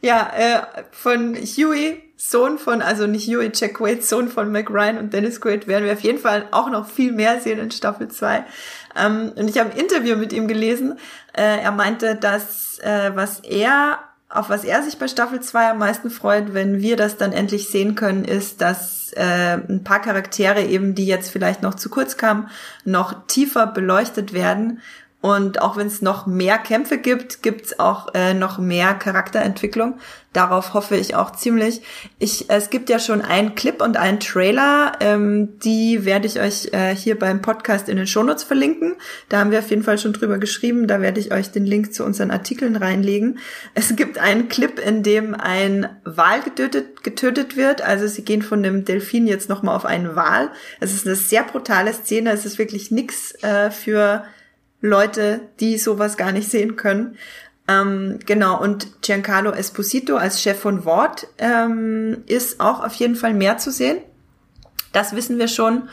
Ja, 0.00 0.30
äh, 0.36 0.84
von 0.90 1.36
Huey, 1.36 2.02
Sohn 2.16 2.58
von, 2.58 2.82
also 2.82 3.06
nicht 3.06 3.28
Huey, 3.28 3.50
Jack 3.54 3.74
Quaid, 3.74 4.04
Sohn 4.04 4.28
von 4.28 4.50
Meg 4.50 4.70
Ryan 4.70 4.98
und 4.98 5.12
Dennis 5.12 5.40
Quaid 5.40 5.66
werden 5.66 5.84
wir 5.84 5.92
auf 5.92 6.00
jeden 6.00 6.18
Fall 6.18 6.48
auch 6.50 6.70
noch 6.70 6.88
viel 6.88 7.12
mehr 7.12 7.40
sehen 7.40 7.58
in 7.58 7.70
Staffel 7.70 8.08
2. 8.08 8.44
Ähm, 8.96 9.32
und 9.36 9.48
ich 9.48 9.58
habe 9.58 9.70
ein 9.70 9.78
Interview 9.78 10.16
mit 10.16 10.32
ihm 10.32 10.48
gelesen. 10.48 10.98
Äh, 11.32 11.60
er 11.62 11.72
meinte, 11.72 12.16
dass 12.16 12.78
äh, 12.80 13.12
was 13.14 13.40
er 13.40 13.98
auf 14.34 14.48
was 14.48 14.64
er 14.64 14.82
sich 14.82 14.98
bei 14.98 15.06
Staffel 15.06 15.40
2 15.40 15.70
am 15.70 15.78
meisten 15.78 16.10
freut, 16.10 16.54
wenn 16.54 16.80
wir 16.80 16.96
das 16.96 17.16
dann 17.16 17.32
endlich 17.32 17.68
sehen 17.68 17.94
können, 17.94 18.24
ist, 18.24 18.60
dass 18.60 19.12
äh, 19.12 19.58
ein 19.68 19.84
paar 19.84 20.00
Charaktere 20.00 20.62
eben, 20.62 20.94
die 20.94 21.06
jetzt 21.06 21.30
vielleicht 21.30 21.62
noch 21.62 21.74
zu 21.74 21.88
kurz 21.88 22.16
kamen, 22.16 22.48
noch 22.84 23.26
tiefer 23.28 23.66
beleuchtet 23.66 24.32
werden 24.32 24.80
und 25.24 25.62
auch 25.62 25.78
wenn 25.78 25.86
es 25.86 26.02
noch 26.02 26.26
mehr 26.26 26.58
Kämpfe 26.58 26.98
gibt, 26.98 27.42
gibt 27.42 27.64
es 27.64 27.78
auch 27.80 28.12
äh, 28.12 28.34
noch 28.34 28.58
mehr 28.58 28.92
Charakterentwicklung. 28.92 29.94
Darauf 30.34 30.74
hoffe 30.74 30.96
ich 30.96 31.14
auch 31.14 31.32
ziemlich. 31.32 31.80
Ich, 32.18 32.50
es 32.50 32.68
gibt 32.68 32.90
ja 32.90 32.98
schon 32.98 33.22
einen 33.22 33.54
Clip 33.54 33.80
und 33.80 33.96
einen 33.96 34.20
Trailer, 34.20 34.92
ähm, 35.00 35.58
die 35.60 36.04
werde 36.04 36.26
ich 36.26 36.40
euch 36.40 36.74
äh, 36.74 36.94
hier 36.94 37.18
beim 37.18 37.40
Podcast 37.40 37.88
in 37.88 37.96
den 37.96 38.06
Shownotes 38.06 38.44
verlinken. 38.44 38.96
Da 39.30 39.38
haben 39.38 39.50
wir 39.50 39.60
auf 39.60 39.70
jeden 39.70 39.82
Fall 39.82 39.96
schon 39.96 40.12
drüber 40.12 40.36
geschrieben. 40.36 40.88
Da 40.88 41.00
werde 41.00 41.20
ich 41.20 41.32
euch 41.32 41.50
den 41.50 41.64
Link 41.64 41.94
zu 41.94 42.04
unseren 42.04 42.30
Artikeln 42.30 42.76
reinlegen. 42.76 43.38
Es 43.72 43.96
gibt 43.96 44.18
einen 44.18 44.50
Clip, 44.50 44.78
in 44.78 45.02
dem 45.02 45.34
ein 45.34 45.88
Wal 46.04 46.42
getötet, 46.42 47.02
getötet 47.02 47.56
wird. 47.56 47.80
Also 47.80 48.08
sie 48.08 48.26
gehen 48.26 48.42
von 48.42 48.62
dem 48.62 48.84
Delfin 48.84 49.26
jetzt 49.26 49.48
nochmal 49.48 49.74
auf 49.74 49.86
einen 49.86 50.16
Wal. 50.16 50.50
Es 50.80 50.92
ist 50.92 51.06
eine 51.06 51.16
sehr 51.16 51.44
brutale 51.44 51.94
Szene. 51.94 52.30
Es 52.30 52.44
ist 52.44 52.58
wirklich 52.58 52.90
nix 52.90 53.32
äh, 53.42 53.70
für 53.70 54.24
Leute, 54.84 55.48
die 55.60 55.78
sowas 55.78 56.18
gar 56.18 56.30
nicht 56.30 56.50
sehen 56.50 56.76
können. 56.76 57.16
Ähm, 57.66 58.18
genau, 58.26 58.60
und 58.60 59.00
Giancarlo 59.00 59.50
Esposito 59.50 60.16
als 60.16 60.42
Chef 60.42 60.60
von 60.60 60.84
Wort 60.84 61.26
ähm, 61.38 62.22
ist 62.26 62.60
auch 62.60 62.84
auf 62.84 62.92
jeden 62.94 63.16
Fall 63.16 63.32
mehr 63.32 63.56
zu 63.56 63.70
sehen. 63.70 64.02
Das 64.92 65.16
wissen 65.16 65.38
wir 65.38 65.48
schon. 65.48 65.88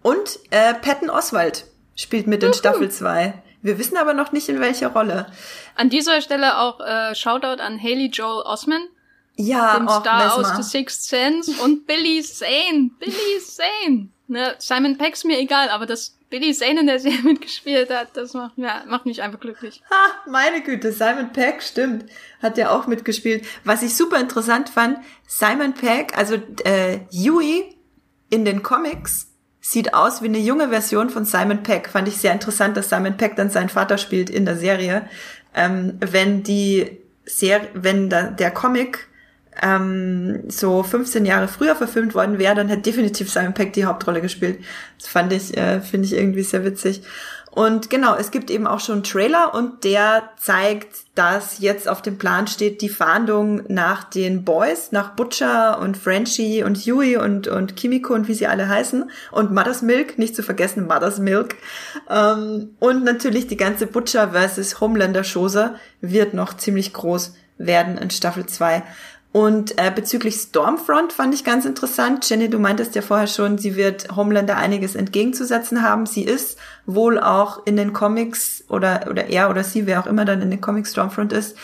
Und 0.00 0.38
äh, 0.48 0.72
Patton 0.72 1.10
Oswald 1.10 1.66
spielt 1.94 2.26
mit 2.26 2.42
in 2.42 2.54
Staffel 2.54 2.90
2. 2.90 3.34
Wir 3.60 3.78
wissen 3.78 3.98
aber 3.98 4.14
noch 4.14 4.32
nicht, 4.32 4.48
in 4.48 4.58
welcher 4.58 4.88
Rolle. 4.88 5.26
An 5.74 5.90
dieser 5.90 6.22
Stelle 6.22 6.56
auch 6.60 6.80
äh, 6.80 7.14
Shoutout 7.14 7.62
an 7.62 7.78
Haley 7.78 8.06
Joel 8.06 8.42
Osman. 8.46 8.88
Ja, 9.36 9.76
dem 9.76 9.86
Star 9.86 10.34
aus 10.34 10.56
The 10.56 10.62
Sixth 10.62 11.02
Sense 11.04 11.52
und 11.62 11.86
Billy 11.86 12.22
Zane. 12.22 12.90
Billy 12.98 13.38
Zane. 13.44 14.08
Ne, 14.28 14.54
Simon 14.58 14.96
Peck's 14.96 15.24
mir 15.24 15.38
egal, 15.38 15.68
aber 15.68 15.84
das 15.84 16.16
Billy 16.30 16.54
Zane 16.54 16.80
in 16.80 16.86
der 16.86 17.00
Serie 17.00 17.22
mitgespielt 17.24 17.90
hat, 17.90 18.16
das 18.16 18.32
macht, 18.34 18.56
ja, 18.56 18.84
macht 18.86 19.04
mich 19.04 19.20
einfach 19.22 19.40
glücklich. 19.40 19.82
Ha, 19.90 20.30
meine 20.30 20.62
Güte, 20.62 20.92
Simon 20.92 21.32
Peck, 21.32 21.62
stimmt, 21.62 22.06
hat 22.40 22.56
ja 22.56 22.70
auch 22.70 22.86
mitgespielt. 22.86 23.44
Was 23.64 23.82
ich 23.82 23.96
super 23.96 24.18
interessant 24.18 24.70
fand, 24.70 24.98
Simon 25.26 25.74
Peck, 25.74 26.16
also 26.16 26.36
äh, 26.64 27.00
Yui 27.10 27.76
in 28.30 28.44
den 28.44 28.62
Comics 28.62 29.26
sieht 29.60 29.92
aus 29.92 30.22
wie 30.22 30.26
eine 30.28 30.38
junge 30.38 30.68
Version 30.70 31.10
von 31.10 31.24
Simon 31.24 31.62
Peck. 31.62 31.88
Fand 31.88 32.08
ich 32.08 32.16
sehr 32.16 32.32
interessant, 32.32 32.76
dass 32.76 32.88
Simon 32.88 33.16
Peck 33.16 33.36
dann 33.36 33.50
seinen 33.50 33.68
Vater 33.68 33.98
spielt 33.98 34.30
in 34.30 34.46
der 34.46 34.56
Serie. 34.56 35.08
Ähm, 35.54 35.98
wenn 36.00 36.42
die 36.42 36.98
Serie, 37.24 37.68
wenn 37.74 38.08
da, 38.08 38.30
der 38.30 38.52
Comic 38.52 39.09
ähm, 39.62 40.44
so 40.48 40.82
15 40.82 41.24
Jahre 41.24 41.48
früher 41.48 41.76
verfilmt 41.76 42.14
worden 42.14 42.38
wäre, 42.38 42.54
dann 42.54 42.68
hätte 42.68 42.82
definitiv 42.82 43.30
Simon 43.30 43.54
Peck 43.54 43.72
die 43.72 43.84
Hauptrolle 43.84 44.20
gespielt. 44.20 44.60
Das 44.98 45.08
fand 45.08 45.32
ich, 45.32 45.56
äh, 45.56 45.80
finde 45.80 46.06
ich 46.06 46.14
irgendwie 46.14 46.42
sehr 46.42 46.64
witzig. 46.64 47.02
Und 47.52 47.90
genau, 47.90 48.14
es 48.14 48.30
gibt 48.30 48.48
eben 48.48 48.68
auch 48.68 48.78
schon 48.78 48.96
einen 48.96 49.02
Trailer 49.02 49.54
und 49.54 49.82
der 49.82 50.30
zeigt, 50.38 51.00
dass 51.16 51.58
jetzt 51.58 51.88
auf 51.88 52.00
dem 52.00 52.16
Plan 52.16 52.46
steht 52.46 52.80
die 52.80 52.88
Fahndung 52.88 53.62
nach 53.66 54.04
den 54.04 54.44
Boys, 54.44 54.92
nach 54.92 55.16
Butcher 55.16 55.80
und 55.80 55.96
Frenchie 55.96 56.62
und 56.62 56.78
Huey 56.78 57.16
und, 57.16 57.48
und 57.48 57.74
Kimiko 57.74 58.14
und 58.14 58.28
wie 58.28 58.34
sie 58.34 58.46
alle 58.46 58.68
heißen 58.68 59.10
und 59.32 59.52
Mother's 59.52 59.82
Milk, 59.82 60.16
nicht 60.16 60.36
zu 60.36 60.44
vergessen 60.44 60.86
Mother's 60.86 61.18
Milk. 61.18 61.56
Ähm, 62.08 62.76
und 62.78 63.02
natürlich 63.02 63.48
die 63.48 63.56
ganze 63.56 63.88
Butcher 63.88 64.30
versus 64.30 64.80
Homelander 64.80 65.24
Chose 65.24 65.74
wird 66.00 66.34
noch 66.34 66.56
ziemlich 66.56 66.92
groß 66.92 67.34
werden 67.58 67.98
in 67.98 68.10
Staffel 68.10 68.46
2. 68.46 68.84
Und 69.32 69.78
äh, 69.78 69.92
bezüglich 69.94 70.34
Stormfront 70.34 71.12
fand 71.12 71.34
ich 71.34 71.44
ganz 71.44 71.64
interessant. 71.64 72.28
Jenny, 72.28 72.50
du 72.50 72.58
meintest 72.58 72.96
ja 72.96 73.02
vorher 73.02 73.28
schon, 73.28 73.58
sie 73.58 73.76
wird 73.76 74.16
Homelander 74.16 74.56
einiges 74.56 74.96
entgegenzusetzen 74.96 75.82
haben. 75.82 76.06
Sie 76.06 76.24
ist 76.24 76.58
wohl 76.84 77.20
auch 77.20 77.64
in 77.64 77.76
den 77.76 77.92
Comics 77.92 78.64
oder 78.68 79.06
oder 79.08 79.26
er 79.26 79.48
oder 79.48 79.62
sie, 79.62 79.86
wer 79.86 80.00
auch 80.00 80.06
immer 80.06 80.24
dann 80.24 80.42
in 80.42 80.50
den 80.50 80.60
Comics 80.60 80.90
Stormfront 80.90 81.32
ist, 81.32 81.56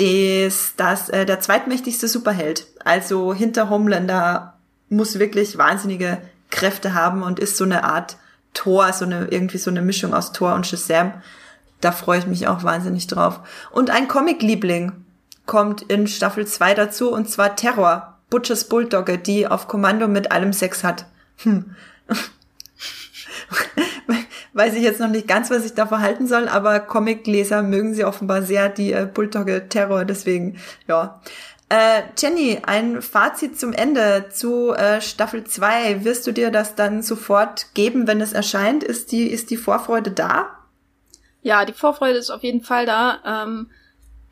des, 0.00 0.74
das 0.76 1.08
äh, 1.08 1.24
der 1.24 1.38
zweitmächtigste 1.38 2.08
Superheld. 2.08 2.66
Also 2.84 3.32
hinter 3.32 3.70
Homelander 3.70 4.54
muss 4.88 5.20
wirklich 5.20 5.56
wahnsinnige 5.56 6.18
Kräfte 6.50 6.94
haben 6.94 7.22
und 7.22 7.38
ist 7.38 7.56
so 7.56 7.64
eine 7.64 7.84
Art 7.84 8.16
Tor, 8.54 8.92
so 8.92 9.04
eine 9.04 9.28
irgendwie 9.30 9.58
so 9.58 9.70
eine 9.70 9.82
Mischung 9.82 10.14
aus 10.14 10.32
Tor 10.32 10.54
und 10.54 10.66
Shazam. 10.66 11.12
Da 11.80 11.92
freue 11.92 12.18
ich 12.18 12.26
mich 12.26 12.48
auch 12.48 12.64
wahnsinnig 12.64 13.06
drauf. 13.06 13.40
Und 13.70 13.90
ein 13.90 14.08
Comic-Liebling 14.08 15.04
kommt 15.48 15.82
in 15.82 16.06
Staffel 16.06 16.46
2 16.46 16.74
dazu, 16.74 17.10
und 17.10 17.28
zwar 17.28 17.56
Terror, 17.56 18.18
Butchers 18.30 18.68
Bulldogge, 18.68 19.18
die 19.18 19.48
auf 19.48 19.66
Kommando 19.66 20.06
mit 20.06 20.30
allem 20.30 20.52
Sex 20.52 20.84
hat. 20.84 21.06
Hm. 21.38 21.74
Weiß 24.52 24.74
ich 24.74 24.82
jetzt 24.82 25.00
noch 25.00 25.08
nicht 25.08 25.26
ganz, 25.26 25.50
was 25.50 25.64
ich 25.64 25.74
da 25.74 25.86
verhalten 25.86 26.28
soll, 26.28 26.48
aber 26.48 26.78
Comicleser 26.80 27.62
mögen 27.62 27.94
sie 27.94 28.04
offenbar 28.04 28.42
sehr, 28.42 28.68
die 28.68 28.92
äh, 28.92 29.08
Bulldogge 29.12 29.68
Terror, 29.68 30.04
deswegen, 30.04 30.58
ja. 30.86 31.20
Äh, 31.70 32.02
Jenny, 32.18 32.60
ein 32.62 33.02
Fazit 33.02 33.58
zum 33.58 33.72
Ende 33.72 34.26
zu 34.30 34.72
äh, 34.72 35.00
Staffel 35.00 35.44
2. 35.44 36.04
Wirst 36.04 36.26
du 36.26 36.32
dir 36.32 36.50
das 36.50 36.74
dann 36.74 37.02
sofort 37.02 37.74
geben, 37.74 38.06
wenn 38.06 38.20
es 38.20 38.32
erscheint? 38.32 38.84
Ist 38.84 39.12
die, 39.12 39.26
ist 39.30 39.50
die 39.50 39.58
Vorfreude 39.58 40.10
da? 40.10 40.50
Ja, 41.42 41.64
die 41.66 41.74
Vorfreude 41.74 42.18
ist 42.18 42.30
auf 42.30 42.42
jeden 42.42 42.62
Fall 42.62 42.86
da. 42.86 43.18
Ähm, 43.24 43.70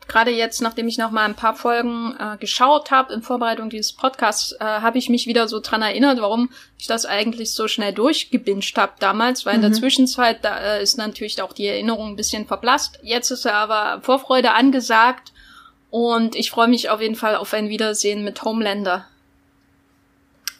Gerade 0.07 0.31
jetzt, 0.31 0.61
nachdem 0.61 0.87
ich 0.87 0.97
noch 0.97 1.11
mal 1.11 1.25
ein 1.25 1.35
paar 1.35 1.55
Folgen 1.55 2.15
äh, 2.17 2.37
geschaut 2.37 2.91
habe 2.91 3.13
in 3.13 3.21
Vorbereitung 3.21 3.69
dieses 3.69 3.91
Podcasts, 3.91 4.53
äh, 4.53 4.63
habe 4.63 4.97
ich 4.97 5.09
mich 5.09 5.27
wieder 5.27 5.47
so 5.47 5.59
dran 5.59 5.81
erinnert, 5.81 6.21
warum 6.21 6.49
ich 6.79 6.87
das 6.87 7.05
eigentlich 7.05 7.51
so 7.51 7.67
schnell 7.67 7.91
durchgebinscht 7.91 8.77
habe 8.77 8.93
damals, 8.99 9.45
weil 9.45 9.53
mhm. 9.53 9.57
in 9.57 9.61
der 9.63 9.69
mhm. 9.71 9.81
Zwischenzeit 9.81 10.45
da 10.45 10.57
äh, 10.59 10.83
ist 10.83 10.97
natürlich 10.97 11.41
auch 11.41 11.51
die 11.51 11.67
Erinnerung 11.67 12.09
ein 12.09 12.15
bisschen 12.15 12.45
verblasst. 12.45 12.99
Jetzt 13.03 13.31
ist 13.31 13.45
aber 13.45 14.01
Vorfreude 14.01 14.53
angesagt 14.53 15.33
und 15.89 16.35
ich 16.35 16.51
freue 16.51 16.69
mich 16.69 16.89
auf 16.89 17.01
jeden 17.01 17.15
Fall 17.15 17.35
auf 17.35 17.53
ein 17.53 17.69
Wiedersehen 17.69 18.23
mit 18.23 18.41
Homelander. 18.43 19.05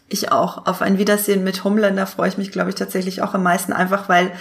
Ich 0.09 0.31
auch. 0.31 0.65
Auf 0.65 0.81
ein 0.81 0.97
Wiedersehen 0.97 1.43
mit 1.43 1.63
Homelander 1.63 2.07
freue 2.07 2.29
ich 2.29 2.37
mich, 2.37 2.51
glaube 2.51 2.69
ich, 2.69 2.75
tatsächlich 2.75 3.21
auch 3.21 3.33
am 3.33 3.43
meisten, 3.43 3.73
einfach 3.73 4.07
weil 4.07 4.31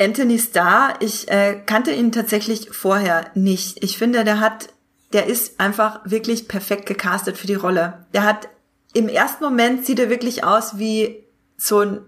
Anthony 0.00 0.38
Starr, 0.38 0.94
ich 1.00 1.30
äh, 1.30 1.60
kannte 1.66 1.92
ihn 1.92 2.10
tatsächlich 2.10 2.70
vorher 2.70 3.30
nicht. 3.34 3.84
Ich 3.84 3.98
finde, 3.98 4.24
der 4.24 4.40
hat, 4.40 4.70
der 5.12 5.26
ist 5.26 5.60
einfach 5.60 6.00
wirklich 6.04 6.48
perfekt 6.48 6.86
gecastet 6.86 7.36
für 7.36 7.46
die 7.46 7.54
Rolle. 7.54 8.06
Der 8.14 8.24
hat 8.24 8.48
im 8.94 9.08
ersten 9.08 9.44
Moment 9.44 9.84
sieht 9.84 9.98
er 9.98 10.10
wirklich 10.10 10.42
aus 10.42 10.78
wie 10.78 11.24
so 11.56 11.80
ein 11.80 12.00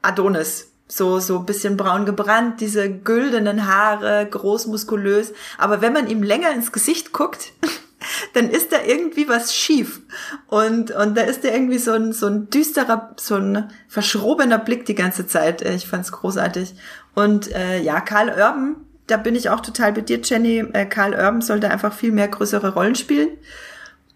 Adonis 0.00 0.70
so 0.86 1.18
so 1.18 1.40
bisschen 1.40 1.76
braun 1.76 2.06
gebrannt, 2.06 2.60
diese 2.60 2.90
güldenen 2.90 3.66
Haare, 3.66 4.26
groß 4.30 4.66
muskulös, 4.66 5.32
aber 5.58 5.80
wenn 5.80 5.92
man 5.92 6.08
ihm 6.08 6.22
länger 6.22 6.52
ins 6.52 6.72
Gesicht 6.72 7.12
guckt, 7.12 7.52
dann 8.34 8.50
ist 8.50 8.70
da 8.70 8.82
irgendwie 8.86 9.28
was 9.28 9.54
schief 9.54 10.02
und 10.46 10.90
und 10.90 11.16
da 11.16 11.22
ist 11.22 11.42
da 11.42 11.48
irgendwie 11.48 11.78
so 11.78 11.92
ein 11.92 12.12
so 12.12 12.26
ein 12.26 12.50
düsterer, 12.50 13.14
so 13.18 13.36
ein 13.36 13.70
verschrobener 13.88 14.58
Blick 14.58 14.84
die 14.84 14.94
ganze 14.94 15.26
Zeit. 15.26 15.62
Ich 15.62 15.88
fand's 15.88 16.12
großartig 16.12 16.74
und 17.14 17.52
äh, 17.52 17.80
ja, 17.80 18.00
Karl 18.00 18.28
Urban, 18.28 18.76
da 19.06 19.16
bin 19.16 19.34
ich 19.34 19.50
auch 19.50 19.60
total 19.60 19.92
bei 19.92 20.00
dir, 20.00 20.20
Jenny. 20.22 20.64
Äh, 20.72 20.86
Karl 20.86 21.14
Urban 21.14 21.42
sollte 21.42 21.70
einfach 21.70 21.92
viel 21.92 22.12
mehr 22.12 22.28
größere 22.28 22.74
Rollen 22.74 22.94
spielen 22.94 23.38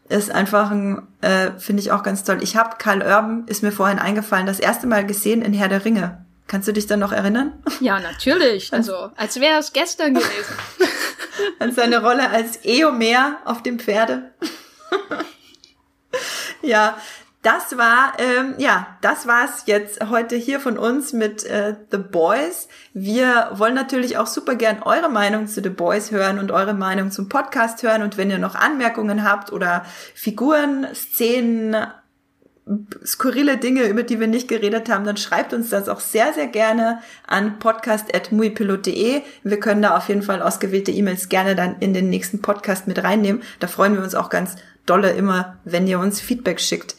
ist 0.08 0.30
einfach 0.30 0.70
ein, 0.70 1.06
äh, 1.20 1.52
finde 1.58 1.82
ich 1.82 1.92
auch 1.92 2.02
ganz 2.02 2.24
toll. 2.24 2.38
Ich 2.42 2.56
habe 2.56 2.76
Karl 2.78 3.02
Urban, 3.02 3.46
ist 3.46 3.62
mir 3.62 3.72
vorhin 3.72 3.98
eingefallen, 3.98 4.46
das 4.46 4.60
erste 4.60 4.86
Mal 4.86 5.04
gesehen 5.06 5.42
in 5.42 5.52
Herr 5.52 5.68
der 5.68 5.84
Ringe. 5.84 6.24
Kannst 6.46 6.66
du 6.66 6.72
dich 6.72 6.86
dann 6.86 7.00
noch 7.00 7.12
erinnern? 7.12 7.62
Ja, 7.80 8.00
natürlich. 8.00 8.72
Also, 8.72 9.10
als 9.16 9.38
wäre 9.38 9.58
es 9.58 9.74
gestern 9.74 10.14
gewesen. 10.14 10.54
An 11.58 11.72
seine 11.72 12.02
Rolle 12.02 12.30
als 12.30 12.64
Eomer 12.64 13.36
auf 13.44 13.62
dem 13.62 13.78
Pferde. 13.78 14.32
ja, 16.62 16.96
das 17.48 17.78
war, 17.78 18.12
ähm, 18.18 18.56
ja, 18.58 18.98
das 19.00 19.26
war's 19.26 19.62
jetzt 19.64 20.06
heute 20.10 20.36
hier 20.36 20.60
von 20.60 20.76
uns 20.76 21.14
mit 21.14 21.46
äh, 21.46 21.76
The 21.90 21.96
Boys. 21.96 22.68
Wir 22.92 23.48
wollen 23.54 23.74
natürlich 23.74 24.18
auch 24.18 24.26
super 24.26 24.54
gern 24.54 24.82
eure 24.82 25.08
Meinung 25.08 25.46
zu 25.46 25.62
The 25.62 25.70
Boys 25.70 26.10
hören 26.10 26.38
und 26.38 26.50
eure 26.50 26.74
Meinung 26.74 27.10
zum 27.10 27.30
Podcast 27.30 27.82
hören. 27.82 28.02
Und 28.02 28.18
wenn 28.18 28.30
ihr 28.30 28.36
noch 28.36 28.54
Anmerkungen 28.54 29.24
habt 29.24 29.50
oder 29.50 29.86
Figuren, 30.14 30.88
Szenen, 30.92 31.74
skurrile 33.02 33.56
Dinge, 33.56 33.84
über 33.84 34.02
die 34.02 34.20
wir 34.20 34.26
nicht 34.26 34.48
geredet 34.48 34.90
haben, 34.90 35.06
dann 35.06 35.16
schreibt 35.16 35.54
uns 35.54 35.70
das 35.70 35.88
auch 35.88 36.00
sehr, 36.00 36.34
sehr 36.34 36.48
gerne 36.48 37.00
an 37.26 37.58
podcast.muipilot.de. 37.58 39.22
Wir 39.42 39.60
können 39.60 39.80
da 39.80 39.96
auf 39.96 40.10
jeden 40.10 40.20
Fall 40.20 40.42
ausgewählte 40.42 40.90
E-Mails 40.90 41.30
gerne 41.30 41.56
dann 41.56 41.76
in 41.80 41.94
den 41.94 42.10
nächsten 42.10 42.42
Podcast 42.42 42.86
mit 42.86 43.02
reinnehmen. 43.02 43.42
Da 43.58 43.68
freuen 43.68 43.94
wir 43.94 44.02
uns 44.02 44.14
auch 44.14 44.28
ganz 44.28 44.56
dolle 44.84 45.12
immer, 45.12 45.56
wenn 45.64 45.86
ihr 45.86 45.98
uns 45.98 46.20
Feedback 46.20 46.60
schickt. 46.60 46.94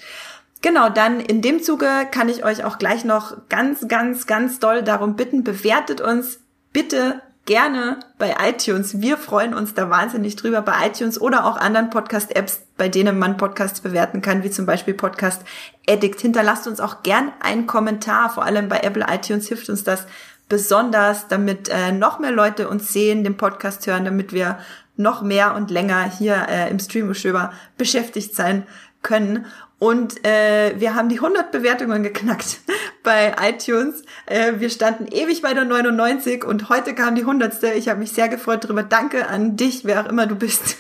Genau, 0.62 0.90
dann 0.90 1.22
in 1.22 1.42
dem 1.42 1.64
Zuge 1.64 1.88
kann 2.12 2.28
ich 2.28 2.44
euch 2.44 2.66
auch 2.66 2.78
gleich 2.78 3.06
noch 3.06 3.38
ganz, 3.48 3.88
ganz, 3.88 4.28
ganz 4.28 4.60
doll 4.60 4.84
darum 4.84 5.16
bitten, 5.16 5.44
bewertet 5.44 6.02
uns 6.02 6.40
bitte 6.74 7.22
gerne 7.46 8.00
bei 8.20 8.36
iTunes. 8.48 9.02
Wir 9.02 9.18
freuen 9.18 9.56
uns 9.56 9.74
da 9.74 9.90
wahnsinnig 9.90 10.36
drüber 10.36 10.62
bei 10.62 10.86
iTunes 10.86 11.20
oder 11.20 11.46
auch 11.46 11.58
anderen 11.58 11.90
Podcast-Apps, 11.90 12.62
bei 12.78 12.90
denen 12.90 13.18
man 13.18 13.38
Podcasts 13.38 13.82
bewerten 13.82 14.22
kann, 14.22 14.44
wie 14.44 14.52
zum 14.52 14.68
Beispiel 14.68 14.94
Podcast 14.94 15.42
Addict. 15.88 16.20
Hinterlasst 16.22 16.68
uns 16.68 16.80
auch 16.80 17.02
gern 17.02 17.32
einen 17.40 17.66
Kommentar, 17.66 18.30
vor 18.30 18.44
allem 18.44 18.70
bei 18.70 18.82
Apple 18.82 19.06
iTunes 19.10 19.48
hilft 19.48 19.70
uns 19.70 19.84
das 19.84 20.06
besonders, 20.48 21.28
damit 21.28 21.70
äh, 21.70 21.92
noch 21.92 22.20
mehr 22.20 22.32
Leute 22.32 22.70
uns 22.70 22.94
sehen, 22.94 23.24
den 23.24 23.38
Podcast 23.38 23.88
hören, 23.88 24.06
damit 24.06 24.34
wir 24.34 24.60
noch 24.96 25.22
mehr 25.22 25.56
und 25.56 25.72
länger 25.72 26.04
hier 26.04 26.48
äh, 26.50 26.70
im 26.70 26.78
Streamgestöber 26.78 27.54
beschäftigt 27.78 28.36
sein 28.36 28.68
können. 29.02 29.46
Und 29.80 30.26
äh, 30.26 30.78
wir 30.78 30.94
haben 30.94 31.08
die 31.08 31.16
100 31.16 31.52
Bewertungen 31.52 32.04
geknackt 32.04 32.60
bei 33.04 33.34
iTunes. 33.42 34.04
Äh, 34.26 34.54
wir 34.58 34.70
standen 34.70 35.08
ewig 35.08 35.42
bei 35.42 35.54
der 35.54 35.64
99 35.64 36.44
und 36.44 36.68
heute 36.70 36.94
kam 36.94 37.16
die 37.16 37.22
100. 37.22 37.64
Ich 37.76 37.88
habe 37.88 38.00
mich 38.00 38.12
sehr 38.12 38.28
gefreut 38.28 38.66
darüber. 38.66 38.84
Danke 38.84 39.28
an 39.28 39.56
dich, 39.56 39.86
wer 39.86 40.02
auch 40.02 40.10
immer 40.10 40.28
du 40.28 40.36
bist. 40.36 40.76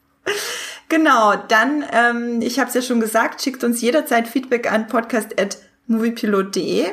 genau, 0.90 1.34
dann, 1.48 1.84
ähm, 1.90 2.42
ich 2.42 2.60
habe 2.60 2.68
es 2.68 2.74
ja 2.74 2.82
schon 2.82 3.00
gesagt, 3.00 3.40
schickt 3.42 3.64
uns 3.64 3.80
jederzeit 3.80 4.28
Feedback 4.28 4.70
an 4.70 4.88
podcast.moviepilot.de. 4.88 6.84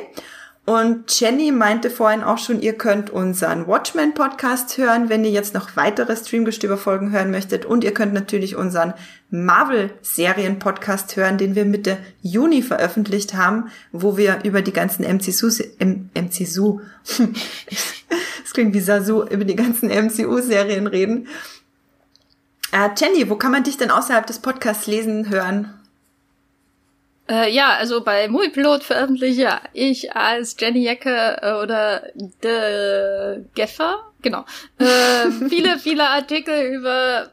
Und 0.70 1.18
Jenny 1.18 1.50
meinte 1.50 1.90
vorhin 1.90 2.22
auch 2.22 2.38
schon, 2.38 2.62
ihr 2.62 2.74
könnt 2.74 3.10
unseren 3.10 3.66
Watchmen-Podcast 3.66 4.78
hören, 4.78 5.08
wenn 5.08 5.24
ihr 5.24 5.32
jetzt 5.32 5.52
noch 5.52 5.74
weitere 5.74 6.14
Streamgestöber-Folgen 6.14 7.10
hören 7.10 7.32
möchtet. 7.32 7.64
Und 7.64 7.82
ihr 7.82 7.92
könnt 7.92 8.12
natürlich 8.12 8.54
unseren 8.54 8.94
Marvel-Serien-Podcast 9.30 11.16
hören, 11.16 11.38
den 11.38 11.56
wir 11.56 11.64
Mitte 11.64 11.98
Juni 12.22 12.62
veröffentlicht 12.62 13.34
haben, 13.34 13.72
wo 13.90 14.16
wir 14.16 14.44
über 14.44 14.62
die 14.62 14.72
ganzen 14.72 15.02
MCU, 15.02 15.48
MCU, 16.14 16.80
das 18.44 18.52
klingt 18.52 18.72
wie 18.72 18.80
Sasu, 18.80 19.24
über 19.24 19.44
die 19.44 19.56
ganzen 19.56 19.88
MCU-Serien 19.88 20.86
reden. 20.86 21.26
Äh, 22.70 22.90
Jenny, 22.96 23.28
wo 23.28 23.34
kann 23.34 23.50
man 23.50 23.64
dich 23.64 23.76
denn 23.76 23.90
außerhalb 23.90 24.24
des 24.24 24.38
Podcasts 24.38 24.86
lesen, 24.86 25.30
hören? 25.30 25.79
Äh, 27.30 27.52
ja, 27.52 27.76
also 27.78 28.02
bei 28.02 28.26
Moviepilot 28.26 28.82
veröffentliche 28.82 29.60
ich 29.72 30.16
als 30.16 30.56
Jenny 30.58 30.82
Jacke 30.82 31.38
äh, 31.40 31.62
oder 31.62 32.02
The 32.42 33.44
Geffer, 33.54 34.10
genau, 34.20 34.44
äh, 34.78 35.30
viele, 35.48 35.78
viele 35.78 36.08
Artikel 36.08 36.74
über 36.74 37.30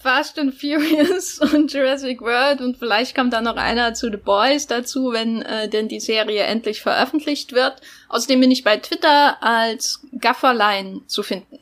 Fast 0.00 0.38
and 0.38 0.54
Furious 0.54 1.40
und 1.52 1.72
Jurassic 1.72 2.20
World 2.20 2.60
und 2.60 2.76
vielleicht 2.76 3.16
kommt 3.16 3.32
da 3.32 3.40
noch 3.40 3.56
einer 3.56 3.92
zu 3.92 4.08
The 4.08 4.18
Boys 4.18 4.68
dazu, 4.68 5.12
wenn 5.12 5.42
äh, 5.42 5.68
denn 5.68 5.88
die 5.88 6.00
Serie 6.00 6.44
endlich 6.44 6.80
veröffentlicht 6.80 7.52
wird. 7.52 7.80
Außerdem 8.08 8.40
bin 8.40 8.52
ich 8.52 8.62
bei 8.62 8.76
Twitter 8.76 9.42
als 9.42 10.00
Gafferlein 10.20 11.02
zu 11.08 11.24
finden. 11.24 11.58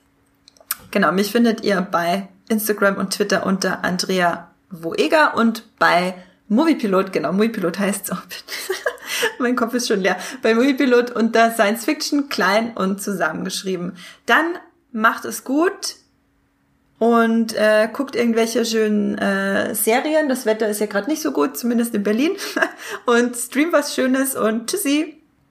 Genau, 0.91 1.11
mich 1.11 1.33
findet 1.33 1.65
ihr 1.65 1.81
bei 1.81 2.29
Instagram 2.51 2.99
und 2.99 3.15
Twitter 3.15 3.47
unter 3.47 3.83
Andrea 3.83 4.51
Woeger 4.71 5.35
und 5.35 5.65
bei 5.79 6.15
Moviepilot, 6.49 7.13
genau, 7.13 7.33
Moviepilot 7.33 7.79
heißt 7.79 8.11
oh, 8.13 8.17
mein 9.39 9.57
Kopf 9.57 9.75
ist 9.75 9.89
schon 9.89 10.01
leer. 10.01 10.17
Bei 10.43 10.55
Moviepilot 10.55 11.11
unter 11.11 11.53
Science 11.53 11.85
Fiction 11.85 12.29
klein 12.29 12.73
und 12.75 13.03
zusammengeschrieben. 13.03 13.97
Dann 14.27 14.59
macht 14.93 15.25
es 15.25 15.45
gut 15.45 15.97
und 16.99 17.55
äh, 17.55 17.89
guckt 17.93 18.17
irgendwelche 18.17 18.65
schönen 18.65 19.19
äh, 19.19 19.75
Serien. 19.75 20.29
Das 20.29 20.47
Wetter 20.47 20.69
ist 20.69 20.81
ja 20.81 20.87
gerade 20.87 21.09
nicht 21.09 21.23
so 21.23 21.33
gut, 21.33 21.57
zumindest 21.57 21.95
in 21.95 22.03
Berlin. 22.03 22.33
und 23.07 23.37
streamt 23.37 23.73
was 23.73 23.95
Schönes 23.95 24.35
und 24.35 24.71
tschüssi. 24.71 25.18